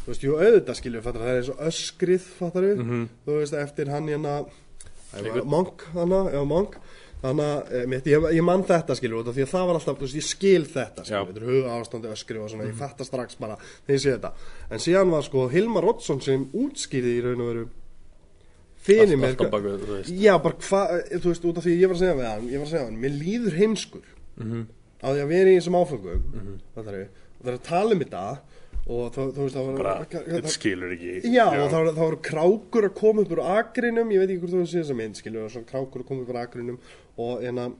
þú 0.07 0.13
veist, 0.13 0.23
jú 0.23 0.37
auðvitað 0.39 0.77
skilju 0.79 1.01
fattar, 1.03 1.23
það 1.25 1.33
er 1.33 1.41
eins 1.41 1.49
og 1.51 1.65
öskrið 1.67 2.27
fattar 2.37 2.63
við. 2.63 2.77
Mhm. 2.83 3.01
þú 3.27 3.35
veist, 3.41 3.57
eftir 3.59 3.91
hann 3.91 4.07
hérna 4.07 4.37
Monk, 5.47 5.83
hana, 5.93 6.29
já 6.31 6.41
Monk. 6.47 6.77
Þannig 7.17 7.47
að 7.49 7.71
eh, 7.73 7.85
mitt, 7.89 8.05
ég, 8.05 8.25
ég 8.37 8.43
man 8.45 8.61
þetta 8.63 8.93
skilur 8.95 9.23
út 9.23 9.29
af 9.31 9.33
því 9.33 9.41
að 9.47 9.49
það 9.49 9.63
var 9.67 9.77
alltaf, 9.79 9.95
þú 9.97 10.05
veist, 10.05 10.17
ég 10.19 10.25
skil 10.27 10.65
þetta 10.69 11.03
skilur, 11.07 11.31
þetta 11.31 11.41
er 11.41 11.47
huga 11.49 11.77
ástandi 11.79 12.11
öskri 12.13 12.37
og 12.37 12.51
svona, 12.51 12.67
ég 12.69 12.75
fatta 12.77 13.07
strax 13.07 13.39
bara 13.41 13.55
þegar 13.57 13.95
ég 13.95 14.03
sé 14.03 14.11
þetta. 14.13 14.31
En 14.69 14.83
síðan 14.83 15.13
var 15.15 15.25
sko 15.25 15.47
Hilmar 15.49 15.87
Oddsson 15.89 16.21
sem 16.21 16.45
útskýrði 16.53 17.15
í 17.17 17.23
raun 17.25 17.41
og 17.41 17.49
veru 17.49 17.65
fyrir 18.85 19.17
mér 19.17 19.33
já, 20.21 20.33
bara 20.43 20.61
hvað, 20.61 20.93
þú 21.17 21.31
veist, 21.33 21.47
út 21.49 21.57
af 21.57 21.65
því 21.65 21.73
að 21.73 21.81
ég 21.81 21.89
var 21.91 21.97
að 21.97 22.03
segja 22.03 22.17
við 22.19 22.29
hann 22.29 22.45
ég 22.51 22.61
var 22.61 22.67
að 22.67 22.71
segja 22.71 22.83
við 22.83 22.89
hann, 22.91 23.01
mér 23.01 23.17
líður 23.17 23.57
heimskur. 23.57 24.05
Mhm. 24.37 24.61
á 25.01 25.07
því 25.09 25.21
að 25.23 25.33
vera 25.33 25.49
í 25.49 25.57
þessum 25.57 25.79
áfengum 25.81 26.21
það 26.75 26.87
er 26.93 27.09
það 27.41 27.49
er 27.51 27.57
að 27.57 27.65
tala 27.67 27.93
um 27.97 28.01
þetta 28.05 28.23
og 28.87 29.09
þú, 29.11 29.23
þú 29.35 29.45
veist, 29.45 29.57
það 29.57 29.65
var 29.67 29.81
bara, 29.81 29.95
þetta 30.13 30.53
skilur 30.53 30.93
ekki. 30.95 31.15
Já, 31.33 31.43
og 31.49 31.73
þá, 31.73 31.77
þá 31.91 31.99
voru 31.99 32.21
krákur 32.23 32.87
að 32.87 32.95
koma 33.01 33.25
upp 33.25 33.33
úr 33.35 33.43
akrinum, 33.57 34.13
ég 34.15 34.23
veit 34.23 34.31
ekki 34.31 34.43
hvort 34.45 34.55
þú 34.55 34.63
sé 34.63 34.79
þess 34.79 34.93
að 34.93 34.99
mynd, 35.01 35.19
skilju, 35.19 35.43
og 35.43 35.51
svona 35.51 35.71
krákur 35.73 36.03
að 36.03 36.09
koma 36.11 36.23
upp 36.23 36.31
úr 36.31 36.39
akrinum 36.45 36.79
og 37.25 37.43
en 37.49 37.61
að 37.65 37.75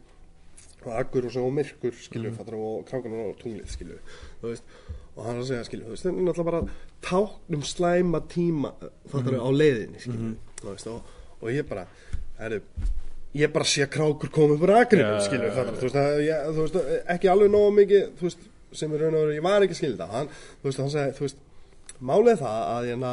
og 0.88 0.93
akkur 0.95 1.27
og 1.27 1.34
svo 1.34 1.49
myrkur, 1.51 1.95
skilju, 1.99 2.31
mm. 2.31 2.53
og 2.57 2.84
krákurinn 2.88 3.23
og 3.25 3.39
tunglið, 3.41 3.71
skilju, 3.71 3.97
þú 4.41 4.51
veist, 4.51 4.75
og 5.15 5.23
hann 5.25 5.39
er 5.39 5.41
að 5.41 5.49
segja, 5.49 5.67
skilju, 5.67 5.88
þú 5.88 5.95
veist, 5.95 6.05
þetta 6.05 6.13
er 6.13 6.27
náttúrulega 6.27 6.51
bara 6.51 6.61
táknum 7.07 7.65
slæma 7.67 8.21
tíma, 8.31 8.73
þetta 9.11 9.34
er 9.34 9.41
á 9.41 9.49
leiðinni, 9.51 10.03
skilju, 10.03 10.34
þú 10.61 10.69
veist, 10.69 10.91
og, 10.91 11.15
og 11.41 11.51
ég 11.53 11.67
bara, 11.67 11.88
herru, 12.38 12.61
ég 13.38 13.53
bara 13.55 13.67
sé 13.73 13.88
krákur 13.91 14.31
koma 14.34 14.55
upp 14.55 14.67
úr 14.67 14.75
Já, 14.77 14.85
já, 14.93 15.09
veist, 15.81 15.99
að, 16.03 16.21
ég, 16.27 16.45
þú 16.53 16.67
veist, 16.67 16.79
ekki 17.15 17.34
alveg 17.34 17.51
nóg 17.53 17.73
mikið, 17.81 18.07
þú 18.19 18.29
veist, 18.29 18.47
sem 18.76 18.94
er 18.94 19.03
raun 19.03 19.15
og 19.15 19.26
veru, 19.26 19.35
ég 19.38 19.45
var 19.45 19.64
ekki 19.65 19.76
að 19.77 19.81
skilja 19.81 19.98
þetta, 19.98 20.07
hann, 20.14 20.30
þú 20.61 20.69
veist, 20.69 20.81
hann 20.84 20.94
segi, 20.94 21.15
þú 21.18 21.26
veist, 21.27 21.44
málið 22.11 22.41
það 22.44 22.61
að 22.76 22.88
hérna, 22.91 23.11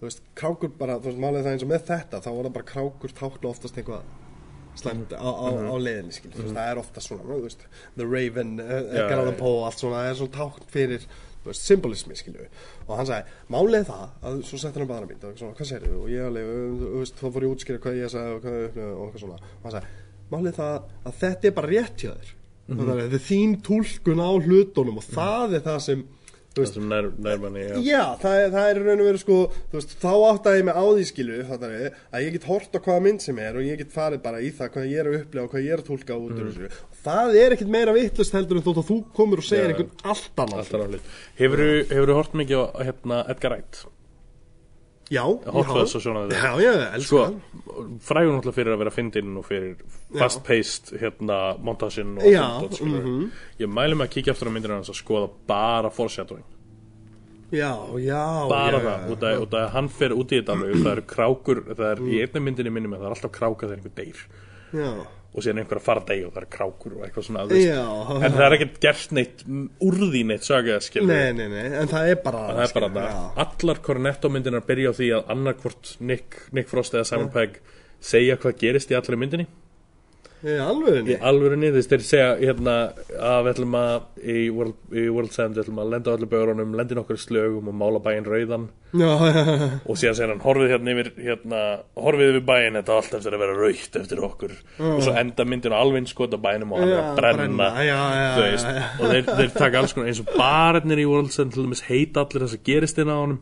þú 0.00 0.08
veist, 0.08 0.22
krákur 0.40 0.72
bara, 0.80 0.98
þú 1.00 1.10
veist, 1.10 1.22
málið 1.26 1.46
það 1.46 1.52
eins 1.56 1.66
og 1.66 1.70
með 1.72 1.84
þetta, 1.90 2.22
þá 2.24 2.30
það 2.30 2.50
bara 2.56 2.70
krákur 2.72 3.16
tákna 3.20 3.52
oftast 3.52 3.78
einhvað 3.80 4.02
slæmt 4.76 5.14
á, 5.16 5.24
á, 5.24 5.48
á 5.56 5.74
leiðinni, 5.80 6.12
skil, 6.12 6.32
þú 6.34 6.42
veist, 6.42 6.56
það 6.58 6.72
er 6.72 6.80
oftast 6.82 7.08
svona, 7.08 7.24
þú 7.30 7.38
veist, 7.46 7.62
The 7.96 8.04
Raven, 8.04 8.58
Já, 8.60 8.74
Edgar 9.00 9.22
Allan. 9.22 9.38
Poe, 9.40 9.62
allt 9.68 9.80
svona, 9.80 10.02
það 10.02 10.10
er 10.10 10.18
svona 10.20 10.36
tákn 10.36 10.68
fyrir, 10.74 11.06
symbolismi, 11.56 12.16
skilju, 12.18 12.48
og 12.88 12.96
hann 12.98 13.06
sagði, 13.06 13.36
málið 13.54 13.84
það, 13.86 14.06
að 14.26 14.40
svo 14.48 14.58
settur 14.58 14.82
hann 14.82 14.90
bara 14.90 15.06
mynd, 15.06 15.24
og 15.28 15.36
svona, 15.38 15.54
hvað 15.56 15.68
segir 15.70 15.92
og 15.94 16.08
ég 16.10 16.26
alveg, 16.26 17.12
þá 17.14 17.22
fór 17.22 17.46
ég 17.46 17.46
að 17.46 17.54
útskýra 17.54 17.82
hvað 17.84 18.00
ég 18.00 18.10
sagði 18.10 18.32
og 18.34 18.40
hvað 18.42 18.56
ég 18.58 18.80
og 18.82 19.04
og 19.06 19.44
hann 19.62 19.76
sagði, 19.76 19.92
málið 20.32 20.58
það 20.58 20.74
að 21.06 21.20
þetta 21.22 21.48
er 21.48 21.54
bara 21.60 21.70
rétt 21.70 22.02
hjá 22.02 22.10
þér, 22.10 22.32
mm 22.66 22.78
-hmm. 22.78 23.00
þetta 23.00 23.18
er 23.18 23.26
þín 23.30 23.56
túlkun 23.62 24.22
á 24.22 24.30
hlutunum 24.36 25.00
og 25.00 25.04
það 25.04 25.56
er 25.58 25.64
það 25.66 25.78
sem, 25.86 26.04
þú 26.52 26.56
það 26.56 26.62
veist, 26.64 26.74
sem 26.74 26.88
nær, 26.88 27.10
nær 27.18 27.38
manni 27.42 27.62
já. 27.62 27.76
Já, 27.84 28.04
það 28.22 28.50
það 28.56 28.68
er 28.70 28.82
raun 28.82 29.00
og 29.00 29.08
veru 29.10 29.22
sko, 29.22 29.38
þú 29.70 29.78
veist, 29.78 29.96
þá 30.02 30.12
áttaði 30.30 30.58
ég 30.58 30.66
mig 30.68 30.76
á 30.76 30.84
því 30.86 31.06
skilu, 31.10 31.40
þetta 31.50 31.72
er, 31.80 31.98
að 32.12 32.24
ég 32.26 32.32
get 32.36 32.48
hort 32.50 32.76
á 32.76 32.78
hvaða 32.78 33.04
mynd 33.06 33.20
sem 33.22 33.38
er 33.38 33.56
og 33.56 33.62
ég 33.62 33.78
get 33.78 33.92
farið 33.92 34.22
bara 34.22 34.40
í 34.40 34.50
það 34.50 34.72
hvað 34.74 34.90
ég 34.90 34.98
er 35.00 35.10
að 35.10 35.18
upplega 35.20 35.44
og 35.44 35.50
hvað 35.52 35.66
ég 35.66 35.72
er 35.72 35.82
að 35.82 35.90
tólka 35.90 36.20
út 36.20 36.38
úr 36.38 36.48
þessu. 36.50 36.70
Það 37.06 37.36
er 37.42 37.52
ekkit 37.54 37.68
meira 37.70 37.92
vittlust 37.92 38.34
heldur 38.34 38.56
en 38.58 38.66
þótt 38.66 38.82
að 38.82 38.88
þú 38.90 38.96
komur 39.14 39.38
og 39.38 39.46
segir 39.46 39.70
Já. 39.70 39.74
einhvern 39.74 39.92
allt 40.02 40.36
annað. 40.42 41.00
Hefur 41.38 42.08
þú 42.10 42.16
hort 42.18 42.34
mikið 42.34 42.56
á 42.58 42.66
hérna, 42.82 43.22
Edgar 43.30 43.54
Wright? 43.54 43.86
Já. 45.10 45.22
Já, 46.34 46.50
já, 46.58 46.72
elskar 46.96 47.00
Sko, 47.06 47.20
það. 47.22 47.90
frægur 48.02 48.32
náttúrulega 48.34 48.56
fyrir 48.56 48.72
að 48.74 48.80
vera 48.82 48.90
fyndinn 48.90 49.36
og 49.38 49.44
fyrir 49.46 49.76
fast-paced 50.18 50.90
hérna, 50.98 51.36
montasinn 51.62 52.16
og 52.18 52.26
þetta, 52.26 52.72
skilurðu. 52.80 53.12
mhm. 53.14 53.30
Ég 53.62 53.70
mæli 53.70 53.94
mig 54.00 54.08
að 54.08 54.14
kíkja 54.16 54.34
aftur 54.34 54.50
á 54.50 54.52
myndir 54.56 54.74
hans 54.74 54.90
að 54.90 54.98
skoða 54.98 55.30
bara 55.46 55.90
foreshadowing 55.94 56.44
Já, 57.54 57.70
já, 58.02 58.24
bara 58.50 58.80
já, 58.82 58.82
það, 58.82 59.10
út 59.14 59.22
af, 59.22 59.44
að 59.54 59.68
hann 59.76 59.88
fer 59.94 60.10
út 60.18 60.32
í 60.34 60.40
þetta 60.40 60.56
það 60.82 60.88
eru 60.96 61.04
krákur 61.06 61.60
það 61.68 61.84
er 61.92 62.00
í 62.02 62.16
einnig 62.24 62.42
myndinni 62.42 62.72
minni 62.74 62.90
með 62.90 62.98
það 63.04 63.06
er 63.06 63.14
alltaf 63.14 63.32
kráka 63.36 63.68
þegar 63.68 63.76
einhver 63.78 63.94
deyr 64.00 64.24
Já, 64.74 64.90
og 65.36 65.44
síðan 65.44 65.60
einhver 65.60 65.80
að 65.80 65.84
fara 65.84 66.02
að 66.02 66.10
deyja 66.10 66.28
og 66.28 66.32
það 66.34 66.42
er 66.42 66.48
krákur 66.56 66.94
og 66.96 67.04
eitthvað 67.04 67.26
svona. 67.26 67.44
Já. 67.60 67.82
en 68.16 68.36
það 68.36 68.44
er 68.46 68.56
ekkert 68.56 68.78
gert 68.86 69.12
neitt 69.18 69.44
úr 69.84 69.98
því 70.00 70.22
neitt 70.30 70.48
skilur 70.86 71.10
nei, 71.10 71.32
nei, 71.36 71.46
nei, 71.52 71.66
en 71.82 71.92
það 71.92 72.12
er 72.12 72.18
bara 72.24 72.42
það 72.48 72.62
er 72.64 72.74
bara 72.78 72.90
það, 72.96 73.20
allar 73.44 73.82
Cornetto 73.88 74.32
myndinar 74.32 74.64
byrja 74.66 74.92
á 74.92 74.98
því 74.98 75.10
að 75.18 75.30
annarkvort 75.36 75.92
Nick, 76.00 76.40
Nick 76.56 76.72
Frost 76.72 76.96
eða 76.96 77.08
Simon 77.10 77.30
Pegg 77.34 77.60
segja 78.00 78.38
hvað 78.40 78.58
gerist 78.64 78.92
í 78.92 78.96
allri 78.98 79.20
myndinni 79.20 79.48
Já, 80.44 80.60
alveg 80.68 81.08
í 81.08 81.14
alvörinni, 81.16 81.70
þú 81.72 81.78
veist, 81.78 81.92
þeir 81.92 82.02
segja 82.04 82.26
hérna 82.36 82.74
að 83.16 83.38
við 83.46 83.50
ætlum 83.54 83.76
að 83.78 83.94
í, 84.20 84.34
World, 84.52 84.76
í 84.92 85.04
World's 85.08 85.40
End, 85.40 85.56
við 85.56 85.62
ætlum 85.64 85.80
að 85.80 85.94
lenda 85.94 86.12
á 86.12 86.16
öllu 86.18 86.28
börunum 86.28 86.74
lenda 86.76 86.98
nokkur 86.98 87.20
slögum 87.20 87.70
og 87.72 87.78
mála 87.80 88.02
bæinn 88.04 88.28
rauðan. 88.28 88.66
Já, 88.92 89.08
já, 89.08 89.40
já, 89.48 89.66
og 89.80 89.98
síðan 89.98 90.18
segir 90.18 90.32
hann 90.34 90.44
horfið 90.44 90.74
hérna 90.74 90.94
yfir 90.94 91.10
hérna, 91.24 91.62
horfið 92.04 92.32
yfir 92.34 92.46
bæinn, 92.52 92.78
þetta 92.80 92.98
allt 93.00 93.18
eftir 93.18 93.38
að 93.38 93.44
vera 93.46 93.58
raukt 93.62 93.98
eftir 94.02 94.22
okkur. 94.28 94.54
Og 94.92 95.02
svo 95.08 95.16
enda 95.24 95.48
myndin 95.48 95.74
á 95.74 95.80
alveg 95.80 96.12
skot 96.12 96.36
á 96.36 96.40
bænum 96.44 96.76
og 96.76 96.84
hann 96.84 96.92
er 96.92 97.02
að 97.02 97.20
brenna, 97.22 97.72
brenna, 97.80 98.38
veist, 98.42 98.72
og 99.00 99.12
þeir, 99.14 99.34
þeir 99.40 99.52
taka 99.56 99.82
alls 99.82 99.96
konar 99.96 100.12
eins 100.12 100.22
og 100.22 100.32
barnir 100.36 101.00
í 101.00 101.08
World's 101.08 101.40
End 101.40 101.56
til 101.56 101.64
dæmis 101.64 101.86
heita 101.88 102.26
allir 102.26 102.44
þess 102.44 102.60
að 102.60 102.66
gerist 102.68 103.00
inn 103.00 103.12
á 103.12 103.16
honum 103.16 103.40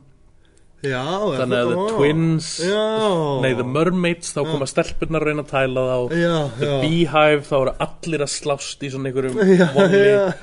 já 0.85 1.01
þannig 1.39 1.59
að 1.59 1.71
The 1.73 1.85
Twins 1.97 2.49
nei 3.45 3.51
The 3.59 3.67
Mermaids, 3.67 4.33
þá 4.37 4.41
koma 4.51 4.69
stelpurnar 4.69 5.25
reyna 5.27 5.45
að 5.45 5.51
tæla 5.53 5.85
þá. 5.89 6.15
Já, 6.21 6.35
The 6.59 6.69
já. 6.69 6.75
Beehive, 6.85 7.43
þá 7.49 7.55
eru 7.61 7.75
allir 7.87 8.25
að 8.27 8.33
slást 8.35 8.85
í 8.85 8.91
svona 8.93 9.11
einhverjum 9.11 9.39
já. 9.55 9.69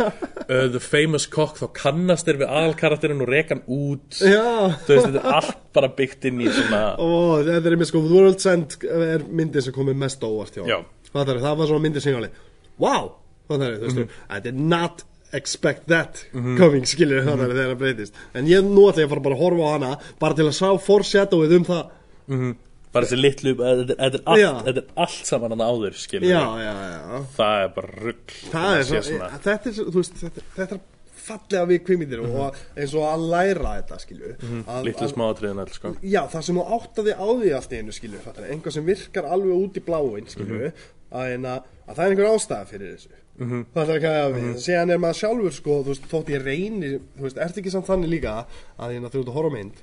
uh, 0.01 0.67
The 0.75 0.81
Famous 0.83 1.27
Cock, 1.31 1.59
þá 1.61 1.67
kannast 1.77 2.27
þeir 2.29 2.41
við 2.43 2.53
aðalkarakterinn 2.61 3.23
og 3.25 3.31
reka 3.31 3.55
hann 3.57 3.63
út. 3.67 4.17
Þú 4.21 4.95
veist, 4.95 5.07
þetta 5.09 5.21
er 5.21 5.37
allt 5.37 5.61
bara 5.77 5.91
byggt 6.01 6.27
inn 6.31 6.41
í 6.43 6.49
svona 6.51 6.81
Ó, 6.99 7.07
þetta 7.47 7.71
er 7.71 7.77
mér 7.79 7.89
sko, 7.91 8.01
World's 8.11 8.49
End 8.51 8.77
er 8.91 9.23
myndin 9.29 9.63
sem 9.67 9.75
komið 9.75 9.99
mest 10.01 10.23
á 10.25 10.27
óvart 10.27 10.57
hjá. 10.59 10.65
Já. 10.67 10.79
það, 11.13 11.35
er, 11.35 11.43
það 11.45 11.61
var 11.61 11.71
svona 11.71 11.85
myndin 11.87 12.03
sem 12.03 12.13
ég 12.15 12.19
alveg 12.21 12.41
Wow, 12.81 13.11
það 13.51 13.65
er. 13.69 14.05
I 14.31 14.39
did 14.43 14.57
not 14.59 15.03
expect 15.33 15.87
that 15.91 16.25
coming, 16.33 16.83
skilur 16.89 17.23
það 17.25 17.45
er 17.45 17.53
þegar 17.55 17.71
það 17.73 17.79
breytist. 17.83 18.19
En 18.35 18.49
ég 18.49 18.65
nú 18.67 18.87
ætla 18.89 19.03
ég 19.05 19.09
að 19.09 19.13
fara 19.15 19.25
bara 19.29 19.37
að 19.37 19.43
horfa 19.45 19.63
á 19.63 19.71
hana 19.77 19.91
bara 20.19 20.37
til 20.37 20.47
að 20.49 20.57
sá 20.57 20.69
foreshadowið 20.87 21.55
um 21.59 21.65
það. 21.71 22.53
Bara 22.91 23.07
þessi 23.07 23.17
litlu, 23.21 23.53
þetta 23.55 23.93
er- 23.95 23.99
þetta 24.01 24.17
er 24.19 24.55
þetta 24.67 24.81
er 24.81 24.87
allt 24.99 25.27
saman 25.29 25.53
hann 25.55 25.61
áður 25.63 25.93
skilur 25.95 26.27
Já, 26.27 26.41
já, 26.59 26.73
já. 26.91 27.21
Það 27.37 27.61
er 27.63 27.69
bara 27.77 27.91
rugg 28.03 28.33
er 28.79 28.83
svo, 28.89 29.01
þetta 29.31 29.53
er, 29.55 30.41
þetta, 30.57 30.65
er 30.75 30.81
fallega 31.21 31.61
við 31.69 31.79
kvimindir 31.87 32.23
og 32.25 32.57
eins 32.75 32.95
og 32.97 33.05
að 33.07 33.23
læra 33.31 33.71
þetta, 33.77 33.99
skilur. 34.03 34.35
Að, 34.67 34.83
litlu 34.89 35.07
að- 35.07 35.13
smáatriðin 35.13 35.63
all 35.63 35.71
sko. 35.77 35.93
Já, 36.03 36.21
það 36.33 36.43
sem 36.49 36.59
þú 36.59 36.65
áttaði 36.81 37.15
á 37.15 37.27
því 37.31 37.53
allt 37.55 37.75
einu 37.79 38.19
fattar, 38.25 38.49
einhvað 38.51 38.73
sem 38.75 38.85
virkar 38.91 39.29
alveg 39.37 39.55
út 39.63 39.79
í 39.79 39.85
bláin 39.87 40.27
skilju, 40.27 40.71
að, 41.11 41.25
hérna, 41.31 41.55
að 41.87 41.95
það 41.95 42.03
er 42.05 42.11
einhver 42.11 42.31
ástæða 42.35 42.67
fyrir 42.67 42.95
þessu 42.97 43.20
mm 43.39 43.47
-hmm. 43.51 43.65
það 43.75 43.89
er 43.89 43.95
ekki 43.95 44.11
að 44.11 44.33
við, 44.35 44.49
síðan 44.65 44.91
er 44.91 44.97
maður 44.97 45.19
sjálfur 45.21 45.53
sko, 45.53 45.77
þú 45.83 45.87
veist, 45.93 46.09
þótt 46.11 46.29
ég 46.35 46.43
reyni 46.45 46.89
þú 47.17 47.21
veist, 47.27 47.37
ertu 47.37 47.59
ekki 47.61 47.71
samt 47.71 47.87
þannig 47.87 48.09
líka 48.09 48.33
að 48.79 48.91
hérna, 48.93 49.09
þú 49.09 49.19
ert 49.21 49.27
að 49.31 49.37
horfa 49.39 49.53
mynd 49.57 49.73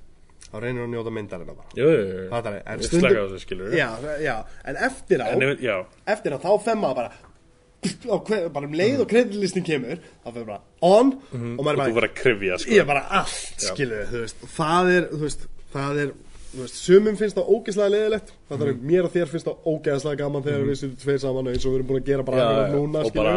þá 0.48 0.56
reynir 0.62 0.82
að 0.84 0.92
njóta 0.94 1.10
jú. 1.76 1.88
Fattar 2.30 2.52
þið, 2.52 2.62
en 2.66 2.78
Ég 2.78 2.86
stundum- 2.86 3.32
þessu 3.32 3.46
já, 3.76 3.88
já, 4.20 4.36
en 4.64 4.76
eftir 4.76 5.18
á 5.20 5.26
en 5.32 5.38
eftir 6.06 6.32
á 6.32 6.38
þá 6.38 6.60
fem 6.64 6.78
maður 6.78 6.94
bara 6.94 7.12
hver, 8.26 8.48
bara 8.50 8.66
um 8.66 8.72
leið 8.74 9.00
og 9.04 9.08
kreditlistin 9.10 9.64
kemur 9.66 9.98
þá 10.24 10.32
fyrir 10.32 10.46
bara 10.46 10.60
on 10.82 11.12
og 11.12 11.28
maður 11.30 11.38
Mhm. 11.38 11.58
og 11.58 11.64
er 11.68 11.90
þú 11.90 11.94
bara 11.94 12.08
krifja 12.08 12.58
sko. 12.58 12.70
Ég 12.70 12.80
er 12.80 12.84
bara 12.86 13.04
allt 13.08 13.54
skilur 13.68 14.06
þú 14.10 14.20
veist 14.24 14.36
það 14.56 14.90
er 14.96 15.08
þú 15.12 15.20
veist 15.22 15.46
það 15.74 15.98
er 16.02 16.12
veist 16.56 16.78
sumum 16.80 17.16
finnst 17.20 17.36
það 17.36 17.48
ógeðslega 17.54 17.92
leðilegt 17.92 18.30
það 18.48 18.62
er 18.64 18.76
mér 18.90 19.04
og 19.04 19.12
þér 19.12 19.26
finnst 19.28 19.48
það 19.50 19.66
ógeðslega 19.72 20.18
gaman 20.22 20.44
þegar 20.46 20.62
við 20.68 20.78
sittum 20.80 21.00
tveir 21.02 21.18
saman 21.20 21.50
eins 21.52 21.66
og 21.66 21.72
við 21.74 21.76
erum 21.78 21.88
búin 21.90 21.98
að 22.00 22.06
gera 22.08 22.24
bara 22.24 22.38
já, 22.38 22.70
núna 22.72 23.02
og 23.04 23.12
bara- 23.18 23.34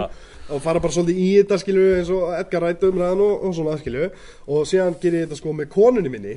og 0.51 0.59
fara 0.63 0.79
bara 0.83 0.91
svolítið 0.95 1.19
í 1.23 1.27
þetta 1.41 1.57
skilur 1.61 1.91
eins 1.97 2.09
og 2.11 2.23
Edgar 2.38 2.63
Wright 2.65 2.81
umræðan 2.88 3.21
og, 3.23 3.43
og 3.47 3.53
svona 3.55 3.75
skilur 3.79 4.09
og 4.47 4.65
síðan 4.67 4.95
ger 5.03 5.13
ég 5.19 5.25
þetta 5.27 5.38
sko 5.39 5.53
með 5.55 5.69
konunni 5.71 6.09
minni. 6.11 6.33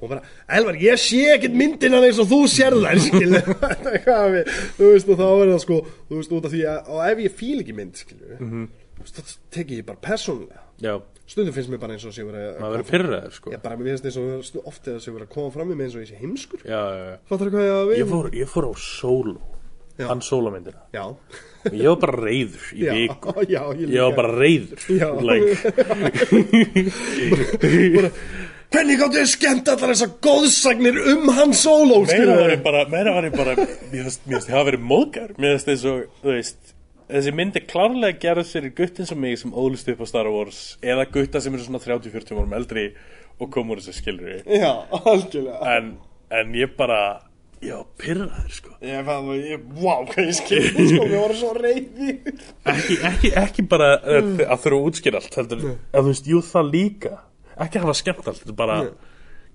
Og 0.00 0.06
bara 0.10 0.20
Elvar 0.58 0.78
ég 0.78 0.98
sé 1.02 1.22
ekkert 1.36 1.56
myndina 1.58 1.98
eins 2.06 2.18
og 2.22 2.28
þú 2.30 2.40
sér 2.50 2.76
hvað 2.78 4.26
við- 4.34 4.52
þú 4.78 4.90
veist 4.94 5.10
og 5.14 5.18
þá 5.18 5.26
er 5.30 5.52
það 5.54 5.62
sko 5.64 5.80
þú 6.10 6.20
veist 6.20 6.34
út 6.38 6.46
af 6.50 6.54
því 6.54 6.62
að 6.74 7.06
ef 7.12 7.22
ég 7.26 7.36
fíl 7.40 7.58
ekki 7.64 7.74
mynd 7.76 8.02
þú 8.04 9.02
veist 9.02 9.18
þá 9.18 9.34
tek 9.56 9.70
ég 9.78 9.86
bara 9.86 9.98
persónulega 10.04 10.62
já, 10.80 10.94
stundum 11.30 11.54
finnst 11.56 11.70
mér 11.72 11.80
bara 11.82 11.94
eins 11.96 12.06
og 12.08 12.14
sé 12.16 12.24
verið 12.26 12.58
maður 12.60 12.74
verður 12.78 12.90
pyrraður 12.90 13.32
sko. 13.38 13.52
Ég 13.54 13.62
bara 13.64 13.76
mér 13.80 13.92
finnst 13.94 14.08
eins 14.10 14.18
og 14.20 14.44
stu- 14.48 14.64
oft 14.66 14.90
eða 14.90 15.00
sé 15.04 15.12
verið 15.14 15.28
að 15.28 15.34
koma 15.36 15.54
fram 15.54 15.70
í 15.70 15.76
mig 15.78 15.84
eins 15.90 15.96
og 15.98 16.04
ég 16.04 16.10
sé 16.10 16.18
heimskur. 16.20 16.60
Já, 16.64 16.80
já, 16.96 17.16
fattar 17.30 17.52
hvað 17.54 17.66
ég 17.68 17.74
að 17.78 17.88
við 17.92 17.96
ég 18.02 18.08
fór, 18.14 18.30
ég 18.40 18.48
fór 18.56 18.70
á 18.70 18.72
solo 18.80 19.38
hann 20.00 20.22
sólomyndina 20.24 20.80
já. 20.96 21.02
Ég 21.76 21.84
var 21.90 21.98
bara 22.00 22.16
reyður 22.24 22.62
í 22.72 22.86
Já, 22.86 22.92
viku. 22.96 23.34
Já, 23.52 23.62
ég 23.76 23.90
ég 23.92 24.00
var 24.00 24.14
bara 24.16 24.32
reyður 24.32 24.80
like, 25.28 25.52
hvernig 28.70 29.00
gáttu 29.00 29.18
þið 29.18 29.28
skemmt 29.34 29.68
allar 29.72 29.92
þessar 29.92 30.12
góðsagnir 30.24 31.00
um 31.12 31.28
hann 31.36 31.52
solo 31.58 32.00
meira 32.06 32.36
var 32.38 32.54
ég 32.54 32.62
bara 32.64 33.54
mér 33.58 34.06
finnst 34.06 34.28
ég 34.30 34.52
hafa 34.54 34.66
verið 34.70 34.84
móðgar. 34.88 35.32
Mér 35.36 35.56
finnst 35.58 35.72
eins 35.74 35.84
og 35.90 36.04
þú 36.22 36.32
veist 36.36 36.74
þessi 37.10 37.32
mynd 37.36 37.56
er 37.58 37.66
klárlega 37.70 38.20
gerð 38.22 38.52
fyrir 38.52 38.74
guttin 38.76 39.08
sem 39.08 39.20
mig 39.20 39.38
sem 39.40 39.54
ólist 39.54 39.88
upp 39.92 40.04
á 40.04 40.06
Star 40.10 40.30
Wars 40.32 40.60
eða 40.82 41.08
gutta 41.10 41.42
sem 41.42 41.56
eru 41.56 41.66
svona 41.66 41.82
30-40 41.82 42.38
árum 42.38 42.54
eldri 42.58 42.86
og 43.40 43.50
kom 43.54 43.72
úr 43.72 43.82
þessu 43.82 43.96
skilur 43.96 44.40
já, 44.44 44.70
algjörlega. 45.00 45.74
En, 45.76 45.92
en 46.30 46.54
ég 46.58 46.76
bara 46.78 47.00
Já, 47.60 47.74
pyrraður 48.00 48.52
sko. 48.56 48.70
Ég 48.80 49.02
fann 49.04 49.26
ég, 49.36 49.64
wow, 49.76 50.06
hvað 50.08 50.30
ég 50.30 50.36
skil 50.38 50.62
sko, 50.72 51.02
við 51.10 51.18
vorum 51.18 51.36
svo 51.36 51.50
reyði 51.58 52.14
ekki, 52.72 52.94
ekki, 53.04 53.32
ekki 53.36 53.64
bara 53.68 53.90
að, 53.98 54.30
að 54.46 54.62
þurfa 54.62 54.78
að 54.78 54.86
útskýra 54.88 55.20
allt 55.20 55.36
heldur, 55.36 55.66
að 55.92 56.06
þú 56.06 56.12
veist, 56.14 56.30
jú 56.32 56.40
það 56.46 56.70
líka. 56.72 57.12
Ekki 57.60 57.82
hafa 57.82 57.96
skemmt 57.98 58.30
allt, 58.30 58.40
þetta 58.40 58.54
er 58.54 58.58
bara 58.62 58.78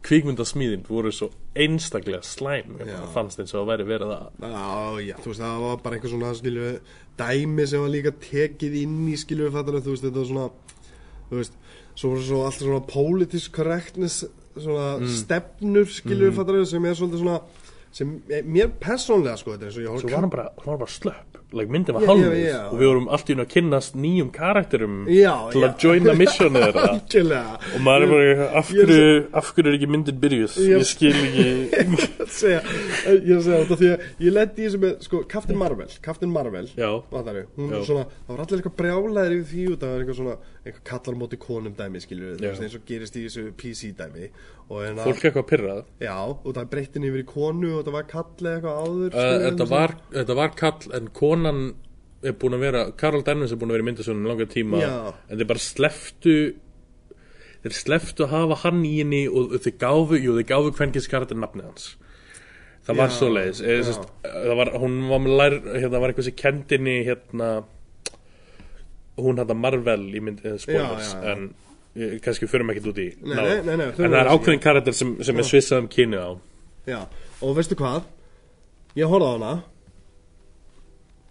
kvikmyndasmíðin 0.06 0.86
voru 0.88 1.12
svo 1.14 1.30
einstaklega 1.58 2.22
slæm 2.26 2.78
fannst 3.14 3.42
eins 3.42 3.56
og 3.56 3.64
að 3.64 3.72
væri 3.72 3.88
verið 3.90 4.14
að 4.16 4.46
Já, 4.46 5.02
já, 5.08 5.16
þú 5.22 5.32
veist, 5.32 5.42
það 5.42 5.66
var 5.66 5.84
bara 5.84 5.98
einhver 5.98 6.14
svona, 6.14 6.32
skilju, 6.40 6.72
dæmi 7.20 7.68
sem 7.72 7.86
var 7.86 7.94
líka 7.94 8.16
tekið 8.26 8.80
inn 8.84 8.98
í, 9.10 9.18
skilju, 9.20 9.52
fattar 9.56 9.80
þú 9.80 9.94
veist, 9.96 10.08
þetta 10.08 10.22
var 10.22 10.32
svona, 10.32 10.48
þú 11.30 11.40
veist, 11.42 11.60
svo 11.96 12.14
var 12.14 12.26
svo 12.30 12.42
alltaf 12.46 12.66
svona 12.66 12.84
politisk 12.92 13.56
correctness, 13.60 14.26
svona 14.56 15.14
stefnur, 15.22 15.88
skilju, 16.00 16.32
mm. 16.32 16.38
fattar 16.40 16.62
sem 16.70 16.90
er 16.90 17.00
svona, 17.02 17.40
sem 17.96 18.18
eh, 18.30 18.44
mér 18.46 18.76
persónlega, 18.82 19.40
sko, 19.42 19.56
þetta 19.56 19.68
er 19.68 19.72
eins 19.72 19.80
og 19.80 19.86
ég 19.86 19.90
svo 19.90 19.98
horf 20.04 20.14
var 20.14 20.28
hann 20.28 20.36
bara, 20.38 20.52
hann 20.62 20.74
var 20.76 20.84
bara 20.86 20.96
slöpp 21.00 21.42
like, 21.60 21.72
myndin 21.74 21.96
var 21.98 22.06
já. 22.40 22.60
og 22.70 22.76
við 22.80 22.90
vorum 22.92 23.08
allt 23.16 23.30
í 23.30 23.36
hún 23.36 23.44
að 23.46 23.52
kynnast 23.56 23.96
nýjum 24.00 24.32
karakterum 24.36 24.98
Já, 25.12 25.34
til 25.54 25.62
já. 25.64 25.68
að 25.70 25.86
joina 25.86 26.16
missionið 26.20 26.66
þeirra. 26.68 27.42
Og 27.76 27.84
maður 27.86 28.06
er 28.06 28.12
bara, 28.14 28.48
af 28.62 28.72
er 28.72 28.90
hverju 28.92 29.16
af 29.42 29.52
hverju 29.56 29.72
er 29.72 29.78
ekki 29.80 29.90
myndin 29.92 30.20
byrjuð? 30.24 30.58
Ég- 30.66 30.76
ég 30.76 30.90
skil 30.90 31.14
ekki. 31.16 31.48
Ég 32.36 33.32
er 33.36 33.44
segja 33.46 33.62
þetta 33.64 33.78
því 33.80 33.90
að 33.92 34.04
ég 34.26 34.34
lendi 34.36 34.64
í 34.64 34.68
þessu 34.68 34.82
með, 34.82 34.96
sko, 35.06 35.22
Captain 35.32 35.60
Marvel 35.60 35.96
Captain 36.06 36.32
Marvel, 36.32 36.68
ég 36.76 37.06
hún 37.56 37.74
er 37.74 37.86
svona, 37.88 38.06
það 38.26 38.34
var 38.34 38.44
allir 38.46 38.62
eitthvað 38.62 38.78
brjálæðir 38.82 39.38
yfir 39.40 39.48
því 39.52 39.66
og 39.72 39.80
það 39.82 39.94
var 39.94 40.04
eitthvað 40.04 40.20
svona, 40.20 40.36
eitthvað 40.66 40.84
kallar 40.90 41.20
móti 41.22 41.40
konum 41.42 41.78
dæmi, 41.78 42.02
skilju, 42.04 42.36
eins 42.42 42.78
og 42.78 42.86
gerist 42.90 43.18
í 43.20 43.26
þessu 43.28 43.48
PC 43.60 43.94
dæmi. 44.00 44.30
Og 44.66 44.82
en 44.82 44.98
fólk 44.98 45.20
er 45.22 45.30
eitthvað 45.30 45.46
pyrrað 45.52 45.82
já, 46.02 46.16
og 46.26 46.48
það 46.56 46.70
breytti 46.72 46.98
henni 46.98 47.10
yfir 47.12 47.22
í 47.22 47.26
konu 47.30 47.74
og 47.78 47.84
það 47.86 47.96
var 48.00 48.08
kall 48.10 48.48
eitthvað 48.50 48.80
áður 48.82 49.12
Uh, 49.16 49.34
þetta, 49.46 49.68
var, 49.70 49.92
þetta 50.16 50.36
var 50.40 50.56
kall 50.58 50.96
en 50.98 51.10
konan 51.46 51.76
er 52.26 52.36
búin 52.40 52.56
að 52.58 52.64
vera 52.66 52.84
Karl 52.98 53.24
Dennis 53.26 53.54
er 53.54 53.60
búin 53.62 53.72
að 53.72 53.78
vera 53.78 53.86
í 53.86 53.90
myndasögnum 53.90 54.30
langa 54.30 54.48
tíma 54.50 54.80
Já. 54.82 54.94
en 55.30 55.38
þeir 55.40 55.50
bara 55.52 55.62
sleftu 55.62 56.36
þeir 57.66 57.76
sleftu 57.76 58.26
að 58.26 58.34
hafa 58.34 58.58
hann 58.64 58.82
í 58.86 58.96
henni 59.00 59.22
og 59.30 59.54
þeir 59.62 59.78
gáfu, 59.82 60.18
jú 60.22 60.38
þeir 60.40 60.50
gáfu 60.50 60.74
kvenkins 60.78 61.10
karakter 61.12 61.38
nafnið 61.38 61.70
hans 61.70 61.92
það 62.86 63.00
var 63.02 63.12
Já, 63.12 63.16
svo 63.18 63.30
leiðis 63.34 63.62
já. 63.62 63.94
það 64.24 64.56
var, 64.62 64.74
hún 64.82 64.98
var 65.10 65.22
með 65.26 65.38
lær 65.42 65.58
hérna 65.76 66.02
var 66.02 66.14
eitthvað 66.14 66.30
sem 66.30 66.40
kendinni 66.42 66.98
hérna 67.08 67.52
hún 69.22 69.40
hadda 69.40 69.56
Marvel 69.58 70.10
í 70.12 70.24
mynd, 70.24 70.42
eh, 70.44 70.58
spoilers 70.62 71.14
Já, 71.14 71.22
já, 71.22 71.22
já. 71.22 71.36
en 71.36 71.46
eh, 71.96 72.18
kannski 72.26 72.50
förum 72.52 72.74
ekkert 72.74 72.92
út 72.94 73.00
í 73.02 73.08
Nei, 73.22 73.62
nei, 73.66 73.78
nei, 73.78 73.88
en 73.92 73.96
það 74.02 74.20
er 74.24 74.34
ákveðin 74.34 74.66
karakter 74.66 74.98
sem, 74.98 75.16
sem 75.26 75.40
er 75.42 75.48
svissað 75.48 75.86
um 75.86 75.94
kynu 75.94 76.22
á 76.22 76.30
og 77.46 77.56
veistu 77.58 77.78
hvað 77.78 78.06
ég 78.98 79.10
horfði 79.10 79.30
á 79.30 79.34
hana 79.36 79.54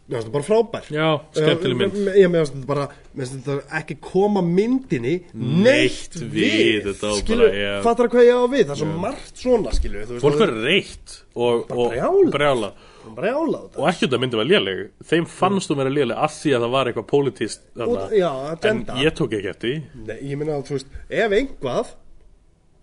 mér 0.04 0.18
finnst 0.18 0.28
það 0.28 0.34
bara 0.34 0.46
frábær. 0.48 0.88
Já, 0.92 1.08
skemmtileg 1.38 1.78
mynd. 1.80 1.94
Já, 1.96 2.16
ég 2.20 2.32
meðast 2.32 2.56
þetta 2.56 2.70
bara 2.70 2.86
mér 2.92 3.28
finnst 3.30 3.36
þetta 3.48 3.78
ekki 3.80 3.98
koma 4.04 4.42
myndinni 4.44 5.14
neitt 5.32 6.18
við, 6.20 6.34
við. 6.36 6.88
þetta 6.90 7.12
já. 7.56 7.70
fattar 7.86 8.10
hvað 8.12 8.28
ég 8.28 8.36
á 8.36 8.44
við? 8.44 8.64
Það 8.64 8.74
er 8.74 8.82
svo 8.82 8.90
margt 9.04 9.44
svona 9.44 9.76
skilur 9.76 10.04
þú 10.04 10.16
veist, 10.16 10.24
fólk 10.26 10.36
það 10.36 10.44
verður 10.44 10.68
reitt 10.68 11.16
og, 11.34 11.72
og 11.72 11.94
brjálað. 12.34 12.90
brjála. 13.14 13.58
Er 13.58 13.66
þetta. 13.66 13.80
Og 13.80 13.88
ekki 13.90 14.06
þetta 14.06 14.20
myndi 14.22 14.38
vera 14.40 14.50
léleg. 14.50 14.84
Þeim 15.10 15.26
fannst 15.28 15.70
þú 15.70 15.76
vera 15.80 15.92
léleg 15.92 16.22
af 16.24 16.36
því 16.38 16.54
að 16.56 16.64
það 16.64 16.72
var 16.76 16.90
eitthvað 16.90 17.10
politist 17.10 17.66
já, 18.16 18.30
en 18.70 18.80
ég 19.00 19.18
tók 19.18 19.36
ekki 19.36 19.52
eftir 19.52 19.76
ég 20.14 20.40
meina 20.40 20.56
að 20.58 20.66
þú 20.70 20.78
veist, 20.78 20.96
ef 21.08 21.36
einhvað 21.40 21.92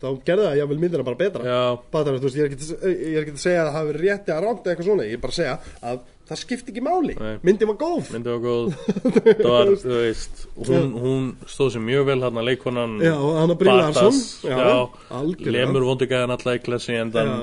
þá 0.01 0.07
gerði 0.25 0.47
það 0.47 0.57
jáfnvel 0.57 0.79
myndina 0.81 1.05
bara 1.05 1.19
betra. 1.19 1.43
Já. 1.45 1.61
Þú 1.93 2.13
veist, 2.23 2.37
ég 2.37 2.43
er 2.43 2.49
ekki 2.49 2.65
að- 2.65 2.85
ég 2.89 3.15
er 3.17 3.21
ekki 3.21 3.35
að 3.35 3.43
segja 3.43 3.61
að 3.61 3.67
það 3.67 3.77
hafi 3.77 3.97
rétti 3.99 4.33
að 4.33 4.43
rándi 4.45 4.71
eitthvað 4.71 4.87
svona, 4.89 5.05
ég 5.05 5.13
er 5.13 5.21
bara 5.21 5.35
að 5.35 5.39
segja 5.41 5.59
að 5.81 5.99
það 6.31 6.39
skipti 6.41 6.71
ekki 6.73 6.83
máli, 6.85 7.15
Nei. 7.19 7.33
myndin 7.45 7.69
var 7.71 7.77
góð. 7.81 8.11
Myndi 8.15 8.31
var 8.31 8.43
góð. 8.45 8.69
Það 9.41 9.49
var, 9.51 9.71
þú 9.81 9.97
veist. 9.97 10.45
hún, 10.69 10.93
hún 11.03 11.25
stóð 11.49 11.73
sér 11.75 11.83
mjög 11.85 12.05
vel 12.11 12.21
hann 12.23 12.39
leikonan 12.47 12.93
Já, 13.03 13.15
já, 13.15 14.55
já, 14.55 14.77
algjörlega. 15.11 15.51
lemur 15.57 15.87
vondugæðan 15.89 16.35
alltaf 16.37 16.55
í 16.55 16.63
klassi 16.63 16.95
en 16.99 17.11
þann 17.15 17.35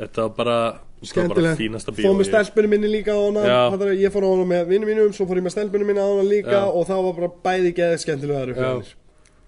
þetta 0.00 0.26
var 0.26 0.34
bara 0.40 0.58
fínasta 1.58 1.92
fór 1.94 2.16
með 2.16 2.28
stelpunni 2.30 2.70
minni 2.72 2.88
líka 2.90 3.14
á 3.14 3.20
hana. 3.20 3.44
Fattar, 3.74 3.92
ég 3.98 4.12
fór 4.12 4.24
á 4.24 4.30
hana 4.32 4.46
með 4.48 4.68
vinnum 4.72 4.90
mínum, 4.90 5.12
svo 5.14 5.26
fór 5.28 5.40
ég 5.40 5.46
með 5.46 5.54
stelpunni 5.56 5.88
minni 5.88 6.00
á 6.02 6.08
hana 6.08 6.24
líka 6.26 6.58
Já. 6.58 6.64
og 6.70 6.86
það 6.88 7.02
var 7.06 7.18
bara 7.18 7.30
bæði 7.46 7.72
geðið 7.76 8.02
skemmtilegar 8.04 8.54
uppfjörðir 8.54 8.94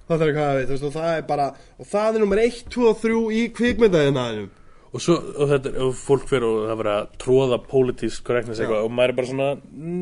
það 0.06 0.22
er 0.22 0.34
hvað 0.36 0.60
veist, 0.70 0.84
og 0.86 0.92
það 0.94 1.08
er 1.16 1.24
bara 1.26 1.46
og 1.80 1.88
það 1.90 2.14
er 2.18 2.22
nummer 2.22 2.42
1, 2.44 2.60
2 2.76 2.86
og 2.90 3.00
3 3.02 3.22
í 3.34 3.42
kvikmyndaðinaðinum 3.56 4.50
og 4.96 5.02
svo 5.04 5.16
og 5.36 5.50
þetta, 5.52 5.72
og 5.84 5.94
fólk 5.98 6.26
fyrir 6.30 6.46
og 6.48 6.66
það 6.70 6.78
var 6.80 6.90
að 6.92 7.08
tróða 7.22 7.58
politísk 7.70 8.26
korrektness 8.26 8.60
eitthvað 8.62 8.86
og 8.86 8.92
maður 8.96 9.12
er 9.12 9.18
bara 9.18 9.30
svona 9.30 9.48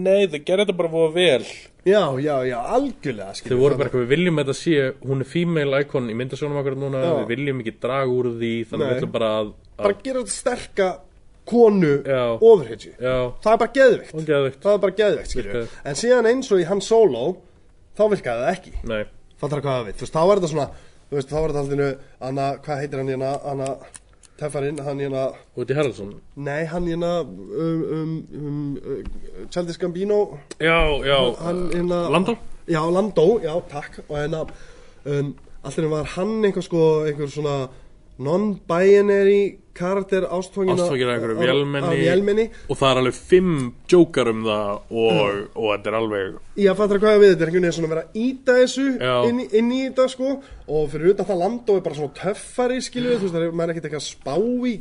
nei 0.08 0.26
þau 0.30 0.38
gerði 0.38 0.64
þetta 0.64 0.76
bara 0.80 0.92
fóða 0.92 1.14
vel. 1.14 1.48
Já, 1.84 2.00
já, 2.24 2.34
já, 2.48 2.58
algjörlega 2.78 3.34
Þau 3.44 3.58
voru 3.60 3.76
bara 3.76 3.90
eitthvað, 3.90 4.04
við 4.06 4.12
viljum 4.14 4.38
að 4.40 4.46
þetta 4.46 4.58
sé, 4.60 4.84
hún 5.04 5.24
er 5.24 5.28
female 5.28 5.80
icon 5.84 6.06
í 6.08 6.14
myndasjónum 6.16 6.60
akkur 6.62 6.78
núna, 6.80 7.02
Já. 7.04 7.10
við 7.18 7.32
viljum 7.34 7.60
ekki 7.60 7.74
draga 7.82 8.14
úr 8.14 8.30
því, 8.38 8.52
þannig 8.70 8.88
við 8.88 9.00
ætlum 9.02 9.12
bara 9.18 9.32
að, 9.40 9.50
að 9.74 9.82
bara 9.84 9.98
gera 10.06 10.22
þetta 10.22 10.36
sterka 10.38 10.86
konu 11.44 11.90
já, 12.00 12.22
það 13.44 13.50
er 13.52 13.60
bara 13.60 13.74
geðvikt 13.74 14.14
geðvikt, 14.30 14.62
það 14.64 14.78
er 14.78 14.80
bara 14.86 14.96
geðvikt 15.02 15.34
skilju 15.34 15.64
en 15.84 16.00
síðan 16.00 16.30
eins 16.30 16.48
og 16.54 16.62
í 16.62 16.64
Han 16.70 16.80
Solo 16.80 17.24
þá 17.98 18.04
virkaði 18.14 18.46
það 18.46 18.52
ekki. 18.54 18.72
Nei, 18.88 19.02
fattar 19.42 19.60
hvað 19.60 19.76
það 19.76 19.88
við. 19.90 19.98
Þú 19.98 20.06
veist 20.06 20.16
þá 20.16 20.22
var 20.24 20.40
þetta 20.40 20.52
svona 20.54 20.66
þú 21.10 21.18
veist 21.18 21.30
þá 21.30 21.36
var 21.36 21.54
þetta 21.54 21.64
alltaf 21.64 22.08
hana 22.24 22.46
hvað 22.64 22.80
heitir 22.82 23.00
hann 23.02 23.12
hérna? 23.12 23.34
Hana 23.44 23.68
teffarinn 24.38 24.80
hann 24.82 24.98
hérna 24.98 25.32
Woody 25.56 25.74
Harrelson, 25.74 26.14
nei 26.34 26.66
hann 26.66 26.86
hérna 26.86 27.20
um, 27.22 27.82
um, 27.96 28.28
um, 28.34 28.76
uh, 28.76 29.48
Childish 29.50 29.78
Gambino. 29.78 30.38
Já, 30.58 30.78
já, 31.04 31.18
hann 31.40 31.70
hérna 31.72 32.08
Landó, 32.08 32.36
já 32.66 32.82
Landó 32.90 33.40
já 33.42 33.60
takk. 33.68 34.02
Og 34.08 34.16
hérna 34.18 34.46
um, 35.04 35.34
alltaf 35.62 35.90
var 35.90 36.04
hann 36.16 36.44
einhver 36.44 36.62
sko 36.62 37.04
einhver 37.04 37.28
svona 37.28 37.68
non-binary 38.22 39.58
karakter 39.74 40.22
ástfangin 40.30 40.78
ástfangir 40.78 41.08
af 41.10 41.24
vélmenni, 41.34 42.44
og 42.70 42.78
það 42.78 42.90
er 42.90 43.00
alveg 43.00 43.16
fimm 43.18 43.56
jókar 43.90 44.30
um 44.30 44.44
það 44.46 44.68
og, 45.02 45.40
og 45.58 45.66
þetta 45.72 45.90
er 45.90 45.96
alveg, 45.98 46.36
Ég 46.62 46.78
fattar 46.78 47.00
hvað 47.02 47.16
við 47.18 47.32
þetta 47.32 47.42
er 47.42 47.50
einhvern 47.50 47.64
veginn 47.66 47.76
svona 47.78 47.88
að 47.88 47.94
vera 47.94 48.04
íta 48.24 48.56
þessu 48.60 48.84
inn, 49.30 49.40
inn 49.58 49.72
í 49.74 49.80
þetta 49.88 50.06
sko. 50.12 50.36
Og 50.64 50.86
fyrir 50.92 51.10
utan 51.10 51.28
það 51.28 51.42
landó 51.42 51.74
er 51.74 51.82
bara 51.84 51.98
svona 51.98 52.14
töffari 52.20 52.78
skilju 52.86 53.16
þú 53.18 53.26
veist 53.26 53.34
það 53.34 53.48
er 53.48 53.58
maður 53.58 53.72
er 53.72 53.74
ekkert 53.74 53.88
eitthvað 53.90 54.04
að 54.04 54.12
spá 54.12 54.36
í 54.70 54.74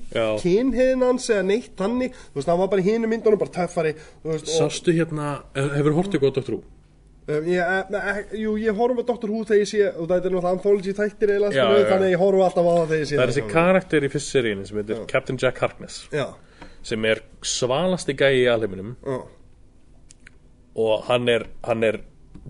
hans 1.02 1.28
eða 1.34 1.48
neitt 1.50 1.74
þannig. 1.82 2.22
Þú 2.30 2.40
veist 2.40 2.52
það 2.52 2.62
var 2.62 2.72
bara 2.76 2.86
í 2.86 2.88
hinu 2.92 3.10
myndunum 3.10 3.42
bara 3.42 3.56
töffari 3.58 3.98
þú 3.98 4.38
og 4.38 4.48
sástu 4.54 4.94
hérna, 4.94 5.34
hefur 5.58 5.98
hortið 5.98 6.28
góð 6.28 6.38
Dr. 6.38 6.54
Who? 6.54 6.83
Um, 7.28 7.46
ég, 7.48 7.60
e, 7.60 8.00
e, 8.00 8.24
jú 8.42 8.56
ég 8.60 8.76
horfum 8.78 9.00
á 9.00 9.06
Dr. 9.08 9.30
Who 9.32 9.44
þegar 9.48 9.62
ég 9.62 9.70
sé 9.70 9.84
og 9.92 10.08
það 10.10 10.16
er 10.18 10.24
náttúrulega 10.24 10.52
anthology 10.54 10.94
Já, 10.94 11.08
skilju 11.14 11.84
já. 11.84 11.88
þannig 11.92 12.08
að 12.08 12.12
ég 12.14 12.24
horfum 12.24 12.44
alltaf 12.48 12.68
á 12.68 12.74
það 12.74 12.90
þegar 12.92 13.04
ég 13.04 13.08
sé 13.12 13.16
Það 13.20 13.24
er 13.26 13.32
þessi 13.34 13.46
karakter 13.54 14.08
í 14.08 14.12
fyrst 14.14 14.34
seríinu 14.36 14.66
sem 14.68 14.82
heitir 14.82 15.06
Captain 15.14 15.40
Jack 15.42 15.62
Harkness, 15.64 16.02
Já, 16.14 16.26
sem 16.84 17.06
er 17.08 17.22
svalasti 17.48 18.16
gæi 18.20 18.34
í 18.42 18.46
alheiminum. 18.52 18.96
Já, 19.08 19.22
og 20.84 21.04
hann 21.08 21.30
er, 21.30 21.48
hann 21.68 21.84
er 21.88 22.00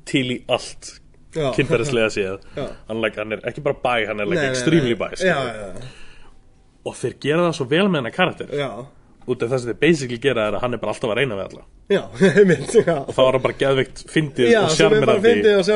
til 0.09 0.25
í 0.31 0.39
allt 0.47 0.93
já. 1.35 1.51
kynferðislega 1.57 2.09
séð. 2.17 2.39
Já. 2.57 2.65
hann, 2.89 3.01
like, 3.03 3.19
hann 3.19 3.35
er 3.35 3.43
ekki 3.49 3.61
bara 3.65 3.77
bæ, 3.83 4.07
hann 4.09 4.23
er 4.23 4.29
like 4.31 4.49
extremely 4.49 4.95
bæ 4.97 5.11
Já, 5.21 5.37
já, 5.53 5.69
og 6.83 6.97
þeir 6.99 7.13
gera 7.23 7.45
það 7.47 7.57
svo 7.59 7.65
vel 7.71 7.85
með 7.87 8.01
hennar 8.01 8.15
karakter. 8.17 8.53
Já 8.57 8.69
út 9.27 9.43
af 9.45 9.49
það 9.53 9.59
sem 9.63 9.69
þeir 9.71 9.79
basically 9.83 10.19
gera 10.23 10.47
er 10.49 10.57
að 10.57 10.63
hann 10.65 10.73
er 10.77 10.81
bara 10.83 10.93
alltaf 10.93 11.11
að 11.13 11.17
reyna 11.19 11.37
við 11.39 11.45
alla. 11.49 11.63
Já, 11.93 12.01
einmitt, 12.41 12.73
já. 12.79 12.95
Og 13.03 13.11
þá 13.13 13.21
er 13.23 13.35
hann 13.37 13.43
bara 13.43 13.57
geðveikt 13.63 14.03
fyndið 14.13 14.51
og 14.59 14.69
sem 14.73 14.95
er 14.97 15.07
fyndið 15.23 15.57
og 15.59 15.67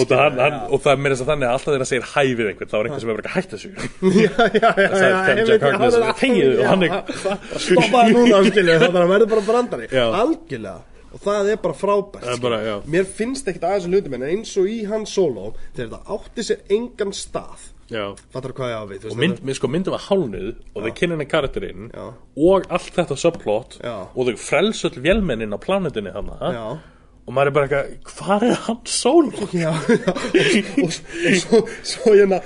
og, 0.00 0.06
það, 0.10 0.20
hann, 0.24 0.38
hann, 0.44 0.58
og 0.70 0.82
það 0.84 0.92
er 0.94 1.02
meira 1.04 1.14
þess 1.16 1.24
að 1.26 1.30
þannig 1.32 1.48
að 1.50 1.56
alltaf 1.56 1.74
þeirra 1.74 1.88
segir 1.90 2.06
hæ 2.10 2.22
við 2.40 2.50
einhvern 2.50 2.70
þá 2.70 2.76
er 2.80 2.88
einhver 2.90 3.02
sem 3.04 3.10
er 3.10 3.18
bara 3.20 3.24
ekki 3.24 3.30
að 3.30 3.62
sagði 3.64 3.74
já, 4.20 4.70
Captain 4.70 5.30
einmitt, 5.30 5.50
Jack 5.50 5.66
Harkness, 5.66 5.98
hann 6.00 6.06
er- 6.10 6.20
"Þegiðu", 6.20 6.54
og 6.60 6.70
hann 6.70 6.82
er- 6.82 6.90
Já, 6.90 7.58
stoppaði 7.66 8.14
núna 8.16 8.40
þannig 8.84 9.02
að 9.04 9.12
verður 9.14 9.30
bara 9.34 9.44
brandari. 9.50 9.90
Algjörlega. 10.20 10.78
Og 11.10 11.18
það 11.24 11.48
er 11.50 11.56
bara 11.58 11.74
frábært 11.74 12.22
Það 12.22 12.44
er 12.54 12.82
mér 12.86 13.06
finnst 13.18 13.48
ekkert 13.50 13.64
aðeins 13.66 13.88
hlutum 13.90 14.14
en 14.14 14.26
eins 14.28 14.52
og 14.60 14.68
í 14.70 14.76
hann 14.86 15.06
solo 15.10 15.48
þegar 15.74 15.96
það 15.96 16.12
átti 16.16 16.44
sér 16.46 16.60
engan 16.76 17.10
stað. 17.18 17.64
Fattar 17.90 18.54
hvað 18.56 18.72
ég 18.72 18.78
á 18.78 18.84
við 18.90 19.08
og 19.10 19.18
mynd, 19.18 19.42
mynd, 19.42 19.58
sko, 19.58 19.70
myndum 19.72 19.96
var 19.96 20.06
hálnuð 20.06 20.48
og 20.74 20.86
þau 20.86 20.94
kynna 21.00 21.16
henni 21.16 21.28
karakterinn 21.30 21.90
og 21.98 22.70
allt 22.70 22.94
þetta 22.96 23.18
subplot 23.18 23.76
Já. 23.82 23.96
og 24.14 24.30
þau 24.30 24.40
frelsöll 24.40 25.02
vélmennin 25.02 25.54
á 25.54 25.58
planetinni 25.62 26.14
hann 26.14 26.30
Já. 26.40 26.64
og 26.78 27.36
maður 27.36 27.52
er 27.52 27.56
bara 27.58 27.68
eitthvað, 27.68 28.16
hvað 28.16 28.48
er 28.48 28.64
hann 28.68 28.80
solo? 28.86 29.50
já, 29.64 29.70
og, 29.74 30.08
og, 30.84 30.86
og 30.86 31.38
svo, 31.44 31.62
svo 31.82 32.14
hérna 32.14 32.42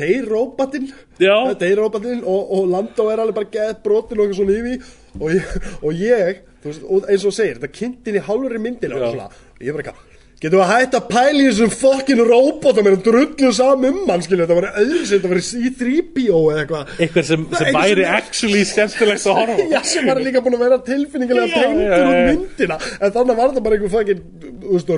þeir 0.00 0.28
róbatinn. 0.30 0.90
Já. 1.20 1.34
þeir 1.60 1.80
róbatinn 1.82 2.22
og, 2.24 2.52
og 2.56 2.70
Landó 2.70 3.08
er 3.12 3.22
alveg 3.22 3.40
bara 3.40 3.50
geð 3.56 3.82
brotin 3.84 4.20
og 4.20 4.28
eitthvað 4.28 4.38
svona 4.42 4.58
yfir 4.58 4.94
og 5.20 5.34
ég, 5.34 5.56
og 5.80 5.98
ég 5.98 6.44
veist, 6.64 6.86
og 6.86 7.10
eins 7.10 7.26
og 7.26 7.34
segir, 7.34 7.58
þetta 7.58 7.74
kynntin 7.74 8.20
í 8.20 8.22
hálfurri 8.24 8.62
myndina 8.62 9.00
og 9.00 9.26
og 9.26 9.66
ég 9.66 9.74
bara 9.76 9.84
eitthvað 9.84 10.09
Getum 10.40 10.56
við 10.56 10.62
að 10.64 10.70
hætta 10.72 10.98
að 11.02 11.08
pæla 11.10 11.40
í 11.42 11.48
þessum 11.50 11.72
fokkin 11.74 12.20
róbótum 12.24 12.86
er 12.88 12.94
að 12.96 13.02
drullu 13.04 13.50
saman 13.52 13.90
um 13.90 14.06
hann, 14.08 14.22
skilju, 14.24 14.46
þetta 14.46 14.56
var 14.56 14.68
sem 14.80 15.10
þetta 15.10 15.30
var 15.32 15.40
í 15.40 15.72
3PO 15.80 16.38
eða 16.38 16.62
eitthvað. 16.62 16.92
Eitthvað 16.96 17.26
sem, 17.28 17.42
sem 17.60 17.76
væri 17.76 18.06
actually 18.08 18.62
skemmtilegt 18.70 19.26
að 19.28 19.36
horfa. 19.36 19.66
Já, 19.74 19.80
sem 19.90 20.08
var 20.08 20.22
líka 20.24 20.40
búin 20.46 20.56
að 20.56 20.64
vera 20.64 20.78
tilfinningilega 20.86 21.50
tengdur 21.52 21.84
já, 21.84 22.00
út 22.00 22.16
já. 22.16 22.24
myndina 22.30 22.80
En 22.80 23.14
þannig 23.18 23.40
var 23.42 23.52
það 23.52 23.66
bara 23.66 23.78
einhver 23.78 23.92
fækin 23.98 24.24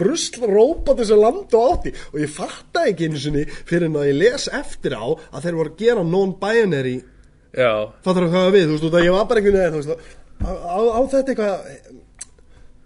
rusl 0.05 0.47
róbóti 0.53 1.09
sem 1.11 1.23
landa 1.25 1.67
átti 1.73 1.95
Og 2.13 2.23
ég 2.23 2.35
fatta 2.39 2.87
ekki 2.93 3.11
einu 3.11 3.27
sinni 3.27 3.45
fyrir 3.51 3.89
en 3.91 3.99
að 3.99 4.13
ég 4.13 4.19
les 4.23 4.49
eftir 4.63 4.95
á 4.95 5.07
Að 5.11 5.49
þeir 5.49 5.59
voru 5.59 5.75
að 5.75 5.83
gera 5.83 6.07
non-binary 6.07 6.97
Fattar 7.53 8.29
það 8.29 8.33
hvað 8.33 8.53
við, 8.55 8.69
þú 8.69 8.77
veist, 8.77 8.87
og 8.87 8.95
það 8.95 9.09
ég 9.09 9.17
var 9.19 9.27
bara 9.27 9.43
einhvern 9.43 9.59
veginn, 9.59 9.75
þú 9.75 9.83
veist 9.83 10.19
Á, 10.43 10.51
á, 10.51 10.79
á 10.99 11.01
þetta 11.07 11.35
eitthvað 11.35 11.92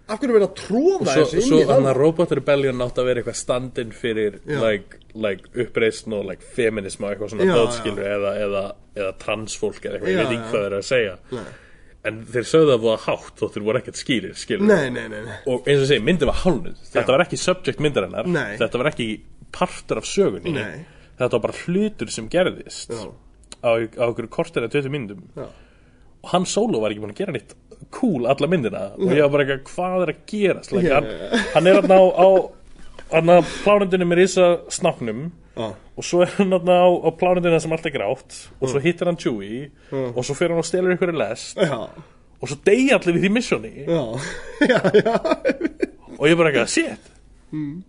Af 0.07 0.21
hverju 0.21 0.33
verið 0.37 0.47
að 0.47 0.55
tróða 0.61 1.13
þessu 1.17 1.39
inn 1.41 1.53
í 1.57 1.61
það? 1.67 1.85
að 1.91 1.97
Robot 1.97 2.33
Rebellion 2.39 2.83
átt 2.85 2.99
að 3.01 3.07
vera 3.09 3.19
eitthvað 3.21 3.37
stand-in 3.41 3.89
fyrir 3.91 4.37
like, 4.47 4.99
like 5.19 5.49
uppreisn 5.59 6.13
og 6.15 6.25
like 6.29 6.45
feminism 6.55 7.03
og 7.03 7.11
eitthvað 7.11 7.33
svona 7.33 7.47
Já, 7.49 7.55
dótskilur 7.59 8.07
eða, 8.15 8.31
eða, 8.45 8.61
eða 8.95 9.09
transfólk 9.25 9.81
eða 9.83 9.97
eitthvað, 9.97 10.13
ég 10.13 10.21
veit 10.21 10.31
ekki 10.31 10.45
hvað 10.47 10.61
þeir 10.61 10.67
eru 10.69 10.79
að 10.79 10.87
segja. 10.91 11.15
Nei. 11.35 11.47
en 12.07 12.21
þeir 12.31 12.45
sögðu 12.53 12.71
það 12.71 12.83
voða 12.85 12.99
hátt 13.03 13.41
þó 13.41 13.45
þeir 13.57 13.63
voru 13.67 13.81
ekkert 13.81 13.99
skýrir 13.99 14.35
skilur 14.39 14.69
Nei, 14.69 14.89
nei, 14.95 15.03
nei, 15.11 15.21
nei. 15.27 15.37
og 15.51 15.65
eins 15.67 15.81
og 15.83 15.89
segi, 15.91 16.03
myndin 16.07 16.29
var 16.31 16.39
hálnuð 16.45 16.77
þetta 16.93 17.15
var 17.17 17.25
ekki 17.25 17.39
subject 17.43 17.83
myndarinnar. 17.83 18.29
Þetta 18.61 18.79
var 18.83 18.91
ekki 18.93 19.07
partur 19.51 19.99
af 19.99 20.07
sögunni. 20.07 20.53
Þetta 21.17 21.33
var 21.35 21.43
bara 21.49 21.57
hlutur 21.65 22.11
sem 22.13 22.27
gerðist 22.31 22.93
Já. 22.95 23.07
á, 23.59 23.69
einhverju 23.75 24.29
kortir 24.31 24.63
eða 24.63 24.71
20 24.79 24.93
myndum 24.93 25.25
og 25.35 26.31
hann 26.31 26.45
solo 26.47 26.79
var 26.79 26.93
ekki 26.95 27.03
búin 27.03 27.11
að 27.13 27.19
gera 27.25 27.35
nýtt 27.35 27.51
cool 27.93 28.27
alla 28.27 28.47
myndina. 28.51 28.83
Og 28.97 29.11
ég 29.13 29.23
var 29.25 29.33
bara 29.35 29.47
ekki 29.47 29.73
hvað 29.75 30.05
er 30.05 30.13
að 30.13 30.23
gerast? 30.31 30.73
Like, 30.75 30.93
hann, 30.93 31.43
hann 31.55 31.69
er 31.71 31.81
hann 31.81 31.93
á, 31.93 32.01
á 32.17 32.29
plánundinu 33.63 34.07
með 34.07 34.21
risa 34.21 34.47
snáknum 34.73 35.27
Já. 35.57 35.71
og 35.97 36.05
svo 36.05 36.21
er 36.25 36.33
hann 36.37 36.53
þarna 36.53 36.75
á, 36.83 36.87
á 37.07 37.09
plánundinu 37.17 37.59
sem 37.63 37.73
allt 37.73 37.87
er 37.89 37.95
grátt 37.95 38.39
og 38.59 38.71
svo 38.71 38.81
hittir 38.83 39.09
hann 39.09 39.19
Chewie 39.19 39.69
og 39.91 40.19
svo 40.25 40.35
fyrir 40.37 40.53
hann 40.53 40.61
og 40.61 40.67
stelur 40.67 40.95
ykkur 40.95 41.13
í 41.13 41.17
lest 41.17 41.61
Já, 41.61 41.79
og 41.87 42.51
svo 42.51 42.59
deyja 42.67 42.99
allir 42.99 43.17
við 43.17 43.27
því 43.27 43.31
já. 43.87 45.15
Og 46.17 46.25
ég 46.27 46.37
bara 46.39 46.51
ekki 46.53 46.65
shit 46.75 47.13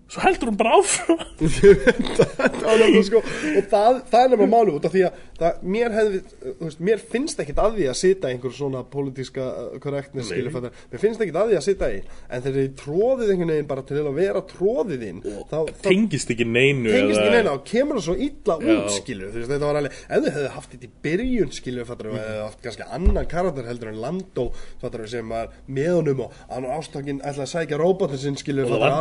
svo 0.08 0.20
heldur 0.22 0.52
hún 0.52 0.58
bara 0.60 0.76
áfram. 0.78 1.18
Sko 3.08 3.18
Og 3.22 3.64
það, 3.70 3.96
það 4.10 4.22
er 4.22 4.30
nefnilega 4.32 4.50
málu 4.52 4.74
út 4.78 4.84
af 4.86 4.92
því 4.94 5.02
að 5.08 5.16
það, 5.38 5.56
mér, 5.74 5.94
hefði, 5.96 6.20
þú 6.44 6.66
veist, 6.68 6.80
mér 6.88 7.02
finnst 7.12 7.40
ekkit 7.42 7.58
að 7.62 7.76
því 7.78 7.86
að 7.90 7.96
sita 7.98 8.30
einhver 8.30 8.54
svona 8.54 8.82
pólitíska 8.92 9.46
korrektnes 9.82 10.28
skilur 10.30 10.54
Mér 10.68 11.02
finnst 11.02 11.22
ekkit 11.24 11.38
að 11.40 11.50
því 11.52 11.58
að 11.58 11.64
sita 11.66 11.88
í 11.90 11.98
En 11.98 12.44
þegar 12.44 12.58
þið 12.58 12.72
tróðið 12.82 13.32
einhvern 13.34 13.52
veginn 13.54 13.68
bara 13.72 13.84
til 13.88 13.98
að 14.02 14.10
vera 14.18 14.42
tróðið 14.52 15.04
inn 15.08 15.20
þá, 15.50 15.58
tengist 15.88 16.32
ekki 16.34 16.46
neinu 16.48 16.92
tengist 16.94 17.18
ekki 17.18 17.26
eða- 17.26 17.36
neina 17.38 17.54
og 17.58 17.64
kemur 17.68 17.98
það 17.98 18.06
svo 18.08 18.16
illa 18.28 18.58
Já. 18.62 18.72
út 18.78 18.94
skilur 18.98 19.32
Þú 19.34 19.42
veist, 19.42 19.52
þetta 19.54 19.70
var 19.72 19.80
alveg 19.82 19.98
Ef 19.98 20.24
þið 20.24 20.30
hefðu 20.38 20.54
haft 20.58 20.74
þetta 20.76 20.88
í 20.88 20.92
byrjun 21.08 21.52
skilur 21.58 21.88
fattar 21.90 22.10
við 22.12 22.22
hefðu 22.22 22.44
haft 22.46 22.62
kannski 22.66 22.88
annan 22.98 23.30
karakter 23.34 23.68
heldur 23.72 23.92
en 23.92 24.00
Landó 24.06 24.48
fattar 24.82 25.04
við 25.04 25.12
sem 25.18 25.34
var 25.34 25.50
með 25.66 25.90
honum 25.98 26.24
og 26.28 26.38
hann 26.50 26.68
ástakinn 26.78 27.20
ætlaði 27.22 27.46
að 27.46 27.52
sækja 27.54 27.80
róbotin 27.80 28.22
sinn 28.22 28.38
skilur 28.40 28.68
og 28.68 28.74
það 28.74 28.82
var, 28.84 28.92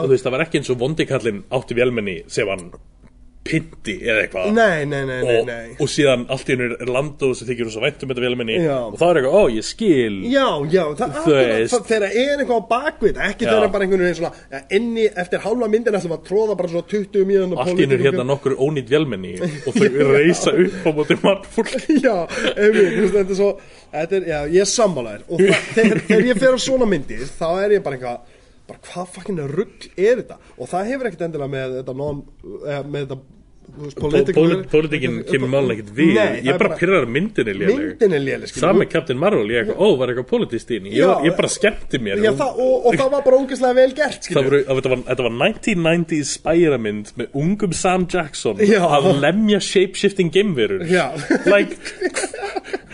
það 0.47 0.51
ekki 0.51 0.61
eins 0.61 0.73
og 0.73 0.83
vondikallin 0.83 1.41
átti 1.57 1.77
vélmenni 1.77 2.21
sem 2.31 2.49
hann 2.49 2.69
pinti 3.47 3.93
eða 4.03 4.23
eitthvað. 4.25 4.47
Nei, 4.55 4.85
nei, 4.89 5.01
nei, 5.07 5.17
og, 5.23 5.47
nei. 5.47 5.75
og 5.79 5.89
síðan 5.91 6.25
allt 6.33 6.49
í 6.49 6.55
hennu 6.55 6.67
er 6.75 6.89
landó 6.91 7.29
sem 7.37 7.47
þykir 7.47 7.69
svo 7.71 7.83
vænt 7.83 8.03
um 8.03 8.11
þetta 8.11 8.23
vélmenni. 8.25 8.57
Já. 8.59 8.75
og 8.83 8.97
þá 8.99 9.05
er 9.07 9.19
eitthvað, 9.21 9.37
ó 9.37 9.43
ég 9.55 9.67
skil. 9.67 10.17
Já, 10.27 10.47
já, 10.73 10.81
það, 10.99 11.15
það 11.23 11.87
þegar 11.87 12.05
er 12.09 12.43
eitthvað 12.43 12.59
á 12.59 12.65
bakvið 12.73 13.21
ekki 13.29 13.47
er 13.47 13.67
bara 13.71 13.87
einhvern 13.87 14.03
veginn 14.03 14.19
svona 14.19 14.33
ja, 14.51 14.61
inni 14.77 15.07
eftir 15.23 15.43
hálfa 15.45 15.71
myndin 15.71 15.99
ætlum 15.99 16.17
að 16.17 16.23
tróða 16.27 16.57
bara 16.59 16.73
svona 16.73 16.89
20 16.91 17.27
mjöðan 17.31 17.57
allt 17.57 17.73
í 17.73 17.85
hennu 17.85 17.97
er 17.97 18.05
hérna 18.09 18.27
nokkur 18.27 18.57
ónýtt 18.59 18.91
vélmenni 18.91 19.35
og 19.67 19.77
þau 19.77 20.11
reysa 20.11 20.55
upp 20.65 20.87
á 20.87 20.91
móti 20.97 21.19
mannfólk 21.23 21.75
Já, 22.07 22.15
þú 22.27 22.71
veist, 22.75 23.15
þetta 23.15 23.27
er 23.29 23.39
svo 23.39 23.51
þetta 23.93 24.19
er, 24.19 24.27
já, 24.27 24.39
ég 24.57 24.65
er 24.65 24.71
sammálaður. 24.71 25.27
Og 25.31 25.45
það, 25.77 25.93
þegar, 26.09 26.27
ég 26.31 26.41
fer 26.43 26.57
á 26.57 26.59
svona 26.67 26.89
myndir 26.89 27.23
þá 27.37 27.47
er 27.63 27.77
ég 27.77 27.85
bara 27.85 27.99
eitthvað 27.99 28.35
bara 28.67 28.79
hvað 28.91 29.07
fucking 29.15 29.39
rugg 29.55 29.89
er 29.95 30.21
þetta? 30.23 30.37
Og 30.57 30.69
það 30.71 30.91
hefur 30.93 31.09
ekkert 31.11 31.25
endilega 31.29 31.53
með 31.55 31.79
þetta 31.81 31.97
non, 32.03 32.23
eh, 32.67 32.83
með 32.83 33.05
þetta 33.07 33.19
þú 33.67 33.83
veist, 33.83 33.97
political- 33.99 34.61
Pólitíkin 34.71 35.15
kemur 35.27 35.49
málun 35.51 35.73
ekkert 35.75 35.89
við. 35.97 36.13
Nei, 36.15 36.37
ég 36.41 36.53
er 36.53 36.57
bara 36.61 36.77
pyrrar 36.79 37.05
myndinni 37.05 37.53
léleg 38.23 38.47
er. 38.47 38.61
Sami 38.63 38.85
Captain 38.87 39.19
Marvel, 39.19 39.43
ég 39.51 39.59
eitthvað, 39.65 39.81
ó, 39.83 39.97
var 39.99 40.07
eitthvað 40.13 40.29
henni? 40.79 40.93
Ég, 40.95 41.05
var- 41.05 41.25
bara 41.41 41.51
skemmti 41.51 41.99
mér. 41.99 42.23
Já, 42.23 42.31
það, 42.39 42.61
og, 42.63 42.85
og 42.87 42.95
það 42.95 43.11
var 43.11 43.25
bara 43.27 43.41
ógeðslega 43.41 43.75
vel 43.75 43.93
gert 43.99 44.29
voru, 44.47 44.61
þetta, 44.69 44.89
var, 44.93 45.03
þetta 45.11 45.27
var 45.27 45.35
1990s 45.41 46.31
spæramynd 46.39 47.11
með 47.19 47.27
ungum 47.43 47.73
Sam 47.73 48.07
Jackson 48.07 48.57
Já. 48.63 48.79
að 48.87 49.11
lemja 49.19 49.59
shapeshifting 49.59 50.31
gameverur 50.31 50.87
like, 51.45 51.75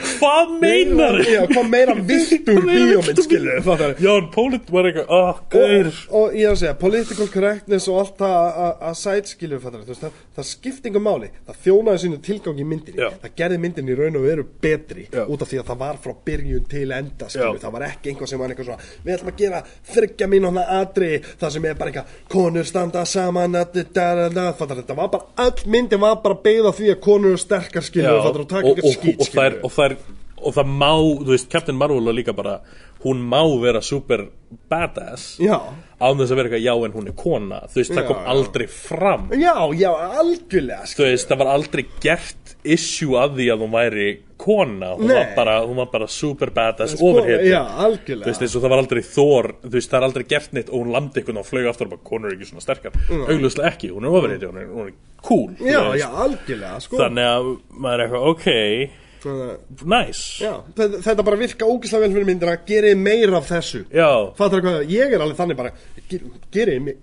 hvað 0.07 0.53
meinar 0.61 1.17
Já, 1.27 1.41
hvað 1.49 1.67
meira 1.69 1.95
viltur 1.97 2.61
bíómynd 2.67 3.21
skilur 3.25 3.61
fattar 3.65 3.95
Já, 4.01 4.11
en 4.15 4.29
Polit 4.33 4.69
var 4.73 4.87
eitthvað, 4.89 5.11
og, 5.17 5.41
gaur. 5.53 5.89
og 6.19 6.37
ég 6.37 6.47
er 6.47 6.53
að 6.53 6.59
segja, 6.61 6.75
political 6.79 7.27
correctness 7.33 7.89
og 7.91 7.99
allt 8.03 8.17
það 8.23 8.61
að- 8.63 8.97
sæt 9.03 9.31
skilur 9.33 9.61
fattar, 9.63 9.83
veist, 9.87 10.03
það, 10.03 10.21
það 10.37 10.47
skiptingum 10.49 11.03
máli. 11.03 11.29
Það 11.47 11.59
þjónaði 11.65 12.03
sínu 12.03 12.21
tilgang 12.23 12.59
í 12.63 12.67
myndinni. 12.71 12.99
Já. 13.03 13.09
það 13.23 13.35
gerði 13.41 13.59
myndinni 13.63 13.97
raun 13.99 14.15
og 14.19 14.23
veru 14.27 14.45
betri 14.63 15.07
Já. 15.11 15.25
út 15.27 15.41
af 15.41 15.51
því 15.51 15.59
að 15.59 15.67
það 15.71 15.81
var 15.83 15.99
frá 16.03 16.13
byrjun 16.25 16.67
til 16.69 16.91
enda 16.91 17.29
skilur, 17.29 17.57
Já. 17.57 17.63
það 17.65 17.75
var 17.77 17.87
ekki 17.89 18.13
einhvað 18.13 18.29
sem 18.31 18.39
var 18.39 18.53
eitthvað 18.53 18.69
svona 18.69 18.81
við 19.03 19.13
ætlum 19.17 19.33
að 19.33 19.37
gera 19.43 19.63
þryggja 19.93 20.29
mínúna 20.31 20.65
atri 20.79 21.11
það 21.41 21.49
sem 21.57 21.65
er 21.65 21.75
bara 21.75 21.91
eitthvað, 21.91 22.17
konur 22.29 22.63
standa 22.63 23.05
saman 23.05 23.53
þetta 23.53 24.95
var 24.95 25.09
bara 25.13 25.47
öll 25.47 25.67
myndin 25.67 25.99
var 25.99 26.15
bara 26.23 26.35
beigð 26.43 26.69
á 26.69 26.71
því 26.73 26.91
að 26.93 26.99
konur 27.03 27.33
eru 27.33 27.41
sterkar 27.41 27.83
fattar, 27.83 28.41
og 28.63 28.63
og, 28.63 28.79
og, 28.83 29.63
og, 29.63 29.71
það 29.73 29.85
er, 29.85 29.92
og, 29.93 29.97
er, 29.97 30.41
og 30.43 30.55
það 30.57 30.73
má, 30.83 30.91
þú 31.23 31.31
veist, 31.35 31.51
Captain 31.53 31.77
Marvel 31.79 32.09
er 32.11 32.17
líka 32.19 32.35
bara, 32.35 32.57
hún 33.03 33.19
má 33.27 33.41
vera 33.61 33.81
super 33.83 34.27
badass 34.71 35.37
Já. 35.41 35.57
án 35.99 36.19
þess 36.19 36.31
að 36.31 36.37
vera 36.39 36.49
eitthvað, 36.49 36.63
já 36.63 36.73
en 36.85 36.93
hún 36.95 37.07
er 37.11 37.15
kona. 37.19 37.57
Þú 37.71 37.79
veist, 37.81 37.91
það 37.95 38.03
Já, 38.03 38.07
kom 38.11 38.27
aldrei 38.33 38.67
fram. 38.71 39.25
Já, 39.35 39.55
já, 39.75 39.89
algjörlega 40.21 40.85
þú 40.85 40.91
skilur. 40.93 41.09
veist, 41.11 41.27
það 41.31 41.41
var 41.41 41.51
aldrei 41.57 41.83
gert 42.03 42.53
issue 42.63 43.17
að 43.19 43.35
því 43.39 43.47
að 43.51 43.63
hún 43.65 43.73
væri 43.73 44.07
kona. 44.43 44.93
Hún, 44.99 45.11
var 45.11 45.33
bara, 45.35 45.57
hún 45.67 45.79
var 45.81 45.89
bara 45.91 46.07
super 46.11 46.51
badass 46.55 46.95
Sko, 46.95 47.11
já, 47.27 47.61
þú 48.07 48.23
veist, 48.23 48.41
eins 48.43 48.55
og 48.55 48.63
það 48.63 48.73
var 48.75 48.83
aldrei 48.83 49.03
þór 49.07 49.51
þú 49.63 49.75
veist, 49.75 49.91
það 49.91 49.99
er 49.99 50.07
aldrei 50.09 50.25
gert 50.35 50.55
neitt 50.55 50.71
og 50.71 50.79
hún 50.83 50.95
landi 50.95 51.19
eitthvað 51.21 51.39
og 51.43 51.47
flög 51.51 51.69
aftur 51.71 51.87
og 51.89 51.95
bara, 51.97 52.05
konur 52.07 52.31
er 52.31 52.37
ekki 52.37 52.49
svona 52.51 52.63
sterkar. 52.63 52.99
Augljóslega 53.11 53.71
ekki, 53.73 53.91
hún 53.95 54.07
er 54.07 54.15
overhead, 54.15 54.47
hún 54.47 54.59
hún 54.73 54.91
er 54.91 54.97
cool 55.23 55.55
já, 55.59 55.79
já, 55.99 56.07
algjörlega 56.23 56.79
sko. 56.83 56.99
þannig 57.03 57.29
að 57.35 57.53
maður 57.71 57.93
er 57.99 58.05
eitthvað, 58.07 58.27
ok. 58.31 58.47
Þannig 58.47 59.02
að- 59.29 59.85
nice. 59.85 60.43
Þetta, 60.75 61.23
bara 61.23 61.37
virka 61.39 61.65
ógislega 61.65 61.99
vel 62.05 62.11
fyrir 62.15 62.25
myndina 62.25 62.57
gerið 62.67 62.97
meira 62.97 63.37
af 63.37 63.47
þessu. 63.49 63.85
Ég 64.89 65.13
er 65.13 65.19
alveg 65.23 65.37
þannig 65.37 65.57
bara 65.57 65.71
ger, 66.09 66.21
gerið 66.51 66.81
me, 66.81 66.93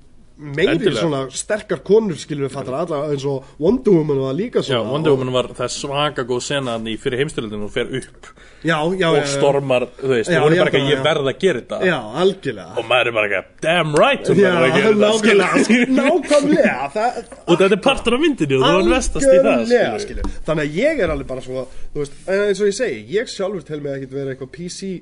meiri 0.40 0.92
svona 0.96 1.22
sterkar 1.36 1.82
konur 1.86 2.16
skilur 2.20 2.46
við 2.48 2.54
fattar 2.54 2.76
alla 2.82 3.00
eins 3.12 3.24
og 3.28 3.44
Wonder 3.60 3.92
Woman 3.98 4.20
og 4.22 4.28
það 4.30 4.38
líka 4.40 4.62
Já, 4.62 4.68
svona 4.70 4.92
Wonder 4.94 5.12
Woman 5.16 5.32
var 5.36 5.48
það 5.58 5.72
svaka 5.74 6.24
góð 6.28 6.40
sena 6.46 6.78
í 6.88 6.94
fyrir 7.02 7.20
heimstyrlundin 7.24 7.60
hún 7.66 7.72
fer 7.74 7.90
upp 8.00 8.30
Já, 8.60 8.76
já, 8.76 8.82
og 8.84 8.96
já, 9.00 9.08
já. 9.16 9.26
stormar, 9.34 9.86
þú 10.00 10.08
veist, 10.12 10.30
Já, 10.32 10.40
hún 10.44 10.52
er 10.52 10.56
já, 10.58 10.62
bara 10.64 10.72
ekki, 10.72 10.80
já. 10.84 10.90
ég 10.92 11.04
verð 11.04 11.28
að 11.30 11.38
gera 11.44 11.60
þetta 11.62 11.78
Já, 11.90 11.96
algjörlega 12.24 12.80
og 12.82 12.88
maður 12.90 13.10
er 13.12 13.16
bara 13.18 13.30
ekki, 13.30 13.54
damn 13.64 13.94
right 14.00 14.28
hún 14.32 14.40
Já, 14.40 14.50
verður 14.50 14.66
að 14.66 15.22
gera 15.28 15.46
þetta, 15.46 15.62
skilur. 15.68 15.94
Nákvæmlega 16.00 16.90
það, 16.96 17.22
og 17.46 17.54
þetta 17.62 17.78
er 17.78 17.82
partur 17.86 18.16
af 18.18 18.24
myndinni 18.26 18.58
og 18.58 18.66
þú 18.66 18.74
er 18.82 18.90
vestast 18.94 19.30
í 19.30 19.38
það 19.46 19.64
skilur. 19.70 20.04
skilur 20.04 20.34
Þannig 20.50 20.66
að 20.68 20.76
ég 20.80 21.00
er 21.06 21.14
alveg 21.16 21.30
bara 21.32 21.44
svo 21.46 21.64
Þú 21.94 22.02
veist, 22.04 22.20
eins 22.28 22.60
og 22.60 22.68
ég 22.70 22.76
segi 22.82 23.00
Ég 23.16 23.32
sjálfur 23.32 23.64
tel 23.70 23.80
mig 23.84 23.96
ekki 23.96 24.10
vera 24.12 24.34
eitthvað 24.34 24.52
PC 24.58 24.92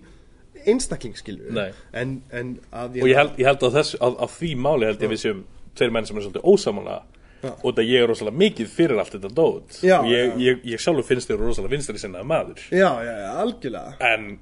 einstakling 0.73 1.19
Nei. 1.55 1.69
En, 1.93 2.19
en 2.33 2.57
að 2.73 2.99
og 3.03 3.11
ég 3.11 3.19
held, 3.19 3.39
ég 3.41 3.49
held 3.51 3.69
að 3.69 3.79
þess, 3.79 4.01
að, 4.01 4.19
að 4.27 4.35
því 4.39 4.51
máli 4.67 4.91
held 4.91 5.07
ég 5.07 5.15
við 5.15 5.23
séum 5.25 5.47
tveir 5.79 5.95
menn 5.95 6.09
sem 6.09 6.19
er 6.19 6.27
svolítið 6.27 6.51
ósamála 6.51 6.99
og 7.47 7.65
þetta 7.69 7.85
ég 7.87 8.03
er 8.03 8.11
rosalega 8.11 8.41
mikið 8.41 8.71
fyrir 8.73 8.99
allt 8.99 9.15
þetta 9.15 9.31
dót. 9.35 9.79
Já, 9.87 9.99
og 10.01 10.11
ég, 10.11 10.33
ég, 10.43 10.63
ég 10.73 10.83
sjálfur 10.83 11.07
finnst 11.07 11.31
þér 11.31 11.45
rosalega 11.45 11.75
vinstri 11.77 12.01
sinnaði 12.03 12.27
maður. 12.27 12.65
Já, 12.75 12.89
já, 13.07 13.13
algjörlega. 13.45 13.93
En, 14.09 14.33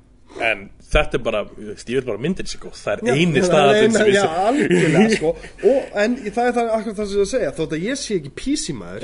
en 0.42 0.68
þetta 0.86 1.18
er 1.18 1.22
bara 1.24 1.40
ég 1.56 1.88
vil 1.88 2.04
bara 2.06 2.20
myndin 2.22 2.46
sig 2.48 2.60
góð. 2.62 2.76
Það 2.78 2.92
er 2.92 2.98
Já, 3.06 3.12
eini 3.16 3.40
það 3.40 3.46
staðatinn 3.48 3.92
sem 3.96 4.06
ég 4.06 4.12
sé. 4.16 4.20
algjörlega 4.46 5.08
sko. 5.16 5.30
Og, 5.70 5.80
En 5.96 6.16
það 6.20 6.46
er 6.46 6.52
það 6.56 6.66
akkur 6.76 6.92
það 6.98 7.06
sem 7.10 7.20
ég 7.20 7.28
segja. 7.32 7.50
Þótt 7.56 7.72
að 7.76 7.82
ég 7.86 7.96
sé 8.00 8.12
ekki 8.20 8.32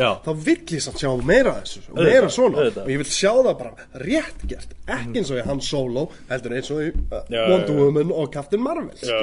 Já. 0.03 0.11
Þá 0.27 0.31
vill 0.47 0.65
ég 0.77 0.83
samt 0.85 0.99
sjá 1.03 1.11
meira 1.23 1.53
þessu 1.59 1.79
Auðvitað, 1.83 2.13
Meira 2.13 2.29
svona. 2.33 2.57
Og 2.83 2.91
ég 2.93 2.99
vil 3.03 3.09
sjá 3.09 3.33
það 3.33 3.55
bara 3.63 3.73
rétt 4.03 4.41
gert. 4.51 4.71
Ekki 4.93 5.17
eins 5.23 5.31
og 5.31 5.39
í 5.39 5.43
Han 5.47 5.61
Solo 5.63 6.03
Heldur 6.29 6.53
eins 6.59 6.71
og 6.75 6.79
í 6.83 6.85
uh, 6.91 6.95
Wonder. 7.31 7.75
Woman 7.79 8.11
og 8.13 8.27
Captain 8.35 8.63
Marvel 8.63 8.91
já. 8.99 9.19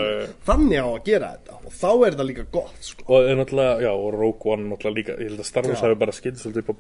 Þannig 0.48 0.80
á 0.80 0.88
að 0.88 1.04
gera 1.08 1.28
þetta. 1.36 1.54
Og 1.70 1.74
þá 1.76 1.90
er 1.94 2.16
þetta 2.16 2.28
líka 2.30 2.46
gott 2.54 2.80
sko. 2.84 3.04
Og 3.08 3.18
er 3.30 3.36
náttúrulega, 3.40 3.74
já, 3.86 3.92
og 3.94 4.10
Rogue 4.16 4.46
One 4.56 4.64
náttúrulega 4.72 5.00
líka, 5.00 5.14
ég 5.20 5.26
held 5.30 5.42
að 5.44 5.50
Star 5.50 5.66
Wars 5.70 5.84
hafi 5.86 5.96
bara 6.00 6.14
skilt 6.16 6.38
svolítið 6.42 6.64
upp 6.64 6.72
á 6.74 6.76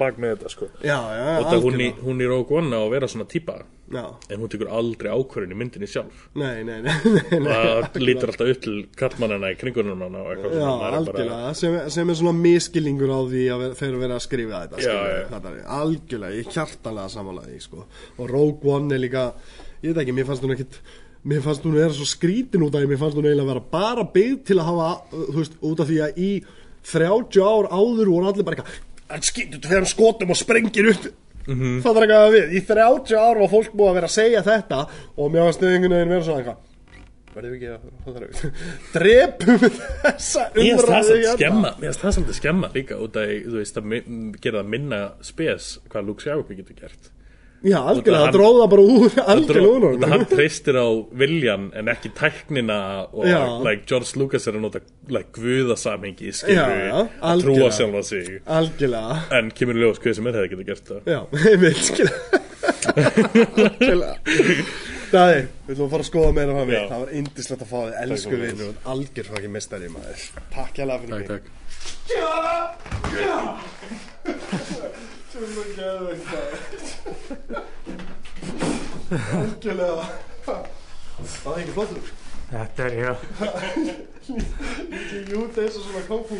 algjörlega 5.19 5.25
að 5.25 5.25
vera 5.25 5.25
ákvörðin 5.25 5.53
í 5.53 5.59
myndinni 5.59 5.89
sjálf 5.89 6.21
nei, 6.39 6.63
nei, 6.63 6.79
nei, 6.85 6.93
nei, 7.45 7.49
það 7.49 7.99
lítur 8.03 8.31
alltaf 8.33 8.51
upp 8.53 8.61
til 8.65 8.75
kallmannina 8.99 9.51
í 9.53 9.57
kringunum 9.59 10.03
hana 10.05 10.23
og 10.23 10.31
eitthvað 10.33 10.55
Já, 10.55 10.63
svona, 10.63 10.75
er 10.75 10.79
bara- 10.79 11.01
algjörlega, 11.01 11.51
sem, 11.59 11.77
sem 11.97 12.09
er 12.13 12.19
svona 12.21 12.35
miskilningur 12.39 13.13
á 13.13 13.19
því 13.29 13.43
að 13.55 13.65
þeir 13.81 13.99
verið 14.03 14.15
að 14.17 14.23
skrifa 14.25 14.63
þetta 14.63 14.79
Já, 14.79 14.87
skilurðu, 14.87 15.19
já. 15.19 15.27
þetta 15.35 15.53
er 15.53 15.59
algjörlega, 15.79 16.39
ég 16.39 16.55
hjartanlega 16.55 17.13
samanlega 17.15 17.51
því 17.53 17.61
sko. 17.67 17.85
og 18.17 18.33
Rogue 18.33 18.73
One 18.75 18.95
er 18.97 19.03
líka 19.03 19.27
ég 19.83 19.93
veit 19.93 20.03
ekki, 20.03 20.17
mér 20.17 20.27
fannst 20.29 20.43
hún 20.45 20.55
ekkit 20.55 20.81
mér 21.29 21.41
fannst 21.43 21.65
hún 21.67 21.75
vera 21.75 21.91
svo 21.95 22.07
skrítin 22.07 22.63
út 22.63 22.75
af 22.79 22.85
mér 22.87 22.99
fannst 23.01 23.17
hún 23.19 23.27
eiginlega 23.27 23.51
vera 23.53 23.63
bara 23.73 24.05
byggð 24.07 24.43
til 24.47 24.59
að 24.59 24.69
hafa 24.69 24.89
uh, 25.11 25.25
þú 25.33 25.39
veist, 25.41 25.57
út 25.67 25.81
af 25.83 25.89
því 25.89 25.97
að 26.05 26.21
í 26.23 26.29
30 26.89 27.41
ár 27.43 27.67
áður 27.75 28.11
voru 28.13 28.29
allir 28.29 28.47
bara 28.47 28.55
eitthvað 28.61 28.77
hann 29.09 29.25
skýtur 29.25 29.63
þegar 29.65 29.87
skotum 29.89 30.31
og 30.31 30.37
sprengir 30.39 30.91
upp 30.93 31.09
Mhm. 31.49 31.75
það 31.83 31.99
er 31.99 32.05
eitthvað 32.05 32.25
að 32.25 32.33
við 32.37 32.55
í 32.55 32.63
30 32.69 33.19
ár 33.19 33.43
var 33.43 33.53
fólk 33.53 33.71
búið 33.75 33.91
að 33.91 33.99
vera 33.99 34.09
að 34.09 34.17
segja 34.17 34.41
þetta 34.45 34.81
og 35.17 35.31
mér 35.33 35.47
fannst 35.47 35.63
einhvern 35.69 35.95
veginn 35.97 36.13
vera 36.15 36.25
svona 36.27 36.41
eitthvað 36.43 36.65
verðum 37.35 37.51
við 37.53 37.57
ekki 37.59 37.69
að 37.69 38.23
ekki 38.23 38.51
drepum 38.95 39.63
þessa 40.03 40.47
umræðu 40.55 41.15
hérna. 41.19 41.35
skemma 41.37 41.71
Mér 41.77 41.87
finnst 41.89 42.03
það 42.05 42.15
samt 42.17 42.33
skemma 42.39 42.71
líka 42.73 42.97
út 42.99 43.19
að 43.21 43.33
veist 43.59 43.77
að 43.79 43.95
gera 44.41 44.61
það 44.63 44.73
minna 44.75 45.01
spes 45.21 45.71
hvað 45.89 46.09
Luke 46.09 46.25
Skywalker 46.25 46.59
getur 46.61 46.79
gert 46.83 47.11
já, 47.65 47.77
algjörlega, 47.91 48.25
það 48.25 48.33
dróða 48.37 48.65
bara 48.71 48.83
úr 48.95 49.09
algjörlega 49.33 49.69
úr 49.69 49.83
honum. 49.89 50.05
hann 50.13 50.25
treystir 50.31 50.75
á 50.79 50.87
viljan 51.23 51.63
en 51.75 51.85
ekki 51.91 52.09
tæknina 52.15 52.77
og 53.11 53.25
like, 53.65 53.83
George 53.89 54.15
Lucas 54.21 54.47
er 54.47 54.55
að 54.55 54.63
nota 54.67 54.79
like, 55.11 55.29
guðasamhengi 55.35 56.29
Já, 56.29 56.35
skilur 56.39 56.71
já, 56.85 56.93
að 56.95 57.09
trúa 57.19 57.31
algjörlega. 57.33 57.71
sjálfa 57.79 58.03
sig. 58.09 58.23
Algjörlega. 58.59 59.13
En 59.39 59.51
kemur 59.51 59.75
í 59.75 59.83
ljós 59.83 59.99
hver 60.03 60.15
sem 60.19 60.29
er 60.31 60.39
hefði 60.39 60.49
getur 60.53 60.67
gert 60.71 60.85
það. 60.93 61.01
Já, 61.09 61.19
einmitt 61.51 61.83
skilja 61.89 62.13
algjörlega. 63.59 64.15
Daði, 65.09 65.39
við 65.65 65.73
ætlum 65.73 65.87
að 65.87 65.93
fara 65.95 66.03
að 66.03 66.09
skoða 66.11 66.31
meira 66.37 66.53
frá 66.53 66.63
mig 66.69 66.75
Já. 66.77 66.83
Það 66.91 66.99
var 67.03 67.09
indislegt 67.19 67.63
að 67.65 67.69
fá 67.71 67.79
þig, 67.79 67.95
elsku 68.03 68.29
fyrir 68.35 68.45
vinnur 68.51 68.67
og 68.69 68.75
algjör 68.93 69.25
fokkin 69.33 69.53
mestari 69.55 69.87
maður. 69.89 70.19
Takk 70.53 70.73
hérlega 70.83 70.99
fyrir 71.01 71.13
Takk, 71.29 71.45
mig 75.37 76.21
takk 76.29 76.51
Algjörlega 79.09 80.05
Það 81.19 81.51
er 81.51 81.61
ekki 81.61 81.75
flottur 81.75 82.09
Þetta 82.49 82.85
er, 82.87 82.93
já, 82.97 83.13
Ekki 84.89 85.19
jút 85.29 85.57
eins 85.61 85.77
og 85.77 85.83
svona 85.85 86.03
kókú 86.07 86.39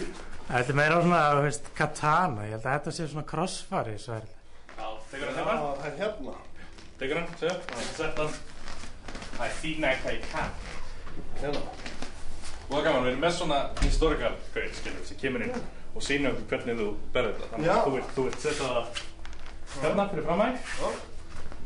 þetta 0.49 0.71
er 0.73 0.77
meira 0.79 1.01
svona, 1.03 1.21
þú 1.37 1.41
veist, 1.45 1.67
katana, 1.77 2.45
ég 2.47 2.55
held 2.55 2.63
að 2.65 2.77
þetta 2.79 2.91
sé 2.95 3.05
svona 3.11 3.25
crossfari, 3.29 3.93
er 3.93 4.23
Já, 4.79 4.87
tekur 5.11 5.27
hann 5.27 5.35
hérna. 5.37 5.57
Það 5.77 5.89
er 5.89 5.97
hérna. 5.99 6.33
Tekur 6.99 7.19
hann, 7.19 7.27
sér, 7.37 7.59
sett 7.93 8.17
hann. 8.17 8.33
Það 9.35 9.43
er 9.45 9.53
þína 9.59 9.91
eitthvað 9.91 10.15
ég 10.15 10.23
kann. 10.31 10.51
Hérna. 11.43 11.61
Og 12.69 12.73
það 12.73 12.87
gaman, 12.87 13.05
við 13.05 13.11
erum 13.11 13.21
með 13.27 13.35
svona 13.37 13.59
historical 13.83 14.33
gauð, 14.55 14.73
skilur, 14.79 15.05
sem 15.05 15.21
kemur 15.21 15.45
inn 15.45 15.53
og 15.95 16.01
sýnir 16.05 16.31
okkur 16.33 16.47
hvernig 16.53 16.77
þú 16.79 16.87
berður 17.13 17.33
þetta. 17.39 17.49
Þannig 17.53 17.69
að 17.73 17.83
þú 17.85 17.91
þú 18.15 18.25
vilt 18.27 18.41
setja 18.45 18.67
það 18.69 18.85
hérna 19.83 20.05
fyrir 20.11 20.27
framæg. 20.29 20.53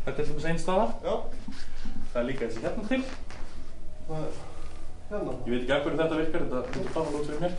Þetta 0.05 0.21
er 0.21 0.27
þess 0.29 0.47
einn 0.51 0.59
staða. 0.59 0.87
Já, 1.03 1.13
Það 2.13 2.19
er 2.21 2.27
líka 2.29 2.45
þessi 2.47 2.63
hérna 2.63 2.87
til. 2.87 3.03
það 4.07 4.23
er 4.23 4.33
hérna 5.09 5.35
Ég 5.45 5.51
veit 5.53 5.61
ekki 5.63 5.73
af 5.73 5.83
hverju 5.85 5.97
þetta 6.01 6.17
virkar, 6.19 6.41
þetta 6.41 6.73
þetta 6.73 6.93
fara 6.93 7.13
út 7.19 7.27
fyrir 7.29 7.41
mér. 7.43 7.55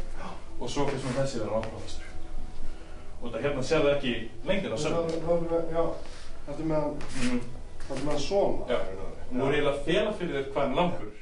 Og 0.61 0.71
svo 0.71 0.85
fyrir 0.89 1.01
svona 1.03 1.21
þessi 1.25 1.41
verður 1.41 1.57
ákvæðastur. 1.61 2.11
Og 3.23 3.27
þetta 3.31 3.43
hérna 3.47 3.63
sér 3.71 3.83
það 3.85 3.95
ekki 3.97 4.15
lengdin 4.45 4.75
á 4.75 4.79
sögum. 4.79 5.09
er 5.59 5.75
já 5.75 5.85
Þetta 6.45 6.61
er 6.61 6.67
með 6.69 6.81
hann, 6.81 6.97
Mm. 7.25 7.41
er 7.95 8.03
með 8.09 8.19
svona 8.21 8.69
Já. 8.69 8.79
Nú 9.35 9.47
er 9.49 9.55
ég 9.59 9.67
að 9.71 9.85
fela 9.85 10.13
fyrir 10.13 10.35
þér 10.37 10.51
hvað 10.53 10.63
hann 10.63 10.77
langur. 10.77 11.13